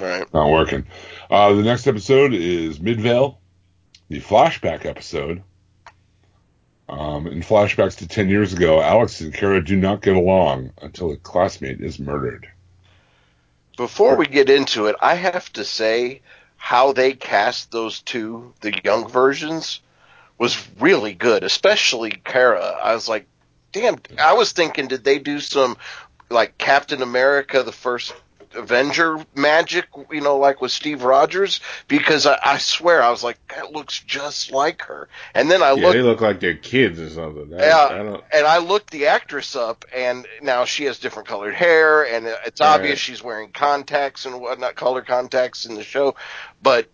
Right. 0.00 0.32
not 0.32 0.50
working. 0.50 0.86
Uh, 1.30 1.52
the 1.52 1.62
next 1.62 1.86
episode 1.86 2.34
is 2.34 2.80
Midvale, 2.80 3.38
the 4.08 4.20
flashback 4.20 4.84
episode. 4.84 5.42
Um, 6.88 7.26
in 7.26 7.40
flashbacks 7.40 7.96
to 7.98 8.08
10 8.08 8.28
years 8.28 8.52
ago, 8.52 8.82
Alex 8.82 9.20
and 9.20 9.32
Kara 9.32 9.64
do 9.64 9.76
not 9.76 10.02
get 10.02 10.16
along 10.16 10.72
until 10.82 11.10
a 11.12 11.16
classmate 11.16 11.80
is 11.80 11.98
murdered. 11.98 12.48
Before 13.76 14.16
we 14.16 14.26
get 14.26 14.50
into 14.50 14.86
it, 14.86 14.96
I 15.00 15.14
have 15.14 15.50
to 15.54 15.64
say 15.64 16.20
how 16.56 16.92
they 16.92 17.14
cast 17.14 17.70
those 17.70 18.00
two, 18.00 18.52
the 18.60 18.78
young 18.84 19.08
versions, 19.08 19.80
was 20.38 20.56
really 20.78 21.14
good, 21.14 21.44
especially 21.44 22.10
Kara. 22.10 22.78
I 22.82 22.94
was 22.94 23.08
like, 23.08 23.26
damn, 23.72 23.96
I 24.18 24.34
was 24.34 24.52
thinking, 24.52 24.88
did 24.88 25.04
they 25.04 25.18
do 25.18 25.40
some 25.40 25.76
like 26.28 26.58
Captain 26.58 27.02
America, 27.02 27.62
the 27.62 27.72
first 27.72 28.14
Avenger 28.54 29.24
magic, 29.34 29.86
you 30.10 30.20
know, 30.20 30.38
like 30.38 30.60
with 30.60 30.72
Steve 30.72 31.02
Rogers? 31.04 31.60
Because 31.88 32.26
I, 32.26 32.38
I 32.44 32.58
swear, 32.58 33.02
I 33.02 33.10
was 33.10 33.22
like, 33.24 33.38
that 33.48 33.72
looks 33.72 34.00
just 34.00 34.50
like 34.52 34.82
her. 34.82 35.08
And 35.34 35.50
then 35.50 35.62
I 35.62 35.72
Yeah, 35.72 35.82
looked 35.84 35.92
they 35.92 36.02
look 36.02 36.20
like 36.20 36.40
they're 36.40 36.54
kids 36.54 37.00
or 37.00 37.10
something. 37.10 37.50
Yeah. 37.50 37.88
I 37.90 37.98
don't. 37.98 38.24
and 38.32 38.46
I 38.46 38.58
looked 38.58 38.90
the 38.90 39.06
actress 39.08 39.56
up, 39.56 39.84
and 39.94 40.26
now 40.42 40.64
she 40.64 40.84
has 40.84 40.98
different 40.98 41.28
colored 41.28 41.54
hair, 41.54 42.02
and 42.06 42.26
it's 42.46 42.60
Right. 42.60 42.68
obvious 42.74 42.98
she's 42.98 43.22
wearing 43.22 43.50
contacts 43.52 44.26
and 44.26 44.40
whatnot, 44.40 44.74
color 44.74 45.02
contacts 45.02 45.64
in 45.66 45.74
the 45.74 45.84
show. 45.84 46.14
But 46.62 46.88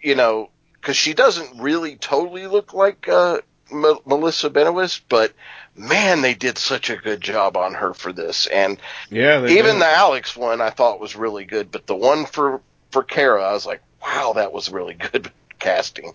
you 0.00 0.14
know, 0.14 0.50
because 0.74 0.96
she 0.96 1.14
doesn't 1.14 1.60
really 1.60 1.96
totally 1.96 2.46
look 2.46 2.74
like 2.74 3.08
uh, 3.08 3.38
M- 3.70 3.98
Melissa 4.04 4.50
Benoist, 4.50 5.08
but 5.08 5.32
man, 5.76 6.22
they 6.22 6.34
did 6.34 6.58
such 6.58 6.90
a 6.90 6.96
good 6.96 7.20
job 7.20 7.56
on 7.56 7.74
her 7.74 7.94
for 7.94 8.12
this, 8.12 8.46
and 8.46 8.78
Yeah, 9.10 9.40
they 9.40 9.54
even 9.54 9.74
did. 9.74 9.82
the 9.82 9.86
Alex 9.88 10.36
one 10.36 10.60
I 10.60 10.70
thought 10.70 11.00
was 11.00 11.16
really 11.16 11.44
good, 11.44 11.70
but 11.70 11.86
the 11.86 11.96
one 11.96 12.26
for 12.26 12.60
for 12.90 13.02
Kara, 13.02 13.42
I 13.42 13.52
was 13.52 13.64
like, 13.66 13.80
wow, 14.02 14.34
that 14.34 14.52
was 14.52 14.70
really 14.70 14.94
good 15.12 15.30
casting. 15.58 16.12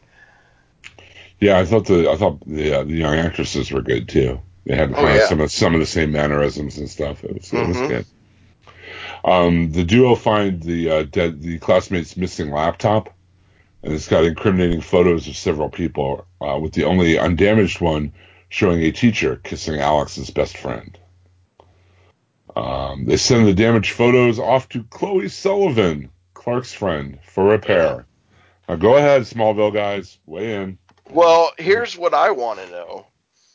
Yeah, 1.39 1.57
I 1.59 1.65
thought 1.65 1.85
the 1.85 2.09
I 2.09 2.17
thought 2.17 2.39
the 2.47 2.79
uh, 2.79 2.83
the 2.83 2.93
young 2.95 3.15
actresses 3.15 3.71
were 3.71 3.81
good 3.81 4.09
too. 4.09 4.41
They 4.65 4.75
had 4.75 4.93
Oh, 4.95 5.07
yeah. 5.07 5.27
some 5.27 5.39
of 5.41 5.51
some 5.51 5.73
of 5.73 5.79
the 5.79 5.85
same 5.85 6.11
mannerisms 6.11 6.77
and 6.77 6.89
stuff. 6.89 7.23
It 7.23 7.33
was, 7.33 7.53
it 7.53 7.67
was 7.67 7.77
Mhm. 7.77 7.87
good. 7.87 8.05
Um, 9.23 9.71
the 9.71 9.83
duo 9.83 10.15
find 10.15 10.61
the 10.61 10.89
uh, 10.89 11.03
dead 11.03 11.41
the 11.41 11.59
classmate's 11.59 12.17
missing 12.17 12.51
laptop, 12.51 13.13
and 13.83 13.93
it's 13.93 14.07
got 14.07 14.23
incriminating 14.25 14.81
photos 14.81 15.27
of 15.27 15.35
several 15.35 15.69
people, 15.69 16.25
uh, 16.41 16.57
with 16.59 16.73
the 16.73 16.85
only 16.85 17.17
undamaged 17.19 17.81
one 17.81 18.13
showing 18.49 18.81
a 18.81 18.91
teacher 18.91 19.35
kissing 19.37 19.79
Alex's 19.79 20.29
best 20.29 20.57
friend. 20.57 20.97
Um, 22.55 23.05
they 23.05 23.17
send 23.17 23.47
the 23.47 23.53
damaged 23.53 23.93
photos 23.93 24.39
off 24.39 24.69
to 24.69 24.83
Chloe 24.83 25.29
Sullivan, 25.29 26.09
Clark's 26.33 26.73
friend, 26.73 27.19
for 27.23 27.45
repair. 27.45 28.05
Now 28.67 28.75
go 28.75 28.97
ahead, 28.97 29.23
Smallville 29.23 29.73
guys, 29.73 30.17
weigh 30.25 30.55
in. 30.55 30.77
Well, 31.09 31.51
here's 31.57 31.97
what 31.97 32.13
I 32.13 32.31
want 32.31 32.59
to 32.59 32.69
know 32.69 33.07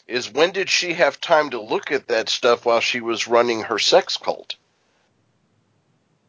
is 0.07 0.31
when 0.33 0.53
did 0.53 0.69
she 0.69 0.95
have 0.95 1.21
time 1.21 1.51
to 1.51 1.61
look 1.61 1.91
at 1.93 2.09
that 2.09 2.29
stuff 2.29 2.65
while 2.67 2.81
she 2.81 3.01
was 3.01 3.29
running 3.29 3.63
her 3.63 3.79
sex 3.79 4.17
cult? 4.17 4.57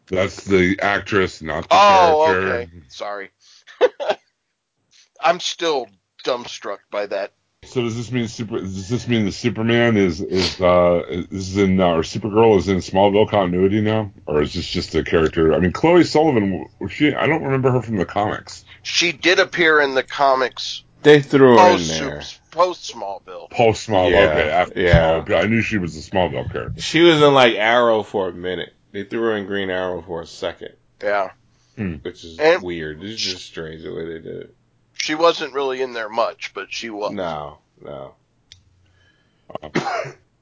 That's 0.07 0.43
the 0.45 0.79
actress, 0.81 1.41
not 1.41 1.63
the 1.69 1.69
Oh, 1.71 2.21
character. 2.21 2.53
okay. 2.63 2.69
Sorry. 2.89 3.31
I'm 5.21 5.39
still 5.39 5.87
dumbstruck 6.25 6.79
by 6.91 7.07
that. 7.07 7.31
So 7.65 7.81
does 7.81 7.95
this 7.95 8.11
mean 8.11 8.27
super? 8.27 8.59
Does 8.59 8.89
this 8.89 9.07
mean 9.07 9.25
the 9.25 9.31
Superman 9.31 9.97
is 9.97 10.21
is 10.21 10.59
uh 10.61 11.03
is 11.31 11.57
in 11.57 11.79
uh, 11.79 11.87
or 11.87 12.01
Supergirl 12.01 12.57
is 12.59 12.67
in 12.67 12.77
Smallville 12.77 13.29
continuity 13.29 13.81
now, 13.81 14.11
or 14.25 14.41
is 14.41 14.53
this 14.53 14.67
just 14.67 14.93
a 14.95 15.03
character? 15.03 15.53
I 15.53 15.59
mean, 15.59 15.71
Chloe 15.71 16.03
Sullivan, 16.03 16.67
was 16.79 16.91
she? 16.91 17.13
I 17.13 17.25
don't 17.27 17.43
remember 17.43 17.71
her 17.71 17.81
from 17.81 17.97
the 17.97 18.05
comics. 18.05 18.65
She 18.83 19.11
did 19.11 19.39
appear 19.39 19.79
in 19.81 19.95
the 19.95 20.03
comics 20.03 20.83
They 21.03 21.21
threw 21.21 21.57
her 21.57 21.69
in 21.71 21.77
post 21.77 21.99
there. 21.99 22.21
post 22.51 22.93
Smallville. 22.93 23.49
Post 23.49 23.87
Smallville, 23.87 24.11
Yeah, 24.11 24.27
okay, 24.29 24.49
after 24.49 24.79
yeah. 24.81 25.21
Smallville. 25.23 25.43
I 25.43 25.47
knew 25.47 25.61
she 25.61 25.77
was 25.77 25.95
a 25.97 26.01
Smallville 26.11 26.51
character. 26.51 26.81
She 26.81 27.01
was 27.01 27.21
in 27.21 27.33
like 27.33 27.55
Arrow 27.55 28.03
for 28.03 28.27
a 28.29 28.33
minute. 28.33 28.73
They 28.91 29.03
threw 29.05 29.21
her 29.21 29.37
in 29.37 29.45
Green 29.47 29.69
Arrow 29.69 30.01
for 30.01 30.21
a 30.21 30.27
second, 30.27 30.73
Yeah. 31.01 31.29
which 31.77 32.23
is 32.23 32.37
And- 32.39 32.61
weird. 32.61 33.01
It's 33.03 33.21
just 33.21 33.45
strange 33.45 33.81
the 33.83 33.93
way 33.93 34.05
they 34.05 34.19
did 34.19 34.25
it. 34.41 34.55
She 34.93 35.15
wasn't 35.15 35.53
really 35.53 35.81
in 35.81 35.93
there 35.93 36.09
much, 36.09 36.53
but 36.53 36.71
she 36.71 36.89
was. 36.89 37.11
No, 37.11 37.57
no. 37.81 38.15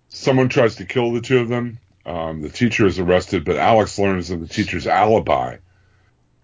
Someone 0.10 0.50
tries 0.50 0.76
to 0.76 0.86
kill 0.86 1.12
the 1.14 1.22
two 1.22 1.40
of 1.40 1.50
them. 1.50 1.80
Um, 2.06 2.42
the 2.42 2.50
teacher 2.50 2.86
is 2.86 3.00
arrested, 3.00 3.46
but 3.46 3.58
Alex 3.58 3.98
learns 4.00 4.30
of 4.32 4.40
the 4.40 4.48
teacher's 4.48 4.88
alibi, 4.88 5.58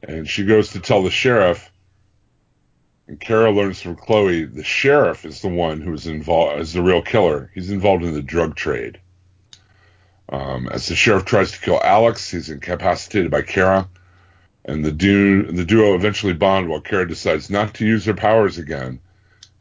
and 0.04 0.28
she 0.28 0.46
goes 0.46 0.72
to 0.72 0.80
tell 0.80 1.04
the 1.04 1.12
sheriff. 1.12 1.72
And 3.08 3.20
Kara 3.20 3.52
learns 3.52 3.82
from 3.82 3.96
Chloe 3.96 4.46
the 4.46 4.64
sheriff 4.64 5.26
is 5.26 5.42
the 5.42 5.48
one 5.48 5.82
who 5.82 5.94
is 5.94 6.08
involved 6.08 6.60
is 6.60 6.74
the 6.74 6.84
real 6.84 7.02
killer. 7.02 7.52
He's 7.54 7.72
involved 7.72 8.04
in 8.04 8.14
the 8.14 8.22
drug 8.22 8.56
trade. 8.56 9.00
Um, 10.30 10.68
as 10.68 10.88
the 10.88 10.96
sheriff 10.96 11.24
tries 11.24 11.54
to 11.54 11.60
kill 11.62 11.82
Alex, 11.82 12.30
he's 12.30 12.50
incapacitated 12.50 13.32
by 13.32 13.44
Kara, 13.44 13.88
and 14.68 14.84
the, 14.84 14.92
du- 14.92 15.52
the 15.52 15.66
duo 15.66 15.96
eventually 15.96 16.34
bond 16.34 16.70
while 16.70 16.82
Kara 16.82 17.08
decides 17.08 17.50
not 17.50 17.74
to 17.76 17.86
use 17.86 18.06
her 18.06 18.14
powers 18.14 18.58
again 18.58 19.00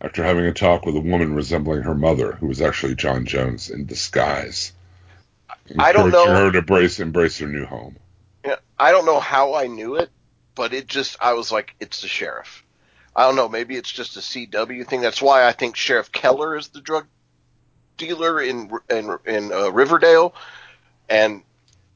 after 0.00 0.22
having 0.22 0.44
a 0.44 0.52
talk 0.52 0.84
with 0.84 0.96
a 0.96 1.00
woman 1.00 1.34
resembling 1.34 1.82
her 1.82 1.94
mother, 1.94 2.32
who 2.32 2.48
was 2.48 2.60
actually 2.60 2.94
John 2.96 3.24
Jones 3.24 3.70
in 3.70 3.86
disguise. 3.86 4.72
I 5.78 5.92
don't 5.92 6.10
know- 6.10 6.26
her 6.26 6.52
to 6.52 6.58
embrace 6.58 7.00
embrace 7.00 7.38
her 7.38 7.46
new 7.46 7.64
home. 7.64 7.96
Yeah, 8.44 8.56
I 8.78 8.92
don't 8.92 9.06
know 9.06 9.18
how 9.20 9.54
I 9.54 9.66
knew 9.66 9.96
it, 9.96 10.10
but 10.54 10.74
it 10.74 10.86
just 10.86 11.16
I 11.20 11.32
was 11.32 11.50
like, 11.50 11.74
it's 11.80 12.02
the 12.02 12.08
sheriff. 12.08 12.62
I 13.14 13.22
don't 13.26 13.34
know. 13.36 13.48
Maybe 13.48 13.76
it's 13.76 13.90
just 13.90 14.16
a 14.16 14.20
CW 14.20 14.86
thing. 14.86 15.00
That's 15.00 15.22
why 15.22 15.46
I 15.46 15.52
think 15.52 15.74
Sheriff 15.74 16.12
Keller 16.12 16.54
is 16.56 16.68
the 16.68 16.82
drug 16.82 17.06
dealer 17.96 18.40
in 18.40 18.70
in 18.90 19.16
in 19.24 19.52
uh, 19.52 19.70
Riverdale, 19.70 20.34
and 21.08 21.42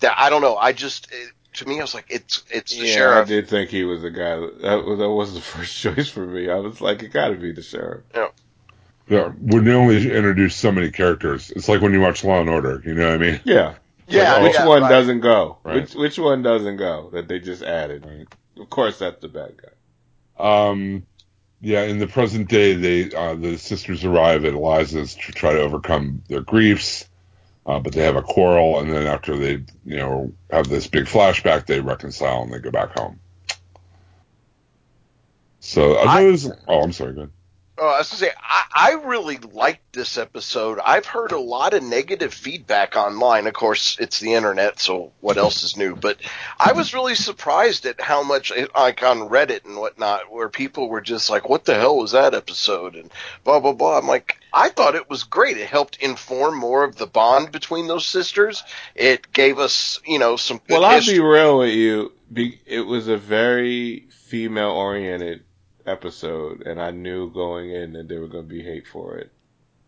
that 0.00 0.14
I 0.18 0.30
don't 0.30 0.40
know. 0.40 0.56
I 0.56 0.72
just 0.72 1.12
it, 1.12 1.30
to 1.60 1.68
me, 1.68 1.78
I 1.78 1.82
was 1.82 1.94
like, 1.94 2.06
it's 2.08 2.42
it's 2.50 2.72
the 2.76 2.86
yeah, 2.86 2.92
sheriff. 2.94 3.26
I 3.26 3.28
did 3.28 3.48
think 3.48 3.70
he 3.70 3.84
was 3.84 4.02
the 4.02 4.10
guy. 4.10 4.36
That, 4.36 4.62
that 4.62 4.84
was 4.84 4.98
that 4.98 5.08
was 5.10 5.34
the 5.34 5.40
first 5.56 5.76
choice 5.76 6.08
for 6.08 6.26
me. 6.26 6.50
I 6.50 6.56
was 6.56 6.80
like, 6.80 7.02
it 7.02 7.12
got 7.12 7.28
to 7.28 7.36
be 7.36 7.52
the 7.52 7.62
sheriff. 7.62 8.04
Yeah, 8.14 8.28
Yeah, 9.08 9.28
when 9.28 9.64
they 9.64 9.72
only 9.72 10.10
introduce 10.10 10.56
so 10.56 10.72
many 10.72 10.90
characters, 10.90 11.50
it's 11.50 11.68
like 11.68 11.80
when 11.80 11.92
you 11.92 12.00
watch 12.00 12.24
Law 12.24 12.40
and 12.40 12.50
Order. 12.50 12.82
You 12.84 12.94
know 12.94 13.06
what 13.06 13.14
I 13.14 13.18
mean? 13.18 13.40
Yeah. 13.44 13.74
Yeah, 14.08 14.32
Like, 14.34 14.42
which 14.42 14.54
yeah, 14.54 14.66
one 14.66 14.82
right. 14.82 14.88
doesn't 14.88 15.20
go? 15.20 15.58
Right. 15.62 15.76
Which 15.76 15.94
which 15.94 16.18
one 16.18 16.42
doesn't 16.42 16.78
go 16.78 17.10
that 17.12 17.28
they 17.28 17.38
just 17.38 17.62
added? 17.62 18.04
Right. 18.04 18.26
Of 18.60 18.68
course, 18.68 18.98
that's 18.98 19.20
the 19.20 19.28
bad 19.28 19.54
guy. 19.62 20.68
Um, 20.68 21.06
yeah, 21.60 21.82
in 21.82 21.98
the 21.98 22.06
present 22.08 22.48
day, 22.48 22.74
they 22.74 23.14
uh, 23.14 23.34
the 23.34 23.56
sisters 23.58 24.04
arrive 24.04 24.44
at 24.44 24.54
Eliza's 24.54 25.14
to 25.14 25.32
try 25.32 25.52
to 25.52 25.60
overcome 25.60 26.22
their 26.28 26.40
griefs, 26.40 27.06
uh, 27.66 27.78
but 27.80 27.92
they 27.92 28.02
have 28.02 28.16
a 28.16 28.22
quarrel, 28.22 28.80
and 28.80 28.92
then 28.92 29.06
after 29.06 29.36
they, 29.36 29.64
you 29.84 29.96
know, 29.96 30.32
have 30.50 30.68
this 30.68 30.86
big 30.86 31.04
flashback, 31.04 31.66
they 31.66 31.80
reconcile 31.80 32.42
and 32.42 32.52
they 32.52 32.58
go 32.58 32.70
back 32.70 32.98
home. 32.98 33.20
So 35.60 35.96
uh, 35.96 36.04
I- 36.04 36.24
those. 36.24 36.50
Oh, 36.68 36.80
I'm 36.82 36.92
sorry. 36.92 37.14
Go 37.14 37.20
ahead. 37.22 37.32
Oh, 37.82 37.88
I 37.88 37.98
was 37.98 38.10
gonna 38.10 38.18
say 38.18 38.32
I, 38.38 38.64
I 38.74 38.92
really 39.06 39.38
liked 39.38 39.94
this 39.94 40.18
episode. 40.18 40.78
I've 40.84 41.06
heard 41.06 41.32
a 41.32 41.40
lot 41.40 41.72
of 41.72 41.82
negative 41.82 42.34
feedback 42.34 42.94
online. 42.94 43.46
Of 43.46 43.54
course, 43.54 43.96
it's 43.98 44.20
the 44.20 44.34
internet, 44.34 44.78
so 44.78 45.12
what 45.20 45.38
else 45.38 45.62
is 45.62 45.78
new? 45.78 45.96
But 45.96 46.18
I 46.58 46.72
was 46.72 46.92
really 46.92 47.14
surprised 47.14 47.86
at 47.86 47.98
how 47.98 48.22
much, 48.22 48.52
like 48.76 49.02
on 49.02 49.30
Reddit 49.30 49.64
and 49.64 49.78
whatnot, 49.78 50.30
where 50.30 50.50
people 50.50 50.90
were 50.90 51.00
just 51.00 51.30
like, 51.30 51.48
"What 51.48 51.64
the 51.64 51.74
hell 51.74 51.96
was 51.96 52.12
that 52.12 52.34
episode?" 52.34 52.96
and 52.96 53.10
blah 53.44 53.60
blah 53.60 53.72
blah. 53.72 53.96
I'm 53.96 54.06
like, 54.06 54.36
I 54.52 54.68
thought 54.68 54.94
it 54.94 55.08
was 55.08 55.24
great. 55.24 55.56
It 55.56 55.66
helped 55.66 55.96
inform 56.02 56.58
more 56.58 56.84
of 56.84 56.96
the 56.96 57.06
bond 57.06 57.50
between 57.50 57.86
those 57.86 58.04
sisters. 58.04 58.62
It 58.94 59.32
gave 59.32 59.58
us, 59.58 60.00
you 60.04 60.18
know, 60.18 60.36
some. 60.36 60.60
Well, 60.68 60.84
I'll 60.84 60.96
history. 60.96 61.14
be 61.14 61.20
real 61.20 61.58
with 61.58 61.72
you. 61.72 62.12
It 62.66 62.86
was 62.86 63.08
a 63.08 63.16
very 63.16 64.06
female 64.10 64.70
oriented 64.70 65.44
episode, 65.86 66.62
and 66.62 66.80
I 66.80 66.90
knew 66.90 67.30
going 67.30 67.70
in 67.70 67.92
that 67.94 68.08
there 68.08 68.20
were 68.20 68.28
going 68.28 68.44
to 68.48 68.54
be 68.54 68.62
hate 68.62 68.86
for 68.86 69.16
it 69.18 69.30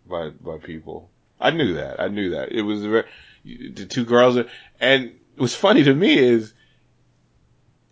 by 0.08 0.30
by 0.30 0.58
people. 0.58 1.10
I 1.40 1.50
knew 1.50 1.74
that. 1.74 2.00
I 2.00 2.08
knew 2.08 2.30
that 2.30 2.52
it 2.52 2.62
was 2.62 2.82
very, 2.84 3.04
the 3.44 3.84
two 3.86 4.04
girls. 4.04 4.36
are- 4.36 4.48
And 4.80 5.12
what's 5.36 5.54
funny 5.54 5.82
to 5.84 5.94
me 5.94 6.16
is 6.18 6.52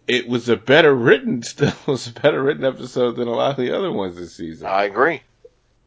it 0.07 0.29
was 0.29 0.49
a 0.49 0.57
better 0.57 0.95
written, 0.95 1.43
still 1.45 1.73
was 1.87 2.07
a 2.09 2.13
better 2.13 2.43
written 2.43 2.65
episode 2.65 3.17
than 3.17 3.29
a 3.29 3.33
lot 3.33 3.51
of 3.53 3.57
the 3.57 3.77
other 3.77 3.91
ones 3.93 4.17
this 4.17 4.35
season. 4.37 4.67
I 4.67 4.85
agree. 4.85 5.23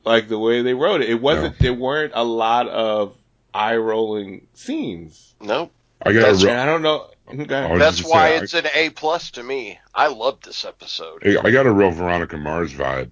like 0.06 0.28
the 0.28 0.40
way 0.40 0.62
they 0.62 0.74
wrote 0.74 1.02
it, 1.02 1.10
it 1.10 1.22
wasn't. 1.22 1.58
There 1.60 1.74
weren't 1.74 2.12
a 2.16 2.24
lot 2.24 2.68
of 2.68 3.16
eye 3.54 3.78
rolling 3.78 4.48
scenes. 4.54 5.34
Nope. 5.40 5.72
I 6.02 6.12
got 6.12 6.22
That's 6.24 6.44
a. 6.44 6.52
I 6.62 6.66
don't 6.66 6.82
know. 6.82 7.10
Okay. 7.28 7.46
That's 7.78 8.04
why 8.04 8.30
say, 8.30 8.38
I- 8.38 8.42
it's 8.44 8.54
an 8.54 8.68
A 8.74 8.90
plus 8.90 9.32
to 9.32 9.44
me. 9.44 9.80
I 9.96 10.08
love 10.08 10.42
this 10.42 10.66
episode. 10.66 11.26
I 11.26 11.52
got 11.52 11.66
a 11.66 11.72
real 11.72 11.92
Veronica 11.92 12.38
Mars 12.38 12.74
vibe. 12.74 13.10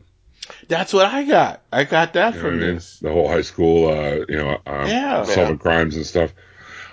That's 0.67 0.91
what 0.91 1.05
I 1.05 1.23
got. 1.23 1.61
I 1.71 1.85
got 1.85 2.13
that 2.13 2.35
You 2.35 2.39
know 2.41 2.45
what 2.45 2.51
from 2.53 2.61
I 2.61 2.65
mean? 2.65 2.75
this. 2.75 2.99
The 2.99 3.11
whole 3.11 3.27
high 3.29 3.41
school, 3.41 3.87
uh, 3.89 4.25
you 4.27 4.37
know, 4.37 4.57
um, 4.65 4.87
Yeah. 4.87 5.23
solving 5.23 5.57
crimes 5.59 5.95
and 5.95 6.05
stuff. 6.05 6.33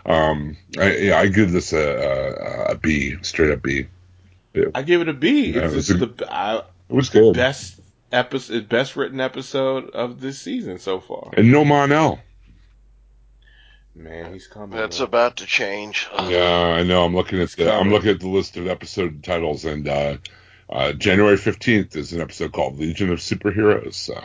Um, 0.07 0.57
I, 0.79 0.97
yeah, 0.97 1.19
I 1.19 1.27
give 1.27 1.51
this 1.53 1.73
a, 1.73 1.79
a, 2.69 2.73
a 2.73 2.75
B, 2.77 3.17
straight 3.23 3.51
up 3.51 3.63
B. 3.63 3.89
I 4.75 4.83
give 4.83 5.01
it 5.01 5.09
a 5.09 5.13
B. 5.13 5.53
Yeah, 5.53 5.63
It's 5.67 5.75
it's 5.75 5.89
just 5.89 6.01
a- 6.03 6.07
the 6.07 6.33
I, 6.33 6.59
It 6.59 6.65
was 6.95 7.11
good. 7.11 7.35
best 7.35 7.81
episode, 8.13 8.69
best 8.69 8.97
written 8.97 9.21
episode 9.21 9.91
of 9.91 10.21
this 10.21 10.39
season 10.41 10.79
so 10.79 11.01
far. 11.01 11.31
And 11.37 11.51
no 11.53 11.65
Mon-El. 11.65 12.21
Man, 13.99 14.33
he's 14.33 14.47
coming. 14.47 14.79
That's 14.79 15.01
man. 15.01 15.09
about 15.09 15.37
to 15.39 15.47
change. 15.47 16.09
Yeah, 16.29 16.75
I 16.77 16.85
know. 16.85 17.05
I'm 17.05 17.15
looking 17.15 17.41
at 17.41 17.51
the 17.51 17.73
I'm 17.73 17.91
looking 17.91 18.11
at 18.11 18.21
the 18.21 18.29
list 18.29 18.57
of 18.57 18.69
episode 18.69 19.25
titles, 19.25 19.65
and 19.65 19.89
uh, 19.89 20.17
uh, 20.71 20.93
January 20.93 21.37
15th 21.37 21.97
is 21.97 22.13
an 22.13 22.21
episode 22.21 22.53
called 22.53 22.79
Legion 22.79 23.11
of 23.11 23.19
Superheroes. 23.19 23.95
So 23.95 24.23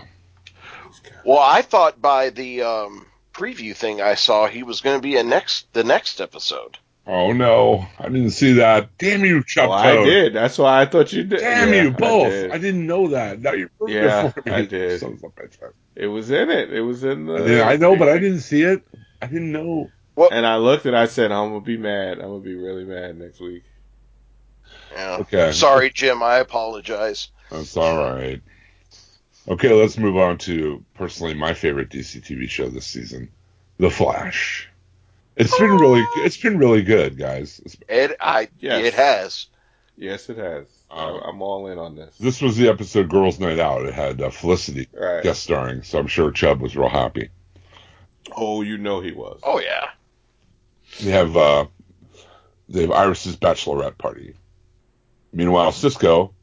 Well, 1.25 1.39
I 1.39 1.63
thought 1.63 2.01
by 2.01 2.29
the 2.29 2.61
um, 2.61 3.07
preview 3.33 3.75
thing 3.75 3.99
I 3.99 4.13
saw, 4.13 4.47
he 4.47 4.61
was 4.63 4.81
going 4.81 4.97
to 4.97 5.01
be 5.01 5.17
a 5.17 5.23
next 5.23 5.71
the 5.73 5.83
next 5.83 6.21
episode. 6.21 6.77
Oh 7.05 7.33
no, 7.33 7.85
I 7.99 8.03
didn't 8.03 8.29
see 8.31 8.53
that. 8.53 8.97
Damn 8.97 9.25
you, 9.25 9.43
Chuck 9.43 9.69
Oh, 9.69 9.73
I 9.73 10.03
did. 10.05 10.33
That's 10.33 10.57
why 10.57 10.81
I 10.81 10.85
thought 10.85 11.11
you 11.11 11.23
did. 11.23 11.39
Damn 11.39 11.73
Yeah, 11.73 11.83
you 11.83 11.91
both. 11.91 12.29
did. 12.29 12.51
I, 12.51 12.57
didn't 12.59 12.87
know 12.87 13.07
that. 13.09 13.41
Now 13.41 13.51
you're 13.51 13.71
it 13.81 13.89
Yeah, 13.89 14.29
for 14.29 14.41
me. 14.45 14.51
I 14.53 14.65
did. 14.65 14.99
Sons 15.01 15.21
of 15.21 15.33
a 15.37 15.41
bitch. 15.41 15.57
It 15.95 16.07
was 16.07 16.31
in 16.31 16.49
it. 16.49 16.71
It 16.71 16.81
was 16.81 17.03
in 17.03 17.25
the. 17.25 17.33
I, 17.33 17.37
didn't- 17.39 17.67
I 17.67 17.75
know, 17.75 17.97
but 17.97 18.07
I 18.07 18.19
didn't 18.19 18.39
see 18.39 18.61
it. 18.61 18.83
I 19.23 19.27
didn't 19.27 19.51
know. 19.51 19.89
And 20.31 20.45
I 20.45 20.57
looked 20.57 20.85
and 20.85 20.95
I 20.95 21.05
said, 21.07 21.31
I'm 21.31 21.49
gonna 21.49 21.61
be 21.61 21.77
mad. 21.77 22.19
I'm 22.19 22.27
gonna 22.27 22.39
be 22.39 22.55
really 22.55 22.85
mad 22.85 23.17
next 23.17 23.39
week. 23.39 23.63
Yeah. 24.91 25.17
Okay. 25.21 25.51
Sorry, 25.51 25.89
Jim. 25.89 26.21
I 26.21 26.37
apologize. 26.37 27.29
That's 27.49 27.75
all 27.77 27.97
right. 27.97 28.41
Okay, 29.47 29.73
let's 29.73 29.97
move 29.97 30.15
on 30.17 30.37
to 30.39 30.83
personally 30.93 31.33
my 31.33 31.53
favorite 31.53 31.89
DC 31.89 32.21
TV 32.21 32.47
show 32.49 32.69
this 32.69 32.85
season, 32.85 33.29
The 33.77 33.89
Flash. 33.89 34.69
It's 35.35 35.57
been 35.57 35.75
really, 35.77 36.03
it's 36.17 36.37
been 36.37 36.57
really 36.59 36.83
good, 36.83 37.17
guys. 37.17 37.59
It's- 37.65 37.77
It 37.89 38.15
I 38.21 38.49
Yes. 38.59 38.85
it 38.85 38.93
has. 38.93 39.47
Yes, 39.97 40.29
it 40.29 40.37
has. 40.37 40.67
I, 40.89 41.21
I'm 41.25 41.41
all 41.41 41.67
in 41.67 41.79
on 41.79 41.95
this. 41.95 42.15
This 42.19 42.41
was 42.41 42.55
the 42.55 42.69
episode 42.69 43.09
Girls 43.09 43.39
Night 43.39 43.59
Out. 43.59 43.85
It 43.85 43.93
had 43.95 44.21
uh, 44.21 44.29
Felicity 44.29 44.87
Right. 44.93 45.23
guest 45.23 45.43
starring, 45.43 45.81
so 45.83 45.97
I'm 45.99 46.07
sure 46.07 46.29
Chubb 46.31 46.61
was 46.61 46.75
real 46.77 46.87
happy. 46.89 47.29
Oh, 48.35 48.61
you 48.61 48.77
know 48.77 49.01
he 49.01 49.11
was. 49.11 49.39
Oh 49.43 49.59
yeah. 49.59 49.89
They 51.01 51.11
have 51.11 51.35
uh, 51.35 51.65
they 52.69 52.81
have 52.81 52.91
Iris's 52.91 53.35
bachelorette 53.35 53.97
party. 53.97 54.35
Meanwhile, 55.31 55.71
Cisco 55.71 56.33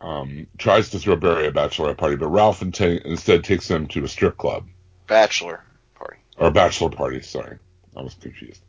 um, 0.00 0.46
tries 0.58 0.90
to 0.90 0.98
throw 0.98 1.16
Barry 1.16 1.46
a 1.46 1.52
bachelorette 1.52 1.96
party, 1.96 2.16
but 2.16 2.28
Ralph 2.28 2.60
inte- 2.60 3.02
instead 3.04 3.44
takes 3.44 3.68
them 3.68 3.86
to 3.88 4.04
a 4.04 4.08
strip 4.08 4.36
club. 4.36 4.66
Bachelor 5.06 5.62
party. 5.94 6.18
or 6.36 6.50
bachelor 6.50 6.90
party. 6.90 7.20
Sorry, 7.22 7.58
I 7.96 8.02
was 8.02 8.14
confused. 8.14 8.60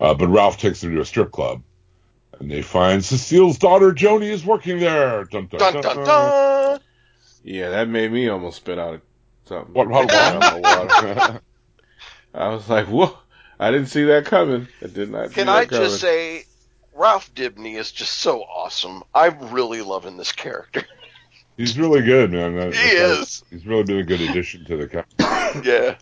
Uh, 0.00 0.14
but 0.14 0.28
Ralph 0.28 0.58
takes 0.58 0.80
them 0.80 0.94
to 0.94 1.00
a 1.00 1.04
strip 1.04 1.30
club, 1.30 1.62
and 2.40 2.50
they 2.50 2.62
find 2.62 3.04
Cecile's 3.04 3.58
daughter 3.58 3.92
Joni 3.92 4.30
is 4.30 4.44
working 4.44 4.80
there. 4.80 5.24
Dun 5.24 5.46
dun 5.46 5.60
Dun 5.60 5.72
dun. 5.74 5.82
dun 5.82 6.04
dun. 6.04 6.80
Yeah, 7.44 7.70
that 7.70 7.88
made 7.88 8.10
me 8.10 8.28
almost 8.28 8.56
spit 8.56 8.78
out 8.78 9.02
something. 9.46 9.72
What? 9.74 9.88
What? 9.88 10.12
Out 10.12 10.34
what? 10.40 10.54
of 10.54 10.62
my 10.62 11.14
water. 11.16 11.40
I 12.34 12.48
was 12.48 12.68
like, 12.68 12.86
whoa. 12.86 13.16
I 13.58 13.70
didn't 13.70 13.86
see 13.86 14.04
that 14.04 14.26
coming. 14.26 14.66
I 14.82 14.88
did 14.88 15.10
not 15.10 15.28
see 15.28 15.34
Can 15.34 15.46
that 15.46 15.56
I 15.56 15.66
coming. 15.66 15.84
just 15.88 16.00
say, 16.00 16.44
Ralph 16.92 17.32
Dibny 17.34 17.76
is 17.78 17.92
just 17.92 18.14
so 18.14 18.42
awesome. 18.42 19.04
I'm 19.14 19.52
really 19.52 19.80
loving 19.82 20.16
this 20.16 20.32
character. 20.32 20.82
He's 21.56 21.78
really 21.78 22.02
good, 22.02 22.32
man. 22.32 22.56
That- 22.56 22.74
He 22.74 22.94
that's- 22.96 23.20
is. 23.20 23.44
He's 23.50 23.64
really 23.66 23.84
been 23.84 23.98
a 23.98 24.04
good 24.04 24.20
addition 24.20 24.64
to 24.64 24.76
the 24.76 24.88
cast. 24.88 25.64
yeah. 25.64 25.96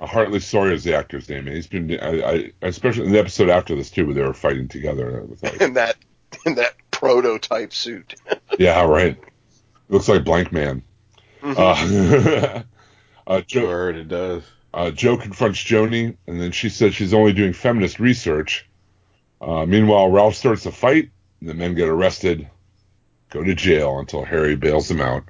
Hartley 0.00 0.40
Sawyer 0.40 0.72
is 0.72 0.84
the 0.84 0.94
actor's 0.94 1.28
name, 1.28 1.46
and 1.46 1.56
he's 1.56 1.68
been, 1.68 1.98
I, 1.98 2.20
I, 2.22 2.52
especially 2.62 3.06
in 3.06 3.12
the 3.12 3.18
episode 3.18 3.48
after 3.48 3.74
this 3.74 3.90
too, 3.90 4.04
where 4.04 4.14
they 4.14 4.22
were 4.22 4.34
fighting 4.34 4.68
together. 4.68 5.24
Was 5.26 5.42
like, 5.42 5.60
In 5.62 5.72
that 5.74 5.96
in 6.44 6.56
that 6.56 6.74
prototype 6.90 7.72
suit. 7.72 8.14
yeah, 8.58 8.84
right. 8.84 9.16
Looks 9.88 10.08
like 10.08 10.24
Blank 10.24 10.52
Man. 10.52 10.82
Uh, 11.42 12.62
uh, 13.26 13.40
Joe, 13.42 13.88
it 13.88 14.08
does. 14.08 14.42
Uh, 14.72 14.90
Joe 14.90 15.16
confronts 15.16 15.58
Joni, 15.58 16.16
and 16.26 16.40
then 16.40 16.52
she 16.52 16.68
says 16.68 16.94
she's 16.94 17.14
only 17.14 17.32
doing 17.32 17.52
feminist 17.52 17.98
research. 17.98 18.68
Uh, 19.40 19.64
meanwhile, 19.64 20.10
Ralph 20.10 20.34
starts 20.34 20.66
a 20.66 20.72
fight. 20.72 21.10
and 21.40 21.48
The 21.48 21.54
men 21.54 21.74
get 21.74 21.88
arrested, 21.88 22.48
go 23.30 23.42
to 23.42 23.54
jail 23.54 23.98
until 23.98 24.24
Harry 24.24 24.56
bails 24.56 24.88
them 24.88 25.00
out. 25.00 25.24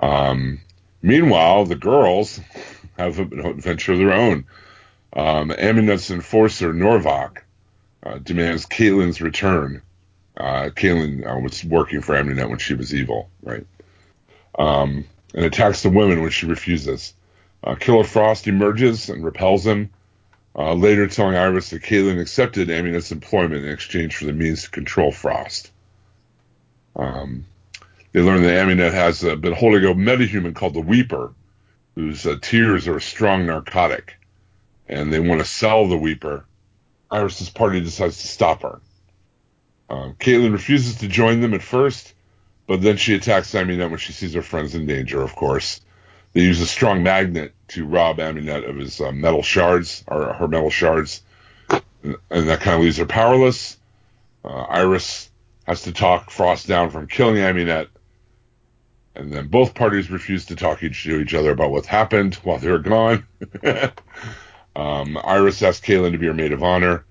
Um, 0.00 0.60
meanwhile, 1.02 1.64
the 1.64 1.76
girls 1.76 2.40
have 2.98 3.18
an 3.18 3.46
adventure 3.46 3.92
of 3.92 3.98
their 3.98 4.12
own. 4.12 4.44
Um, 5.14 5.50
Amunet's 5.50 6.10
enforcer, 6.10 6.72
Norvock, 6.74 7.38
uh, 8.02 8.18
demands 8.18 8.66
Caitlin's 8.66 9.20
return. 9.20 9.82
Uh, 10.36 10.70
Caitlin 10.74 11.26
uh, 11.26 11.40
was 11.40 11.64
working 11.64 12.00
for 12.00 12.14
Amunet 12.14 12.48
when 12.48 12.58
she 12.58 12.74
was 12.74 12.94
evil, 12.94 13.30
right? 13.42 13.66
Um, 14.58 15.04
and 15.34 15.44
attacks 15.44 15.82
the 15.82 15.90
women 15.90 16.20
when 16.20 16.30
she 16.30 16.46
refuses. 16.46 17.14
Uh, 17.62 17.74
Killer 17.74 18.04
Frost 18.04 18.46
emerges 18.46 19.08
and 19.08 19.24
repels 19.24 19.66
him, 19.66 19.90
uh, 20.56 20.74
later 20.74 21.06
telling 21.06 21.36
Iris 21.36 21.70
that 21.70 21.82
Caitlin 21.82 22.20
accepted 22.20 22.68
Amunet's 22.68 23.12
employment 23.12 23.64
in 23.64 23.70
exchange 23.70 24.16
for 24.16 24.24
the 24.24 24.32
means 24.32 24.64
to 24.64 24.70
control 24.70 25.12
Frost. 25.12 25.70
Um, 26.96 27.46
they 28.12 28.20
learn 28.20 28.42
that 28.42 28.66
Amunet 28.66 28.92
has 28.92 29.22
uh, 29.22 29.36
been 29.36 29.52
holding 29.52 29.84
a 29.84 29.94
metahuman 29.94 30.54
called 30.54 30.74
the 30.74 30.80
Weeper, 30.80 31.32
whose 31.94 32.26
uh, 32.26 32.36
tears 32.40 32.88
are 32.88 32.96
a 32.96 33.00
strong 33.00 33.46
narcotic, 33.46 34.18
and 34.88 35.12
they 35.12 35.20
want 35.20 35.40
to 35.40 35.46
sell 35.46 35.86
the 35.86 35.98
Weeper. 35.98 36.44
Iris's 37.10 37.50
party 37.50 37.80
decides 37.80 38.20
to 38.22 38.28
stop 38.28 38.62
her. 38.62 38.80
Uh, 39.88 40.12
Caitlin 40.18 40.52
refuses 40.52 40.96
to 40.96 41.08
join 41.08 41.40
them 41.40 41.54
at 41.54 41.62
first, 41.62 42.14
but 42.68 42.82
then 42.82 42.98
she 42.98 43.14
attacks 43.14 43.54
Amunet 43.54 43.88
when 43.88 43.98
she 43.98 44.12
sees 44.12 44.34
her 44.34 44.42
friends 44.42 44.74
in 44.74 44.86
danger, 44.86 45.22
of 45.22 45.34
course. 45.34 45.80
They 46.34 46.42
use 46.42 46.60
a 46.60 46.66
strong 46.66 47.02
magnet 47.02 47.54
to 47.68 47.86
rob 47.86 48.18
Amunet 48.18 48.68
of 48.68 48.76
his 48.76 49.00
uh, 49.00 49.10
metal 49.10 49.42
shards, 49.42 50.04
or 50.06 50.34
her 50.34 50.46
metal 50.46 50.68
shards, 50.68 51.22
and 51.70 52.18
that 52.30 52.60
kind 52.60 52.76
of 52.76 52.82
leaves 52.82 52.98
her 52.98 53.06
powerless. 53.06 53.78
Uh, 54.44 54.48
Iris 54.48 55.30
has 55.66 55.82
to 55.82 55.92
talk 55.92 56.30
Frost 56.30 56.68
down 56.68 56.90
from 56.90 57.06
killing 57.06 57.36
Amunet, 57.36 57.88
and 59.14 59.32
then 59.32 59.48
both 59.48 59.74
parties 59.74 60.10
refuse 60.10 60.44
to 60.46 60.54
talk 60.54 60.82
each 60.82 61.04
to 61.04 61.20
each 61.20 61.32
other 61.32 61.52
about 61.52 61.70
what 61.70 61.86
happened 61.86 62.34
while 62.36 62.58
they're 62.58 62.78
gone. 62.78 63.26
um, 64.76 65.18
Iris 65.24 65.62
asks 65.62 65.84
Caitlin 65.84 66.12
to 66.12 66.18
be 66.18 66.26
her 66.26 66.34
maid 66.34 66.52
of 66.52 66.62
honor, 66.62 67.06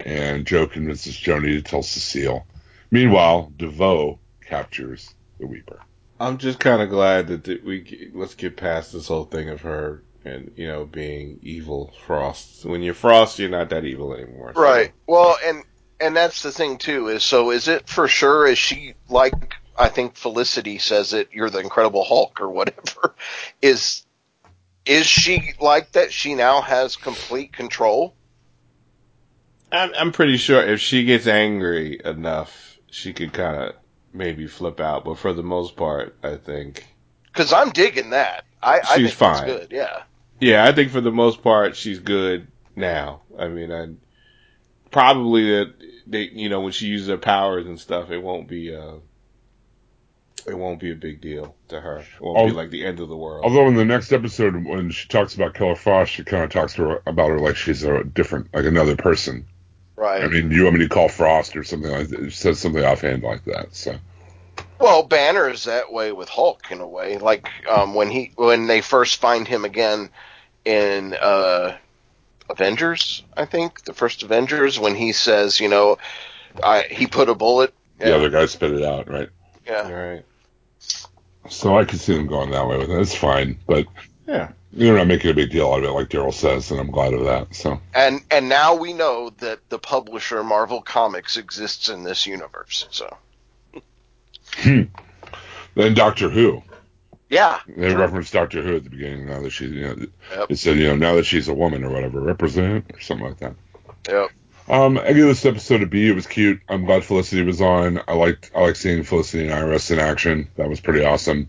and 0.00 0.44
Joe 0.44 0.66
convinces 0.66 1.14
Joni 1.16 1.52
to 1.52 1.62
tell 1.62 1.84
Cecile. 1.84 2.44
Meanwhile, 2.90 3.52
DeVoe 3.56 4.18
captures 4.48 5.14
the 5.38 5.46
Weeper. 5.46 5.78
I'm 6.20 6.38
just 6.38 6.58
kind 6.58 6.82
of 6.82 6.88
glad 6.90 7.28
that 7.28 7.44
th- 7.44 7.62
we 7.62 7.82
g- 7.82 8.10
let's 8.14 8.34
get 8.34 8.56
past 8.56 8.92
this 8.92 9.06
whole 9.08 9.24
thing 9.24 9.48
of 9.50 9.60
her 9.60 10.02
and 10.24 10.50
you 10.56 10.66
know 10.66 10.84
being 10.84 11.38
evil 11.42 11.92
Frost. 12.06 12.64
When 12.64 12.82
you're 12.82 12.94
Frost, 12.94 13.38
you're 13.38 13.48
not 13.50 13.68
that 13.70 13.84
evil 13.84 14.14
anymore. 14.14 14.52
so- 14.54 14.60
Right. 14.60 14.92
Well, 15.06 15.36
and 15.44 15.62
and 16.00 16.16
that's 16.16 16.42
the 16.42 16.50
thing 16.52 16.78
too 16.78 17.08
is 17.08 17.22
so 17.22 17.50
is 17.50 17.68
it 17.68 17.88
for 17.88 18.08
sure 18.08 18.46
is 18.46 18.58
she 18.58 18.94
like 19.08 19.54
I 19.78 19.88
think 19.88 20.16
Felicity 20.16 20.78
says 20.78 21.12
it. 21.12 21.28
You're 21.32 21.50
the 21.50 21.60
Incredible 21.60 22.02
Hulk 22.04 22.40
or 22.40 22.48
whatever. 22.50 23.14
Is 23.62 24.04
is 24.84 25.06
she 25.06 25.52
like 25.60 25.92
that? 25.92 26.12
She 26.12 26.34
now 26.34 26.62
has 26.62 26.96
complete 26.96 27.52
control. 27.52 28.14
I'm, 29.70 29.92
I'm 29.96 30.12
pretty 30.12 30.36
sure 30.38 30.62
if 30.66 30.80
she 30.80 31.04
gets 31.04 31.26
angry 31.26 32.00
enough, 32.04 32.78
she 32.90 33.12
could 33.12 33.32
kind 33.34 33.56
of 33.62 33.74
maybe 34.12 34.46
flip 34.46 34.80
out. 34.80 35.04
But 35.04 35.18
for 35.18 35.32
the 35.32 35.42
most 35.42 35.76
part, 35.76 36.16
I 36.22 36.36
think 36.36 36.86
Because 37.26 37.52
I'm 37.52 37.70
digging 37.70 38.10
that. 38.10 38.44
I, 38.62 38.80
I 38.80 38.96
She's 38.96 39.08
think 39.08 39.12
fine. 39.14 39.46
good. 39.46 39.68
Yeah. 39.70 40.02
Yeah, 40.40 40.64
I 40.64 40.72
think 40.72 40.90
for 40.92 41.00
the 41.00 41.10
most 41.12 41.42
part 41.42 41.76
she's 41.76 41.98
good 41.98 42.46
now. 42.76 43.22
I 43.38 43.48
mean, 43.48 43.72
I 43.72 43.88
probably 44.90 45.50
that 45.50 45.74
they, 46.06 46.22
you 46.22 46.48
know, 46.48 46.60
when 46.60 46.72
she 46.72 46.86
uses 46.86 47.08
her 47.08 47.18
powers 47.18 47.66
and 47.66 47.78
stuff, 47.78 48.10
it 48.10 48.18
won't 48.22 48.48
be 48.48 48.74
uh 48.74 48.94
it 50.46 50.56
won't 50.56 50.80
be 50.80 50.92
a 50.92 50.94
big 50.96 51.20
deal 51.20 51.54
to 51.68 51.80
her. 51.80 51.98
It 51.98 52.06
won't 52.20 52.48
be 52.48 52.54
like 52.54 52.70
the 52.70 52.86
end 52.86 53.00
of 53.00 53.08
the 53.08 53.16
world. 53.16 53.44
Although 53.44 53.66
in 53.68 53.74
the 53.74 53.84
next 53.84 54.12
episode, 54.12 54.64
when 54.64 54.90
she 54.90 55.06
talks 55.08 55.34
about 55.34 55.54
Killer 55.54 55.74
Frost, 55.74 56.12
she 56.12 56.24
kind 56.24 56.42
of 56.44 56.50
talks 56.50 56.74
to 56.74 56.82
her 56.82 57.02
about 57.06 57.28
her 57.30 57.38
like 57.38 57.56
she's 57.56 57.82
a 57.82 58.02
different, 58.04 58.54
like 58.54 58.64
another 58.64 58.96
person. 58.96 59.46
Right. 59.98 60.22
I 60.22 60.28
mean, 60.28 60.52
you 60.52 60.62
want 60.62 60.76
me 60.76 60.86
to 60.86 60.88
call 60.88 61.08
Frost 61.08 61.56
or 61.56 61.64
something 61.64 61.90
like 61.90 62.06
that? 62.08 62.20
It 62.20 62.32
says 62.32 62.60
something 62.60 62.84
offhand 62.84 63.24
like 63.24 63.44
that. 63.46 63.74
So 63.74 63.96
Well, 64.78 65.02
Banner 65.02 65.50
is 65.50 65.64
that 65.64 65.92
way 65.92 66.12
with 66.12 66.28
Hulk 66.28 66.70
in 66.70 66.80
a 66.80 66.86
way. 66.86 67.18
Like 67.18 67.48
um, 67.68 67.94
when 67.94 68.08
he 68.08 68.30
when 68.36 68.68
they 68.68 68.80
first 68.80 69.20
find 69.20 69.48
him 69.48 69.64
again 69.64 70.10
in 70.64 71.14
uh, 71.14 71.76
Avengers, 72.48 73.24
I 73.36 73.44
think 73.44 73.82
the 73.82 73.92
first 73.92 74.22
Avengers, 74.22 74.78
when 74.78 74.94
he 74.94 75.10
says, 75.10 75.58
you 75.58 75.68
know, 75.68 75.98
I, 76.62 76.82
he 76.82 77.08
put 77.08 77.28
a 77.28 77.34
bullet. 77.34 77.74
Yeah. 77.98 78.10
the 78.10 78.14
other 78.14 78.30
guy 78.30 78.46
spit 78.46 78.70
it 78.70 78.84
out, 78.84 79.08
right? 79.08 79.30
yeah. 79.66 79.82
All 79.82 79.92
right. 79.92 80.24
So 81.48 81.76
I 81.76 81.84
could 81.84 81.98
see 81.98 82.14
them 82.14 82.28
going 82.28 82.52
that 82.52 82.68
way 82.68 82.78
with 82.78 82.90
it. 82.92 83.00
It's 83.00 83.16
fine, 83.16 83.58
but 83.66 83.88
Yeah. 84.28 84.52
You're 84.72 84.96
not 84.96 85.06
making 85.06 85.30
a 85.30 85.34
big 85.34 85.50
deal 85.50 85.72
out 85.72 85.78
of 85.78 85.84
it, 85.84 85.90
like 85.92 86.08
Daryl 86.08 86.32
says, 86.32 86.70
and 86.70 86.78
I'm 86.80 86.90
glad 86.90 87.14
of 87.14 87.24
that. 87.24 87.54
So 87.54 87.80
And 87.94 88.20
and 88.30 88.48
now 88.48 88.74
we 88.74 88.92
know 88.92 89.30
that 89.38 89.60
the 89.70 89.78
publisher 89.78 90.44
Marvel 90.44 90.82
Comics 90.82 91.36
exists 91.36 91.88
in 91.88 92.02
this 92.04 92.26
universe. 92.26 92.86
So 92.90 93.16
then 94.62 95.94
Doctor 95.94 96.28
Who, 96.28 96.62
yeah, 97.30 97.60
they 97.66 97.94
referenced 97.94 98.32
Doctor 98.32 98.62
Who 98.62 98.76
at 98.76 98.84
the 98.84 98.90
beginning. 98.90 99.26
Now 99.26 99.40
that 99.42 99.50
she's, 99.50 99.70
you 99.70 99.82
know, 99.82 100.06
Yep. 100.36 100.50
it 100.50 100.58
said, 100.58 100.76
you 100.78 100.88
know, 100.88 100.96
now 100.96 101.14
that 101.16 101.24
she's 101.26 101.48
a 101.48 101.54
woman 101.54 101.84
or 101.84 101.90
whatever, 101.90 102.20
represent 102.20 102.86
or 102.92 103.00
something 103.00 103.26
like 103.26 103.38
that. 103.38 103.54
yep. 104.08 104.30
Um, 104.68 104.98
I 104.98 105.14
give 105.14 105.26
this 105.26 105.46
episode 105.46 105.82
a 105.82 105.86
B. 105.86 106.08
It 106.08 106.14
was 106.14 106.26
cute. 106.26 106.60
I'm 106.68 106.84
glad 106.84 107.02
Felicity 107.02 107.42
was 107.42 107.62
on. 107.62 108.02
I 108.06 108.12
liked 108.12 108.50
I 108.54 108.60
liked 108.60 108.76
seeing 108.76 109.02
Felicity 109.02 109.44
and 109.46 109.54
Iris 109.54 109.90
in 109.90 109.98
action. 109.98 110.48
That 110.56 110.68
was 110.68 110.80
pretty 110.80 111.04
awesome. 111.06 111.48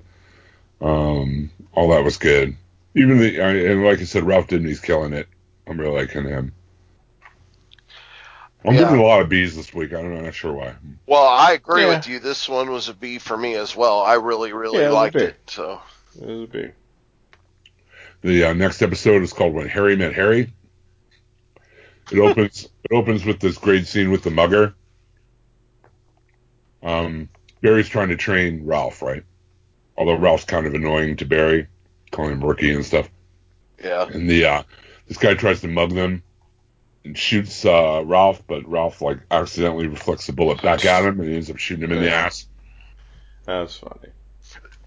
Um, 0.80 1.52
all 1.74 1.90
that 1.90 2.06
was 2.06 2.16
good. 2.18 2.56
Even 2.96 3.20
the 3.20 3.42
I, 3.42 3.50
and 3.52 3.84
like 3.84 4.00
I 4.00 4.04
said, 4.04 4.24
Ralph 4.24 4.48
Dibny's 4.48 4.80
killing 4.80 5.14
it. 5.14 5.28
I'm 5.68 5.80
really 5.80 6.02
liking 6.02 6.24
him. 6.26 6.54
I'm 8.66 8.74
Yeah. 8.74 8.82
giving 8.82 9.00
a 9.00 9.04
lot 9.04 9.22
of 9.22 9.30
B's 9.30 9.56
this 9.56 9.74
week. 9.74 9.94
I 9.94 10.02
don't 10.02 10.12
know, 10.12 10.18
I'm 10.18 10.26
not 10.26 10.34
sure 10.34 10.52
why. 10.54 10.76
Well, 11.08 11.26
I 11.26 11.54
agree 11.54 11.84
Yeah. 11.84 11.90
with 11.98 12.08
you. 12.08 12.20
This 12.20 12.50
one 12.50 12.72
was 12.72 12.90
a 12.90 12.94
B 12.94 13.20
for 13.20 13.38
me 13.38 13.56
as 13.56 13.76
well. 13.76 14.02
I 14.02 14.16
really, 14.16 14.52
really 14.52 14.80
Yeah, 14.80 14.90
it 14.90 14.94
liked 14.94 15.16
it. 15.16 15.36
So 15.48 15.82
It 16.20 16.26
was 16.28 16.50
big. 16.50 16.74
The 18.22 18.46
uh, 18.46 18.54
next 18.54 18.82
episode 18.82 19.22
is 19.22 19.32
called 19.32 19.54
When 19.54 19.70
Harry 19.70 19.96
Met 19.96 20.14
Harry. 20.14 20.52
It 22.12 22.20
opens 22.20 22.68
it 22.84 22.94
opens 22.94 23.24
with 23.24 23.40
this 23.40 23.58
great 23.58 23.88
scene 23.88 24.12
with 24.12 24.24
the 24.24 24.32
mugger. 24.32 24.74
Um, 26.84 27.30
Barry's 27.62 27.88
trying 27.90 28.10
to 28.10 28.18
train 28.18 28.66
Ralph, 28.66 29.02
right? 29.02 29.24
Although 29.98 30.18
Ralph's 30.18 30.46
kind 30.46 30.66
of 30.66 30.74
annoying 30.74 31.18
to 31.18 31.26
Barry, 31.26 31.68
calling 32.12 32.32
him 32.34 32.44
rookie 32.44 32.74
and 32.74 32.86
stuff. 32.86 33.10
yeah, 33.84 34.06
And 34.08 34.30
the 34.30 34.46
uh, 34.46 34.64
this 35.08 35.18
guy 35.18 35.34
tries 35.34 35.62
to 35.62 35.68
mug 35.68 35.92
them 35.94 36.24
and 37.06 37.18
shoots 37.18 37.66
uh, 37.66 38.04
Ralph, 38.06 38.42
but 38.48 38.68
Ralph 38.68 39.02
like 39.02 39.20
accidentally 39.32 39.88
reflects 39.88 40.28
the 40.28 40.34
bullet 40.34 40.62
back 40.62 40.86
at 40.86 41.06
him, 41.06 41.20
and 41.20 41.30
he 41.30 41.36
ends 41.36 41.50
up 41.50 41.58
shooting 41.58 41.86
him 41.86 41.92
in 41.94 42.04
the 42.04 42.12
ass 42.12 42.48
That's 43.46 43.78
funny. 43.78 44.10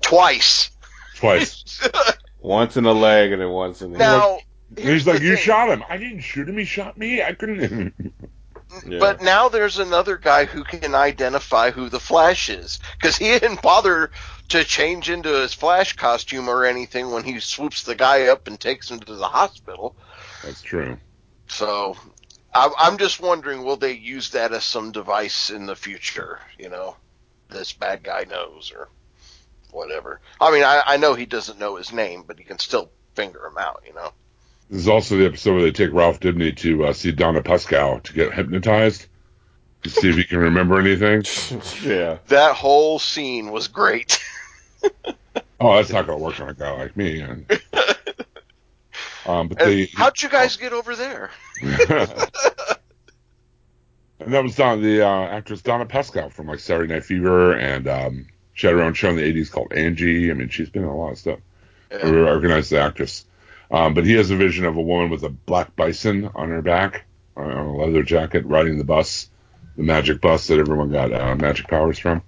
twice. 0.00 0.70
twice. 1.16 1.88
Once 2.40 2.76
in 2.76 2.84
the 2.84 2.94
leg 2.94 3.30
and 3.32 3.40
then 3.40 3.50
once 3.50 3.82
in 3.82 3.92
the 3.92 3.98
Now, 3.98 4.38
And 4.76 4.88
he's 4.88 5.06
like, 5.06 5.20
the 5.20 5.24
"You 5.26 5.36
thing. 5.36 5.44
shot 5.44 5.68
him. 5.68 5.84
I 5.88 5.96
didn't 5.96 6.22
shoot 6.22 6.48
him. 6.48 6.58
He 6.58 6.64
shot 6.64 6.98
me. 6.98 7.22
I 7.22 7.34
couldn't." 7.34 7.94
Yeah. 8.86 8.98
But 8.98 9.22
now 9.22 9.48
there's 9.48 9.78
another 9.78 10.16
guy 10.16 10.44
who 10.44 10.64
can 10.64 10.94
identify 10.94 11.70
who 11.70 11.88
the 11.88 12.00
Flash 12.00 12.48
is 12.48 12.78
because 12.98 13.16
he 13.16 13.26
didn't 13.38 13.62
bother 13.62 14.10
to 14.48 14.64
change 14.64 15.10
into 15.10 15.28
his 15.28 15.54
Flash 15.54 15.94
costume 15.94 16.48
or 16.48 16.64
anything 16.64 17.10
when 17.10 17.24
he 17.24 17.40
swoops 17.40 17.82
the 17.82 17.94
guy 17.94 18.26
up 18.26 18.46
and 18.46 18.58
takes 18.58 18.90
him 18.90 19.00
to 19.00 19.14
the 19.14 19.28
hospital. 19.28 19.96
That's 20.42 20.62
true. 20.62 20.98
So 21.48 21.96
I, 22.54 22.70
I'm 22.78 22.98
just 22.98 23.20
wondering, 23.20 23.64
will 23.64 23.76
they 23.76 23.92
use 23.92 24.30
that 24.30 24.52
as 24.52 24.64
some 24.64 24.92
device 24.92 25.50
in 25.50 25.66
the 25.66 25.76
future? 25.76 26.40
You 26.58 26.68
know, 26.68 26.96
this 27.50 27.72
bad 27.72 28.02
guy 28.02 28.24
knows 28.28 28.72
or 28.74 28.88
whatever. 29.70 30.20
I 30.40 30.50
mean, 30.50 30.64
I, 30.64 30.82
I 30.84 30.96
know 30.96 31.14
he 31.14 31.26
doesn't 31.26 31.58
know 31.58 31.76
his 31.76 31.92
name, 31.92 32.24
but 32.26 32.38
he 32.38 32.44
can 32.44 32.58
still 32.58 32.90
finger 33.14 33.46
him 33.46 33.58
out. 33.58 33.82
You 33.86 33.94
know. 33.94 34.12
This 34.72 34.80
is 34.80 34.88
also 34.88 35.18
the 35.18 35.26
episode 35.26 35.52
where 35.52 35.62
they 35.64 35.70
take 35.70 35.92
Ralph 35.92 36.18
Dibny 36.18 36.56
to 36.56 36.86
uh, 36.86 36.92
see 36.94 37.12
Donna 37.12 37.42
Pescow 37.42 38.02
to 38.04 38.12
get 38.14 38.32
hypnotized 38.32 39.04
to 39.82 39.90
see 39.90 40.08
if 40.08 40.16
he 40.16 40.24
can 40.24 40.38
remember 40.38 40.80
anything. 40.80 41.24
yeah. 41.84 42.16
That 42.28 42.54
whole 42.56 42.98
scene 42.98 43.50
was 43.50 43.68
great. 43.68 44.18
Oh, 45.60 45.76
that's 45.76 45.90
not 45.90 46.06
going 46.06 46.18
to 46.18 46.24
work 46.24 46.40
on 46.40 46.48
a 46.48 46.54
guy 46.54 46.70
like 46.72 46.96
me. 46.96 47.20
And, 47.20 47.44
um, 49.26 49.48
but 49.48 49.60
And 49.60 49.70
they, 49.70 49.90
how'd 49.94 50.22
you 50.22 50.30
guys 50.30 50.56
get 50.56 50.72
over 50.72 50.96
there? 50.96 51.30
and 51.60 51.78
that 54.32 54.42
was 54.42 54.56
Don, 54.56 54.80
the 54.80 55.02
uh, 55.06 55.24
actress 55.26 55.60
Donna 55.60 55.84
Pescow 55.84 56.32
from 56.32 56.46
like 56.46 56.60
Saturday 56.60 56.94
Night 56.94 57.04
Fever, 57.04 57.52
and 57.52 57.86
um, 57.88 58.26
she 58.54 58.68
had 58.68 58.76
her 58.76 58.82
own 58.82 58.94
show 58.94 59.10
in 59.10 59.16
the 59.16 59.22
'80s 59.34 59.50
called 59.50 59.74
Angie. 59.74 60.30
I 60.30 60.34
mean, 60.34 60.48
she's 60.48 60.70
been 60.70 60.82
in 60.84 60.88
a 60.88 60.96
lot 60.96 61.12
of 61.12 61.18
stuff. 61.18 61.40
I 61.92 61.96
Yeah. 61.96 62.10
recognize 62.10 62.70
the 62.70 62.80
actress. 62.80 63.26
Um, 63.72 63.94
but 63.94 64.04
he 64.04 64.12
has 64.12 64.30
a 64.30 64.36
vision 64.36 64.66
of 64.66 64.76
a 64.76 64.82
woman 64.82 65.08
with 65.08 65.24
a 65.24 65.30
black 65.30 65.74
bison 65.74 66.30
on 66.34 66.50
her 66.50 66.60
back, 66.60 67.06
on 67.36 67.50
a 67.50 67.76
leather 67.76 68.02
jacket, 68.02 68.44
riding 68.44 68.76
the 68.76 68.84
bus, 68.84 69.30
the 69.76 69.82
magic 69.82 70.20
bus 70.20 70.46
that 70.48 70.58
everyone 70.58 70.92
got 70.92 71.10
uh, 71.10 71.34
magic 71.36 71.68
powers 71.68 71.98
from. 71.98 72.22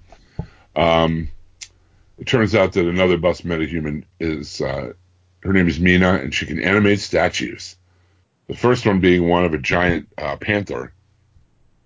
Um, 0.74 1.28
it 2.18 2.26
turns 2.26 2.54
out 2.54 2.72
that 2.72 2.88
another 2.88 3.18
bus 3.18 3.42
metahuman 3.42 4.04
is, 4.18 4.62
uh, 4.62 4.94
her 5.40 5.52
name 5.52 5.68
is 5.68 5.78
Mina, 5.78 6.14
and 6.14 6.34
she 6.34 6.46
can 6.46 6.62
animate 6.62 7.00
statues. 7.00 7.76
The 8.48 8.56
first 8.56 8.86
one 8.86 9.00
being 9.00 9.28
one 9.28 9.44
of 9.44 9.52
a 9.52 9.58
giant 9.58 10.08
uh, 10.16 10.36
panther. 10.36 10.94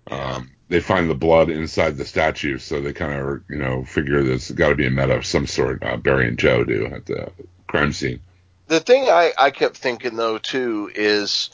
Um, 0.09 0.51
they 0.69 0.79
find 0.79 1.09
the 1.09 1.15
blood 1.15 1.49
inside 1.49 1.97
the 1.97 2.05
statue, 2.05 2.59
so 2.59 2.79
they 2.79 2.93
kind 2.93 3.13
of, 3.13 3.43
you 3.49 3.57
know, 3.57 3.83
figure 3.83 4.23
there's 4.23 4.51
got 4.51 4.69
to 4.69 4.75
be 4.75 4.87
a 4.87 4.89
meta 4.89 5.17
of 5.17 5.25
some 5.25 5.47
sort. 5.47 5.83
Uh, 5.83 5.97
Barry 5.97 6.27
and 6.27 6.39
Joe 6.39 6.63
do 6.63 6.85
at 6.85 7.05
the 7.05 7.31
crime 7.67 7.91
scene. 7.91 8.21
The 8.69 8.79
thing 8.79 9.09
I, 9.09 9.33
I 9.35 9.49
kept 9.49 9.77
thinking 9.77 10.15
though 10.15 10.37
too 10.37 10.91
is 10.93 11.49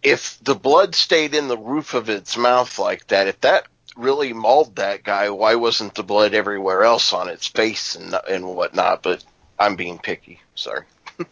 if 0.00 0.38
the 0.42 0.54
blood 0.54 0.94
stayed 0.94 1.34
in 1.34 1.48
the 1.48 1.58
roof 1.58 1.94
of 1.94 2.08
its 2.08 2.36
mouth 2.36 2.78
like 2.78 3.08
that, 3.08 3.26
if 3.26 3.40
that 3.40 3.66
really 3.96 4.32
mauled 4.32 4.76
that 4.76 5.02
guy, 5.02 5.30
why 5.30 5.56
wasn't 5.56 5.96
the 5.96 6.04
blood 6.04 6.32
everywhere 6.32 6.84
else 6.84 7.12
on 7.12 7.28
its 7.28 7.48
face 7.48 7.96
and 7.96 8.14
and 8.28 8.46
whatnot? 8.46 9.02
But 9.02 9.24
I'm 9.58 9.74
being 9.74 9.98
picky. 9.98 10.40
Sorry. 10.54 10.84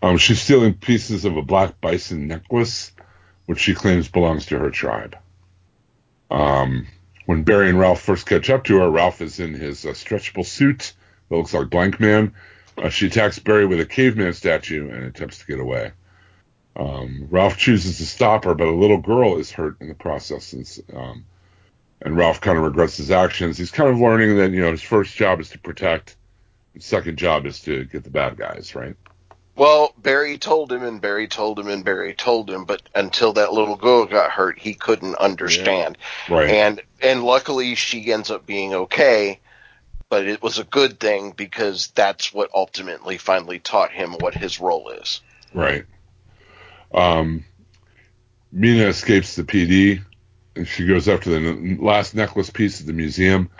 Um, 0.00 0.16
she's 0.16 0.40
stealing 0.40 0.74
pieces 0.74 1.24
of 1.24 1.36
a 1.36 1.42
black 1.42 1.80
bison 1.80 2.28
necklace, 2.28 2.92
which 3.46 3.58
she 3.58 3.74
claims 3.74 4.08
belongs 4.08 4.46
to 4.46 4.58
her 4.58 4.70
tribe. 4.70 5.16
Um, 6.30 6.86
when 7.26 7.42
Barry 7.42 7.68
and 7.68 7.80
Ralph 7.80 8.00
first 8.00 8.24
catch 8.24 8.48
up 8.48 8.64
to 8.64 8.78
her, 8.78 8.88
Ralph 8.88 9.20
is 9.20 9.40
in 9.40 9.54
his 9.54 9.84
uh, 9.84 9.90
stretchable 9.90 10.46
suit 10.46 10.94
that 11.28 11.36
looks 11.36 11.52
like 11.52 11.68
Blank 11.68 11.98
Man. 11.98 12.32
Uh, 12.82 12.88
she 12.88 13.06
attacks 13.06 13.38
Barry 13.38 13.66
with 13.66 13.80
a 13.80 13.86
caveman 13.86 14.32
statue 14.32 14.90
and 14.90 15.04
attempts 15.04 15.38
to 15.38 15.46
get 15.46 15.60
away. 15.60 15.92
Um, 16.76 17.26
Ralph 17.30 17.56
chooses 17.56 17.98
to 17.98 18.06
stop 18.06 18.44
her, 18.44 18.54
but 18.54 18.68
a 18.68 18.74
little 18.74 18.98
girl 18.98 19.38
is 19.38 19.50
hurt 19.50 19.76
in 19.80 19.88
the 19.88 19.94
process. 19.94 20.52
And, 20.52 20.82
um, 20.94 21.24
and 22.00 22.16
Ralph 22.16 22.40
kind 22.40 22.56
of 22.56 22.64
regrets 22.64 22.96
his 22.96 23.10
actions. 23.10 23.58
He's 23.58 23.72
kind 23.72 23.90
of 23.90 23.98
learning 23.98 24.36
that, 24.36 24.52
you 24.52 24.60
know, 24.60 24.70
his 24.70 24.82
first 24.82 25.16
job 25.16 25.40
is 25.40 25.50
to 25.50 25.58
protect. 25.58 26.16
His 26.74 26.84
second 26.84 27.18
job 27.18 27.46
is 27.46 27.60
to 27.62 27.84
get 27.84 28.04
the 28.04 28.10
bad 28.10 28.36
guys, 28.36 28.74
right? 28.74 28.94
Well, 29.56 29.92
Barry 29.98 30.38
told 30.38 30.70
him, 30.70 30.84
and 30.84 31.00
Barry 31.00 31.26
told 31.26 31.58
him, 31.58 31.66
and 31.66 31.84
Barry 31.84 32.14
told 32.14 32.48
him, 32.48 32.64
but 32.64 32.80
until 32.94 33.32
that 33.32 33.52
little 33.52 33.74
girl 33.74 34.06
got 34.06 34.30
hurt, 34.30 34.56
he 34.56 34.74
couldn't 34.74 35.16
understand. 35.16 35.98
Right. 36.30 36.48
And 36.48 36.80
and 37.02 37.24
luckily, 37.24 37.74
she 37.74 38.12
ends 38.12 38.30
up 38.30 38.46
being 38.46 38.72
okay. 38.72 39.40
But 40.10 40.26
it 40.26 40.42
was 40.42 40.58
a 40.58 40.64
good 40.64 40.98
thing 40.98 41.32
because 41.32 41.88
that's 41.88 42.32
what 42.32 42.50
ultimately 42.54 43.18
finally 43.18 43.58
taught 43.58 43.92
him 43.92 44.12
what 44.14 44.34
his 44.34 44.58
role 44.60 44.88
is. 44.90 45.20
Right. 45.52 45.84
Um, 46.92 47.44
Mina 48.50 48.86
escapes 48.86 49.36
the 49.36 49.44
PD, 49.44 50.02
and 50.56 50.66
she 50.66 50.86
goes 50.86 51.08
after 51.08 51.30
the 51.30 51.76
last 51.78 52.14
necklace 52.14 52.48
piece 52.48 52.80
at 52.80 52.86
the 52.86 52.94
museum. 52.94 53.50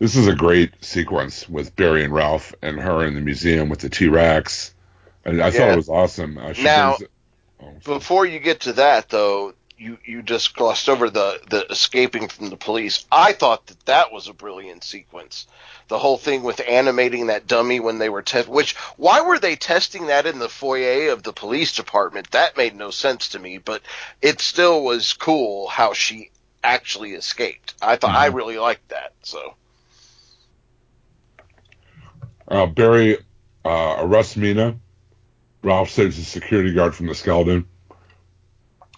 This 0.00 0.16
is 0.16 0.26
a 0.26 0.34
great 0.34 0.72
sequence 0.84 1.48
with 1.48 1.76
Barry 1.76 2.02
and 2.04 2.12
Ralph 2.12 2.52
and 2.60 2.80
her 2.80 3.04
in 3.04 3.14
the 3.14 3.20
museum 3.20 3.68
with 3.68 3.78
the 3.78 3.88
T 3.88 4.08
Rex. 4.08 4.74
And 5.24 5.40
I 5.40 5.50
thought 5.52 5.70
it 5.70 5.76
was 5.76 5.88
awesome. 5.88 6.36
Uh, 6.36 6.52
Now- 6.58 6.96
brings- 6.96 7.12
oh, 7.62 7.94
Before 7.94 8.26
you 8.26 8.40
get 8.40 8.60
to 8.62 8.72
that, 8.74 9.08
though, 9.08 9.54
you 9.76 9.98
you 10.04 10.22
just 10.22 10.54
glossed 10.54 10.88
over 10.88 11.10
the 11.10 11.40
the 11.50 11.66
escaping 11.70 12.28
from 12.28 12.50
the 12.50 12.56
police. 12.56 13.04
I 13.10 13.32
thought 13.32 13.66
that 13.66 13.86
that 13.86 14.12
was 14.12 14.28
a 14.28 14.32
brilliant 14.32 14.84
sequence. 14.84 15.46
The 15.88 15.98
whole 15.98 16.16
thing 16.16 16.42
with 16.42 16.60
animating 16.66 17.26
that 17.26 17.46
dummy 17.46 17.80
when 17.80 17.98
they 17.98 18.08
were 18.08 18.22
test. 18.22 18.48
Which 18.48 18.74
why 18.96 19.20
were 19.22 19.38
they 19.38 19.56
testing 19.56 20.06
that 20.06 20.26
in 20.26 20.38
the 20.38 20.48
foyer 20.48 21.10
of 21.12 21.22
the 21.22 21.32
police 21.32 21.74
department? 21.74 22.30
That 22.30 22.56
made 22.56 22.74
no 22.76 22.90
sense 22.90 23.30
to 23.30 23.38
me. 23.38 23.58
But 23.58 23.82
it 24.22 24.40
still 24.40 24.82
was 24.82 25.12
cool 25.12 25.68
how 25.68 25.92
she 25.92 26.30
actually 26.62 27.12
escaped. 27.12 27.74
I 27.82 27.96
thought 27.96 28.14
I 28.14 28.26
really 28.26 28.58
liked 28.58 28.88
that. 28.88 29.12
So 29.22 29.54
Uh, 32.46 32.66
Barry 32.66 33.18
uh, 33.64 33.96
arrests 34.00 34.36
Mina. 34.36 34.76
Ralph 35.62 35.90
saves 35.90 36.16
the 36.16 36.24
security 36.24 36.72
guard 36.74 36.94
from 36.94 37.06
the 37.06 37.14
skeleton. 37.14 37.66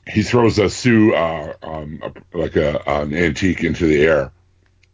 He 0.09 0.23
throws 0.23 0.59
a 0.59 0.71
Sue, 0.71 1.15
uh, 1.15 1.55
um, 1.63 2.01
a, 2.03 2.39
like 2.39 2.57
a, 2.57 2.81
an 2.89 3.15
antique 3.15 3.65
into 3.65 3.87
the 3.87 4.03
air 4.03 4.33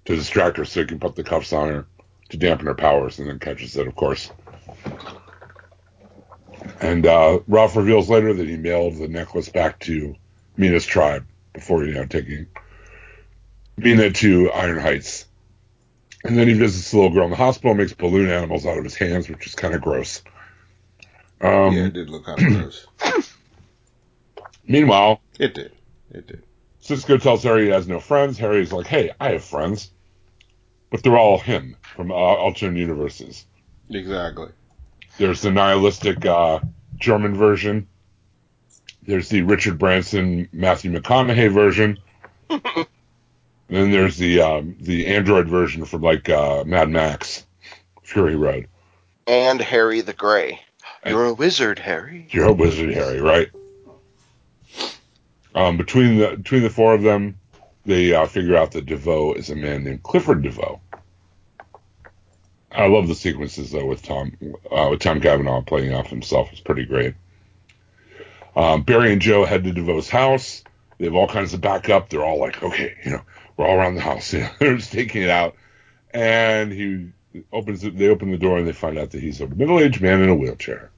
to 0.07 0.17
distract 0.17 0.57
her 0.57 0.65
so 0.65 0.81
he 0.81 0.87
can 0.87 0.99
put 0.99 1.17
the 1.17 1.25
cuffs 1.25 1.53
on 1.53 1.69
her 1.69 1.87
to 2.31 2.37
dampen 2.37 2.67
her 2.67 2.75
powers 2.75 3.19
and 3.19 3.29
then 3.29 3.39
catches 3.39 3.77
it, 3.77 3.87
of 3.87 3.95
course. 3.95 4.31
And 6.81 7.07
uh, 7.07 7.41
Ralph 7.47 7.77
reveals 7.77 8.09
later 8.09 8.33
that 8.33 8.49
he 8.49 8.57
mailed 8.57 8.97
the 8.97 9.09
necklace 9.09 9.49
back 9.49 9.79
to 9.81 10.15
Mina's 10.57 10.87
tribe 10.87 11.27
before, 11.53 11.85
you 11.85 11.95
know, 11.95 12.07
taking 12.07 12.47
Mina 13.77 14.11
to 14.11 14.51
Iron 14.51 14.79
Heights. 14.79 15.27
And 16.25 16.39
then 16.39 16.49
he 16.49 16.55
visits 16.55 16.91
the 16.91 16.99
little 16.99 17.13
girl 17.13 17.25
in 17.25 17.31
the 17.31 17.37
hospital, 17.37 17.75
makes 17.75 17.93
balloon 17.93 18.31
animals 18.31 18.65
out 18.65 18.79
of 18.79 18.85
his 18.85 18.95
hands, 18.95 19.29
which 19.29 19.47
is 19.47 19.55
kind 19.55 19.75
of 19.75 19.83
gross. 19.83 20.23
Um, 21.41 21.75
yeah, 21.75 21.87
it 21.87 21.93
did 21.93 22.09
look 22.09 22.25
kind 22.25 22.41
of 22.41 22.47
gross. 22.47 22.87
Meanwhile, 24.67 25.21
It 25.39 25.55
did. 25.55 25.73
It 26.11 26.27
did. 26.27 26.43
Cisco 26.81 27.17
tells 27.17 27.43
Harry 27.45 27.67
he 27.67 27.71
has 27.71 27.87
no 27.87 28.01
friends. 28.01 28.39
Harry's 28.39 28.73
like, 28.73 28.87
hey, 28.87 29.13
I 29.21 29.33
have 29.33 29.45
friends. 29.45 29.91
But 30.91 31.03
they're 31.03 31.17
all 31.17 31.39
him 31.39 31.77
from 31.95 32.11
uh, 32.11 32.15
alternate 32.15 32.79
universes. 32.79 33.47
Exactly. 33.89 34.49
There's 35.19 35.41
the 35.43 35.51
nihilistic 35.51 36.25
uh, 36.27 36.61
German 36.97 37.37
version. 37.37 37.87
There's 39.07 39.29
the 39.29 39.43
Richard 39.43 39.79
Branson, 39.79 40.49
Matthew 40.53 40.93
McConaughey 40.93 41.53
version. 41.53 41.99
then 42.49 42.87
there's 43.69 44.17
the 44.17 44.41
um, 44.41 44.77
the 44.81 45.07
android 45.07 45.49
version 45.49 45.85
from 45.85 46.03
like 46.03 46.29
uh, 46.29 46.65
Mad 46.65 46.89
Max, 46.91 47.45
Fury 48.03 48.37
Road. 48.37 48.69
and 49.27 49.61
Harry 49.61 50.01
the 50.03 50.13
Gray. 50.13 50.61
You're 51.07 51.27
a 51.27 51.35
wizard, 51.35 51.79
Harry. 51.81 52.27
You're 52.31 52.49
a 52.49 52.53
wizard, 52.53 52.91
Harry, 52.95 53.21
right? 53.21 53.49
Um, 55.55 55.77
between 55.77 56.19
the 56.19 56.37
between 56.37 56.63
the 56.63 56.71
four 56.71 56.95
of 56.95 57.03
them, 57.03 57.39
they 57.85 58.15
uh, 58.15 58.27
figure 58.27 58.57
out 58.57 58.73
that 58.73 58.87
DeVoe 58.87 59.35
is 59.35 59.51
a 59.51 59.57
man 59.57 59.85
named 59.85 60.03
Clifford 60.03 60.43
DeVoe. 60.43 60.81
I 62.71 62.87
love 62.87 63.07
the 63.07 63.15
sequences 63.15 63.71
though 63.71 63.85
with 63.85 64.03
Tom 64.03 64.37
uh, 64.71 64.89
with 64.91 65.01
Tom 65.01 65.21
Cavanagh 65.21 65.63
playing 65.63 65.95
off 65.95 66.09
himself. 66.09 66.49
It's 66.53 66.61
pretty 66.61 66.87
great. 66.87 67.15
Um, 68.57 68.83
Barry 68.83 69.13
and 69.13 69.21
Joe 69.21 69.45
head 69.45 69.65
to 69.65 69.73
DeVoe's 69.73 70.09
house. 70.09 70.63
They 70.99 71.07
have 71.07 71.15
all 71.15 71.29
kinds 71.29 71.55
of 71.55 71.61
backup. 71.61 72.09
They're 72.09 72.25
all 72.25 72.39
like, 72.39 72.63
okay, 72.63 72.95
you 73.05 73.13
know, 73.13 73.23
we're 73.57 73.67
all 73.67 73.77
around 73.77 73.95
the 73.95 74.03
house. 74.03 74.31
They're 74.59 74.77
just 74.77 74.93
taking 74.93 75.23
it 75.23 75.31
out. 75.31 75.57
And 76.11 76.71
he 76.73 77.09
opens. 77.53 77.81
They 77.81 78.09
open 78.09 78.31
the 78.31 78.39
door 78.39 78.59
and 78.59 78.67
they 78.67 78.73
find 78.73 78.99
out 78.99 79.11
that 79.11 79.23
he's 79.23 79.41
a 79.41 79.47
middle-aged 79.47 80.01
man 80.01 80.23
in 80.23 80.29
a 80.29 80.35
wheelchair. 80.35 80.91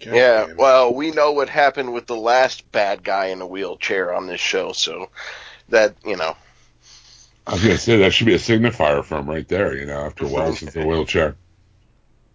God 0.00 0.14
Yeah, 0.14 0.46
well, 0.56 0.94
we 0.94 1.10
know 1.10 1.32
what 1.32 1.48
happened 1.48 1.92
with 1.92 2.06
the 2.06 2.16
last 2.16 2.70
bad 2.72 3.02
guy 3.02 3.26
in 3.26 3.40
a 3.40 3.46
wheelchair 3.46 4.14
on 4.14 4.26
this 4.26 4.40
show, 4.40 4.72
so 4.72 5.10
that, 5.68 5.94
you 6.04 6.16
know. 6.16 6.36
I 7.46 7.52
was 7.54 7.62
gonna 7.62 7.78
say 7.78 7.98
that 7.98 8.12
should 8.12 8.26
be 8.26 8.34
a 8.34 8.38
signifier 8.38 9.04
for 9.04 9.18
him 9.18 9.28
right 9.28 9.46
there. 9.48 9.74
You 9.76 9.86
know, 9.86 10.00
after 10.00 10.24
a 10.24 10.28
while 10.28 10.54
since 10.54 10.72
the 10.72 10.86
wheelchair. 10.86 11.36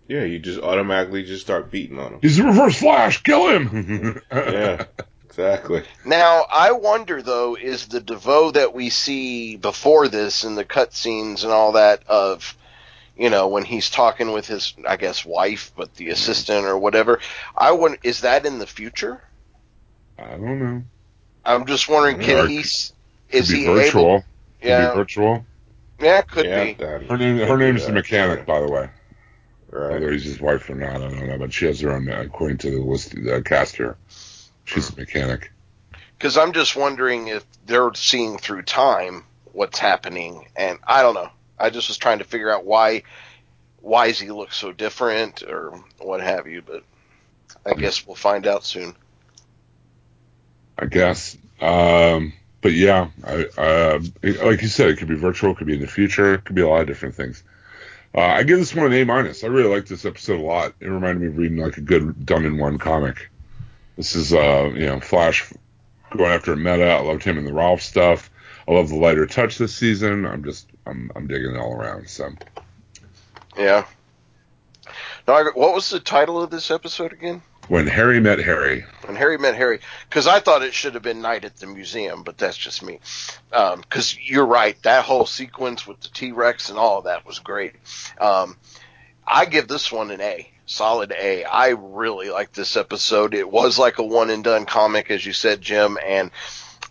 yeah, 0.08 0.24
you 0.24 0.40
just 0.40 0.60
automatically 0.60 1.24
just 1.24 1.42
start 1.42 1.72
beating 1.72 2.00
on 2.00 2.14
him. 2.14 2.20
He's 2.22 2.38
the 2.38 2.44
Reverse 2.44 2.78
Flash. 2.80 3.24
Kill 3.24 3.48
him. 3.50 4.22
Yeah, 4.32 4.86
exactly. 5.26 5.84
Now, 6.06 6.46
I 6.52 6.72
wonder 6.74 7.22
though, 7.22 7.56
is 7.56 7.88
the 7.88 8.02
DeVoe 8.02 8.52
that 8.52 8.74
we 8.74 8.90
see 8.90 9.56
before 9.58 10.08
this 10.08 10.44
in 10.44 10.56
the 10.56 10.66
cutscenes 10.66 11.44
and 11.44 11.52
all 11.52 11.74
that 11.74 12.04
of, 12.08 12.58
you 13.18 13.30
know, 13.30 13.48
when 13.48 13.64
he's 13.64 13.90
talking 13.90 14.32
with 14.32 14.48
his, 14.48 14.74
I 14.88 14.98
guess, 14.98 15.26
wife, 15.26 15.72
but 15.78 15.96
the 15.96 16.10
assistant 16.10 16.66
or 16.66 16.78
whatever, 16.78 17.20
I 17.56 17.72
wonder, 17.72 17.98
is 18.04 18.22
that 18.22 18.46
in 18.46 18.60
the 18.60 18.68
future? 18.68 19.22
I 20.20 20.32
don't 20.32 20.60
know. 20.60 20.84
I'm 21.46 21.66
just 21.66 21.88
wondering, 21.90 22.18
Or 22.18 22.24
can 22.24 22.46
it 22.46 22.50
he, 22.50 22.56
could- 22.58 22.66
s- 22.66 22.94
Could 23.30 23.38
is 23.40 23.50
be 23.52 23.58
he 23.60 23.66
virtual. 23.66 24.02
able, 24.04 24.20
Could 24.62 24.68
yeah, 24.68 24.90
be 24.92 24.96
virtual. 24.98 25.46
yeah, 26.00 26.22
could 26.22 26.46
yeah, 26.46 26.64
be. 26.66 26.74
that- 26.74 27.04
Her 27.04 27.18
name. 27.18 27.38
Her 27.38 27.48
could 27.48 27.60
be 27.60 27.66
name's 27.66 27.86
the 27.86 27.92
mechanic, 27.94 28.46
by 28.46 28.60
the 28.62 28.70
way. 28.70 28.90
Whether 29.70 30.12
he's 30.14 30.24
his 30.24 30.40
wife 30.40 30.70
or 30.70 30.76
not, 30.76 30.96
I 30.96 31.10
don't 31.10 31.28
know. 31.28 31.38
But 31.38 31.52
she 31.54 31.66
has 31.66 31.82
her 31.82 31.92
own, 31.92 32.08
uh, 32.10 32.22
according 32.26 32.60
to 32.60 32.72
the 32.72 32.80
list, 32.80 33.12
the 33.12 33.42
cast 33.44 33.76
here. 33.76 33.98
She's 34.64 34.90
a 34.90 34.96
mechanic. 34.96 35.52
Because 36.18 36.38
I'm 36.38 36.54
just 36.54 36.78
wondering 36.78 37.28
if 37.28 37.46
they're 37.66 37.92
seeing 37.94 38.38
through 38.38 38.62
time 38.64 39.26
what's 39.52 39.78
happening, 39.80 40.48
and 40.56 40.80
I 40.88 41.02
don't 41.02 41.14
know. 41.14 41.30
I 41.58 41.70
just 41.70 41.88
was 41.88 41.98
trying 41.98 42.20
to 42.20 42.26
figure 42.26 42.52
out 42.52 42.66
why 42.66 43.04
why 43.82 44.08
does 44.08 44.20
he 44.20 44.32
look 44.32 44.52
so 44.52 44.72
different 44.72 45.44
or 45.44 45.84
what 46.00 46.22
have 46.22 46.48
you. 46.48 46.62
But 46.62 46.84
I 47.66 47.74
guess 47.74 48.06
we'll 48.06 48.16
find 48.16 48.48
out 48.48 48.66
soon. 48.66 48.96
I 50.78 50.88
guess. 50.88 51.38
Um, 51.62 52.34
but 52.62 52.74
yeah, 52.74 53.10
I, 53.24 53.46
uh, 53.58 54.00
like 54.24 54.62
you 54.62 54.68
said, 54.68 54.90
it 54.90 54.98
could 54.98 55.08
be 55.08 55.16
virtual, 55.16 55.52
it 55.52 55.58
could 55.58 55.68
be 55.68 55.76
in 55.76 55.82
the 55.82 55.88
future, 55.88 56.34
it 56.34 56.46
could 56.46 56.56
be 56.56 56.64
a 56.64 56.68
lot 56.68 56.82
of 56.82 56.88
different 56.88 57.16
things. 57.16 57.44
Uh, 58.14 58.22
I 58.22 58.44
give 58.44 58.58
this 58.58 58.74
one 58.74 58.88
an 58.88 58.94
A 58.94 59.04
minus. 59.04 59.44
I 59.44 59.48
really 59.48 59.70
liked 59.70 59.88
this 59.88 60.06
episode 60.06 60.40
a 60.40 60.44
lot. 60.44 60.74
It 60.80 60.88
reminded 60.88 61.22
me 61.22 61.28
of 61.28 61.38
reading 61.38 61.58
like 61.58 61.78
a 61.78 61.82
good 61.82 62.26
done 62.26 62.46
in 62.46 62.58
one 62.58 62.78
comic. 62.78 63.30
This 63.98 64.16
is, 64.16 64.34
uh, 64.34 64.72
you 64.74 64.86
know, 64.88 65.00
Flash 65.00 65.54
going 66.10 66.32
after 66.32 66.56
Meta. 66.56 66.90
I 66.90 67.02
loved 67.02 67.24
him 67.24 67.38
in 67.38 67.46
the 67.46 67.54
Ralph 67.54 67.82
stuff. 67.82 68.32
I 68.68 68.72
love 68.72 68.90
the 68.90 68.96
lighter 68.96 69.28
touch 69.28 69.58
this 69.58 69.76
season. 69.76 70.26
I'm 70.26 70.44
just, 70.44 70.68
I'm, 70.86 71.12
I'm 71.16 71.28
digging 71.28 71.56
it 71.56 71.60
all 71.60 71.74
around. 71.74 72.10
So 72.10 72.32
Yeah. 73.58 73.86
Now, 75.28 75.44
what 75.54 75.74
was 75.74 75.90
the 75.90 76.00
title 76.00 76.42
of 76.42 76.52
this 76.52 76.70
episode 76.70 77.14
again? 77.14 77.42
when 77.68 77.88
Harry 77.88 78.20
met 78.20 78.40
Harry, 78.40 78.86
When 79.06 79.16
Harry 79.16 79.38
met 79.38 79.56
Harry, 79.56 79.80
because 80.08 80.28
I 80.28 80.40
thought 80.40 80.62
it 80.62 80.74
should 80.74 80.94
have 80.94 81.04
been 81.04 81.22
Night 81.22 81.46
at 81.46 81.58
the 81.58 81.68
Museum, 81.68 82.24
but 82.24 82.38
that's 82.38 82.58
just 82.58 82.84
me. 82.84 83.00
Because 83.50 84.18
you're 84.20 84.46
right, 84.46 84.82
that 84.84 85.06
whole 85.06 85.26
sequence 85.26 85.88
with 85.88 86.00
the 86.02 86.10
T 86.10 86.32
Rex 86.32 86.70
and 86.70 86.78
all 86.78 87.00
of 87.00 87.06
that 87.06 87.26
was 87.26 87.40
great. 87.40 87.74
Um, 88.20 88.58
I 89.26 89.46
give 89.46 89.68
this 89.68 89.92
one 89.92 90.12
an 90.12 90.22
A, 90.22 90.52
solid 90.66 91.12
A. 91.12 91.44
I 91.44 91.70
really 91.70 92.30
like 92.30 92.54
this 92.54 92.78
episode. 92.78 93.34
It 93.34 93.50
was 93.50 93.80
like 93.80 93.98
a 93.98 94.04
one 94.04 94.30
and 94.30 94.44
done 94.44 94.66
comic, 94.66 95.10
as 95.10 95.26
you 95.26 95.34
said, 95.34 95.62
Jim, 95.62 95.98
and 96.06 96.30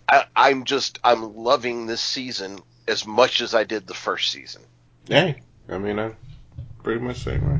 I, 0.09 0.25
I'm 0.35 0.65
just 0.65 0.99
I'm 1.05 1.37
loving 1.37 1.87
this 1.87 2.03
season 2.03 2.61
as 2.89 3.07
much 3.07 3.41
as 3.41 3.55
I 3.55 3.65
did 3.65 3.87
the 3.87 3.95
first 3.95 4.31
season. 4.31 4.63
Hey, 5.09 5.41
I 5.69 5.79
mean, 5.79 5.99
I 5.99 6.13
pretty 6.83 7.01
much 7.01 7.19
same 7.19 7.47
way. 7.49 7.59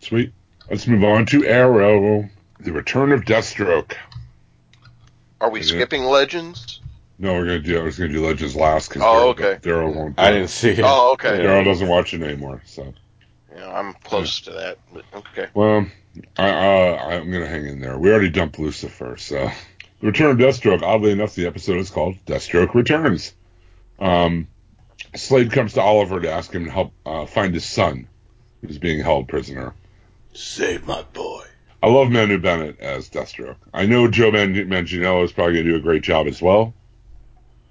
sweet. 0.00 0.32
Let's 0.70 0.86
move 0.86 1.02
on 1.04 1.24
to 1.26 1.46
Arrow, 1.46 2.28
the 2.60 2.72
return 2.72 3.12
of 3.12 3.22
Deathstroke. 3.22 3.94
Are 5.40 5.50
we 5.50 5.60
Yeah. 5.60 5.66
skipping 5.66 6.04
Legends? 6.04 6.80
No, 7.18 7.32
we're 7.34 7.46
gonna 7.46 7.58
do. 7.60 7.78
I 7.80 7.82
was 7.82 7.98
gonna 7.98 8.12
do 8.12 8.24
Legends 8.26 8.54
last 8.54 8.88
because 8.90 9.02
Oh, 9.02 9.06
Daryl, 9.06 9.28
okay. 9.30 9.58
Daryl 9.62 9.94
won't. 9.94 10.16
Do 10.16 10.22
I 10.22 10.28
it. 10.30 10.34
didn't 10.34 10.50
see 10.50 10.70
it. 10.70 10.80
Oh, 10.84 11.12
okay. 11.12 11.38
Daryl 11.38 11.64
doesn't 11.64 11.88
watch 11.88 12.12
it 12.14 12.22
anymore. 12.22 12.62
So, 12.66 12.92
You 13.52 13.60
know, 13.60 13.70
I'm 13.70 13.94
close 14.04 14.40
to 14.42 14.50
that, 14.52 14.78
but 14.92 15.04
okay. 15.14 15.46
well, 15.54 15.86
I, 16.36 16.48
uh, 16.48 16.96
I'm 17.10 17.30
gonna 17.32 17.46
hang 17.48 17.66
in 17.66 17.80
there. 17.80 17.98
We 17.98 18.10
already 18.10 18.28
dumped 18.30 18.58
Lucifer, 18.58 19.16
so 19.16 19.50
the 20.00 20.06
Return 20.06 20.30
of 20.30 20.36
Deathstroke. 20.36 20.82
Oddly 20.82 21.10
enough, 21.12 21.34
the 21.34 21.46
episode 21.46 21.78
is 21.78 21.90
called 21.90 22.14
Deathstroke 22.26 22.74
Returns. 22.74 23.32
Um, 23.98 24.48
Slade 25.16 25.52
comes 25.52 25.72
to 25.74 25.80
Oliver 25.80 26.20
to 26.20 26.30
ask 26.30 26.52
him 26.52 26.64
to 26.66 26.70
help 26.70 26.92
uh, 27.06 27.26
find 27.26 27.54
his 27.54 27.64
son, 27.64 28.08
who's 28.60 28.78
being 28.78 29.00
held 29.00 29.28
prisoner. 29.28 29.74
Save 30.34 30.86
my 30.86 31.02
boy. 31.02 31.44
I 31.82 31.88
love 31.88 32.10
Manu 32.10 32.38
Bennett 32.38 32.80
as 32.80 33.08
Deathstroke. 33.08 33.56
I 33.72 33.86
know 33.86 34.08
Joe 34.08 34.30
Man- 34.30 34.54
Manganiello 34.54 35.24
is 35.24 35.32
probably 35.32 35.54
going 35.54 35.66
to 35.66 35.70
do 35.72 35.76
a 35.76 35.80
great 35.80 36.02
job 36.02 36.26
as 36.26 36.42
well, 36.42 36.74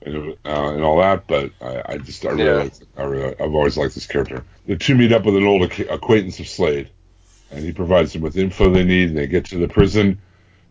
and, 0.01 0.31
uh, 0.45 0.73
and 0.73 0.83
all 0.83 0.97
that. 0.99 1.27
But 1.27 1.51
I, 1.61 1.83
I 1.93 1.97
just 1.97 2.25
I 2.25 2.29
really, 2.29 2.43
Yeah. 2.45 2.53
like, 2.55 2.73
I 2.97 3.03
really 3.03 3.35
I've 3.39 3.53
always 3.53 3.77
liked 3.77 3.95
this 3.95 4.07
character. 4.07 4.43
The 4.65 4.77
two 4.77 4.95
meet 4.95 5.11
up 5.11 5.25
with 5.25 5.35
an 5.35 5.45
old 5.45 5.63
ac- 5.71 5.87
acquaintance 5.87 6.39
of 6.39 6.47
Slade, 6.47 6.89
and 7.51 7.63
he 7.63 7.71
provides 7.73 8.13
them 8.13 8.21
with 8.21 8.37
info 8.37 8.69
they 8.69 8.83
need. 8.85 9.09
And 9.09 9.17
they 9.17 9.27
get 9.27 9.45
to 9.45 9.57
the 9.57 9.67
prison, 9.67 10.19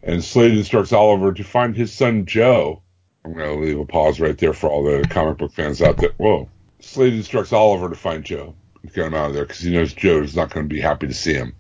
and 0.03 0.25
Slade 0.25 0.57
instructs 0.57 0.93
Oliver 0.93 1.33
to 1.35 1.45
find 1.45 1.77
his 1.77 1.93
son 1.93 2.25
Joe. 2.27 2.83
I'm 3.27 3.33
going 3.33 3.59
to 3.59 3.67
leave 3.67 3.81
a 3.81 3.85
pause 3.85 4.21
right 4.21 4.39
there 4.39 4.53
for 4.53 4.71
all 4.71 4.85
the 4.85 5.05
comic 5.09 5.39
book 5.39 5.51
fans 5.51 5.83
out 5.83 5.97
there. 5.97 6.13
Whoa, 6.17 6.49
Slade 6.79 7.15
instructs 7.15 7.53
Oliver 7.53 7.89
to 7.89 7.97
find 7.97 8.23
Joe 8.23 8.55
and 8.81 8.93
get 8.93 9.07
him 9.07 9.15
out 9.15 9.27
of 9.27 9.35
there 9.35 9.45
because 9.45 9.59
he 9.59 9.73
knows 9.73 9.93
Joe 9.93 10.23
is 10.23 10.37
not 10.37 10.51
going 10.51 10.69
to 10.69 10.73
be 10.73 10.81
happy 10.81 11.09
to 11.09 11.13
see 11.13 11.35
him. 11.35 11.53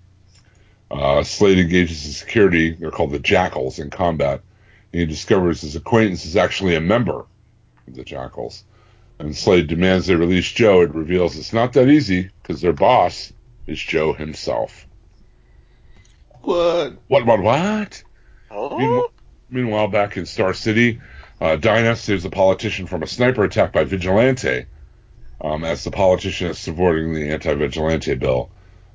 Uh, 0.92 1.24
Slade 1.24 1.58
engages 1.58 2.04
the 2.04 2.12
security. 2.12 2.70
They're 2.70 2.92
called 2.92 3.10
the 3.10 3.18
Jackals 3.18 3.80
in 3.80 3.90
combat. 3.90 4.42
And 4.92 5.00
he 5.00 5.06
discovers 5.06 5.60
his 5.60 5.74
acquaintance 5.74 6.24
is 6.24 6.36
actually 6.36 6.76
a 6.76 6.80
member 6.80 7.26
of 7.88 7.94
the 7.96 8.04
Jackals. 8.04 8.62
And 9.18 9.36
Slade 9.36 9.66
demands 9.66 10.06
they 10.06 10.14
release 10.14 10.46
Joe. 10.52 10.82
It 10.82 10.94
reveals 10.94 11.36
it's 11.36 11.52
not 11.52 11.72
that 11.72 11.88
easy 11.88 12.30
because 12.42 12.60
their 12.60 12.74
boss 12.74 13.32
is 13.66 13.80
Joe 13.80 14.12
himself. 14.12 14.86
What? 16.42 16.92
What 17.08 17.24
about 17.24 17.42
what? 17.42 18.04
Oh, 18.52 18.78
Meanwhile, 18.78 19.12
meanwhile, 19.50 19.88
back 19.88 20.16
in 20.16 20.26
Star 20.26 20.54
City, 20.54 21.00
uh, 21.40 21.56
Dinah 21.56 21.96
saves 21.96 22.24
a 22.24 22.30
politician 22.30 22.86
from 22.86 23.02
a 23.02 23.06
sniper 23.06 23.44
attack 23.44 23.72
by 23.72 23.84
Vigilante, 23.84 24.66
um, 25.40 25.64
as 25.64 25.84
the 25.84 25.90
politician 25.90 26.48
is 26.48 26.58
supporting 26.58 27.12
the 27.14 27.30
anti-Vigilante 27.30 28.14
bill. 28.14 28.50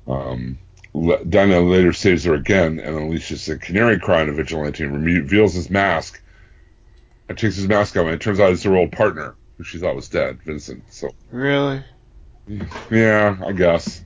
Um, 0.06 0.58
Le- 0.94 1.24
Dinah 1.24 1.60
later 1.60 1.92
saves 1.92 2.24
her 2.24 2.34
again 2.34 2.78
and 2.80 2.96
unleashes 2.96 3.48
a 3.48 3.56
canary 3.58 3.98
cry 3.98 4.22
on 4.22 4.28
a 4.28 4.32
Vigilante 4.32 4.84
and 4.84 5.04
reveals 5.04 5.54
his 5.54 5.70
mask. 5.70 6.20
And 7.28 7.38
takes 7.38 7.56
his 7.56 7.68
mask 7.68 7.96
off, 7.96 8.04
and 8.06 8.14
it 8.14 8.20
turns 8.20 8.40
out 8.40 8.52
it's 8.52 8.64
her 8.64 8.76
old 8.76 8.92
partner, 8.92 9.36
who 9.56 9.64
she 9.64 9.78
thought 9.78 9.94
was 9.94 10.08
dead, 10.08 10.42
Vincent. 10.42 10.82
So, 10.92 11.08
Really? 11.30 11.82
yeah, 12.90 13.36
I 13.46 13.52
guess. 13.52 14.02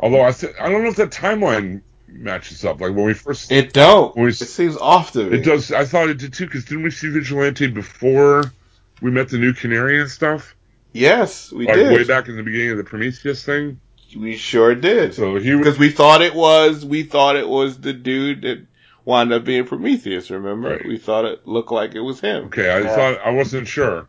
Although 0.00 0.22
I, 0.22 0.32
th- 0.32 0.54
I 0.58 0.70
don't 0.70 0.82
know 0.82 0.88
if 0.88 0.96
that 0.96 1.10
timeline 1.10 1.82
matches 2.12 2.64
up. 2.64 2.80
Like 2.80 2.94
when 2.94 3.04
we 3.06 3.14
first 3.14 3.50
It 3.52 3.72
don't. 3.72 4.16
We 4.16 4.28
it 4.28 4.40
s- 4.40 4.50
seems 4.50 4.76
off 4.76 5.12
to 5.12 5.24
me. 5.30 5.38
It 5.38 5.44
does. 5.44 5.72
I 5.72 5.84
thought 5.84 6.08
it 6.08 6.18
did 6.18 6.32
too. 6.32 6.46
Because 6.46 6.64
didn't 6.64 6.84
we 6.84 6.90
see 6.90 7.08
Vigilante 7.10 7.66
before 7.68 8.52
we 9.00 9.10
met 9.10 9.28
the 9.28 9.38
new 9.38 9.52
Canary 9.52 10.00
and 10.00 10.10
stuff? 10.10 10.54
Yes, 10.92 11.52
we 11.52 11.66
like 11.66 11.76
did. 11.76 11.92
way 11.92 12.04
back 12.04 12.28
in 12.28 12.36
the 12.36 12.42
beginning 12.42 12.72
of 12.72 12.76
the 12.78 12.84
Prometheus 12.84 13.44
thing. 13.44 13.80
We 14.16 14.36
sure 14.36 14.74
did. 14.74 15.14
So 15.14 15.36
he 15.36 15.54
Because 15.56 15.78
we 15.78 15.90
thought 15.90 16.20
it 16.20 16.34
was, 16.34 16.84
we 16.84 17.04
thought 17.04 17.36
it 17.36 17.48
was 17.48 17.78
the 17.80 17.92
dude 17.92 18.42
that 18.42 18.66
wound 19.04 19.32
up 19.32 19.44
being 19.44 19.66
Prometheus. 19.66 20.30
Remember? 20.30 20.70
Right. 20.70 20.84
We 20.86 20.98
thought 20.98 21.24
it 21.26 21.46
looked 21.46 21.70
like 21.70 21.94
it 21.94 22.00
was 22.00 22.18
him. 22.20 22.46
okay. 22.46 22.68
I 22.68 22.80
Yeah. 22.80 22.94
thought 22.96 23.20
I 23.24 23.30
wasn't 23.30 23.68
sure, 23.68 24.08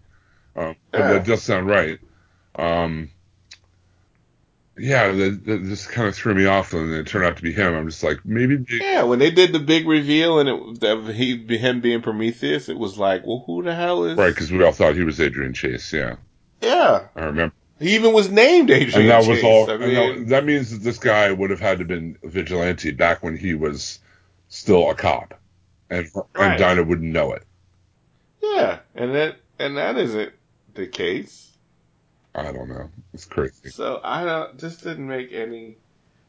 um, 0.55 0.75
but 0.91 0.99
Yeah. 0.99 1.13
that 1.13 1.25
does 1.27 1.43
sound 1.43 1.67
right. 1.67 1.99
Um, 2.55 3.11
yeah, 4.77 5.11
that, 5.11 5.45
that 5.45 5.63
just 5.65 5.89
kind 5.89 6.07
of 6.07 6.15
threw 6.15 6.33
me 6.33 6.45
off, 6.45 6.73
and 6.73 6.91
it 6.93 7.07
turned 7.07 7.25
out 7.25 7.37
to 7.37 7.43
be 7.43 7.51
him. 7.51 7.73
I'm 7.73 7.87
just 7.89 8.03
like, 8.03 8.25
maybe. 8.25 8.55
They, 8.57 8.77
Yeah, 8.79 9.03
when 9.03 9.19
they 9.19 9.31
did 9.31 9.53
the 9.53 9.59
big 9.59 9.87
reveal 9.87 10.39
and 10.39 10.49
it 10.49 10.79
that 10.81 11.13
he 11.13 11.35
him 11.57 11.81
being 11.81 12.01
Prometheus, 12.01 12.69
it 12.69 12.77
was 12.77 12.97
like, 12.97 13.25
well, 13.25 13.43
who 13.45 13.63
the 13.63 13.75
hell 13.75 14.05
is? 14.05 14.17
Right, 14.17 14.29
because 14.33 14.51
we 14.51 14.63
all 14.63 14.71
thought 14.71 14.95
he 14.95 15.03
was 15.03 15.19
Adrian 15.19 15.53
Chase. 15.53 15.91
Yeah, 15.93 16.15
yeah, 16.61 17.07
I 17.15 17.25
remember. 17.25 17.53
he 17.79 17.95
even 17.95 18.13
was 18.13 18.29
named 18.31 18.69
Adrian. 18.71 19.01
and 19.01 19.09
that 19.09 19.27
was 19.29 19.43
all. 19.43 19.69
I 19.69 19.77
mean, 19.77 19.93
that, 19.93 20.27
that 20.29 20.45
means 20.45 20.71
that 20.71 20.81
this 20.83 20.97
guy 20.97 21.31
would 21.31 21.49
have 21.49 21.59
had 21.59 21.79
to 21.79 21.85
been 21.85 22.17
a 22.23 22.27
vigilante 22.29 22.91
back 22.91 23.21
when 23.23 23.35
he 23.37 23.53
was 23.53 23.99
still 24.49 24.89
a 24.89 24.95
cop, 24.95 25.33
and 25.89 26.07
Right. 26.33 26.51
and 26.51 26.59
Dinah 26.59 26.83
wouldn't 26.83 27.11
know 27.11 27.33
it. 27.33 27.43
yeah, 28.41 28.79
and 28.95 29.13
that 29.15 29.35
and 29.59 29.77
that 29.77 29.97
isn't 29.97 30.31
the 30.73 30.87
case. 30.87 31.50
I 32.33 32.51
don't 32.51 32.69
know. 32.69 32.89
It's 33.13 33.25
crazy. 33.25 33.69
So 33.69 33.99
I 34.03 34.23
don't. 34.23 34.57
This 34.57 34.77
didn't 34.77 35.07
make 35.07 35.31
any. 35.33 35.77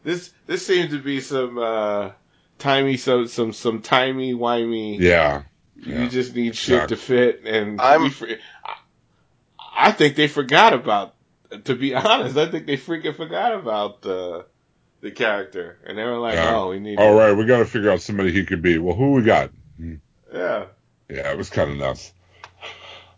This 0.04 0.32
this 0.46 0.66
seemed 0.66 0.90
to 0.90 0.98
be 1.00 1.20
some 1.20 1.58
uh 1.58 2.10
timey 2.58 2.96
some 2.96 3.28
some 3.28 3.52
some 3.52 3.82
timey 3.82 4.34
wimey. 4.34 4.98
Yeah, 4.98 5.42
You 5.76 5.94
yeah. 5.94 6.08
just 6.08 6.34
need 6.34 6.56
shit 6.56 6.88
to 6.88 6.96
fit, 6.96 7.42
and 7.44 7.80
I'm- 7.80 8.02
we 8.02 8.10
for- 8.10 8.28
I, 8.28 8.76
I 9.74 9.92
think 9.92 10.16
they 10.16 10.28
forgot 10.28 10.72
about. 10.72 11.14
To 11.64 11.74
be 11.76 11.94
honest, 11.94 12.36
I 12.36 12.50
think 12.50 12.66
they 12.66 12.76
freaking 12.78 13.14
forgot 13.14 13.54
about 13.54 14.02
the 14.02 14.46
the 15.02 15.10
character, 15.10 15.78
and 15.86 15.96
they 15.98 16.04
were 16.04 16.18
like, 16.18 16.34
Yeah. 16.34 16.56
"Oh, 16.56 16.70
we 16.70 16.80
need." 16.80 16.98
All 16.98 17.14
right, 17.14 17.32
we 17.32 17.44
got 17.44 17.58
to 17.58 17.64
figure 17.66 17.90
out 17.90 18.00
somebody 18.00 18.32
he 18.32 18.44
could 18.44 18.62
be. 18.62 18.78
Well, 18.78 18.96
who 18.96 19.12
we 19.12 19.22
got? 19.22 19.50
Yeah. 19.78 20.64
Yeah, 21.08 21.30
it 21.30 21.36
was 21.36 21.50
kind 21.50 21.70
of 21.70 21.76
nuts. 21.76 22.12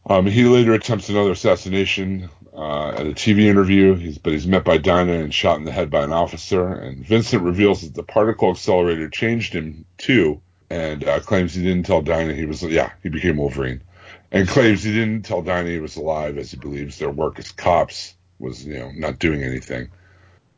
Um, 0.07 0.27
he 0.27 0.45
later 0.45 0.75
attempts 0.75 1.09
another 1.09 1.31
assassination 1.31 2.29
uh, 2.55 2.91
at 2.91 3.07
a 3.07 3.13
TV 3.13 3.47
interview, 3.47 3.95
he's, 3.95 4.19
but 4.19 4.33
he's 4.33 4.47
met 4.47 4.65
by 4.65 4.79
Dinah 4.79 5.13
and 5.13 5.35
shot 5.35 5.59
in 5.59 5.65
the 5.65 5.73
head 5.73 5.91
by 5.91 6.05
an 6.05 6.13
officer. 6.13 6.73
And 6.73 7.05
Vincent 7.05 7.43
reveals 7.43 7.83
that 7.83 7.95
the 7.95 8.03
particle 8.03 8.51
accelerator 8.51 9.09
changed 9.09 9.55
him 9.55 9.85
too, 9.99 10.41
and 10.71 11.05
uh, 11.05 11.21
claims 11.21 11.55
he 11.55 11.63
didn't 11.63 11.87
tell 11.87 12.03
Dinah 12.03 12.35
he 12.35 12.47
was. 12.47 12.63
Yeah, 12.63 12.93
he 13.03 13.09
became 13.09 13.39
Wolverine, 13.39 13.83
and 14.31 14.49
claims 14.49 14.85
he 14.85 14.93
didn't 14.93 15.23
tell 15.23 15.43
Dinah 15.43 15.69
he 15.69 15.81
was 15.81 15.97
alive, 15.97 16.39
as 16.39 16.53
he 16.53 16.57
believes 16.57 16.99
their 16.99 17.11
work 17.11 17.39
as 17.39 17.51
cops 17.51 18.15
was, 18.39 18.65
you 18.65 18.79
know, 18.79 18.93
not 18.93 19.19
doing 19.19 19.43
anything. 19.43 19.91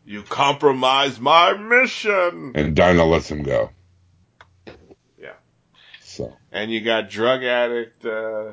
You 0.05 0.23
compromised 0.23 1.21
my 1.21 1.55
mission. 1.55 2.53
And 2.55 2.77
Dinah 2.77 3.05
lets 3.05 3.31
him 3.31 3.43
go. 3.43 3.71
Yeah. 5.19 5.33
So 6.01 6.37
And 6.53 6.71
you 6.71 6.81
got 6.83 7.11
drug 7.11 7.43
addict 7.43 8.05
uh, 8.05 8.53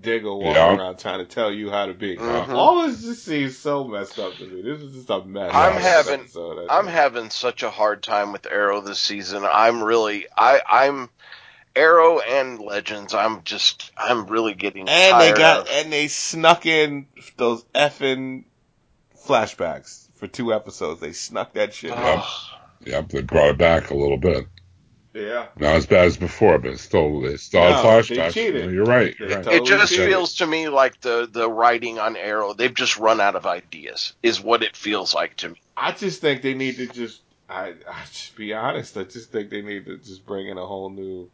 Diggle 0.00 0.38
walking 0.40 0.54
Yeah. 0.56 0.76
around 0.76 0.98
trying 0.98 1.20
to 1.20 1.24
tell 1.24 1.50
you 1.52 1.70
how 1.70 1.86
to 1.86 1.94
be. 1.94 2.16
Mhm. 2.16 2.48
All 2.54 2.86
this 2.86 3.02
just 3.02 3.24
seems 3.24 3.56
so 3.56 3.84
messed 3.84 4.18
up 4.18 4.34
to 4.36 4.46
me. 4.46 4.60
This 4.62 4.80
is 4.80 4.94
just 4.94 5.10
a 5.10 5.24
mess. 5.24 5.50
I'm 5.54 5.80
having- 5.80 6.20
episode, 6.20 6.66
I 6.68 6.78
I'm 6.78 6.86
having 6.86 7.30
such 7.30 7.62
a 7.62 7.70
hard 7.70 8.02
time 8.02 8.32
with 8.32 8.46
Arrow 8.46 8.80
this 8.80 8.98
season. 8.98 9.44
I'm 9.50 9.82
really, 9.82 10.26
I, 10.36 10.60
I'm 10.68 11.08
Arrow 11.76 12.18
and 12.20 12.58
Legends. 12.58 13.14
I'm 13.14 13.42
just, 13.44 13.92
I'm 13.96 14.26
really 14.26 14.54
getting 14.54 14.88
And 14.88 15.20
they 15.20 15.32
got 15.32 15.60
of- 15.60 15.68
and 15.72 15.92
they 15.92 16.08
snuck 16.08 16.66
in 16.66 17.06
those 17.36 17.62
effing 17.74 18.44
flashbacks 19.26 20.08
for 20.16 20.26
two 20.26 20.52
episodes. 20.52 21.00
They 21.00 21.12
snuck 21.12 21.54
that 21.54 21.72
shit. 21.74 21.92
in. 21.92 21.98
Yep. 21.98 22.24
Yep, 22.86 23.08
they 23.08 23.22
brought 23.22 23.48
it 23.50 23.58
back 23.58 23.90
a 23.90 23.94
little 23.94 24.18
bit. 24.18 24.46
Yeah. 25.14 25.46
Not 25.56 25.76
as 25.76 25.86
bad 25.86 26.06
as 26.06 26.16
before, 26.16 26.58
but 26.58 26.72
it's 26.72 26.82
still 26.82 27.24
it's 27.24 27.44
still 27.44 27.60
No, 27.62 27.70
a 27.70 27.82
flashback. 27.84 28.16
they 28.16 28.30
cheated. 28.32 28.72
You're 28.72 28.84
right. 28.84 29.14
You're 29.18 29.28
right. 29.28 29.44
totally 29.44 29.56
It 29.56 29.64
just 29.64 29.92
cheated. 29.92 30.08
feels 30.08 30.34
to 30.36 30.46
me 30.46 30.68
like 30.68 31.00
the 31.00 31.28
the 31.30 31.48
writing 31.48 31.98
on 32.00 32.16
Arrow. 32.16 32.52
They've 32.52 32.74
just 32.74 32.96
run 32.98 33.20
out 33.20 33.36
of 33.36 33.46
ideas. 33.46 34.14
Is 34.24 34.40
what 34.40 34.62
it 34.64 34.76
feels 34.76 35.14
like 35.14 35.36
to 35.36 35.50
me. 35.50 35.60
I 35.76 35.92
just 35.92 36.20
think 36.20 36.42
they 36.42 36.54
need 36.54 36.76
to 36.78 36.86
just 36.88 37.22
I 37.48 37.74
I 37.88 38.04
just 38.06 38.34
be 38.36 38.52
honest, 38.54 38.96
I 38.96 39.04
just 39.04 39.30
think 39.30 39.50
they 39.50 39.62
need 39.62 39.86
to 39.86 39.98
just 39.98 40.26
bring 40.26 40.48
in 40.48 40.58
a 40.58 40.66
whole 40.66 40.90
new 40.90 41.30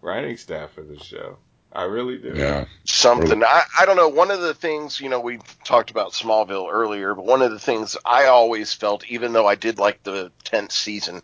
writing 0.00 0.36
staff 0.36 0.72
for 0.72 0.82
the 0.82 0.98
show. 0.98 1.38
I 1.72 1.84
really 1.84 2.18
do. 2.18 2.32
Yeah. 2.34 2.64
something. 2.84 3.44
I, 3.44 3.62
I 3.78 3.86
don't 3.86 3.96
know. 3.96 4.08
One 4.08 4.30
of 4.30 4.40
the 4.40 4.54
things, 4.54 5.00
you 5.00 5.08
know, 5.08 5.20
we 5.20 5.38
talked 5.64 5.90
about 5.90 6.12
Smallville 6.12 6.72
earlier, 6.72 7.14
but 7.14 7.26
one 7.26 7.42
of 7.42 7.50
the 7.50 7.58
things 7.58 7.96
I 8.04 8.26
always 8.26 8.72
felt, 8.72 9.06
even 9.08 9.32
though 9.32 9.46
I 9.46 9.54
did 9.54 9.78
like 9.78 10.02
the 10.02 10.32
10th 10.44 10.72
season, 10.72 11.22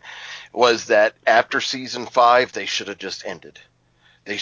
was 0.53 0.85
that 0.85 1.15
after 1.25 1.59
season 1.61 2.05
five, 2.05 2.51
they 2.51 2.65
should 2.65 2.87
have 2.87 2.99
just 2.99 3.25
ended. 3.25 3.59
They, 4.25 4.39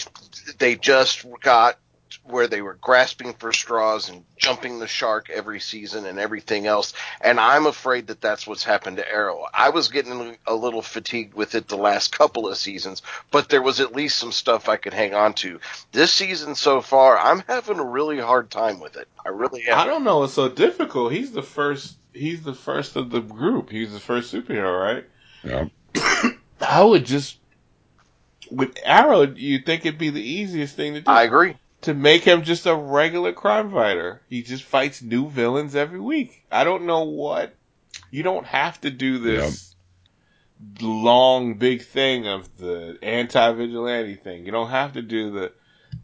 they 0.58 0.76
just 0.76 1.26
got 1.40 1.78
where 2.24 2.46
they 2.46 2.62
were 2.62 2.74
grasping 2.74 3.34
for 3.34 3.52
straws 3.52 4.08
and 4.08 4.24
jumping 4.36 4.78
the 4.78 4.86
shark 4.86 5.28
every 5.30 5.60
season 5.60 6.06
and 6.06 6.18
everything 6.18 6.66
else. 6.66 6.94
And 7.20 7.38
I'm 7.38 7.66
afraid 7.66 8.06
that 8.06 8.20
that's 8.20 8.46
what's 8.46 8.64
happened 8.64 8.96
to 8.96 9.10
Arrow. 9.10 9.44
I 9.52 9.70
was 9.70 9.88
getting 9.88 10.36
a 10.46 10.54
little 10.54 10.80
fatigued 10.82 11.34
with 11.34 11.54
it 11.54 11.68
the 11.68 11.76
last 11.76 12.16
couple 12.16 12.48
of 12.48 12.56
seasons, 12.56 13.02
but 13.30 13.48
there 13.48 13.62
was 13.62 13.80
at 13.80 13.94
least 13.94 14.18
some 14.18 14.32
stuff 14.32 14.68
I 14.68 14.76
could 14.76 14.94
hang 14.94 15.14
on 15.14 15.34
to. 15.34 15.60
This 15.92 16.12
season 16.12 16.54
so 16.54 16.80
far, 16.80 17.18
I'm 17.18 17.42
having 17.46 17.78
a 17.78 17.84
really 17.84 18.18
hard 18.18 18.50
time 18.50 18.80
with 18.80 18.96
it. 18.96 19.08
I 19.24 19.28
really 19.28 19.68
am. 19.68 19.78
I 19.78 19.84
don't 19.84 20.04
know. 20.04 20.24
It's 20.24 20.34
so 20.34 20.48
difficult. 20.48 21.12
He's 21.12 21.32
the 21.32 21.42
first. 21.42 21.96
He's 22.12 22.42
the 22.42 22.54
first 22.54 22.96
of 22.96 23.10
the 23.10 23.20
group. 23.20 23.70
He's 23.70 23.92
the 23.92 24.00
first 24.00 24.32
superhero, 24.32 24.80
right? 24.80 25.04
Yeah. 25.42 26.30
I 26.60 26.82
would 26.82 27.04
just 27.04 27.38
with 28.50 28.78
Arrow. 28.84 29.22
You 29.22 29.60
think 29.60 29.84
it'd 29.84 29.98
be 29.98 30.10
the 30.10 30.22
easiest 30.22 30.76
thing 30.76 30.94
to 30.94 31.00
do 31.00 31.10
I 31.10 31.24
agree. 31.24 31.56
To 31.84 31.94
make 31.94 32.22
him 32.24 32.42
just 32.42 32.66
a 32.66 32.74
regular 32.74 33.32
crime 33.32 33.70
fighter. 33.70 34.20
He 34.28 34.42
just 34.42 34.62
fights 34.64 35.00
new 35.02 35.28
villains 35.28 35.74
every 35.74 36.00
week. 36.00 36.44
I 36.50 36.64
don't 36.64 36.84
know 36.86 37.04
what. 37.04 37.54
You 38.10 38.22
don't 38.22 38.46
have 38.46 38.80
to 38.82 38.90
do 38.90 39.18
this 39.18 39.74
long 40.80 41.54
big 41.54 41.82
thing 41.84 42.26
of 42.26 42.56
the 42.58 42.98
anti-vigilante 43.02 44.14
thing. 44.16 44.46
You 44.46 44.52
don't 44.52 44.70
have 44.70 44.94
to 44.94 45.02
do 45.02 45.30
the 45.30 45.52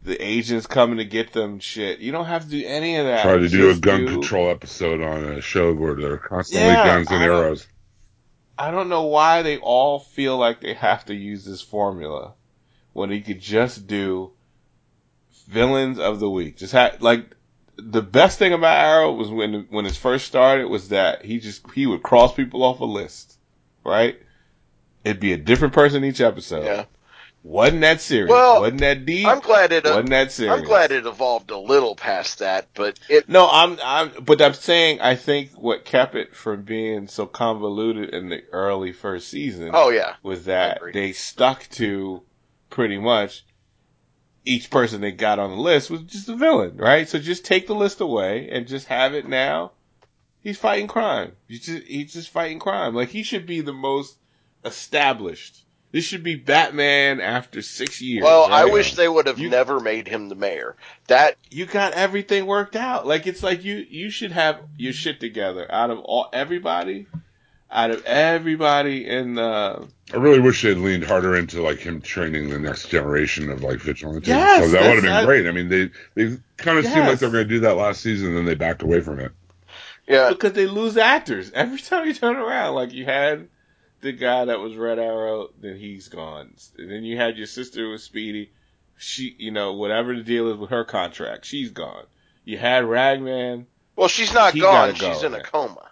the 0.03 0.15
agents 0.23 0.65
coming 0.67 0.97
to 0.97 1.05
get 1.05 1.31
them 1.31 1.59
shit. 1.59 1.99
You 1.99 2.11
don't 2.11 2.25
have 2.25 2.45
to 2.45 2.49
do 2.49 2.65
any 2.65 2.95
of 2.95 3.05
that. 3.05 3.21
Try 3.23 3.37
to 3.37 3.49
do 3.49 3.69
a 3.69 3.75
gun 3.75 4.05
do- 4.05 4.13
control 4.13 4.49
episode 4.49 5.01
on 5.01 5.23
a 5.25 5.41
show 5.41 5.73
where 5.73 5.95
there 5.95 6.13
are 6.13 6.17
constantly 6.17 6.69
Yeah, 6.69 6.85
guns 6.85 7.07
and 7.11 7.21
I 7.23 7.27
don't- 7.27 7.37
arrows. 7.43 7.67
I 8.57 8.71
don't 8.71 8.89
know 8.89 9.03
why 9.03 9.41
they 9.43 9.57
all 9.57 9.99
feel 9.99 10.37
like 10.37 10.61
they 10.61 10.73
have 10.75 11.05
to 11.05 11.13
use 11.15 11.45
this 11.45 11.61
formula 11.61 12.33
when 12.93 13.09
he 13.11 13.21
could 13.21 13.41
just 13.41 13.85
do 13.87 14.31
villains 15.41 15.99
of 15.99 16.19
the 16.19 16.29
week. 16.29 16.57
Just 16.57 16.73
had 16.73 17.01
like 17.01 17.35
the 17.77 18.01
best 18.01 18.39
thing 18.39 18.53
about 18.53 18.77
Arrow 18.77 19.13
was 19.13 19.29
when 19.29 19.67
when 19.69 19.85
it 19.85 19.95
first 19.95 20.27
started 20.27 20.67
was 20.67 20.89
that 20.89 21.25
he 21.25 21.39
just 21.39 21.69
he 21.71 21.87
would 21.87 22.03
cross 22.03 22.33
people 22.33 22.63
off 22.63 22.79
a 22.79 22.85
list, 22.85 23.37
right? 23.83 24.19
It'd 25.03 25.19
be 25.19 25.33
a 25.33 25.37
different 25.37 25.73
person 25.73 26.03
each 26.03 26.21
episode. 26.21 26.63
Yeah. 26.63 26.85
wasn't 27.43 27.81
that 27.81 28.01
serious. 28.01 28.29
Well, 28.29 28.61
wasn't 28.61 28.81
that 28.81 29.05
deep. 29.05 29.25
I'm 29.25 29.39
glad 29.39 29.71
it. 29.71 29.85
Uh, 29.85 29.91
wasn't 29.91 30.09
that 30.11 30.31
serious. 30.31 30.59
I'm 30.59 30.63
glad 30.63 30.91
it 30.91 31.07
evolved 31.07 31.49
a 31.49 31.57
little 31.57 31.95
past 31.95 32.39
that, 32.39 32.67
but 32.75 32.99
it. 33.09 33.27
No, 33.27 33.49
I'm, 33.51 33.79
I'm, 33.83 34.11
but 34.23 34.41
I'm 34.43 34.53
saying 34.53 35.01
I 35.01 35.15
think 35.15 35.51
what 35.53 35.85
kept 35.85 36.13
it 36.13 36.35
from 36.35 36.61
being 36.61 37.07
so 37.07 37.25
convoluted 37.25 38.13
in 38.13 38.29
the 38.29 38.43
early 38.51 38.93
first 38.93 39.29
season 39.29 39.71
Oh 39.73 39.89
yeah, 39.89 40.15
was 40.21 40.45
that 40.45 40.81
they 40.93 41.13
stuck 41.13 41.67
to 41.71 42.21
pretty 42.69 42.99
much 42.99 43.43
each 44.45 44.69
person 44.69 45.01
they 45.01 45.11
got 45.11 45.39
on 45.39 45.51
the 45.51 45.57
list 45.57 45.89
was 45.89 46.01
just 46.01 46.29
a 46.29 46.35
villain, 46.35 46.77
right? 46.77 47.07
So 47.07 47.19
just 47.19 47.45
take 47.45 47.67
the 47.67 47.75
list 47.75 48.01
away 48.01 48.49
and 48.51 48.67
just 48.67 48.87
have 48.87 49.13
it 49.13 49.27
now. 49.27 49.71
He's 50.41 50.57
fighting 50.57 50.87
crime. 50.87 51.33
He's 51.47 51.65
just, 51.65 51.83
he's 51.85 52.13
just 52.13 52.29
fighting 52.29 52.59
crime. 52.59 52.95
Like 52.95 53.09
he 53.09 53.21
should 53.23 53.45
be 53.45 53.61
the 53.61 53.73
most 53.73 54.15
established. 54.65 55.57
This 55.91 56.05
should 56.05 56.23
be 56.23 56.35
Batman 56.35 57.19
after 57.19 57.61
six 57.61 58.01
years. 58.01 58.23
Well, 58.23 58.45
I 58.49 58.65
wish 58.65 58.95
they 58.95 59.09
would 59.09 59.27
have 59.27 59.39
You- 59.39 59.49
never 59.49 59.79
made 59.81 60.07
him 60.07 60.29
the 60.29 60.35
mayor. 60.35 60.77
That 61.07 61.35
you 61.49 61.65
got 61.65 61.93
everything 61.93 62.45
worked 62.45 62.77
out. 62.77 63.05
Like 63.05 63.27
it's 63.27 63.43
like 63.43 63.63
you 63.65 63.85
you 63.89 64.09
should 64.09 64.31
have 64.31 64.61
your 64.77 64.93
shit 64.93 65.19
together 65.19 65.69
out 65.69 65.89
of 65.91 65.99
all 65.99 66.29
everybody, 66.31 67.07
out 67.71 67.91
of 67.91 68.03
everybody 68.05 69.07
in 69.07 69.35
the 69.35 69.87
I 70.13 70.17
really 70.17 70.39
wish 70.39 70.61
they'd 70.61 70.73
leaned 70.77 71.05
harder 71.05 71.35
into 71.35 71.61
like 71.61 71.79
him 71.79 72.01
training 72.01 72.49
the 72.49 72.59
next 72.59 72.89
generation 72.89 73.49
of 73.49 73.63
like 73.63 73.79
vigilantes. 73.79 74.27
Yes, 74.27 74.65
so 74.65 74.71
that 74.71 74.81
would 74.81 74.95
have 74.95 75.03
that's- 75.03 75.19
been 75.21 75.25
great. 75.25 75.47
I 75.47 75.51
mean, 75.51 75.69
they 75.69 75.89
they 76.15 76.37
kind 76.57 76.77
of 76.77 76.85
seemed 76.85 77.07
like 77.07 77.19
they 77.19 77.25
were 77.27 77.31
going 77.31 77.47
to 77.47 77.53
do 77.53 77.59
that 77.61 77.77
last 77.77 78.01
season, 78.01 78.29
and 78.29 78.37
then 78.37 78.45
they 78.45 78.55
backed 78.55 78.81
away 78.83 78.99
from 79.01 79.19
it. 79.19 79.31
yeah, 80.07 80.29
because 80.29 80.53
they 80.53 80.67
lose 80.67 80.97
actors 80.97 81.51
every 81.53 81.79
time 81.79 82.07
you 82.07 82.13
turn 82.13 82.35
around. 82.35 82.75
Like 82.75 82.91
you 82.93 83.05
had 83.05 83.47
the 84.01 84.11
guy 84.11 84.45
that 84.45 84.59
was 84.59 84.75
Red 84.75 84.99
Arrow, 84.99 85.49
then 85.61 85.77
he's 85.77 86.09
gone. 86.09 86.53
And 86.77 86.91
then 86.91 87.03
you 87.03 87.15
had 87.17 87.37
your 87.37 87.47
sister 87.47 87.89
with 87.89 88.01
Speedy. 88.01 88.51
She, 88.97 89.35
you 89.37 89.51
know, 89.51 89.73
whatever 89.73 90.15
the 90.15 90.23
deal 90.23 90.51
is 90.51 90.57
with 90.57 90.71
her 90.71 90.83
contract, 90.83 91.45
she's 91.45 91.71
gone. 91.71 92.03
You 92.43 92.57
had 92.57 92.83
Ragman. 92.83 93.65
well, 93.95 94.07
she's 94.07 94.33
not 94.33 94.55
gone. 94.59 94.89
go, 94.95 95.13
she's 95.13 95.23
in 95.23 95.33
a 95.33 95.41
coma. 95.41 95.90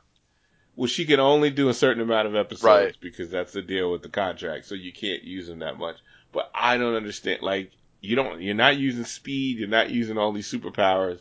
Well, 0.79 0.87
she 0.87 1.03
can 1.03 1.19
only 1.19 1.49
do 1.49 1.67
a 1.67 1.73
certain 1.73 2.01
amount 2.01 2.29
of 2.29 2.35
episodes 2.37 2.63
Right. 2.63 2.95
because 3.01 3.29
that's 3.29 3.51
the 3.51 3.61
deal 3.61 3.91
with 3.91 4.01
the 4.01 4.07
contract. 4.07 4.65
So 4.65 4.75
you 4.75 4.93
can't 4.93 5.23
use 5.25 5.45
them 5.45 5.59
that 5.59 5.77
much. 5.77 5.97
But 6.31 6.49
I 6.55 6.77
don't 6.77 6.95
understand. 6.95 7.41
Like 7.41 7.71
you 7.99 8.15
don't. 8.15 8.41
You're 8.41 8.55
not 8.55 8.77
using 8.77 9.03
speed. 9.03 9.57
You're 9.57 9.67
not 9.67 9.89
using 9.89 10.17
all 10.17 10.31
these 10.31 10.49
superpowers. 10.49 11.19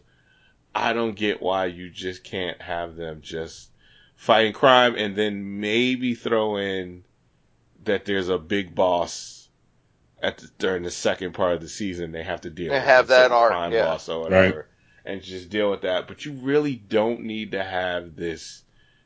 I 0.77 0.93
don't 0.93 1.17
get 1.17 1.43
why 1.43 1.67
you 1.67 1.91
just 1.91 2.23
can't 2.23 2.63
have 2.63 2.95
them 2.95 3.21
just 3.21 3.71
fighting 4.15 4.53
crime 4.53 4.95
and 4.95 5.17
then 5.17 5.59
maybe 5.59 6.15
throw 6.15 6.59
in 6.59 7.03
that 7.83 8.05
there's 8.05 8.29
a 8.29 8.39
big 8.39 8.77
boss 8.77 9.49
at 10.23 10.39
the, 10.39 10.49
during 10.59 10.85
the 10.85 10.91
second 10.93 11.33
part 11.33 11.55
of 11.55 11.61
the 11.63 11.69
season 11.69 12.13
they 12.13 12.23
have 12.23 12.43
to 12.43 12.51
deal 12.51 12.71
They 12.71 12.79
with 12.79 12.85
have 12.85 13.09
that 13.09 13.33
arc, 13.33 13.51
crime 13.51 13.73
yeah. 13.73 13.87
boss 13.87 14.09
or 14.09 14.21
whatever 14.21 14.67
and 15.05 15.21
just 15.21 15.51
deal 15.51 15.69
with 15.71 15.81
that. 15.81 16.07
But 16.07 16.25
you 16.25 16.33
really 16.35 16.77
don't 16.77 17.23
need 17.23 17.53
to 17.53 17.65
have 17.65 18.15
this 18.15 18.63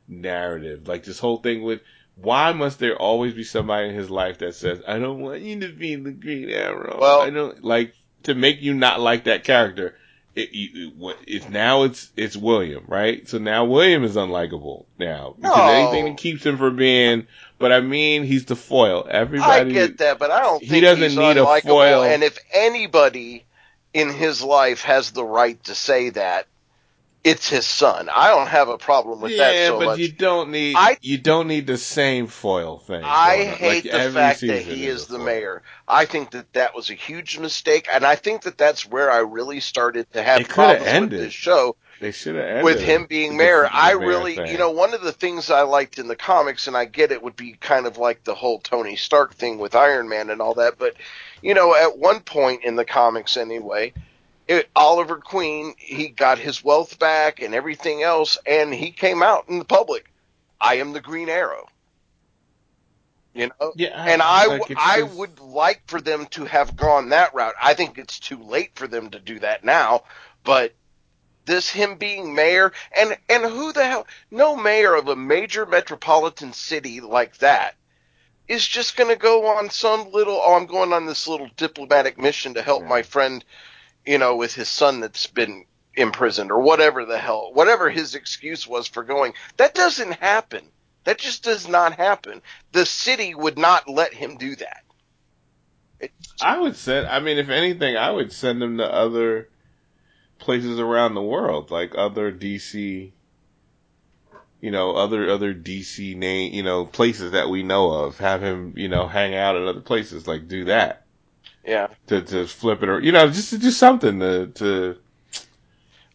narrative. 0.08 0.88
Like 0.88 1.04
this 1.04 1.18
whole 1.18 1.38
thing 1.38 1.62
with 1.62 1.80
why 2.16 2.52
must 2.52 2.78
there 2.78 2.96
always 2.96 3.34
be 3.34 3.44
somebody 3.44 3.88
in 3.88 3.94
his 3.94 4.10
life 4.10 4.38
that 4.38 4.54
says, 4.54 4.80
I 4.86 4.98
don't 4.98 5.20
want 5.20 5.40
you 5.40 5.60
to 5.60 5.68
be 5.68 5.94
the 5.96 6.10
Green 6.12 6.50
Arrow. 6.50 6.98
Well- 7.00 7.22
I 7.22 7.30
don't 7.30 7.64
like 7.64 7.94
to 8.24 8.34
make 8.34 8.60
you 8.62 8.74
not 8.74 9.00
like 9.00 9.24
that 9.24 9.44
character. 9.44 9.96
It, 10.34 10.54
you, 10.54 10.92
it, 11.10 11.16
it's 11.26 11.48
now 11.50 11.82
it's 11.82 12.10
it's 12.16 12.34
William, 12.36 12.84
right? 12.88 13.28
So 13.28 13.36
now 13.36 13.66
William 13.66 14.02
is 14.02 14.16
unlikable 14.16 14.86
now 14.98 15.34
because 15.36 15.56
No. 15.56 15.62
anything 15.72 16.06
that 16.06 16.16
keeps 16.16 16.44
him 16.46 16.56
from 16.56 16.76
being. 16.76 17.26
But 17.58 17.70
I 17.70 17.80
mean, 17.80 18.24
he's 18.24 18.46
the 18.46 18.56
foil. 18.56 19.06
Everybody, 19.10 19.70
I 19.70 19.72
get 19.72 19.98
that, 19.98 20.18
but 20.18 20.30
I 20.30 20.40
don't 20.40 20.62
He 20.62 20.68
think 20.68 20.84
doesn't 20.84 21.02
he's 21.10 21.18
need 21.18 21.36
a 21.36 21.44
foil. 21.60 22.02
And 22.02 22.22
if 22.22 22.38
anybody 22.54 23.44
in 23.92 24.10
his 24.10 24.40
life 24.42 24.82
has 24.84 25.10
the 25.10 25.22
right 25.24 25.62
to 25.64 25.74
say 25.74 26.08
that, 26.10 26.46
it's 27.24 27.48
his 27.48 27.66
son. 27.66 28.08
I 28.12 28.28
don't 28.28 28.48
have 28.48 28.68
a 28.68 28.78
problem 28.78 29.20
with 29.20 29.32
yeah, 29.32 29.38
that 29.52 29.66
so 29.68 29.78
but 29.78 29.84
much. 29.86 29.98
you 29.98 30.10
don't 30.10 30.50
need 30.50 30.74
I- 30.76 30.98
you 31.00 31.18
don't 31.18 31.46
need 31.46 31.66
the 31.66 31.78
same 31.78 32.26
foil 32.26 32.78
thing. 32.78 33.02
I 33.04 33.44
hate 33.44 33.84
Like, 33.84 33.92
the 33.92 34.10
fact 34.10 34.40
that 34.40 34.62
he 34.62 34.86
is 34.86 35.06
the 35.06 35.16
foil. 35.16 35.24
mayor. 35.26 35.62
I 35.86 36.04
think 36.06 36.30
that 36.32 36.52
that 36.54 36.74
was 36.74 36.90
a 36.90 36.94
huge 36.94 37.38
mistake, 37.38 37.86
and 37.92 38.04
I 38.04 38.16
think 38.16 38.42
that 38.42 38.58
that's 38.58 38.86
where 38.86 39.10
I 39.10 39.18
really 39.18 39.60
started 39.60 40.12
to 40.14 40.22
have 40.22 40.40
It 40.40 40.48
problems 40.48 41.00
with 41.00 41.10
this 41.10 41.32
show 41.32 41.76
They 42.00 42.10
should 42.10 42.34
have 42.34 42.44
ended 42.44 42.64
with 42.64 42.80
him 42.80 43.06
being 43.06 43.36
mayor. 43.36 43.68
I 43.70 43.92
really, 43.92 44.34
thing. 44.36 44.50
you 44.50 44.58
know, 44.58 44.70
one 44.70 44.92
of 44.92 45.02
the 45.02 45.12
things 45.12 45.50
I 45.50 45.62
liked 45.62 45.98
in 46.00 46.08
the 46.08 46.16
comics, 46.16 46.66
and 46.66 46.76
I 46.76 46.86
get 46.86 47.12
it, 47.12 47.22
would 47.22 47.36
be 47.36 47.52
kind 47.52 47.86
of 47.86 47.98
like 47.98 48.24
the 48.24 48.34
whole 48.34 48.58
Tony 48.58 48.96
Stark 48.96 49.34
thing 49.34 49.58
with 49.58 49.76
Iron 49.76 50.08
Man 50.08 50.28
and 50.30 50.40
all 50.40 50.54
that. 50.54 50.78
But 50.78 50.94
you 51.40 51.54
know, 51.54 51.74
at 51.76 51.98
one 51.98 52.20
point 52.20 52.64
in 52.64 52.74
the 52.74 52.84
comics, 52.84 53.36
anyway, 53.36 53.92
it, 54.48 54.70
Oliver 54.76 55.18
Queen 55.18 55.74
he 55.78 56.08
got 56.08 56.38
his 56.38 56.64
wealth 56.64 56.98
back 56.98 57.40
and 57.40 57.54
everything 57.54 58.02
else, 58.02 58.38
and 58.46 58.72
he 58.74 58.92
came 58.92 59.22
out 59.22 59.48
in 59.48 59.58
the 59.58 59.64
public. 59.64 60.06
I 60.60 60.76
am 60.76 60.92
the 60.92 61.00
Green 61.00 61.28
Arrow. 61.28 61.66
You 63.34 63.48
know, 63.60 63.74
Yeah, 63.76 63.90
and 64.06 64.20
I, 64.22 64.46
like, 64.46 64.60
w- 64.60 64.74
I 64.76 65.02
would 65.04 65.40
like 65.40 65.82
for 65.86 66.00
them 66.00 66.26
to 66.32 66.44
have 66.44 66.76
gone 66.76 67.10
that 67.10 67.34
route. 67.34 67.54
I 67.62 67.74
think 67.74 67.98
it's 67.98 68.20
too 68.20 68.42
late 68.42 68.72
for 68.74 68.86
them 68.86 69.10
to 69.10 69.20
do 69.20 69.38
that 69.40 69.64
now, 69.64 70.02
but 70.44 70.74
this 71.46 71.68
him 71.70 71.96
being 71.96 72.34
mayor 72.34 72.72
and 72.96 73.16
and 73.28 73.44
who 73.44 73.72
the 73.72 73.84
hell 73.84 74.06
no 74.30 74.56
mayor 74.56 74.94
of 74.94 75.08
a 75.08 75.16
major 75.16 75.66
metropolitan 75.66 76.52
city 76.52 77.00
like 77.00 77.36
that 77.38 77.74
is 78.48 78.66
just 78.66 78.96
going 78.96 79.10
to 79.10 79.16
go 79.16 79.46
on 79.56 79.70
some 79.70 80.12
little 80.12 80.40
oh 80.42 80.54
I'm 80.54 80.66
going 80.66 80.92
on 80.92 81.06
this 81.06 81.26
little 81.26 81.48
diplomatic 81.56 82.18
mission 82.18 82.54
to 82.54 82.62
help 82.62 82.82
Yeah. 82.82 82.88
my 82.88 83.02
friend 83.02 83.44
you 84.06 84.18
know 84.18 84.36
with 84.36 84.54
his 84.54 84.68
son 84.68 85.00
that's 85.00 85.26
been 85.26 85.64
imprisoned 85.94 86.50
or 86.50 86.60
whatever 86.60 87.04
the 87.04 87.18
hell 87.18 87.50
whatever 87.52 87.90
his 87.90 88.14
excuse 88.14 88.66
was 88.66 88.86
for 88.86 89.02
going 89.02 89.32
that 89.58 89.74
doesn't 89.74 90.12
happen 90.12 90.64
that 91.04 91.18
just 91.18 91.42
does 91.42 91.68
not 91.68 91.92
happen 91.94 92.40
the 92.72 92.86
city 92.86 93.34
would 93.34 93.58
not 93.58 93.88
let 93.88 94.14
him 94.14 94.38
do 94.38 94.56
that 94.56 94.82
I 96.40 96.58
would 96.58 96.76
send. 96.76 97.06
I 97.06 97.20
mean, 97.20 97.38
if 97.38 97.48
anything, 97.48 97.96
I 97.96 98.10
would 98.10 98.32
send 98.32 98.62
him 98.62 98.78
to 98.78 98.92
other 98.92 99.48
places 100.38 100.80
around 100.80 101.14
the 101.14 101.22
world, 101.22 101.70
like 101.70 101.92
other 101.96 102.32
DC. 102.32 103.12
You 104.60 104.70
know, 104.70 104.96
other 104.96 105.28
other 105.28 105.52
DC 105.52 106.16
name, 106.16 106.52
you 106.52 106.62
know, 106.62 106.84
places 106.84 107.32
that 107.32 107.48
we 107.48 107.62
know 107.62 107.90
of. 107.90 108.18
Have 108.18 108.42
him, 108.42 108.74
you 108.76 108.88
know, 108.88 109.08
hang 109.08 109.34
out 109.34 109.56
at 109.56 109.62
other 109.62 109.80
places. 109.80 110.26
Like 110.26 110.48
do 110.48 110.64
that 110.66 111.01
yeah 111.64 111.88
to 112.06 112.22
to 112.22 112.46
flip 112.46 112.82
it, 112.82 112.88
or 112.88 113.00
you 113.00 113.12
know, 113.12 113.28
just 113.28 113.50
to 113.50 113.58
do 113.58 113.70
something 113.70 114.18
to 114.20 114.46
to. 114.48 114.96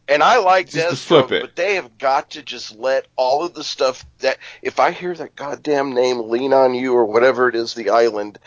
And 0.10 0.24
I 0.24 0.38
like 0.38 0.70
Just 0.70 1.10
to 1.10 1.14
Deathstroke, 1.14 1.28
flip 1.28 1.32
it. 1.34 1.42
but 1.42 1.56
they 1.58 1.76
have 1.76 1.98
got 1.98 2.30
to 2.32 2.42
just 2.42 2.78
let 2.78 3.08
all 3.18 3.44
of 3.44 3.54
the 3.54 3.64
stuff 3.64 4.06
that 4.20 4.38
if 4.62 4.80
I 4.80 4.92
hear 4.92 5.14
that 5.14 5.36
goddamn 5.36 5.94
name 5.94 6.30
"Lean 6.30 6.54
on 6.54 6.74
You" 6.74 6.94
or 6.94 7.04
whatever 7.04 7.50
it 7.50 7.56
is, 7.56 7.74
the 7.74 7.90
island, 7.90 8.40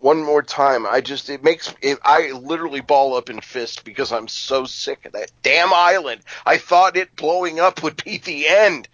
one 0.00 0.24
more 0.24 0.42
time, 0.42 0.86
I 0.86 1.00
just 1.00 1.30
it 1.30 1.44
makes 1.44 1.72
it, 1.82 2.00
I 2.04 2.32
literally 2.32 2.80
ball 2.80 3.14
up 3.14 3.30
in 3.30 3.40
fist 3.40 3.84
because 3.84 4.10
I'm 4.10 4.26
so 4.26 4.64
sick 4.64 5.06
of 5.06 5.12
that 5.12 5.30
damn 5.42 5.72
island. 5.72 6.22
I 6.44 6.58
thought 6.58 6.96
it 6.96 7.14
blowing 7.14 7.60
up 7.60 7.84
would 7.84 8.02
be 8.02 8.18
the 8.18 8.48
end. 8.48 8.88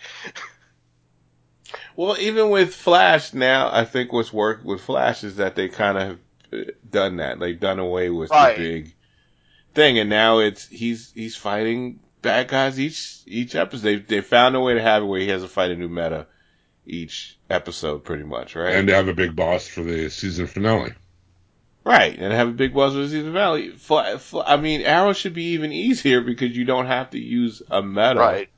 Well, 1.97 2.17
even 2.19 2.51
with 2.51 2.75
Flash 2.75 3.33
now, 3.33 3.71
I 3.73 3.85
think 3.85 4.13
what's 4.13 4.33
worked 4.33 4.65
with 4.65 4.81
Flash 4.83 5.25
is 5.25 5.37
that 5.37 5.55
they 5.55 5.69
kind 5.69 5.97
of 5.97 6.19
done 6.89 7.17
that. 7.17 7.39
They've 7.41 7.59
done 7.59 7.79
away 7.79 8.11
with 8.11 8.31
Right. 8.31 8.57
the 8.57 8.63
big 8.63 8.95
thing, 9.75 9.99
and 9.99 10.11
now 10.11 10.39
it's 10.41 10.67
he's 10.69 11.13
he's 11.15 11.37
fighting 11.37 12.01
bad 12.23 12.49
guys 12.49 12.79
each 12.79 13.19
each 13.27 13.55
episode. 13.55 13.83
They 13.83 13.97
they 13.97 14.21
found 14.21 14.57
a 14.57 14.61
way 14.61 14.75
to 14.75 14.83
have 14.83 15.03
it 15.03 15.07
where 15.07 15.21
he 15.21 15.29
has 15.29 15.43
to 15.43 15.49
fight 15.49 15.71
a 15.71 15.77
new 15.77 15.89
meta 15.89 16.27
each 16.87 17.39
episode, 17.49 18.05
pretty 18.05 18.25
much, 18.25 18.57
right? 18.57 18.75
And 18.75 18.89
to 18.89 18.95
have 18.95 19.09
a 19.09 19.15
big 19.15 19.37
boss 19.37 19.67
for 19.69 19.83
the 19.83 20.09
season 20.11 20.47
finale. 20.47 20.93
Right, 21.83 22.17
and 22.19 22.33
have 22.33 22.49
a 22.49 22.53
big 22.53 22.75
boss 22.75 22.93
for 22.93 22.99
the 22.99 23.09
Season 23.09 23.33
finale. 23.33 23.71
Fla- 23.71 24.19
Fla- 24.19 24.45
I 24.47 24.59
mean, 24.59 24.83
Arrow 24.83 25.15
should 25.15 25.33
be 25.33 25.53
even 25.55 25.73
easier 25.73 26.21
because 26.21 26.55
you 26.55 26.67
don't 26.67 26.85
have 26.87 27.11
to 27.11 27.19
use 27.19 27.63
a 27.71 27.83
meta. 27.83 28.17
Right. 28.17 28.49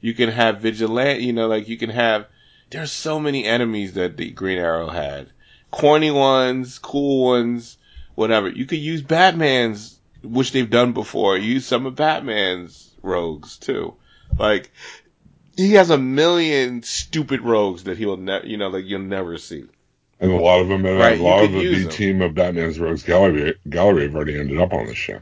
You 0.00 0.14
can 0.14 0.28
have 0.30 0.60
vigilante, 0.60 1.24
you 1.24 1.32
know, 1.32 1.46
like 1.46 1.68
you 1.68 1.76
can 1.78 1.90
have. 1.90 2.26
There's 2.70 2.90
so 2.90 3.20
many 3.20 3.44
enemies 3.44 3.92
that 3.94 4.16
the 4.16 4.30
Green 4.32 4.58
Arrow 4.58 4.88
had, 4.88 5.30
corny 5.72 6.12
ones, 6.12 6.78
cool 6.78 7.24
ones, 7.24 7.76
whatever. 8.14 8.48
You 8.48 8.66
could 8.66 8.78
use 8.78 9.02
Batman's, 9.02 9.98
which 10.22 10.52
they've 10.52 10.70
done 10.70 10.92
before. 10.92 11.36
Use 11.36 11.66
some 11.66 11.86
of 11.86 11.96
Batman's 11.96 12.94
rogues 13.02 13.56
too. 13.56 13.94
Like 14.38 14.70
he 15.56 15.72
has 15.72 15.90
a 15.90 15.98
million 15.98 16.84
stupid 16.84 17.40
rogues 17.40 17.84
that 17.84 17.98
he'll 17.98 18.16
never, 18.16 18.46
you 18.46 18.56
know, 18.56 18.68
like 18.68 18.84
you'll 18.84 19.00
never 19.00 19.38
see. 19.38 19.64
And 20.20 20.30
a 20.30 20.36
lot 20.36 20.60
of 20.60 20.68
them, 20.68 20.86
and 20.86 21.00
Right, 21.00 21.18
a 21.18 21.22
lot 21.22 21.42
of 21.42 21.50
the 21.50 21.58
B 21.58 21.88
team 21.88 22.22
of 22.22 22.36
Batman's 22.36 22.78
Rogues 22.78 23.02
Gallery, 23.02 23.56
Gallery 23.68 24.04
have 24.04 24.14
already 24.14 24.38
ended 24.38 24.60
up 24.60 24.72
on 24.72 24.86
this 24.86 24.96
show. 24.96 25.20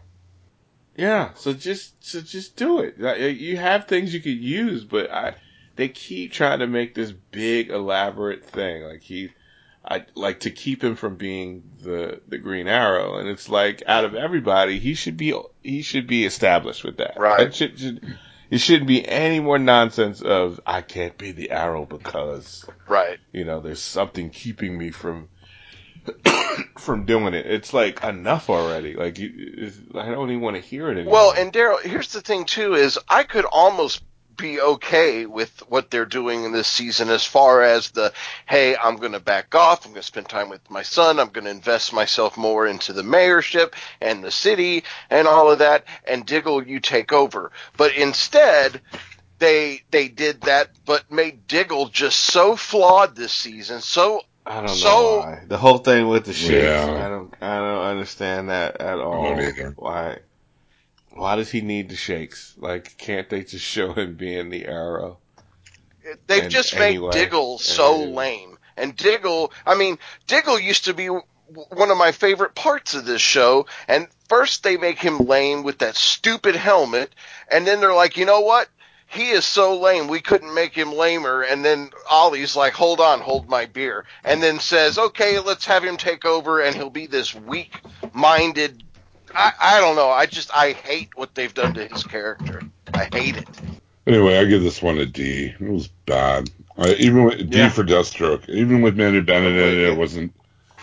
Yeah, 0.95 1.31
so 1.37 1.55
just 1.55 1.95
so 2.05 2.21
just 2.21 2.57
do 2.57 2.81
it. 2.81 2.99
You 3.39 3.57
have 3.57 3.87
things 3.87 4.13
you 4.13 4.21
could 4.21 4.37
use, 4.37 4.85
but 4.85 5.11
I 5.11 5.37
they 5.77 5.89
keep 5.89 6.33
trying 6.33 6.59
to 6.59 6.67
make 6.67 6.95
this 6.95 7.13
big 7.13 7.71
elaborate 7.71 8.45
thing. 8.45 8.83
Like 8.83 9.01
he, 9.01 9.31
I 9.85 10.05
like 10.15 10.41
to 10.41 10.51
keep 10.51 10.85
him 10.85 10.95
from 10.95 11.17
being 11.17 11.63
the 11.83 12.21
the 12.29 12.39
Green 12.39 12.67
Arrow, 12.69 13.19
and 13.19 13.29
it's 13.29 13.49
like 13.49 13.83
out 13.87 14.05
of 14.05 14.15
everybody, 14.15 14.79
he 14.79 14.95
should 14.95 15.17
be 15.17 15.35
he 15.63 15.83
should 15.83 16.07
be 16.07 16.25
established 16.25 16.85
with 16.85 16.99
that. 16.99 17.19
Right. 17.19 17.39
That 17.39 17.55
should, 17.55 17.79
should 17.79 18.19
it 18.51 18.59
shouldn't 18.59 18.89
be 18.89 19.07
any 19.07 19.41
more 19.41 19.59
nonsense 19.59 20.21
of 20.23 20.61
I 20.67 20.83
can't 20.83 21.17
be 21.17 21.33
the 21.33 21.51
Arrow 21.51 21.87
because 21.87 22.65
Right. 22.89 23.19
you 23.33 23.45
know 23.45 23.61
there's 23.61 23.81
something 23.81 24.31
keeping 24.31 24.77
me 24.77 24.91
from 24.91 25.29
from 26.79 27.05
doing 27.05 27.35
it. 27.35 27.47
It's 27.47 27.73
like 27.73 28.03
enough 28.05 28.51
already. 28.51 28.95
Like 28.95 29.19
you, 29.19 29.71
I 29.95 30.11
don't 30.11 30.31
even 30.31 30.43
want 30.43 30.57
to 30.57 30.63
hear 30.63 30.89
it 30.89 30.97
anymore. 30.99 31.13
Well, 31.13 31.33
and 31.33 31.53
Daryl, 31.53 31.81
here's 31.83 32.13
the 32.13 32.21
thing 32.21 32.45
too: 32.45 32.75
is 32.75 32.99
I 33.09 33.23
could 33.23 33.45
almost 33.47 34.03
be 34.41 34.61
okay 34.61 35.27
with 35.27 35.51
what 35.69 35.91
they're 35.91 36.07
doing 36.07 36.45
in 36.45 36.53
this 36.53 36.69
season 36.69 37.09
as 37.11 37.25
far 37.25 37.63
as 37.63 37.91
the 37.91 38.13
hey, 38.47 38.77
I'm 38.77 38.97
going 38.97 39.13
to 39.13 39.21
back 39.21 39.55
off. 39.55 39.85
I'm 39.85 39.93
going 39.93 40.03
to 40.03 40.07
spend 40.07 40.29
time 40.29 40.49
with 40.49 40.69
my 40.71 40.83
son. 40.83 41.19
I'm 41.21 41.29
going 41.29 41.45
to 41.45 41.51
invest 41.51 41.93
myself 41.93 42.37
more 42.37 42.67
into 42.67 42.93
the 42.93 43.03
mayorship 43.03 43.75
and 44.01 44.25
the 44.25 44.31
city 44.31 44.85
and 45.11 45.29
all 45.29 45.51
of 45.51 45.59
that. 45.61 45.85
And 46.07 46.25
Diggle, 46.27 46.67
you 46.67 46.81
take 46.81 47.13
over. 47.13 47.53
But 47.77 47.95
instead. 47.95 48.81
They 49.39 49.81
they 49.91 50.09
did 50.09 50.43
that, 50.43 50.69
but 50.85 51.11
made 51.11 51.47
Diggle 51.47 51.89
just 51.89 52.21
so 52.21 52.57
flawed 52.57 53.17
this 53.17 53.33
season, 53.33 53.81
so 53.81 54.21
I 54.45 54.57
don't 54.57 54.81
know 54.81 55.17
why. 55.21 55.45
The 55.47 55.57
whole 55.57 55.79
thing 55.79 56.09
with 56.09 56.25
the 56.27 56.35
shakes, 56.35 56.53
Yeah. 56.65 57.07
I 57.07 57.09
don't, 57.09 57.35
I 57.41 57.59
don't 57.59 57.85
understand 57.85 58.51
that 58.51 58.81
at 58.81 58.99
all. 58.99 59.23
don't 59.23 59.41
either. 59.41 59.73
Why, 59.77 60.19
why 61.13 61.37
does 61.37 61.51
he 61.51 61.61
need 61.61 61.89
the 61.89 61.97
shakes? 61.97 62.55
Like, 62.59 62.97
can't 62.99 63.29
they 63.29 63.43
just 63.45 63.65
show 63.65 63.93
him 63.93 64.15
being 64.15 64.51
the 64.51 64.67
arrow? 64.67 65.19
They've 66.27 66.45
And 66.45 66.51
just 66.51 66.75
anyway, 66.75 67.11
made 67.13 67.19
Diggle 67.25 67.59
so 67.59 68.03
and- 68.03 68.15
lame. 68.15 68.59
And 68.77 68.97
Diggle, 68.97 69.53
I 69.67 69.75
mean, 69.75 69.99
Diggle 70.27 70.59
used 70.59 70.87
to 70.87 70.95
be 70.95 71.09
one 71.09 71.91
of 71.91 71.99
my 71.99 72.13
favorite 72.13 72.55
parts 72.55 72.95
of 72.95 73.05
this 73.05 73.21
show. 73.21 73.67
And 73.89 74.09
first 74.29 74.63
they 74.63 74.77
make 74.77 74.99
him 74.99 75.19
lame 75.19 75.63
with 75.65 75.79
that 75.79 75.97
stupid 75.97 76.57
helmet. 76.57 77.15
And 77.51 77.67
then 77.67 77.81
they're 77.81 77.93
like, 77.95 78.17
you 78.17 78.25
know 78.25 78.41
what? 78.41 78.69
He 79.07 79.31
is 79.31 79.45
so 79.45 79.79
lame, 79.81 80.07
we 80.07 80.21
couldn't 80.21 80.55
make 80.55 80.73
him 80.73 80.93
lamer. 80.93 81.43
And 81.43 81.65
then 81.65 81.91
Ollie's 82.09 82.55
like, 82.55 82.73
hold 82.73 83.01
on, 83.01 83.21
hold 83.21 83.49
my 83.49 83.67
beer. 83.67 84.05
And 84.25 84.41
then 84.41 84.61
says, 84.61 84.99
okay, 84.99 85.41
let's 85.41 85.67
have 85.67 85.83
him 85.85 85.97
take 85.97 86.25
over 86.25 86.61
and 86.61 86.75
he'll 86.77 86.91
be 86.91 87.07
this 87.09 87.35
weak 87.35 87.81
minded. 88.15 88.85
I, 89.35 89.53
I 89.61 89.81
don't 89.81 89.97
know. 89.97 90.11
I 90.11 90.27
just, 90.27 90.51
I 90.55 90.73
hate 90.73 91.11
what 91.17 91.35
they've 91.35 91.53
done 91.55 91.75
to 91.75 91.87
his 91.87 92.05
character. 92.05 92.63
I 92.95 93.09
hate 93.13 93.37
it. 93.37 93.49
Anyway, 94.07 94.39
I 94.39 94.45
give 94.45 94.63
this 94.63 94.83
one 94.83 94.99
a 94.99 95.07
D. 95.07 95.55
It 95.59 95.61
was 95.61 95.89
bad. 96.07 96.51
Uh, 96.77 96.95
even 96.99 97.25
with 97.25 97.51
D 97.51 97.59
Yeah. 97.59 97.69
for 97.69 97.85
Deathstroke. 97.85 98.49
Even 98.49 98.83
with 98.83 98.97
Manu 98.97 99.23
Bennett 99.23 99.53
in 99.53 99.59
it, 99.59 99.79
it 99.91 99.97
wasn't. 99.97 100.33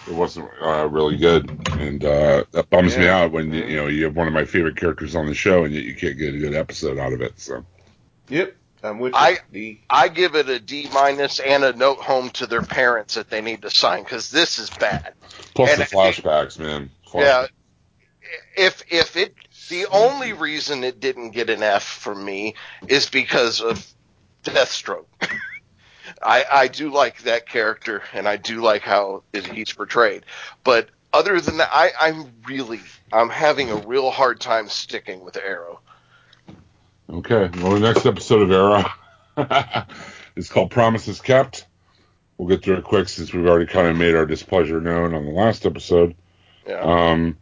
It 0.07 0.13
wasn't 0.13 0.49
uh, 0.61 0.87
really 0.89 1.17
good, 1.17 1.49
and 1.71 2.05
uh, 2.05 2.45
that 2.51 2.69
bums 2.69 2.97
me 2.97 3.09
out 3.09 3.33
when 3.33 3.51
you, 3.51 3.65
you 3.65 3.75
know 3.75 3.87
you 3.87 4.05
have 4.05 4.15
one 4.15 4.25
of 4.25 4.31
my 4.31 4.45
favorite 4.45 4.77
characters 4.77 5.17
on 5.17 5.25
the 5.25 5.33
show, 5.33 5.65
and 5.65 5.73
yet 5.73 5.83
you 5.83 5.95
can't 5.95 6.17
get 6.17 6.33
a 6.33 6.37
good 6.37 6.53
episode 6.55 6.97
out 6.97 7.11
of 7.11 7.19
it. 7.21 7.33
So 7.37 7.65
Yep, 8.29 8.55
I'm 8.83 8.99
with 8.99 9.11
you. 9.11 9.19
I- 9.19 9.39
D. 9.51 9.81
I 9.89 10.07
give 10.07 10.35
it 10.35 10.47
a 10.47 10.59
D 10.59 10.87
minus 10.93 11.41
and 11.41 11.61
a 11.65 11.73
note 11.73 11.97
home 11.97 12.29
to 12.31 12.47
their 12.47 12.61
parents 12.61 13.15
that 13.15 13.29
they 13.29 13.41
need 13.41 13.63
to 13.63 13.69
sign 13.69 14.03
because 14.03 14.31
this 14.31 14.59
is 14.59 14.69
bad. 14.69 15.13
plus 15.55 15.71
And 15.71 15.79
the 15.81 15.83
I- 15.83 15.87
flashbacks, 16.11 16.57
man. 16.57 16.89
Yeah, 17.13 17.47
if 18.55 18.83
if 18.89 19.15
it 19.15 19.35
the 19.69 19.87
only 19.87 20.33
reason 20.33 20.83
it 20.83 20.99
didn't 20.99 21.31
get 21.31 21.49
an 21.49 21.63
F 21.63 21.83
from 21.83 22.23
me 22.23 22.55
is 22.87 23.09
because 23.09 23.61
of 23.61 23.85
Deathstroke. 24.43 25.05
I 26.21 26.45
I 26.51 26.67
do 26.67 26.91
like 26.91 27.23
that 27.23 27.47
character 27.47 28.01
and 28.13 28.27
I 28.27 28.37
do 28.37 28.61
like 28.61 28.81
how 28.81 29.23
it, 29.33 29.45
he's 29.45 29.71
portrayed, 29.73 30.25
but 30.63 30.89
other 31.13 31.39
than 31.39 31.57
that, 31.57 31.69
I 31.71 31.91
I'm 31.99 32.31
really 32.47 32.81
I'm 33.11 33.29
having 33.29 33.71
a 33.71 33.75
real 33.75 34.09
hard 34.11 34.39
time 34.39 34.69
sticking 34.69 35.23
with 35.23 35.37
Arrow. 35.37 35.79
Okay. 37.09 37.49
Well, 37.61 37.73
the 37.73 37.79
next 37.79 38.05
episode 38.05 38.41
of 38.41 38.51
Arrow 38.51 39.85
is 40.35 40.49
called 40.49 40.71
Promises 40.71 41.21
Kept. 41.21 41.65
We'll 42.37 42.49
get 42.49 42.63
through 42.63 42.77
it 42.77 42.83
quick 42.83 43.09
since 43.09 43.33
we've 43.33 43.47
already 43.47 43.65
kind 43.65 43.87
of 43.87 43.97
made 43.97 44.15
our 44.15 44.25
displeasure 44.25 44.79
known 44.79 45.13
on 45.13 45.25
the 45.25 45.31
last 45.31 45.65
episode. 45.65 46.15
Yeah. 46.67 46.81
Um, 46.81 47.37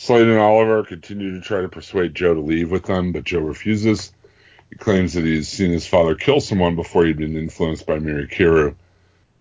Slade 0.00 0.28
and 0.28 0.38
Oliver 0.38 0.82
continue 0.82 1.34
to 1.34 1.42
try 1.42 1.60
to 1.60 1.68
persuade 1.68 2.14
Joe 2.14 2.32
to 2.32 2.40
leave 2.40 2.70
with 2.70 2.84
them, 2.84 3.12
but 3.12 3.24
Joe 3.24 3.40
refuses. 3.40 4.14
He 4.70 4.76
claims 4.76 5.12
that 5.12 5.26
he's 5.26 5.46
seen 5.46 5.70
his 5.70 5.86
father 5.86 6.14
kill 6.14 6.40
someone 6.40 6.74
before 6.74 7.04
he'd 7.04 7.18
been 7.18 7.36
influenced 7.36 7.84
by 7.84 7.98
Mirakuru. 7.98 8.74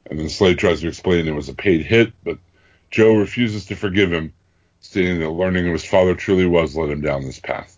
And 0.07 0.19
then 0.19 0.27
Slade 0.27 0.60
tries 0.60 0.81
to 0.81 0.90
explain 0.90 1.30
it 1.30 1.31
was 1.31 1.48
a 1.48 1.53
paid 1.53 1.86
hit, 1.86 2.11
but 2.26 2.40
Joe 2.91 3.15
refuses 3.15 3.68
to 3.68 3.77
forgive 3.77 4.11
him, 4.11 4.34
stating 4.81 5.22
that 5.22 5.30
learning 5.30 5.64
who 5.64 5.72
his 5.72 5.86
father 5.86 6.14
truly 6.14 6.45
was 6.45 6.76
led 6.76 6.90
him 6.90 6.99
down 6.99 7.22
this 7.22 7.40
path. 7.40 7.77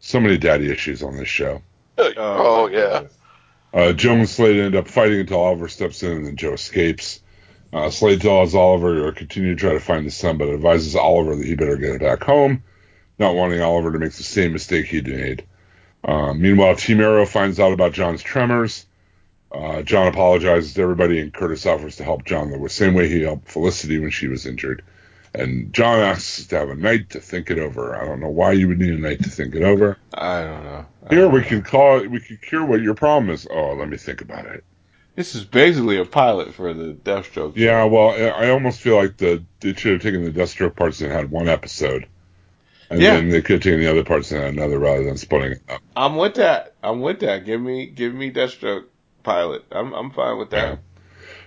So 0.00 0.20
many 0.20 0.36
daddy 0.36 0.70
issues 0.70 1.02
on 1.02 1.16
this 1.16 1.26
show. 1.26 1.62
Oh, 1.96 2.68
yeah. 2.68 3.04
Uh, 3.72 3.94
Joe 3.94 4.12
and 4.12 4.28
Slade 4.28 4.60
end 4.60 4.76
up 4.76 4.88
fighting 4.88 5.20
until 5.20 5.40
Oliver 5.40 5.68
steps 5.68 6.02
in 6.02 6.12
and 6.12 6.26
then 6.26 6.36
Joe 6.36 6.52
escapes. 6.52 7.22
Uh, 7.72 7.90
Slade 7.90 8.20
tells 8.20 8.54
Oliver 8.54 9.06
to 9.06 9.12
continue 9.16 9.54
to 9.54 9.60
try 9.60 9.72
to 9.72 9.80
find 9.80 10.04
his 10.04 10.16
son, 10.16 10.38
but 10.38 10.48
advises 10.48 10.96
Oliver 10.96 11.36
that 11.36 11.46
he 11.46 11.54
better 11.54 11.76
get 11.76 12.00
back 12.00 12.22
home, 12.24 12.64
not 13.18 13.34
wanting 13.34 13.60
Oliver 13.62 13.92
to 13.92 13.98
make 13.98 14.12
the 14.12 14.22
same 14.22 14.52
mistake 14.52 14.86
he'd 14.86 15.06
made. 15.06 15.44
Uh, 16.02 16.32
meanwhile, 16.32 16.74
Team 16.74 17.00
Arrow 17.00 17.26
finds 17.26 17.60
out 17.60 17.72
about 17.72 17.92
John's 17.92 18.22
tremors. 18.22 18.86
Uh, 19.52 19.82
John 19.82 20.06
apologizes 20.06 20.74
to 20.74 20.82
everybody, 20.82 21.20
and 21.20 21.32
Curtis 21.32 21.66
offers 21.66 21.96
to 21.96 22.04
help 22.04 22.24
John 22.24 22.50
the 22.50 22.68
same 22.68 22.94
way 22.94 23.08
he 23.08 23.22
helped 23.22 23.48
Felicity 23.48 23.98
when 23.98 24.10
she 24.10 24.28
was 24.28 24.46
injured. 24.46 24.82
And 25.34 25.72
John 25.72 26.00
asks 26.00 26.46
to 26.46 26.58
have 26.58 26.70
a 26.70 26.74
night 26.74 27.10
to 27.10 27.20
think 27.20 27.50
it 27.50 27.58
over. 27.58 27.94
I 27.94 28.04
don't 28.04 28.20
know 28.20 28.30
why 28.30 28.52
you 28.52 28.66
would 28.68 28.78
need 28.80 28.94
a 28.94 28.98
night 28.98 29.22
to 29.22 29.30
think 29.30 29.54
it 29.54 29.62
over. 29.62 29.96
I 30.12 30.42
don't 30.42 30.64
know. 30.64 30.86
I 31.06 31.14
Here 31.14 31.22
don't 31.24 31.32
we 31.32 31.40
know. 31.40 31.46
can 31.46 31.62
call 31.62 32.00
it. 32.00 32.10
We 32.10 32.20
can 32.20 32.38
cure 32.38 32.64
what 32.64 32.80
your 32.80 32.94
problem 32.94 33.30
is. 33.30 33.46
Oh, 33.48 33.74
let 33.74 33.88
me 33.88 33.96
think 33.96 34.22
about 34.22 34.46
it. 34.46 34.64
This 35.20 35.34
is 35.34 35.44
basically 35.44 35.98
a 35.98 36.06
pilot 36.06 36.54
for 36.54 36.72
the 36.72 36.94
Deathstroke. 36.94 37.52
Yeah, 37.54 37.84
well, 37.84 38.08
I 38.08 38.46
I 38.46 38.50
almost 38.52 38.80
feel 38.80 38.96
like 38.96 39.18
the 39.18 39.44
they 39.60 39.74
should 39.74 39.92
have 39.92 40.00
taken 40.00 40.24
the 40.24 40.30
Deathstroke 40.30 40.74
parts 40.76 41.02
and 41.02 41.12
had 41.12 41.30
one 41.30 41.46
episode, 41.46 42.06
and 42.88 43.02
Yeah. 43.02 43.16
then 43.16 43.28
they 43.28 43.42
could 43.42 43.56
have 43.56 43.62
taken 43.62 43.80
the 43.80 43.90
other 43.90 44.02
parts 44.02 44.32
and 44.32 44.40
had 44.42 44.54
another 44.54 44.78
rather 44.78 45.04
than 45.04 45.18
splitting 45.18 45.52
it 45.52 45.62
up. 45.68 45.82
I'm 45.94 46.16
with 46.16 46.36
that. 46.36 46.72
I'm 46.82 47.02
with 47.02 47.20
that. 47.20 47.44
Give 47.44 47.60
me, 47.60 47.84
give 47.84 48.14
me 48.14 48.32
Deathstroke 48.32 48.84
pilot. 49.22 49.62
I'm, 49.70 49.92
I'm 49.92 50.10
fine 50.10 50.38
with 50.38 50.54
Yeah. 50.54 50.70
that. 50.70 50.78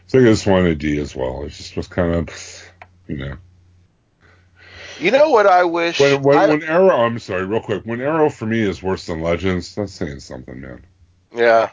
So 0.06 0.20
I 0.20 0.24
guess 0.24 0.46
one 0.46 0.68
a 0.68 0.76
D 0.76 1.00
as 1.00 1.16
well. 1.16 1.42
It 1.44 1.50
just 1.50 1.76
was 1.76 1.88
kind 1.88 2.14
of, 2.14 2.30
you 3.08 3.18
know, 3.18 3.38
You 5.00 5.10
know 5.10 5.32
what 5.32 5.48
I 5.48 5.64
wish? 5.64 6.00
when 6.00 6.22
when, 6.22 6.38
I- 6.38 6.46
when 6.48 6.62
Arrow. 6.62 6.96
I'm 6.96 7.18
sorry, 7.18 7.44
real 7.48 7.60
quick. 7.60 7.82
When 7.86 8.02
Arrow 8.02 8.30
for 8.30 8.46
me 8.46 8.60
is 8.62 8.84
worse 8.84 9.08
than 9.08 9.22
Legends, 9.24 9.74
that's 9.74 9.94
saying 9.94 10.20
something, 10.20 10.62
man. 10.62 10.86
Yeah. 11.36 11.72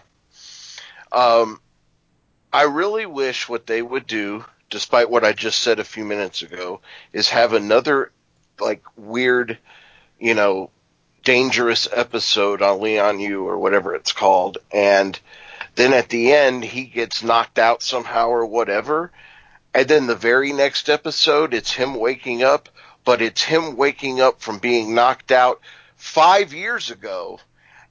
Um, 1.13 1.61
I 2.53 2.63
really 2.63 3.07
wish 3.07 3.49
what 3.49 3.67
they 3.67 3.81
would 3.81 4.07
do, 4.07 4.45
despite 4.71 5.11
what 5.11 5.25
I 5.25 5.33
just 5.33 5.61
said 5.61 5.79
a 5.79 5.85
few 5.85 6.05
minutes 6.05 6.43
ago, 6.43 6.81
is 7.13 7.29
have 7.29 7.53
another 7.53 8.11
like 8.59 8.83
weird, 8.97 9.59
you 10.19 10.35
know, 10.35 10.71
dangerous 11.23 11.87
episode 11.93 12.61
on 12.63 12.81
Lian 12.81 13.21
Yu 13.21 13.47
or 13.47 13.59
whatever 13.59 13.95
it's 13.95 14.13
called, 14.13 14.59
and 14.73 15.19
then 15.77 15.93
at 15.93 16.09
the 16.09 16.33
end 16.33 16.65
he 16.65 16.85
gets 16.85 17.23
knocked 17.23 17.59
out 17.59 17.83
somehow 17.83 18.29
or 18.29 18.47
whatever, 18.47 19.13
and 19.73 19.87
then 19.87 20.07
the 20.07 20.17
very 20.17 20.53
next 20.53 20.89
episode 20.89 21.55
it's 21.55 21.71
him 21.71 21.95
waking 21.95 22.43
up, 22.43 22.69
but 23.05 23.23
it's 23.23 23.43
him 23.43 23.77
waking 23.77 24.21
up 24.21 24.41
from 24.41 24.59
being 24.59 24.95
knocked 24.95 25.31
out 25.31 25.61
five 25.97 26.53
years 26.53 26.91
ago 26.91 27.39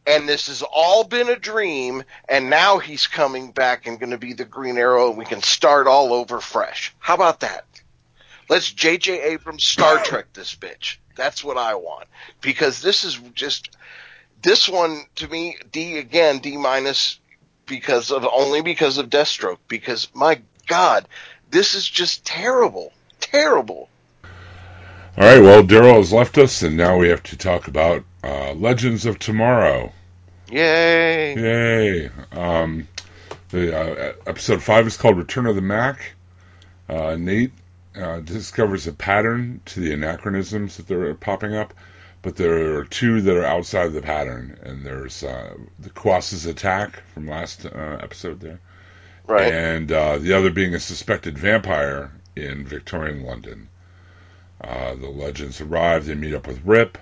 and 0.10 0.27
this 0.27 0.48
has 0.48 0.64
all 0.64 1.03
been 1.03 1.30
a 1.30 1.36
dream, 1.36 2.03
and 2.27 2.49
now 2.49 2.80
he's 2.80 3.06
coming 3.06 3.52
back 3.52 3.86
and 3.86 3.99
going 3.99 4.10
to 4.10 4.18
be 4.18 4.34
the 4.34 4.44
Green 4.44 4.77
Arrow, 4.77 5.10
and 5.10 5.18
we 5.18 5.26
can 5.26 5.44
start 5.44 5.86
all 5.86 6.14
over 6.14 6.40
fresh. 6.40 6.95
How 6.98 7.14
about 7.14 7.41
that? 7.41 7.65
Let's 8.49 8.72
J.J. 8.72 9.22
Abrams 9.22 9.64
Star 9.64 9.99
Trek 10.03 10.34
this 10.34 10.56
bitch. 10.56 10.98
That's 11.15 11.44
what 11.44 11.57
I 11.57 11.76
want 11.76 12.07
because 12.41 12.81
this 12.81 13.03
is 13.03 13.15
just 13.36 13.76
this 14.41 14.68
one 14.68 15.03
to 15.15 15.27
me 15.27 15.57
D 15.72 15.98
again 15.98 16.40
D 16.40 16.57
minus 16.57 17.19
because 17.65 18.10
of 18.10 18.26
only 18.26 18.61
because 18.61 18.98
of 18.98 19.10
Deathstroke 19.10 19.60
because 19.68 20.07
my 20.14 20.41
God 20.68 21.07
this 21.52 21.76
is 21.76 21.88
just 21.88 22.26
terrible 22.26 22.94
terrible. 23.19 23.90
All 25.18 25.26
right, 25.26 25.41
well, 25.41 25.64
Daryl 25.64 25.98
has 25.98 26.14
left 26.14 26.38
us, 26.38 26.61
and 26.64 26.77
now 26.77 26.98
we 26.98 27.10
have 27.10 27.23
to 27.23 27.38
talk 27.38 27.68
about 27.68 28.06
uh, 28.23 28.53
Legends 28.53 29.06
of 29.06 29.19
Tomorrow. 29.19 29.91
Yay! 30.51 31.35
Yay! 31.35 32.09
Um, 32.31 32.88
the 33.49 33.77
uh, 33.77 34.13
episode 34.26 34.63
five 34.63 34.88
is 34.88 34.97
called 34.97 35.17
"Return 35.17 35.45
of 35.45 35.55
the 35.55 35.61
Mac." 35.61 36.13
Uh, 36.88 37.15
Nate 37.19 37.51
uh, 37.95 38.19
discovers 38.21 38.88
a 38.88 38.93
pattern 38.93 39.61
to 39.65 39.80
the 39.80 39.93
anachronisms 39.93 40.77
that 40.77 40.91
are 40.91 41.13
popping 41.13 41.53
up, 41.55 41.73
but 42.21 42.35
there 42.35 42.77
are 42.77 42.85
two 42.85 43.21
that 43.21 43.38
are 43.38 43.45
outside 43.45 43.88
of 43.88 43.93
the 43.93 44.01
pattern, 44.01 44.57
and 44.63 44.84
there's 44.84 45.23
uh, 45.23 45.53
the 45.80 45.89
Kuasa's 45.91 46.45
attack 46.45 47.03
from 47.13 47.27
last 47.27 47.65
uh, 47.65 47.99
episode 48.01 48.39
there, 48.39 48.59
Right. 49.27 49.53
and 49.53 49.91
uh, 49.91 50.17
the 50.17 50.34
other 50.34 50.49
being 50.49 50.73
a 50.73 50.80
suspected 50.80 51.38
vampire 51.38 52.11
in 52.35 52.65
Victorian 52.65 53.23
London. 53.23 53.67
Uh, 54.61 54.95
the 54.95 55.07
legends 55.09 55.61
arrive. 55.61 56.05
They 56.05 56.15
meet 56.15 56.34
up 56.34 56.47
with 56.47 56.65
Rip, 56.65 56.97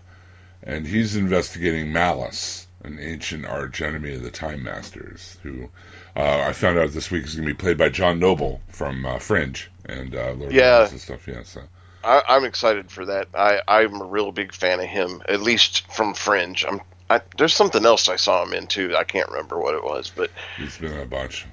and 0.62 0.86
he's 0.86 1.16
investigating 1.16 1.92
Malice, 1.92 2.67
an 2.84 3.00
ancient 3.00 3.46
arch 3.46 3.82
enemy 3.82 4.16
of 4.16 4.24
the 4.24 4.32
Time 4.32 4.64
Masters, 4.64 5.38
who 5.44 5.70
uh, 6.16 6.44
I 6.48 6.54
found 6.54 6.78
out 6.78 6.92
this 6.92 7.10
week 7.12 7.26
is 7.26 7.36
going 7.36 7.48
to 7.48 7.54
be 7.54 7.58
played 7.58 7.78
by 7.78 7.90
John 7.90 8.20
Noble 8.20 8.62
from 8.70 9.06
uh, 9.06 9.20
Fringe 9.20 9.70
and 9.86 10.16
uh, 10.16 10.32
Lord 10.34 10.52
Yeah. 10.54 10.84
of 10.84 10.90
the 10.90 10.92
Rings 10.92 10.92
and 10.94 11.02
stuff. 11.02 11.28
Yeah, 11.28 11.44
so 11.44 11.62
I, 12.04 12.22
I'm 12.28 12.46
excited 12.46 12.92
for 12.92 13.06
that. 13.06 13.28
I, 13.34 13.62
I'm 13.68 14.00
a 14.02 14.06
real 14.06 14.32
big 14.32 14.54
fan 14.54 14.80
of 14.80 14.86
him, 14.86 15.22
at 15.28 15.42
least 15.42 15.92
from 15.92 16.14
Fringe. 16.14 16.64
I'm. 16.68 16.82
I, 17.10 17.22
there's 17.38 17.56
something 17.56 17.86
else 17.86 18.10
I 18.10 18.18
saw 18.18 18.44
him 18.44 18.54
in 18.54 18.68
too. 18.68 18.94
I 18.98 19.06
can't 19.06 19.30
remember 19.30 19.58
what 19.58 19.76
it 19.76 19.84
was, 19.84 20.12
but 20.14 20.30
he's 20.58 20.78
been 20.78 20.92
in 20.92 21.00
a 21.00 21.06
bunch. 21.06 21.46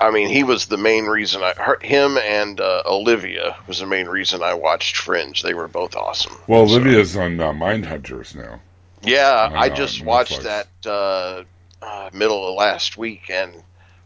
I 0.00 0.12
mean, 0.12 0.28
he 0.28 0.44
was 0.44 0.66
the 0.66 0.76
main 0.78 1.06
reason 1.06 1.42
I 1.42 1.52
him 1.82 2.16
and 2.16 2.58
uh, 2.60 2.82
Olivia 2.86 3.56
was 3.66 3.80
the 3.80 3.86
main 3.86 4.06
reason 4.06 4.42
I 4.44 4.54
watched 4.54 4.96
Fringe. 4.96 5.42
They 5.42 5.54
were 5.54 5.66
both 5.68 5.96
awesome. 5.96 6.36
Well, 6.46 6.66
So- 6.68 6.76
Olivia's 6.76 7.16
on 7.16 7.38
uh, 7.40 7.52
Mindhunters 7.52 8.34
now. 8.36 8.60
Yeah, 9.02 9.50
I 9.54 9.70
just 9.70 10.04
watched 10.04 10.42
Netflix. 10.42 10.42
that 10.42 10.68
uh, 10.86 11.44
uh, 11.82 12.10
middle 12.12 12.48
of 12.48 12.54
last 12.56 12.96
week, 12.98 13.30
and 13.30 13.62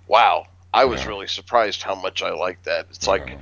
wow, 0.07 0.47
I 0.73 0.85
was 0.87 1.05
Yeah. 1.05 1.07
really 1.07 1.27
surprised 1.27 1.83
how 1.83 1.95
much 1.95 2.23
I 2.23 2.31
liked 2.31 2.65
that. 2.65 2.87
It's 2.91 3.07
like 3.07 3.39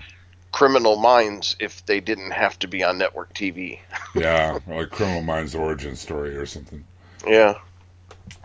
Criminal 0.53 0.97
Minds 0.97 1.57
if 1.61 1.85
they 1.87 2.01
didn't 2.01 2.33
have 2.33 2.59
to 2.61 2.69
be 2.69 2.83
on 2.85 2.99
network 2.99 3.35
TV. 3.35 3.81
Yeah, 4.15 4.59
like 4.67 4.91
Criminal 4.91 5.21
Minds 5.23 5.55
origin 5.55 5.97
story 5.97 6.35
or 6.37 6.47
something. 6.47 6.87
Yeah, 7.27 7.55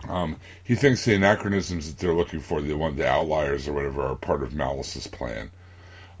Um, 0.08 0.38
he 0.64 0.74
thinks 0.74 1.04
the 1.04 1.14
anachronisms 1.14 1.88
that 1.88 1.98
they're 1.98 2.14
looking 2.14 2.40
for, 2.40 2.60
the 2.60 2.74
one, 2.74 2.96
the 2.96 3.08
outliers 3.08 3.68
or 3.68 3.72
whatever, 3.74 4.02
are 4.02 4.16
part 4.16 4.42
of 4.42 4.54
Malice's 4.54 5.06
plan. 5.06 5.50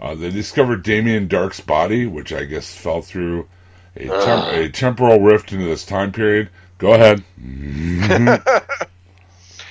Uh, 0.00 0.14
they 0.14 0.30
discovered 0.30 0.82
Damien 0.84 1.28
Darhk's 1.28 1.60
body, 1.60 2.06
which 2.06 2.32
I 2.32 2.44
guess 2.44 2.74
fell 2.74 3.02
through 3.02 3.48
a, 3.96 4.12
Ugh. 4.12 4.66
a 4.66 4.70
temporal 4.70 5.20
rift 5.20 5.52
into 5.52 5.66
this 5.66 5.84
time 5.86 6.12
period. 6.12 6.50
Go 6.78 6.92
ahead. 6.94 7.22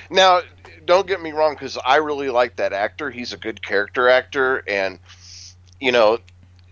Now, 0.09 0.41
don't 0.85 1.05
get 1.07 1.21
me 1.21 1.31
wrong, 1.33 1.53
because 1.53 1.77
I 1.83 1.97
really 1.97 2.29
like 2.29 2.55
that 2.57 2.71
actor. 2.73 3.09
He's 3.11 3.33
a 3.33 3.37
good 3.37 3.61
character 3.61 4.07
actor, 4.09 4.63
and 4.67 4.99
you 5.79 5.91
know, 5.91 6.19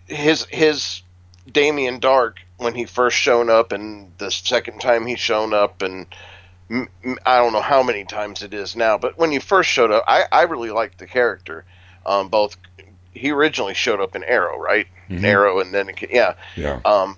his 0.06 0.46
his 0.46 1.02
Damien 1.50 2.00
Darhk 2.00 2.36
when 2.56 2.74
he 2.74 2.86
first 2.86 3.16
shown 3.18 3.50
up, 3.50 3.72
and 3.72 4.12
the 4.18 4.30
second 4.30 4.80
time 4.80 5.06
he's 5.06 5.20
shown 5.20 5.52
up, 5.52 5.82
and 5.82 6.06
I 6.70 7.36
don't 7.36 7.52
know 7.52 7.60
how 7.60 7.82
many 7.82 8.04
times 8.04 8.42
it 8.42 8.54
is 8.54 8.74
now, 8.74 8.96
but 8.98 9.18
when 9.18 9.30
he 9.30 9.38
first 9.38 9.68
showed 9.68 9.90
up, 9.90 10.04
I 10.08 10.24
I 10.32 10.42
really 10.42 10.70
liked 10.70 10.98
the 10.98 11.06
character. 11.06 11.64
Um, 12.06 12.28
both 12.28 12.56
he 13.12 13.30
originally 13.32 13.74
showed 13.74 14.00
up 14.00 14.16
in 14.16 14.24
Arrow, 14.24 14.58
right? 14.58 14.86
Mhm. 15.10 15.24
Arrow, 15.24 15.60
and 15.60 15.74
then 15.74 15.90
it, 15.90 16.10
yeah, 16.10 16.34
Yeah. 16.56 16.80
um, 16.84 17.16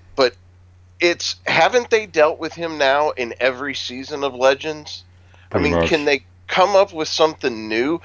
it's 1.01 1.37
haven't 1.47 1.91
they 1.91 2.07
dealt 2.07 2.39
with 2.39 2.55
him 2.55 2.79
now 2.79 3.11
in 3.11 3.35
every 3.41 3.75
season 3.75 4.25
of 4.25 4.35
Legends? 4.35 5.05
Pretty 5.51 5.67
I 5.67 5.71
mean, 5.71 5.81
much. 5.81 5.89
can 5.89 6.05
they 6.05 6.25
come 6.47 6.75
up 6.75 6.93
with 6.93 7.09
something 7.09 7.69
new? 7.69 8.01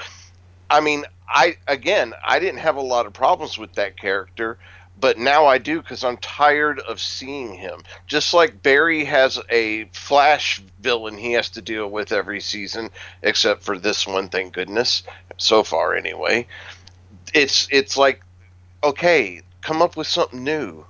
I 0.70 0.82
mean, 0.82 1.06
I 1.28 1.58
again, 1.68 2.14
I 2.24 2.40
didn't 2.40 2.60
have 2.60 2.76
a 2.76 2.82
lot 2.82 3.06
of 3.06 3.14
problems 3.14 3.58
with 3.58 3.74
that 3.74 3.98
character, 3.98 4.58
but 5.00 5.18
now 5.18 5.46
I 5.46 5.58
do 5.58 5.82
because 5.82 6.04
I'm 6.04 6.18
tired 6.18 6.80
of 6.80 7.00
seeing 7.00 7.54
him. 7.54 7.82
Just 8.08 8.34
like 8.34 8.62
Barry 8.62 9.04
has 9.06 9.40
a 9.50 9.86
Flash 9.86 10.62
villain 10.80 11.18
he 11.18 11.34
has 11.34 11.50
to 11.52 11.62
deal 11.62 11.90
with 11.90 12.12
every 12.12 12.40
season, 12.40 12.90
except 13.22 13.64
for 13.64 13.78
this 13.78 14.06
one, 14.06 14.30
thank 14.30 14.54
goodness, 14.54 15.04
so 15.38 15.64
far 15.64 15.96
anyway. 15.96 16.48
It's 17.34 17.68
it's 17.72 17.98
like, 17.98 18.22
okay, 18.84 19.42
come 19.62 19.82
up 19.82 19.98
with 19.98 20.08
something 20.08 20.44
new. 20.44 20.86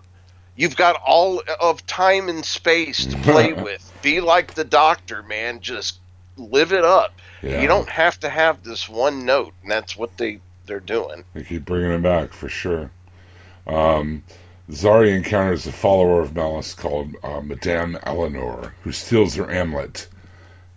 You've 0.55 0.75
got 0.75 1.01
all 1.05 1.41
of 1.59 1.85
time 1.87 2.29
and 2.29 2.45
space 2.45 3.05
to 3.05 3.17
play 3.17 3.53
with. 3.63 3.91
Be 4.01 4.21
like 4.21 4.53
the 4.53 4.63
Doctor, 4.63 5.23
man. 5.23 5.61
Just 5.61 5.99
live 6.37 6.73
it 6.73 6.83
up. 6.83 7.13
Yeah. 7.41 7.61
You 7.61 7.67
don't 7.67 7.89
have 7.89 8.19
to 8.21 8.29
have 8.29 8.63
this 8.63 8.87
one 8.87 9.25
note, 9.25 9.53
and 9.61 9.71
that's 9.71 9.97
what 9.97 10.17
they 10.17 10.39
they're 10.65 10.79
doing. 10.79 11.25
They 11.33 11.43
keep 11.43 11.65
bringing 11.65 11.91
it 11.91 12.01
back 12.01 12.31
for 12.31 12.47
sure. 12.49 12.91
Um, 13.67 14.23
Zari 14.69 15.13
encounters 15.13 15.67
a 15.67 15.71
follower 15.71 16.21
of 16.21 16.35
Malice 16.35 16.73
called 16.73 17.15
uh, 17.21 17.41
Madame 17.41 17.97
Eleanor, 18.03 18.73
who 18.83 18.91
steals 18.91 19.35
her 19.35 19.51
amulet, 19.51 20.07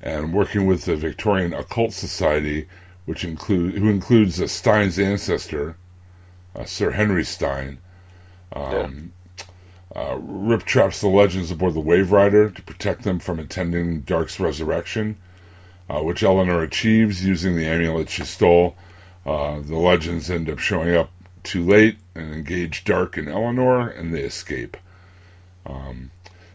and 0.03 0.33
working 0.33 0.67
with 0.67 0.85
the 0.85 0.97
Victorian 0.97 1.55
Occult 1.55 1.93
Society, 1.93 2.69
which 3.05 3.25
include 3.25 3.75
who 3.75 3.89
includes 3.89 4.41
uh, 4.41 4.49
Stein's 4.49 4.99
ancestor, 4.99 5.77
uh, 6.57 6.65
Sir 6.65 6.91
Henry 6.91 7.25
Stein. 7.25 7.79
Um, 8.53 9.13
uh, 9.97 10.19
Rip 10.21 10.63
traps 10.65 11.01
the 11.01 11.09
legends 11.09 11.51
aboard 11.51 11.73
the 11.73 11.81
Waverider 11.81 12.55
to 12.55 12.63
protect 12.63 13.03
them 13.03 13.19
from 13.19 13.39
attending 13.39 14.03
Darhk's 14.03 14.39
resurrection, 14.39 15.17
uh, 15.89 16.03
which 16.03 16.23
Eleanor 16.23 16.63
achieves 16.63 17.25
using 17.25 17.57
the 17.57 17.65
amulet 17.65 18.11
she 18.11 18.25
stole. 18.25 18.77
Uh, 19.25 19.61
the 19.61 19.77
legends 19.77 20.31
end 20.31 20.51
up 20.51 20.59
showing 20.59 20.95
up 20.95 21.11
too 21.43 21.65
late 21.65 21.97
and 22.15 22.35
engage 22.35 22.85
Darhk 22.85 23.17
and 23.17 23.27
Eleanor, 23.27 23.89
and 23.89 24.15
they 24.15 24.21
escape. 24.21 24.77
Um, 25.65 26.11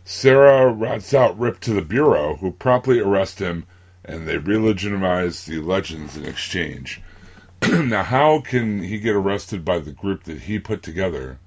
Sara 0.06 0.72
rats 0.72 1.12
out 1.12 1.40
Rip 1.40 1.60
to 1.62 1.74
the 1.74 1.82
Bureau, 1.82 2.36
who 2.36 2.52
promptly 2.52 3.00
arrest 3.00 3.40
him, 3.40 3.66
and 4.06 4.28
they 4.28 4.38
relegitimize 4.38 5.46
the 5.46 5.62
legends 5.62 6.16
in 6.16 6.26
exchange. 6.26 7.02
now, 7.68 8.04
how 8.04 8.42
can 8.42 8.84
he 8.84 9.00
get 9.00 9.16
arrested 9.16 9.66
by 9.66 9.80
the 9.80 9.92
group 9.92 10.26
that 10.26 10.42
he 10.42 10.60
put 10.60 10.84
together 10.84 11.40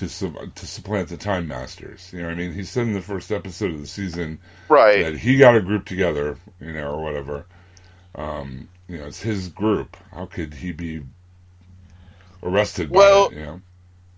to 0.00 0.50
to 0.54 0.66
supplant 0.66 1.08
the 1.08 1.16
Time 1.16 1.48
Masters? 1.48 2.10
You 2.12 2.20
know, 2.20 2.26
what 2.26 2.34
I 2.34 2.36
mean, 2.36 2.52
he 2.52 2.64
said 2.64 2.86
in 2.86 2.94
the 2.94 3.02
first 3.02 3.32
episode 3.32 3.72
of 3.72 3.80
the 3.80 3.86
season 3.86 4.40
Right. 4.68 5.06
that 5.06 5.16
he 5.18 5.36
got 5.38 5.56
a 5.56 5.62
group 5.62 5.86
together, 5.86 6.38
you 6.60 6.72
know, 6.72 6.92
or 6.94 7.02
whatever. 7.02 7.46
Um, 8.14 8.68
you 8.88 8.98
know, 8.98 9.06
it's 9.06 9.22
his 9.22 9.48
group. 9.48 9.96
How 10.12 10.26
could 10.26 10.54
he 10.54 10.72
be 10.72 11.02
arrested 12.42 12.92
by 12.92 13.10
Well, 13.10 13.20
it? 13.20 13.30
You 13.30 13.40
know, 13.40 13.62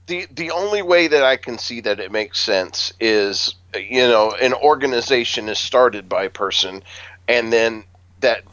the 0.07 0.27
the 0.33 0.51
only 0.51 0.83
way 0.83 1.09
that 1.09 1.23
I 1.25 1.37
can 1.37 1.59
see 1.59 1.81
that 1.83 2.01
it 2.01 2.13
makes 2.13 2.41
sense 2.41 2.93
is 3.01 3.55
you 3.75 4.03
know 4.09 4.33
an 4.33 4.55
organization 4.55 5.49
is 5.49 5.59
started 5.59 6.09
by 6.09 6.25
a 6.25 6.31
person, 6.31 6.83
and 7.29 7.53
then 7.53 7.85
that 8.21 8.45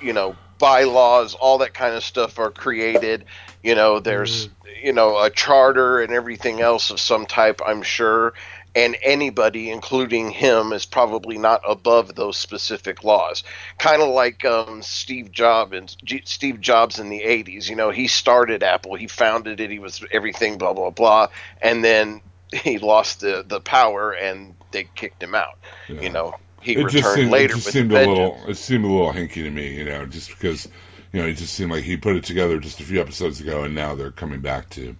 you 0.00 0.12
know 0.12 0.38
bylaws, 0.58 1.34
all 1.34 1.58
that 1.58 1.74
kind 1.74 1.94
of 1.94 2.04
stuff 2.04 2.38
are 2.38 2.50
created. 2.52 3.26
You 3.64 3.74
know, 3.74 3.98
there's 3.98 4.50
you 4.82 4.92
know 4.92 5.18
a 5.18 5.30
charter 5.30 6.00
and 6.02 6.12
everything 6.12 6.60
else 6.60 6.90
of 6.90 7.00
some 7.00 7.26
type. 7.26 7.60
I'm 7.66 7.82
sure. 7.82 8.34
And 8.76 8.96
anybody, 9.02 9.70
including 9.70 10.30
him, 10.30 10.72
is 10.72 10.84
probably 10.84 11.38
not 11.38 11.62
above 11.66 12.14
those 12.16 12.36
specific 12.36 13.04
laws. 13.04 13.44
Kind 13.78 14.02
of 14.02 14.08
like 14.08 14.44
um, 14.44 14.82
Steve 14.82 15.30
Jobs 15.30 15.72
and 15.76 15.96
G- 16.04 16.22
Steve 16.24 16.60
Jobs 16.60 16.98
in 16.98 17.08
the 17.08 17.20
'80s. 17.20 17.70
You 17.70 17.76
know, 17.76 17.90
he 17.90 18.08
started 18.08 18.62
Apple, 18.64 18.96
he 18.96 19.06
founded 19.06 19.60
it, 19.60 19.70
he 19.70 19.78
was 19.78 20.04
everything, 20.12 20.58
blah 20.58 20.74
blah 20.74 20.90
blah, 20.90 21.28
and 21.62 21.82
then 21.84 22.20
he 22.52 22.78
lost 22.78 23.20
the 23.20 23.44
the 23.46 23.60
power 23.60 24.12
and 24.12 24.54
they 24.72 24.84
kicked 24.94 25.22
him 25.22 25.34
out. 25.34 25.58
Yeah. 25.88 26.00
You 26.02 26.10
know, 26.10 26.34
he 26.60 26.72
it 26.72 26.88
just 26.88 27.14
returned 27.14 27.16
seemed, 27.16 27.30
later 27.30 27.54
it 27.54 27.56
just 27.56 27.66
with 27.66 27.74
seemed 27.74 27.92
a 27.92 27.94
a 27.94 27.98
vengeance. 27.98 28.18
little. 28.18 28.44
It 28.48 28.56
seemed 28.56 28.84
a 28.84 28.88
little 28.88 29.12
hinky 29.12 29.44
to 29.44 29.50
me, 29.50 29.74
you 29.74 29.84
know, 29.84 30.04
just 30.06 30.30
because 30.30 30.68
you 31.14 31.22
know 31.22 31.28
it 31.28 31.34
just 31.34 31.54
seemed 31.54 31.70
like 31.70 31.84
he 31.84 31.96
put 31.96 32.16
it 32.16 32.24
together 32.24 32.58
just 32.58 32.80
a 32.80 32.82
few 32.82 33.00
episodes 33.00 33.40
ago, 33.40 33.62
and 33.62 33.72
now 33.72 33.94
they're 33.94 34.10
coming 34.10 34.40
back 34.40 34.68
to 34.70 34.96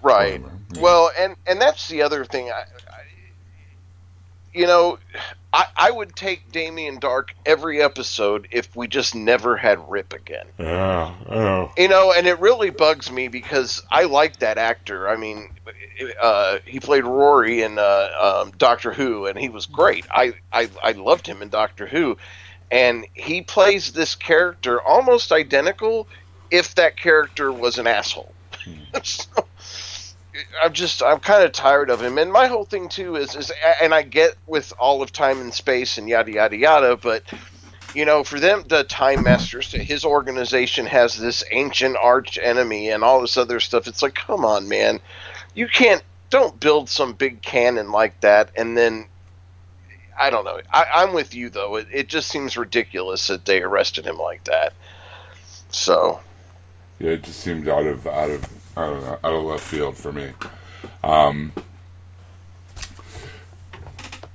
right. 0.00 0.40
Yeah. 0.72 0.80
Well, 0.80 1.10
and 1.18 1.34
and 1.48 1.60
that's 1.60 1.88
the 1.88 2.02
other 2.02 2.24
thing. 2.24 2.48
I, 2.48 2.60
I 2.60 3.02
you 4.54 4.68
know, 4.68 5.00
I, 5.52 5.66
I 5.76 5.90
would 5.90 6.14
take 6.14 6.52
Damien 6.52 7.00
Darhk 7.00 7.30
every 7.44 7.82
episode 7.82 8.46
if 8.52 8.76
we 8.76 8.86
just 8.86 9.16
never 9.16 9.56
had 9.56 9.90
Rip 9.90 10.12
again. 10.12 10.46
yeah, 10.60 11.12
know. 11.28 11.72
You 11.76 11.88
know, 11.88 12.12
and 12.12 12.28
it 12.28 12.38
really 12.38 12.70
bugs 12.70 13.10
me 13.10 13.26
because 13.26 13.82
I 13.90 14.04
like 14.04 14.38
that 14.38 14.58
actor. 14.58 15.08
I 15.08 15.16
mean, 15.16 15.48
uh, 16.20 16.58
he 16.64 16.78
played 16.78 17.04
Rory 17.04 17.62
in 17.62 17.80
uh, 17.80 18.42
um, 18.44 18.52
Doctor 18.58 18.92
Who, 18.92 19.26
and 19.26 19.36
he 19.36 19.48
was 19.48 19.66
great. 19.66 20.06
I, 20.08 20.34
I 20.52 20.70
I 20.80 20.92
loved 20.92 21.26
him 21.26 21.42
in 21.42 21.48
Doctor 21.48 21.88
Who, 21.88 22.16
and 22.72 23.06
he 23.14 23.42
plays 23.42 23.92
this 23.92 24.16
character 24.16 24.82
almost 24.82 25.30
identical. 25.30 26.08
If 26.50 26.74
that 26.76 26.98
character 26.98 27.52
was 27.52 27.78
an 27.78 27.86
asshole, 27.86 28.34
hmm. 28.64 28.80
so, 29.04 29.46
I'm 30.62 30.72
just 30.72 31.02
I'm 31.02 31.20
kind 31.20 31.44
of 31.44 31.52
tired 31.52 31.90
of 31.90 32.02
him. 32.02 32.18
And 32.18 32.32
my 32.32 32.46
whole 32.46 32.64
thing 32.64 32.88
too 32.88 33.16
is 33.16 33.36
is 33.36 33.52
and 33.82 33.94
I 33.94 34.02
get 34.02 34.36
with 34.46 34.72
all 34.78 35.02
of 35.02 35.12
time 35.12 35.40
and 35.40 35.52
space 35.54 35.98
and 35.98 36.08
yada 36.08 36.32
yada 36.32 36.56
yada, 36.56 36.96
but 36.96 37.22
you 37.94 38.06
know, 38.06 38.24
for 38.24 38.40
them, 38.40 38.64
the 38.68 38.84
Time 38.84 39.22
Masters, 39.22 39.70
his 39.70 40.02
organization 40.02 40.86
has 40.86 41.18
this 41.18 41.44
ancient 41.52 41.96
arch 41.98 42.38
enemy 42.42 42.88
and 42.88 43.04
all 43.04 43.20
this 43.20 43.36
other 43.36 43.60
stuff. 43.60 43.86
It's 43.86 44.02
like, 44.02 44.14
come 44.14 44.46
on, 44.46 44.66
man, 44.68 45.00
you 45.54 45.68
can't 45.68 46.02
don't 46.30 46.58
build 46.58 46.88
some 46.88 47.12
big 47.12 47.42
cannon 47.42 47.92
like 47.92 48.20
that 48.22 48.50
and 48.56 48.76
then. 48.76 49.06
I 50.18 50.30
don't 50.30 50.44
know. 50.44 50.60
I, 50.72 50.86
I'm 50.94 51.14
with 51.14 51.34
you 51.34 51.50
though. 51.50 51.76
It, 51.76 51.88
it 51.92 52.08
just 52.08 52.28
seems 52.28 52.56
ridiculous 52.56 53.28
that 53.28 53.44
they 53.44 53.62
arrested 53.62 54.06
him 54.06 54.18
like 54.18 54.44
that. 54.44 54.72
So, 55.70 56.20
yeah, 56.98 57.12
it 57.12 57.22
just 57.22 57.40
seemed 57.40 57.68
out 57.68 57.86
of 57.86 58.06
out 58.06 58.30
of 58.30 58.46
I 58.76 58.86
don't 58.86 59.02
know 59.02 59.18
out 59.24 59.34
of 59.34 59.44
left 59.44 59.64
field 59.64 59.96
for 59.96 60.12
me. 60.12 60.30
Um, 61.02 61.52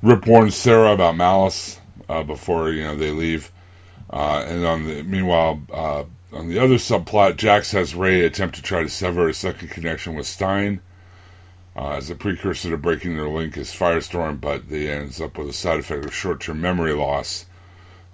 Rip 0.01 0.25
warns 0.27 0.55
Sara 0.55 0.93
about 0.93 1.15
Malice 1.15 1.79
uh, 2.09 2.23
before 2.23 2.71
you 2.71 2.83
know 2.83 2.95
they 2.95 3.11
leave, 3.11 3.51
uh, 4.09 4.43
and 4.47 4.65
on 4.65 4.85
the 4.85 5.03
meanwhile 5.03 5.61
uh, 5.71 6.03
on 6.33 6.49
the 6.49 6.59
other 6.59 6.75
subplot, 6.75 7.37
Jax 7.37 7.71
has 7.71 7.95
Ray 7.95 8.25
attempt 8.25 8.55
to 8.55 8.61
try 8.61 8.83
to 8.83 8.89
sever 8.89 9.29
a 9.29 9.33
second 9.33 9.69
connection 9.69 10.15
with 10.15 10.27
Stein. 10.27 10.81
Uh, 11.77 11.91
as 11.91 12.09
a 12.09 12.15
precursor 12.15 12.71
to 12.71 12.77
breaking 12.77 13.17
their 13.17 13.29
link 13.29 13.57
is 13.57 13.69
Firestorm, 13.71 14.41
but 14.41 14.69
they 14.69 14.89
ends 14.89 15.21
up 15.21 15.37
with 15.37 15.49
a 15.49 15.53
side 15.53 15.79
effect 15.79 16.05
of 16.05 16.15
short-term 16.15 16.61
memory 16.61 16.93
loss. 16.93 17.45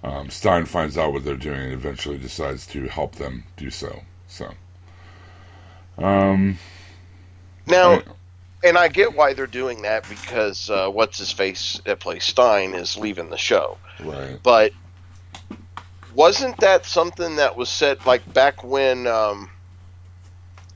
Um, 0.04 0.30
Stein 0.30 0.66
finds 0.66 0.98
out 0.98 1.12
what 1.12 1.24
they're 1.24 1.36
doing 1.36 1.60
and 1.60 1.72
eventually 1.74 2.18
decides 2.18 2.66
to 2.68 2.88
help 2.88 3.16
them 3.16 3.44
do 3.56 3.70
so. 3.70 4.02
So, 4.28 4.52
um, 5.98 6.58
Now, 7.66 8.00
I- 8.00 8.14
and 8.64 8.78
I 8.78 8.88
get 8.88 9.14
why 9.14 9.34
they're 9.34 9.46
doing 9.48 9.82
that 9.82 10.08
because 10.08 10.70
uh, 10.70 10.88
what's 10.90 11.18
his 11.18 11.32
face 11.32 11.80
that 11.86 12.00
plays 12.00 12.24
Stein 12.24 12.74
is 12.74 12.96
leaving 12.96 13.30
the 13.30 13.38
show. 13.38 13.80
right, 14.00 14.40
But 14.42 14.72
wasn't 16.08 16.60
that 16.60 16.86
something 16.86 17.36
that 17.36 17.56
was 17.56 17.70
said 17.70 17.98
like 18.06 18.32
back 18.32 18.64
when, 18.64 19.06
um, 19.06 19.50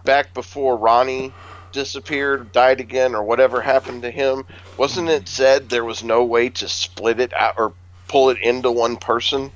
back 0.05 0.35
before 0.35 0.79
Ronnie 0.79 1.37
disappeared, 1.79 2.51
died 2.51 2.81
again, 2.81 3.15
or 3.15 3.23
whatever 3.23 3.61
happened 3.61 4.03
to 4.03 4.11
him? 4.11 4.45
Wasn't 4.77 5.09
it 5.09 5.29
said 5.29 5.69
there 5.69 5.85
was 5.85 6.03
no 6.03 6.25
way 6.25 6.49
to 6.49 6.69
split 6.69 7.21
it 7.21 7.33
out 7.33 7.55
or 7.57 7.73
pull 8.09 8.31
it 8.31 8.39
into 8.43 8.73
one 8.73 8.97
person? 8.97 9.53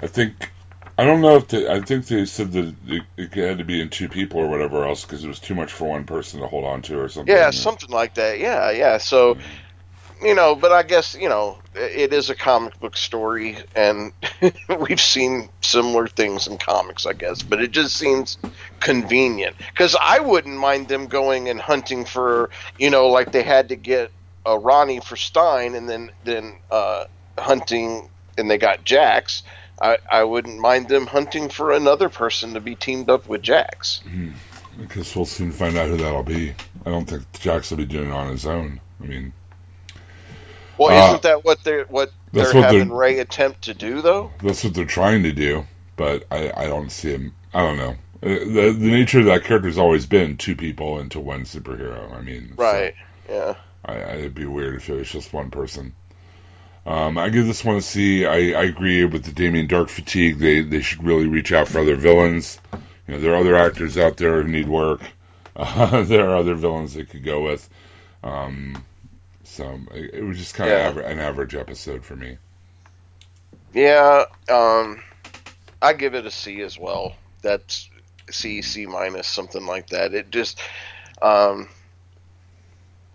I 0.00 0.06
think 0.06 0.50
I 0.96 1.04
don't 1.04 1.20
know 1.20 1.36
if 1.36 1.48
they, 1.48 1.68
I 1.68 1.80
think 1.80 2.06
they 2.06 2.24
said 2.26 2.52
that 2.52 2.74
it, 2.86 3.02
it 3.16 3.34
had 3.34 3.58
to 3.58 3.64
be 3.64 3.80
in 3.80 3.90
two 3.90 4.08
people 4.08 4.40
or 4.40 4.46
whatever 4.46 4.86
else 4.86 5.04
because 5.04 5.24
it 5.24 5.28
was 5.28 5.40
too 5.40 5.56
much 5.56 5.72
for 5.72 5.88
one 5.88 6.04
person 6.04 6.40
to 6.40 6.46
hold 6.46 6.64
on 6.64 6.82
to 6.82 7.00
or 7.00 7.08
something. 7.08 7.34
Yeah, 7.34 7.50
something 7.50 7.90
like 7.90 8.14
that. 8.14 8.38
Yeah, 8.38 8.70
yeah. 8.70 8.98
So, 8.98 9.36
you 10.22 10.34
know, 10.34 10.54
but 10.54 10.72
I 10.72 10.82
guess 10.82 11.14
you 11.14 11.28
know 11.28 11.58
it 11.74 12.12
is 12.12 12.30
a 12.30 12.34
comic 12.34 12.78
book 12.80 12.96
story, 12.96 13.58
and 13.74 14.12
we've 14.80 15.00
seen 15.00 15.48
similar 15.62 16.06
things 16.06 16.46
in 16.46 16.58
comics, 16.58 17.06
I 17.06 17.12
guess. 17.12 17.42
But 17.42 17.62
it 17.62 17.70
just 17.70 17.96
seems 17.96 18.38
convenient 18.80 19.56
because 19.58 19.96
I 20.00 20.20
wouldn't 20.20 20.58
mind 20.58 20.88
them 20.88 21.06
going 21.06 21.48
and 21.48 21.60
hunting 21.60 22.04
for, 22.04 22.50
you 22.78 22.90
know, 22.90 23.08
like 23.08 23.32
they 23.32 23.42
had 23.42 23.68
to 23.70 23.76
get 23.76 24.10
a 24.44 24.58
Ronnie 24.58 25.00
for 25.00 25.16
Stein, 25.16 25.74
and 25.74 25.88
then 25.88 26.10
then 26.24 26.58
uh, 26.70 27.04
hunting, 27.38 28.08
and 28.38 28.50
they 28.50 28.58
got 28.58 28.84
Jax. 28.84 29.42
I, 29.80 29.98
I 30.10 30.24
wouldn't 30.24 30.58
mind 30.58 30.88
them 30.88 31.06
hunting 31.06 31.50
for 31.50 31.72
another 31.72 32.08
person 32.08 32.54
to 32.54 32.60
be 32.60 32.76
teamed 32.76 33.10
up 33.10 33.28
with 33.28 33.42
Jax. 33.42 34.00
I 34.80 34.84
guess 34.84 35.14
we'll 35.14 35.26
soon 35.26 35.52
find 35.52 35.76
out 35.76 35.88
who 35.88 35.96
that'll 35.96 36.22
be. 36.22 36.54
I 36.84 36.90
don't 36.90 37.06
think 37.06 37.30
Jax 37.40 37.70
will 37.70 37.78
be 37.78 37.86
doing 37.86 38.08
it 38.08 38.12
on 38.12 38.30
his 38.30 38.46
own. 38.46 38.80
I 39.02 39.06
mean, 39.06 39.32
Well, 40.78 40.90
Uh, 40.90 41.06
isn't 41.08 41.22
that 41.22 41.44
what 41.44 41.62
they're 41.64 41.84
what 41.84 42.12
they're 42.32 42.44
what 42.52 42.64
having 42.64 42.88
they're- 42.88 42.96
Ray 42.96 43.18
attempt 43.18 43.62
to 43.62 43.74
do, 43.74 44.02
though? 44.02 44.30
that's 44.42 44.62
what 44.64 44.74
they're 44.74 44.84
trying 44.84 45.22
to 45.24 45.32
do, 45.32 45.66
but 45.96 46.24
I, 46.30 46.52
I 46.56 46.66
don't 46.66 46.90
see 46.90 47.12
him. 47.12 47.34
I 47.54 47.60
don't 47.62 47.76
know. 47.78 47.96
Uh, 48.22 48.28
The 48.44 48.76
the 48.78 48.90
nature 48.90 49.20
of 49.20 49.26
that 49.26 49.44
character's 49.44 49.78
always 49.78 50.06
been 50.06 50.36
two 50.36 50.56
people 50.56 50.98
into 51.00 51.20
one 51.20 51.44
superhero. 51.44 52.12
I 52.16 52.20
mean, 52.22 52.54
so- 52.56 52.62
Right. 52.62 52.94
Yeah. 53.28 53.54
I, 53.84 53.92
I, 53.94 54.12
it'd 54.16 54.34
be 54.34 54.46
weird 54.46 54.74
if 54.76 54.88
it 54.90 54.94
was 54.94 55.10
just 55.10 55.32
one 55.32 55.50
person. 55.50 55.94
Um, 56.86 57.18
I 57.18 57.30
give 57.30 57.46
this 57.46 57.64
one 57.64 57.76
a 57.76 57.80
C. 57.80 58.26
I, 58.26 58.36
I 58.60 58.64
agree 58.64 59.04
with 59.04 59.24
the 59.24 59.32
Damien 59.32 59.66
Darhk 59.66 59.88
fatigue. 59.90 60.38
They 60.38 60.60
they 60.62 60.82
should 60.82 61.02
really 61.04 61.26
reach 61.26 61.52
out 61.52 61.66
for 61.68 61.80
other 61.80 61.96
villains. 61.96 62.60
You 63.08 63.14
know, 63.14 63.20
there 63.20 63.32
are 63.32 63.36
other 63.40 63.56
actors 63.56 63.96
out 63.98 64.16
there 64.16 64.42
who 64.42 64.48
need 64.48 64.68
work. 64.68 65.00
Uh, 65.56 66.02
there 66.04 66.28
are 66.30 66.36
other 66.36 66.54
villains 66.54 66.94
they 66.94 67.04
could 67.04 67.24
go 67.24 67.42
with. 67.42 67.68
Um, 68.22 68.82
so 69.56 69.80
it, 69.92 70.14
it 70.14 70.22
was 70.22 70.38
just 70.38 70.54
kind 70.54 70.70
of 70.70 70.78
Yeah. 70.78 70.88
aver- 70.90 71.00
an 71.02 71.18
average 71.18 71.54
episode 71.54 72.04
for 72.04 72.14
me. 72.16 72.38
Yeah. 73.72 74.24
Um, 74.48 75.02
I 75.82 75.92
give 75.92 76.14
it 76.14 76.26
a 76.26 76.30
C 76.30 76.62
as 76.62 76.78
well. 76.78 77.14
That's 77.42 77.88
C, 78.30 78.62
C 78.62 78.86
minus, 78.86 79.26
something 79.26 79.66
like 79.66 79.88
that. 79.88 80.14
It 80.14 80.30
just, 80.30 80.60
um, 81.22 81.68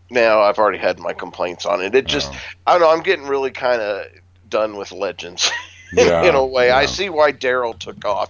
now 0.10 0.42
I've 0.42 0.58
already 0.58 0.78
had 0.78 1.00
my 1.00 1.14
complaints 1.14 1.66
on 1.66 1.82
it. 1.82 1.96
It 1.96 2.06
just, 2.08 2.32
Oh. 2.34 2.38
I 2.68 2.72
don't 2.74 2.82
know. 2.82 2.92
I'm 2.92 3.02
getting 3.04 3.28
really 3.28 3.52
kind 3.52 3.82
of 3.82 4.06
done 4.50 4.76
with 4.78 4.92
Legends 4.92 5.50
in, 5.94 6.08
Yeah, 6.08 6.24
in 6.24 6.36
a 6.36 6.46
way. 6.46 6.72
I 6.72 6.86
see 6.86 7.10
why 7.10 7.32
Daryl 7.32 7.78
took 7.78 8.04
off, 8.06 8.30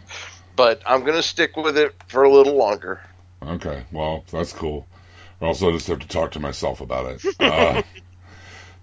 but 0.55 0.81
I'm 0.85 1.03
gonna 1.03 1.23
stick 1.23 1.55
with 1.57 1.77
it 1.77 1.95
for 2.07 2.23
a 2.23 2.29
little 2.31 2.55
longer. 2.55 3.01
Okay, 3.43 3.83
well, 3.91 4.23
that's 4.31 4.53
cool. 4.53 4.85
I 5.41 5.45
also 5.45 5.71
just 5.71 5.87
have 5.87 5.97
to 5.99 6.07
talk 6.07 6.31
to 6.33 6.39
myself 6.39 6.81
about 6.81 7.07
it. 7.25 7.35
Uh, 7.39 7.81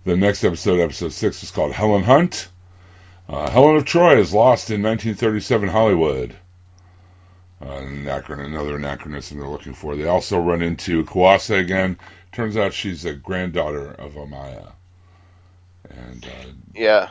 the 0.04 0.16
next 0.16 0.44
episode, 0.44 0.80
episode 0.80 1.12
six, 1.12 1.42
is 1.42 1.50
called 1.50 1.72
Helen 1.72 2.02
Hunt. 2.02 2.48
Uh, 3.28 3.50
Helen 3.50 3.76
of 3.76 3.84
Troy 3.84 4.18
is 4.18 4.32
lost 4.32 4.70
in 4.70 4.82
1937 4.82 5.68
Hollywood. 5.68 6.34
Uh, 7.60 7.70
an 7.70 8.04
anachron- 8.04 8.44
another 8.44 8.76
anachronism 8.76 9.38
they're 9.38 9.48
looking 9.48 9.74
for. 9.74 9.96
They 9.96 10.06
also 10.06 10.38
run 10.38 10.62
into 10.62 11.04
Kuasa 11.04 11.58
again. 11.58 11.98
Turns 12.32 12.56
out 12.56 12.72
she's 12.72 13.04
a 13.04 13.12
granddaughter 13.12 13.90
of 13.90 14.14
Amaya. 14.14 14.72
And 15.90 16.24
uh, 16.24 16.50
Yeah, 16.74 17.10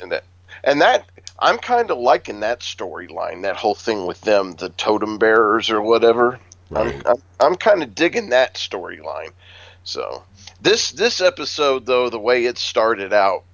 and 0.00 0.12
that, 0.12 0.24
and 0.62 0.80
that 0.80 1.06
I'm 1.38 1.58
kind 1.58 1.90
of 1.90 1.98
liking 1.98 2.40
that 2.40 2.60
storyline, 2.60 3.42
that 3.42 3.56
whole 3.56 3.74
thing 3.74 4.06
with 4.06 4.20
them, 4.22 4.54
the 4.54 4.70
totem 4.70 5.18
bearers 5.18 5.70
or 5.70 5.80
whatever. 5.80 6.38
right, 6.70 6.94
I'm 6.94 7.02
I'm, 7.06 7.22
I'm 7.40 7.54
kind 7.56 7.82
of 7.82 7.94
digging 7.94 8.30
that 8.30 8.54
storyline. 8.54 9.32
So 9.84 10.22
this 10.60 10.90
this 10.92 11.20
episode 11.20 11.86
though, 11.86 12.10
the 12.10 12.18
way 12.18 12.44
it 12.44 12.58
started 12.58 13.12
out, 13.12 13.44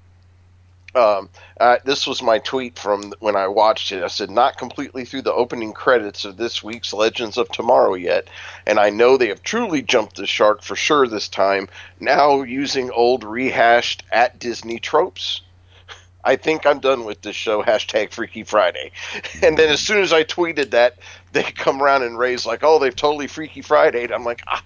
um, 0.94 1.28
uh, 1.60 1.78
this 1.84 2.06
was 2.06 2.22
my 2.22 2.38
tweet 2.38 2.78
from 2.78 3.12
when 3.18 3.36
I 3.36 3.48
watched 3.48 3.90
it. 3.92 4.02
I 4.02 4.08
said 4.08 4.30
not 4.30 4.58
completely 4.58 5.04
through 5.04 5.22
the 5.22 5.32
opening 5.32 5.72
credits 5.72 6.24
of 6.24 6.36
this 6.36 6.62
week's 6.62 6.92
Legends 6.92 7.36
of 7.36 7.48
Tomorrow 7.48 7.94
yet, 7.94 8.28
and 8.66 8.78
I 8.78 8.90
know 8.90 9.16
they 9.16 9.28
have 9.28 9.42
truly 9.42 9.82
jumped 9.82 10.16
the 10.16 10.26
shark 10.26 10.62
for 10.62 10.76
sure 10.76 11.06
this 11.06 11.28
time. 11.28 11.68
Now 11.98 12.42
using 12.42 12.90
old 12.90 13.24
rehashed 13.24 14.04
at 14.12 14.38
Disney 14.38 14.78
tropes. 14.78 15.42
I 16.24 16.36
think 16.36 16.64
I'm 16.64 16.78
done 16.78 17.04
with 17.04 17.22
this 17.22 17.36
show. 17.36 17.62
Hashtag 17.62 18.12
Freaky 18.12 18.44
Friday. 18.44 18.92
And 19.42 19.58
then 19.58 19.68
as 19.68 19.80
soon 19.80 20.02
as 20.02 20.12
I 20.12 20.24
tweeted 20.24 20.70
that, 20.70 20.96
they 21.32 21.42
come 21.42 21.82
around 21.82 22.04
and 22.04 22.16
raise 22.16 22.46
like, 22.46 22.60
"Oh, 22.62 22.78
they've 22.78 22.94
totally 22.94 23.26
Freaky 23.26 23.62
Friday." 23.62 24.06
I'm 24.12 24.24
like, 24.24 24.42
ah, 24.46 24.62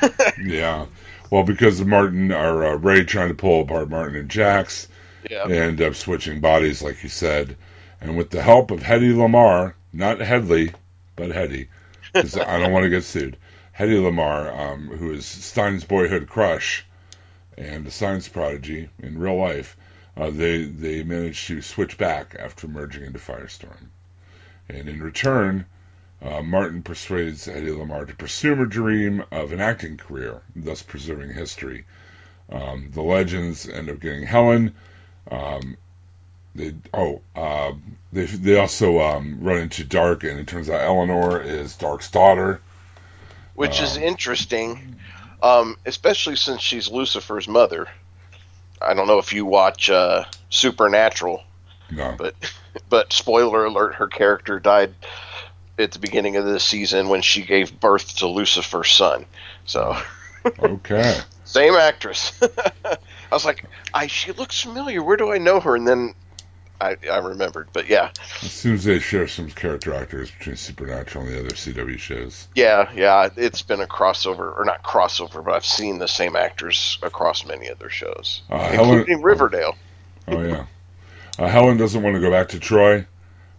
yeah. 0.42 0.86
Well, 1.30 1.42
because 1.42 1.80
of 1.80 1.86
Martin 1.86 2.32
or 2.32 2.64
uh, 2.64 2.74
Ray 2.74 3.04
trying 3.04 3.28
to 3.28 3.34
pull 3.34 3.62
apart 3.62 3.90
Martin 3.90 4.16
and 4.16 4.30
Jax, 4.30 4.88
yeah, 5.28 5.46
They 5.46 5.60
end 5.60 5.80
up 5.82 5.94
switching 5.94 6.40
bodies, 6.40 6.82
like 6.82 7.02
you 7.02 7.08
said. 7.08 7.56
And 8.00 8.16
with 8.16 8.30
the 8.30 8.42
help 8.42 8.70
of 8.70 8.80
Hedy 8.80 9.12
Lamarr, 9.12 9.74
not 9.92 10.20
Hedley, 10.20 10.72
but 11.16 11.30
Hedy, 11.30 11.68
because 12.12 12.36
I 12.36 12.58
don't 12.58 12.72
want 12.72 12.84
to 12.84 12.90
get 12.90 13.04
sued. 13.04 13.36
Hedy 13.76 14.00
Lamarr, 14.00 14.56
um, 14.56 14.86
who 14.88 15.12
is 15.12 15.26
Stein's 15.26 15.84
boyhood 15.84 16.28
crush 16.28 16.84
and 17.56 17.86
a 17.86 17.90
science 17.90 18.28
prodigy 18.28 18.88
in 19.00 19.18
real 19.18 19.36
life, 19.36 19.76
uh, 20.16 20.30
they 20.30 20.64
they 20.64 21.02
managed 21.02 21.46
to 21.48 21.60
switch 21.62 21.98
back 21.98 22.36
after 22.38 22.68
merging 22.68 23.04
into 23.04 23.18
Firestorm. 23.18 23.88
And 24.68 24.88
in 24.88 25.02
return, 25.02 25.66
uh, 26.22 26.42
Martin 26.42 26.82
persuades 26.82 27.48
Eddie 27.48 27.72
Lamar 27.72 28.04
to 28.06 28.14
pursue 28.14 28.54
her 28.56 28.66
dream 28.66 29.24
of 29.30 29.52
an 29.52 29.60
acting 29.60 29.96
career, 29.96 30.42
thus 30.56 30.82
preserving 30.82 31.32
history. 31.34 31.84
Um, 32.50 32.90
the 32.92 33.02
legends 33.02 33.68
end 33.68 33.90
up 33.90 34.00
getting 34.00 34.24
Helen. 34.24 34.74
Um, 35.30 35.76
they 36.54 36.74
oh 36.94 37.22
uh, 37.36 37.72
they 38.12 38.24
they 38.26 38.58
also 38.58 39.00
um, 39.00 39.38
run 39.40 39.58
into 39.58 39.84
Darhk, 39.84 40.28
and 40.28 40.40
it 40.40 40.46
turns 40.48 40.68
out 40.70 40.80
Eleanor 40.82 41.40
is 41.40 41.76
Darhk's 41.76 42.10
daughter. 42.10 42.62
which 43.54 43.80
is 43.80 43.96
Um, 43.96 44.02
interesting, 44.02 44.96
um, 45.42 45.76
especially 45.86 46.36
since 46.36 46.60
she's 46.62 46.88
Lucifer's 46.90 47.48
mother. 47.48 47.88
I 48.80 48.94
don't 48.94 49.06
know 49.08 49.18
if 49.18 49.32
you 49.32 49.44
watch 49.46 49.90
uh, 49.90 50.24
Supernatural, 50.50 51.42
No, 51.90 52.18
but 52.18 52.34
but 52.88 53.12
spoiler 53.12 53.64
alert: 53.66 53.96
her 53.96 54.08
character 54.08 54.60
died 54.60 54.94
at 55.78 55.92
the 55.92 55.98
beginning 55.98 56.36
of 56.36 56.44
the 56.44 56.60
season 56.60 57.08
when 57.08 57.22
she 57.22 57.42
gave 57.42 57.78
birth 57.80 58.16
to 58.18 58.26
Lucifer's 58.26 58.90
son. 58.90 59.26
So 59.64 59.96
okay, 60.58 61.20
same 61.44 61.74
actress. 61.74 62.32
I 62.84 62.96
was 63.34 63.44
like, 63.44 63.64
I 63.94 64.06
she 64.06 64.32
looks 64.32 64.60
familiar. 64.62 65.02
Where 65.02 65.16
do 65.16 65.32
I 65.32 65.38
know 65.38 65.60
her? 65.60 65.76
And 65.76 65.86
then 65.86 66.14
I 66.80 66.96
I 67.10 67.18
remembered. 67.18 67.68
But 67.72 67.88
yeah, 67.88 68.10
as 68.42 68.52
soon 68.52 68.74
as 68.74 68.84
they 68.84 68.98
share 68.98 69.26
some 69.28 69.48
character 69.50 69.92
actors 69.94 70.30
between 70.30 70.56
Supernatural 70.56 71.24
and 71.26 71.34
the 71.34 71.40
other 71.40 71.50
CW 71.54 71.98
shows. 71.98 72.48
yeah, 72.54 72.90
yeah. 72.94 73.28
It's 73.36 73.62
been 73.62 73.80
a 73.80 73.86
crossover, 73.86 74.56
or 74.56 74.64
not 74.64 74.82
crossover, 74.82 75.44
but 75.44 75.54
I've 75.54 75.66
seen 75.66 75.98
the 75.98 76.08
same 76.08 76.36
actors 76.36 76.98
across 77.02 77.44
many 77.44 77.68
other 77.70 77.90
shows, 77.90 78.42
Uh, 78.50 78.58
Helen- 78.58 78.98
including 79.00 79.22
Riverdale. 79.22 79.76
Oh 80.28 80.40
yeah, 80.42 80.66
uh, 81.38 81.48
Helen 81.48 81.76
doesn't 81.78 82.02
want 82.02 82.14
to 82.14 82.20
go 82.20 82.30
back 82.30 82.48
to 82.50 82.58
Troy. 82.60 83.06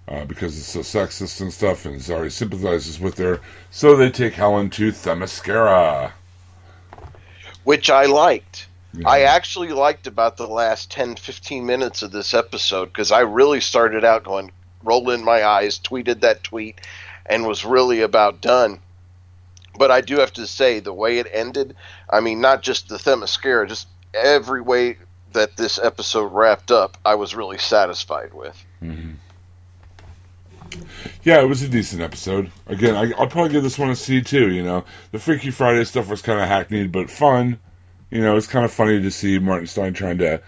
Uh, 0.09 0.25
because 0.25 0.57
it's 0.57 0.67
so 0.67 0.79
sexist 0.79 1.39
and 1.39 1.53
stuff, 1.53 1.85
and 1.85 2.01
Zari 2.01 2.31
sympathizes 2.31 2.99
with 2.99 3.17
her. 3.19 3.39
So 3.69 3.95
they 3.95 4.09
take 4.09 4.33
Helen 4.33 4.71
to 4.71 4.91
Themyscira. 4.91 6.11
which 7.63 7.89
I 7.89 8.05
liked. 8.05 8.67
Yeah. 8.93 9.07
I 9.07 9.21
actually 9.21 9.69
liked 9.69 10.07
about 10.07 10.37
the 10.37 10.47
last 10.47 10.89
10, 10.89 11.17
15 11.17 11.63
minutes 11.65 12.01
of 12.01 12.11
this 12.11 12.33
episode 12.33 12.85
because 12.87 13.11
I 13.11 13.19
really 13.19 13.61
started 13.61 14.03
out 14.03 14.23
going, 14.23 14.51
rolling 14.83 15.23
my 15.23 15.45
eyes, 15.45 15.77
tweeted 15.77 16.21
that 16.21 16.43
tweet, 16.43 16.81
and 17.27 17.45
was 17.45 17.63
really 17.63 18.01
about 18.01 18.41
done. 18.41 18.79
But 19.77 19.91
I 19.91 20.01
do 20.01 20.17
have 20.17 20.33
to 20.33 20.47
say, 20.47 20.79
the 20.79 20.93
way 20.93 21.19
it 21.19 21.27
ended, 21.31 21.75
I 22.09 22.19
mean, 22.21 22.41
not 22.41 22.63
just 22.63 22.89
the 22.89 22.97
Themyscira, 22.97 23.67
just 23.67 23.87
every 24.15 24.61
way 24.61 24.97
that 25.33 25.55
this 25.55 25.77
episode 25.77 26.33
wrapped 26.33 26.71
up, 26.71 26.97
I 27.05 27.13
was 27.13 27.35
really 27.35 27.59
satisfied 27.59 28.33
with. 28.33 28.65
Yeah, 31.23 31.41
it 31.41 31.47
was 31.47 31.61
a 31.61 31.67
decent 31.69 32.01
episode. 32.01 32.51
Again, 32.67 32.95
I, 32.95 33.11
I'll 33.17 33.27
probably 33.27 33.51
give 33.51 33.63
this 33.63 33.77
one 33.79 33.89
a 33.89 33.95
C 33.95 34.21
too. 34.21 34.49
You 34.51 34.63
know, 34.63 34.85
the 35.11 35.19
Freaky 35.19 35.51
Friday 35.51 35.83
stuff 35.85 36.07
was 36.09 36.21
kind 36.21 36.39
of 36.39 36.47
hackneyed 36.47 36.91
but 36.91 37.09
fun. 37.09 37.59
You 38.09 38.21
know, 38.21 38.37
it's 38.37 38.47
kind 38.47 38.65
of 38.65 38.71
funny 38.71 39.01
to 39.01 39.11
see 39.11 39.37
Martin 39.39 39.67
Stein 39.67 39.93
trying 39.93 40.17
to, 40.19 40.41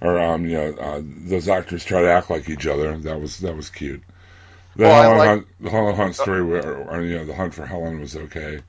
or 0.00 0.18
um, 0.18 0.44
you 0.46 0.54
know, 0.54 0.72
uh, 0.74 1.00
those 1.02 1.48
actors 1.48 1.84
try 1.84 2.02
to 2.02 2.10
act 2.10 2.28
like 2.30 2.48
each 2.48 2.66
other. 2.66 2.96
That 2.98 3.20
was 3.20 3.38
that 3.38 3.56
was 3.56 3.70
cute. 3.70 4.02
The 4.76 4.82
Well, 4.84 5.02
Helen 5.02 5.18
like- 5.18 5.28
Hunt, 5.28 5.46
the 5.60 5.70
Helen 5.70 5.96
Hunt 5.96 6.14
story, 6.14 6.42
where, 6.44 6.76
or, 6.76 7.02
you 7.02 7.16
know, 7.16 7.24
the 7.24 7.34
hunt 7.34 7.54
for 7.54 7.64
Helen 7.64 8.00
was 8.00 8.14
okay. 8.16 8.60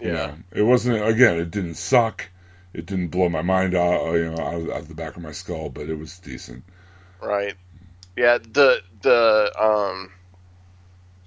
You 0.00 0.08
Yeah. 0.08 0.12
know, 0.12 0.34
it 0.52 0.62
wasn't 0.62 1.06
again. 1.06 1.36
It 1.38 1.50
didn't 1.50 1.74
suck. 1.74 2.28
It 2.72 2.86
didn't 2.86 3.08
blow 3.08 3.28
my 3.28 3.42
mind 3.42 3.74
out, 3.74 4.14
you 4.14 4.30
know, 4.30 4.42
out 4.42 4.54
of, 4.54 4.70
out 4.70 4.78
of 4.78 4.88
the 4.88 4.94
back 4.94 5.16
of 5.16 5.22
my 5.22 5.32
skull, 5.32 5.68
but 5.68 5.90
it 5.90 5.98
was 5.98 6.18
decent. 6.20 6.64
Right. 7.20 7.54
Yeah, 8.16 8.38
the 8.38 8.80
the 9.02 9.52
um 9.62 10.10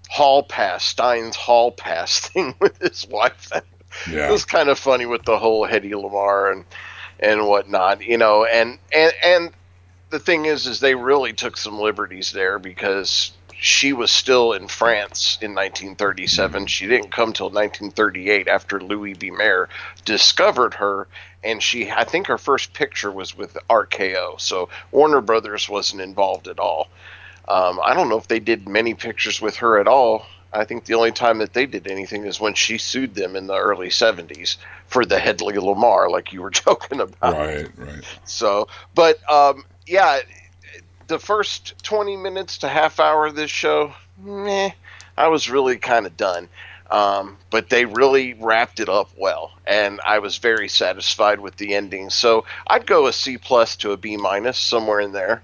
hall 0.10 0.44
pass, 0.44 0.84
Stein's 0.84 1.36
hall 1.36 1.72
pass 1.72 2.20
thing 2.28 2.56
with 2.60 2.78
his 2.80 3.08
wife. 3.08 3.52
Yeah, 4.12 4.28
it 4.28 4.32
was 4.34 4.44
kind 4.44 4.68
of 4.68 4.78
funny 4.78 5.06
with 5.06 5.24
the 5.24 5.40
whole 5.40 5.66
Hedy 5.66 5.92
Lamarr 5.92 6.52
and 6.52 6.66
and 7.18 7.48
whatnot, 7.48 8.02
you 8.02 8.18
know. 8.18 8.44
And 8.44 8.78
and 8.94 9.14
and 9.24 9.52
the 10.10 10.20
thing 10.20 10.44
is, 10.44 10.68
is 10.68 10.82
they 10.82 10.96
really 10.96 11.32
took 11.32 11.56
some 11.56 11.80
liberties 11.80 12.34
there 12.34 12.60
because 12.60 13.32
she 13.58 13.94
was 13.94 14.12
still 14.12 14.54
in 14.54 14.68
France 14.68 15.38
in 15.42 15.52
1937. 15.52 16.68
She 16.68 16.88
didn't 16.88 17.12
come 17.12 17.34
till 17.34 17.48
1938 17.48 18.48
after 18.48 18.80
Louis 18.82 19.14
B. 19.14 19.32
Mayer 19.32 19.70
discovered 20.04 20.76
her, 20.76 21.08
and 21.44 21.64
she 21.64 21.90
I 21.90 22.04
think 22.04 22.28
her 22.28 22.38
first 22.38 22.74
picture 22.74 23.12
was 23.12 23.36
with 23.36 23.58
RKO. 23.70 24.40
So 24.40 24.70
Warner 24.92 25.22
Brothers 25.22 25.70
wasn't 25.70 26.02
involved 26.02 26.48
at 26.48 26.60
all. 26.60 26.90
Um, 27.48 27.80
I 27.84 27.94
don't 27.94 28.10
know 28.10 28.18
if 28.18 28.28
they 28.28 28.40
did 28.40 28.68
many 28.68 28.94
pictures 28.94 29.42
with 29.42 29.58
her 29.58 29.80
at 29.80 29.88
all. 29.88 30.26
I 30.52 30.64
think 30.64 30.86
the 30.86 30.94
only 30.94 31.12
time 31.12 31.40
that 31.40 31.54
they 31.54 31.66
did 31.66 31.88
anything 31.88 32.26
is 32.26 32.40
when 32.40 32.54
she 32.54 32.78
sued 32.78 33.14
them 33.14 33.36
in 33.36 33.48
the 33.48 33.58
early 33.58 33.90
70s 33.90 34.56
for 34.88 35.06
the 35.06 35.20
Hedley 35.20 35.56
Lamarr, 35.56 36.10
like 36.10 36.32
you 36.32 36.42
were 36.42 36.50
joking 36.66 37.02
about. 37.02 37.34
right, 37.36 37.70
right. 37.78 38.04
So, 38.24 38.68
but 38.94 39.30
um, 39.30 39.66
yeah, 39.86 40.22
the 41.08 41.20
first 41.20 41.76
20 41.84 42.18
minutes 42.18 42.60
to 42.60 42.70
half 42.70 43.00
hour 43.00 43.26
of 43.26 43.36
this 43.36 43.52
show, 43.52 43.94
meh, 44.18 44.72
I 45.18 45.28
was 45.28 45.50
really 45.50 45.78
kind 45.78 46.06
of 46.06 46.16
done. 46.18 46.50
Um, 46.90 47.38
but 47.50 47.70
they 47.70 47.86
really 47.86 48.36
wrapped 48.36 48.80
it 48.80 48.90
up 48.90 49.10
well, 49.18 49.52
and 49.66 50.00
I 50.06 50.20
was 50.20 50.38
very 50.38 50.70
satisfied 50.70 51.40
with 51.40 51.58
the 51.58 51.74
ending. 51.74 52.12
So 52.12 52.46
I'd 52.68 52.86
go 52.86 53.08
a 53.08 53.14
C 53.14 53.40
plus 53.40 53.76
to 53.78 53.92
a 53.92 53.98
B 53.98 54.18
minus, 54.18 54.60
somewhere 54.60 55.00
in 55.00 55.12
there. 55.12 55.42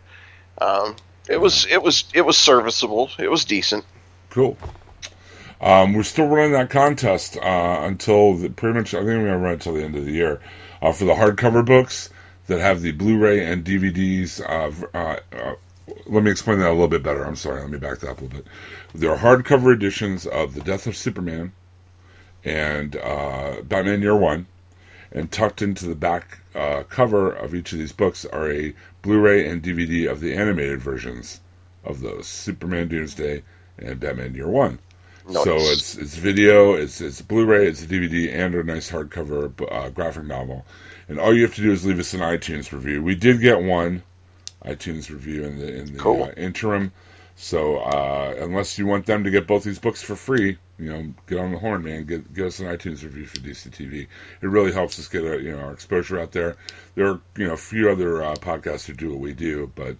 Um, 0.60 0.96
it 1.32 1.40
was 1.40 1.66
it 1.70 1.82
was 1.82 2.06
it 2.14 2.22
was 2.22 2.38
serviceable. 2.38 3.10
It 3.18 3.30
was 3.30 3.46
decent. 3.46 3.86
Cool. 4.30 4.58
Um, 5.60 5.94
we're 5.94 6.04
still 6.04 6.28
running 6.28 6.54
that 6.54 6.70
contest 6.72 7.38
uh, 7.38 7.80
until 7.82 8.36
the, 8.36 8.50
pretty 8.50 8.80
much. 8.80 8.94
I 8.94 8.98
think 8.98 9.08
we're 9.08 9.26
gonna 9.26 9.38
run 9.38 9.52
it 9.52 9.54
until 9.56 9.74
the 9.74 9.84
end 9.84 9.96
of 9.96 10.06
the 10.06 10.12
year 10.12 10.42
uh, 10.82 10.92
for 10.92 11.06
the 11.06 11.14
hardcover 11.14 11.66
books 11.66 12.10
that 12.48 12.60
have 12.60 12.82
the 12.82 12.92
Blu-ray 12.92 13.46
and 13.46 13.64
DVDs. 13.64 14.42
Uh, 14.42 14.98
uh, 14.98 15.56
let 16.08 16.24
me 16.24 16.32
explain 16.32 16.60
that 16.60 16.70
a 16.70 16.72
little 16.72 16.88
bit 16.88 17.04
better. 17.04 17.24
I'm 17.24 17.36
sorry. 17.36 17.62
Let 17.62 17.70
me 17.70 17.78
back 17.78 18.00
that 18.00 18.10
up 18.10 18.20
a 18.20 18.24
little 18.24 18.40
bit. 18.40 18.48
There 18.96 19.12
are 19.12 19.18
hardcover 19.18 19.74
editions 19.74 20.26
of 20.26 20.54
The 20.54 20.62
Death 20.62 20.88
of 20.88 20.98
Superman 20.98 21.54
and 22.44 22.96
uh, 22.96 23.62
Batman 23.64 24.02
Year 24.02 24.16
One, 24.16 24.48
and 25.12 25.32
tucked 25.32 25.62
into 25.62 25.88
the 25.88 25.96
back 25.96 26.40
uh, 26.56 26.84
cover 26.84 27.32
of 27.32 27.54
each 27.56 27.74
of 27.74 27.80
these 27.80 27.92
books 27.92 28.26
are 28.26 28.52
a 28.52 28.74
Blu-ray 29.02 29.48
and 29.50 29.62
DVD 29.64 30.10
of 30.10 30.20
the 30.20 30.36
animated 30.36 30.82
versions 30.82 31.40
of 31.84 32.00
those 32.02 32.28
Superman 32.28 32.88
Doomsday 32.88 33.44
and 33.80 34.00
Batman 34.00 34.36
Year 34.36 34.48
One. 34.48 34.80
So 35.44 35.56
it's 35.72 35.98
it's 35.98 36.16
video, 36.16 36.74
it's 36.74 37.00
it's 37.02 37.22
Blu-ray, 37.22 37.68
it's 37.68 37.84
a 37.84 37.88
DVD, 37.88 38.34
and 38.34 38.56
a 38.56 38.64
nice 38.64 38.90
hardcover 38.92 39.52
uh, 39.72 39.90
graphic 39.90 40.26
novel. 40.26 40.66
And 41.08 41.20
all 41.20 41.34
you 41.34 41.44
have 41.44 41.56
to 41.56 41.62
do 41.62 41.72
is 41.72 41.86
leave 41.86 42.00
us 42.00 42.14
an 42.14 42.22
iTunes 42.22 42.72
review. 42.72 43.04
We 43.04 43.16
did 43.16 43.40
get 43.42 43.62
one 43.62 44.04
iTunes 44.66 45.10
review 45.10 45.44
in 45.46 45.58
the 45.60 45.74
in 45.74 45.94
the 45.94 46.00
Cool. 46.00 46.24
uh, 46.24 46.32
interim. 46.38 46.92
So 47.36 47.78
uh, 47.78 48.36
unless 48.40 48.78
you 48.78 48.86
want 48.86 49.06
them 49.06 49.24
to 49.24 49.32
get 49.32 49.48
both 49.48 49.64
these 49.64 49.80
books 49.80 50.02
for 50.02 50.16
free, 50.16 50.58
you 50.78 50.90
know, 50.90 51.14
get 51.28 51.40
on 51.40 51.52
the 51.52 51.58
horn, 51.58 51.84
man. 51.84 52.06
Get 52.06 52.34
get 52.34 52.48
us 52.48 52.60
an 52.60 52.68
iTunes 52.68 53.04
review 53.04 53.26
for 53.26 53.38
DCTV. 53.38 54.08
It 54.42 54.48
really 54.48 54.72
helps 54.72 55.00
us 55.00 55.08
get 55.08 55.26
our, 55.26 55.40
you 55.40 55.52
know 55.52 55.60
our 55.60 55.74
exposure 55.74 56.20
out 56.20 56.32
there. 56.32 56.58
There 56.96 57.08
are 57.08 57.22
you 57.38 57.48
know 57.48 57.54
a 57.54 57.58
few 57.58 57.90
other 57.90 58.24
uh, 58.24 58.36
podcasts 58.36 58.86
who 58.86 58.94
do 58.94 59.10
what 59.12 59.20
we 59.20 59.34
do, 59.34 59.72
but 59.76 59.96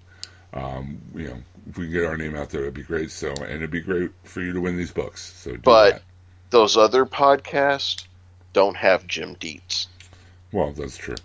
um, 0.54 1.00
you 1.16 1.28
know 1.28 1.38
if 1.70 1.78
we 1.78 1.86
can 1.86 1.94
get 1.94 2.06
our 2.06 2.18
name 2.18 2.36
out 2.36 2.50
there, 2.50 2.62
it'd 2.62 2.74
be 2.74 2.84
great. 2.84 3.12
So 3.12 3.30
and 3.30 3.44
it'd 3.44 3.72
be 3.72 3.82
great 3.82 4.12
for 4.24 4.42
you 4.42 4.54
to 4.54 4.62
win 4.62 4.78
these 4.78 4.92
books. 4.92 5.22
So 5.22 5.52
do 5.52 5.58
But- 5.60 5.92
that. 5.92 6.02
Those 6.50 6.76
other 6.76 7.06
podcasts 7.06 8.04
don't 8.52 8.76
have 8.76 9.08
Jim 9.08 9.36
Dietz. 9.40 9.88
Well, 10.52 10.74
that's 10.74 10.98
true. 10.98 11.16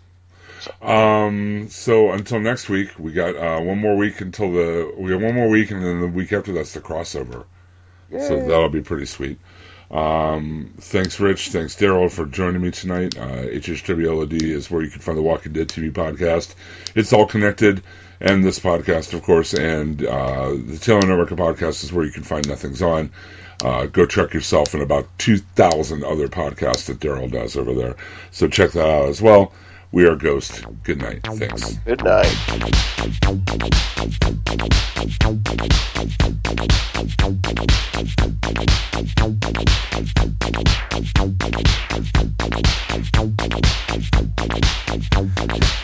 Um, 0.82 1.68
so 1.70 2.10
until 2.12 2.40
next 2.40 2.68
week, 2.68 2.98
we 2.98 3.12
got 3.12 3.36
uh, 3.36 3.60
one 3.60 3.78
more 3.78 3.96
week 3.96 4.20
until 4.20 4.52
the 4.52 4.94
we 4.96 5.12
have 5.12 5.22
one 5.22 5.34
more 5.34 5.48
week, 5.48 5.70
and 5.70 5.82
then 5.82 6.00
the 6.00 6.08
week 6.08 6.32
after 6.32 6.52
that's 6.52 6.72
the 6.72 6.80
crossover. 6.80 7.44
So 8.10 8.46
that'll 8.46 8.68
be 8.68 8.82
pretty 8.82 9.06
sweet. 9.06 9.38
Um, 9.90 10.74
thanks, 10.78 11.20
Rich. 11.20 11.48
Thanks, 11.48 11.76
Daryl, 11.76 12.10
for 12.10 12.26
joining 12.26 12.62
me 12.62 12.70
tonight. 12.70 13.16
Uh, 13.16 13.42
HHWLOD 13.44 14.42
is 14.42 14.70
where 14.70 14.82
you 14.82 14.90
can 14.90 15.00
find 15.00 15.16
the 15.16 15.22
Walking 15.22 15.52
Dead 15.52 15.68
TV 15.68 15.92
podcast. 15.92 16.54
It's 16.94 17.12
all 17.12 17.26
connected, 17.26 17.82
and 18.20 18.44
this 18.44 18.58
podcast, 18.58 19.14
of 19.14 19.22
course, 19.22 19.54
and 19.54 20.04
uh, 20.04 20.50
the 20.50 20.78
Taylor 20.80 21.06
Network 21.06 21.30
podcast 21.30 21.84
is 21.84 21.92
where 21.92 22.04
you 22.04 22.12
can 22.12 22.24
find 22.24 22.48
Nothing's 22.48 22.82
On. 22.82 23.10
Uh, 23.64 23.86
go 23.86 24.04
check 24.04 24.34
yourself 24.34 24.74
and 24.74 24.82
about 24.82 25.08
2,000 25.18 26.04
other 26.04 26.28
podcasts 26.28 26.86
that 26.86 27.00
Daryl 27.00 27.30
does 27.30 27.56
over 27.56 27.72
there. 27.72 27.96
So 28.30 28.48
check 28.48 28.72
that 28.72 28.86
out 28.86 29.08
as 29.08 29.22
well. 29.22 29.52
We 29.96 30.04
are 30.06 30.14
Ghost. 30.14 30.62
Good 30.82 30.98
night. 30.98 31.20
Thanks. 31.22 31.72
Good 31.86 32.04
night. 32.04 32.26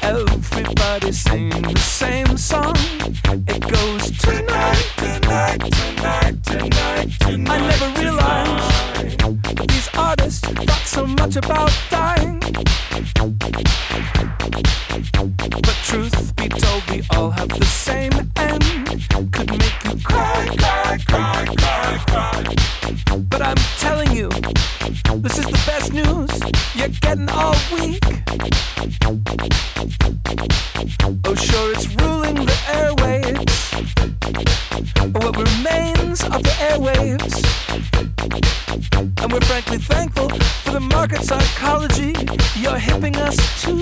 Everybody 0.03 1.13
sing 1.13 1.49
the 1.49 1.79
same 1.79 2.37
song. 2.37 2.75
It 2.77 3.63
goes 3.63 4.11
tonight, 4.19 4.93
tonight, 4.99 5.59
tonight, 5.73 6.45
tonight, 6.45 7.13
tonight. 7.19 7.51
I 7.51 7.67
never 7.67 7.89
realized 7.99 9.57
that 9.57 9.69
these 9.71 9.89
artists 9.95 10.41
thought 10.47 10.85
so 10.85 11.07
much 11.07 11.37
about 11.37 11.73
dying. 11.89 12.43
But 14.03 15.77
truth 15.85 16.37
be 16.37 16.49
told, 16.49 16.91
we 16.91 17.03
all 17.11 17.31
have 17.31 17.49
the 17.49 17.65
same 17.65 18.13
end. 18.37 19.33
Could 19.33 19.51
make 19.51 19.85
you 19.85 19.97
cry, 20.03 20.49
cry, 20.59 20.99
cry, 21.07 21.47
cry, 21.57 22.05
cry. 22.07 22.45
But 23.31 23.43
I'm 23.43 23.57
telling 23.79 24.13
you, 24.13 24.29
this 24.29 25.39
is 25.39 25.47
the 25.47 25.63
best 25.67 25.93
news 25.93 26.31
you're 26.75 26.89
getting 26.89 27.29
all 27.29 27.55
week. 27.73 28.03
Oh, 31.25 31.35
sure, 31.35 31.73
it's 31.73 31.87
ruling 31.95 32.35
the 32.35 32.59
airwaves. 32.79 33.53
But 35.13 35.23
What 35.25 35.37
remains 35.37 36.23
of 36.25 36.43
the 36.43 36.55
airwaves. 36.71 37.35
And 39.23 39.33
we're 39.33 39.41
frankly 39.41 39.79
thankful 39.79 40.29
for 40.29 40.71
the 40.73 40.81
market 40.81 41.23
psychology 41.23 42.15
you're 42.61 42.79
hipping 42.79 43.17
us 43.17 43.63
to. 43.63 43.82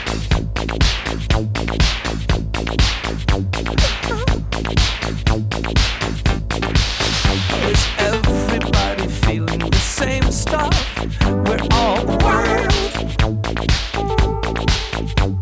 we're 11.51 11.67
all. 11.71 11.99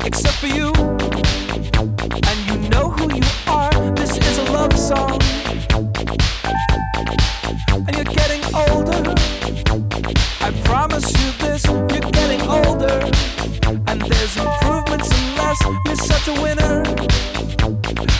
Except 0.06 0.38
for 0.41 0.48
you, 0.48 0.73
and 2.30 2.38
you 2.48 2.69
know 2.69 2.90
who 2.90 3.14
you 3.14 3.23
are. 3.48 3.91
This 3.91 4.18
is 4.18 4.38
a 4.40 4.52
love 4.52 4.76
song, 4.77 5.22
and 7.86 7.95
you're 7.95 8.14
getting 8.22 8.44
older. 8.56 9.14
I 10.41 10.52
promise 10.64 11.06
you 11.22 11.31
this, 11.45 11.65
you're 11.65 11.88
getting 11.88 12.41
older, 12.41 12.99
and 13.88 14.02
there's 14.02 14.38
improvements 14.38 15.10
unless 15.11 15.61
you're 15.86 15.95
such 15.95 16.27
a 16.27 16.41
winner 16.41 16.84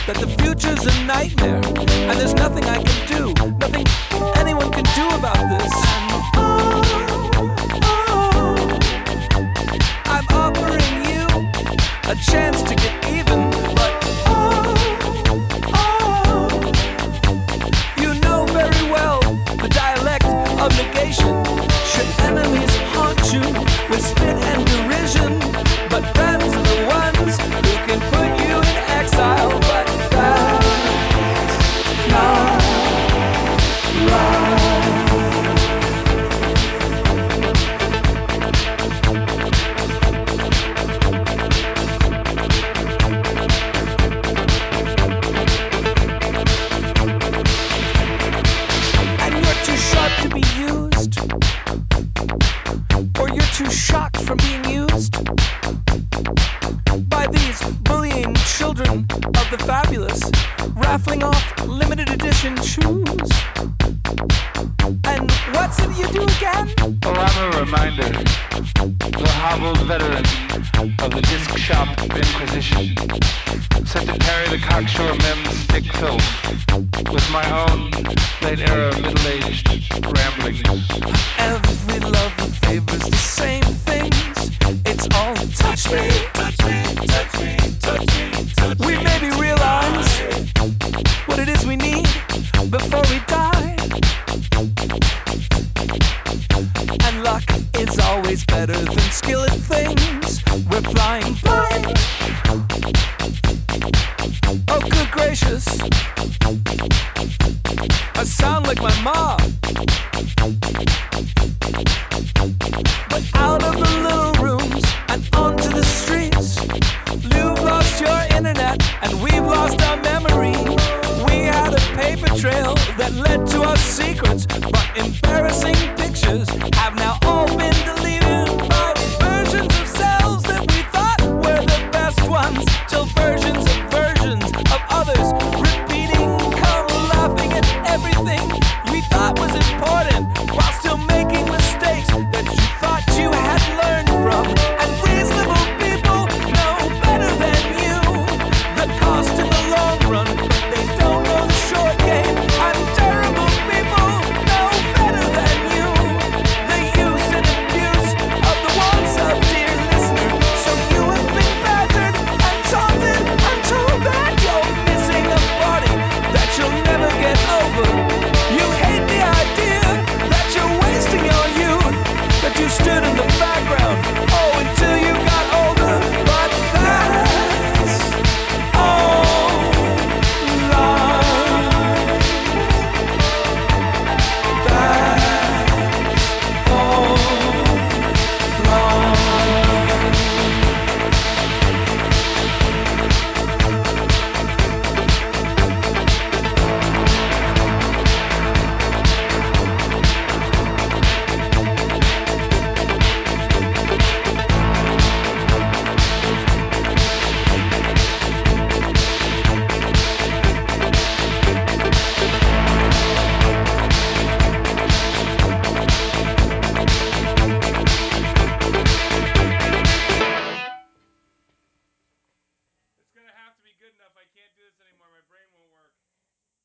that 0.06 0.16
the 0.20 0.28
future's 0.38 0.86
a 0.86 1.04
nightmare, 1.06 1.56
and 2.08 2.20
there's 2.20 2.34
nothing 2.34 2.64
I 2.64 2.82
can 2.84 3.08
do, 3.08 3.34
nothing 3.58 3.86
anyone 4.36 4.70
can 4.70 4.84
do 4.94 5.08
about 5.16 5.58
this. 5.58 5.89
Chance 12.20 12.62
to 12.62 12.79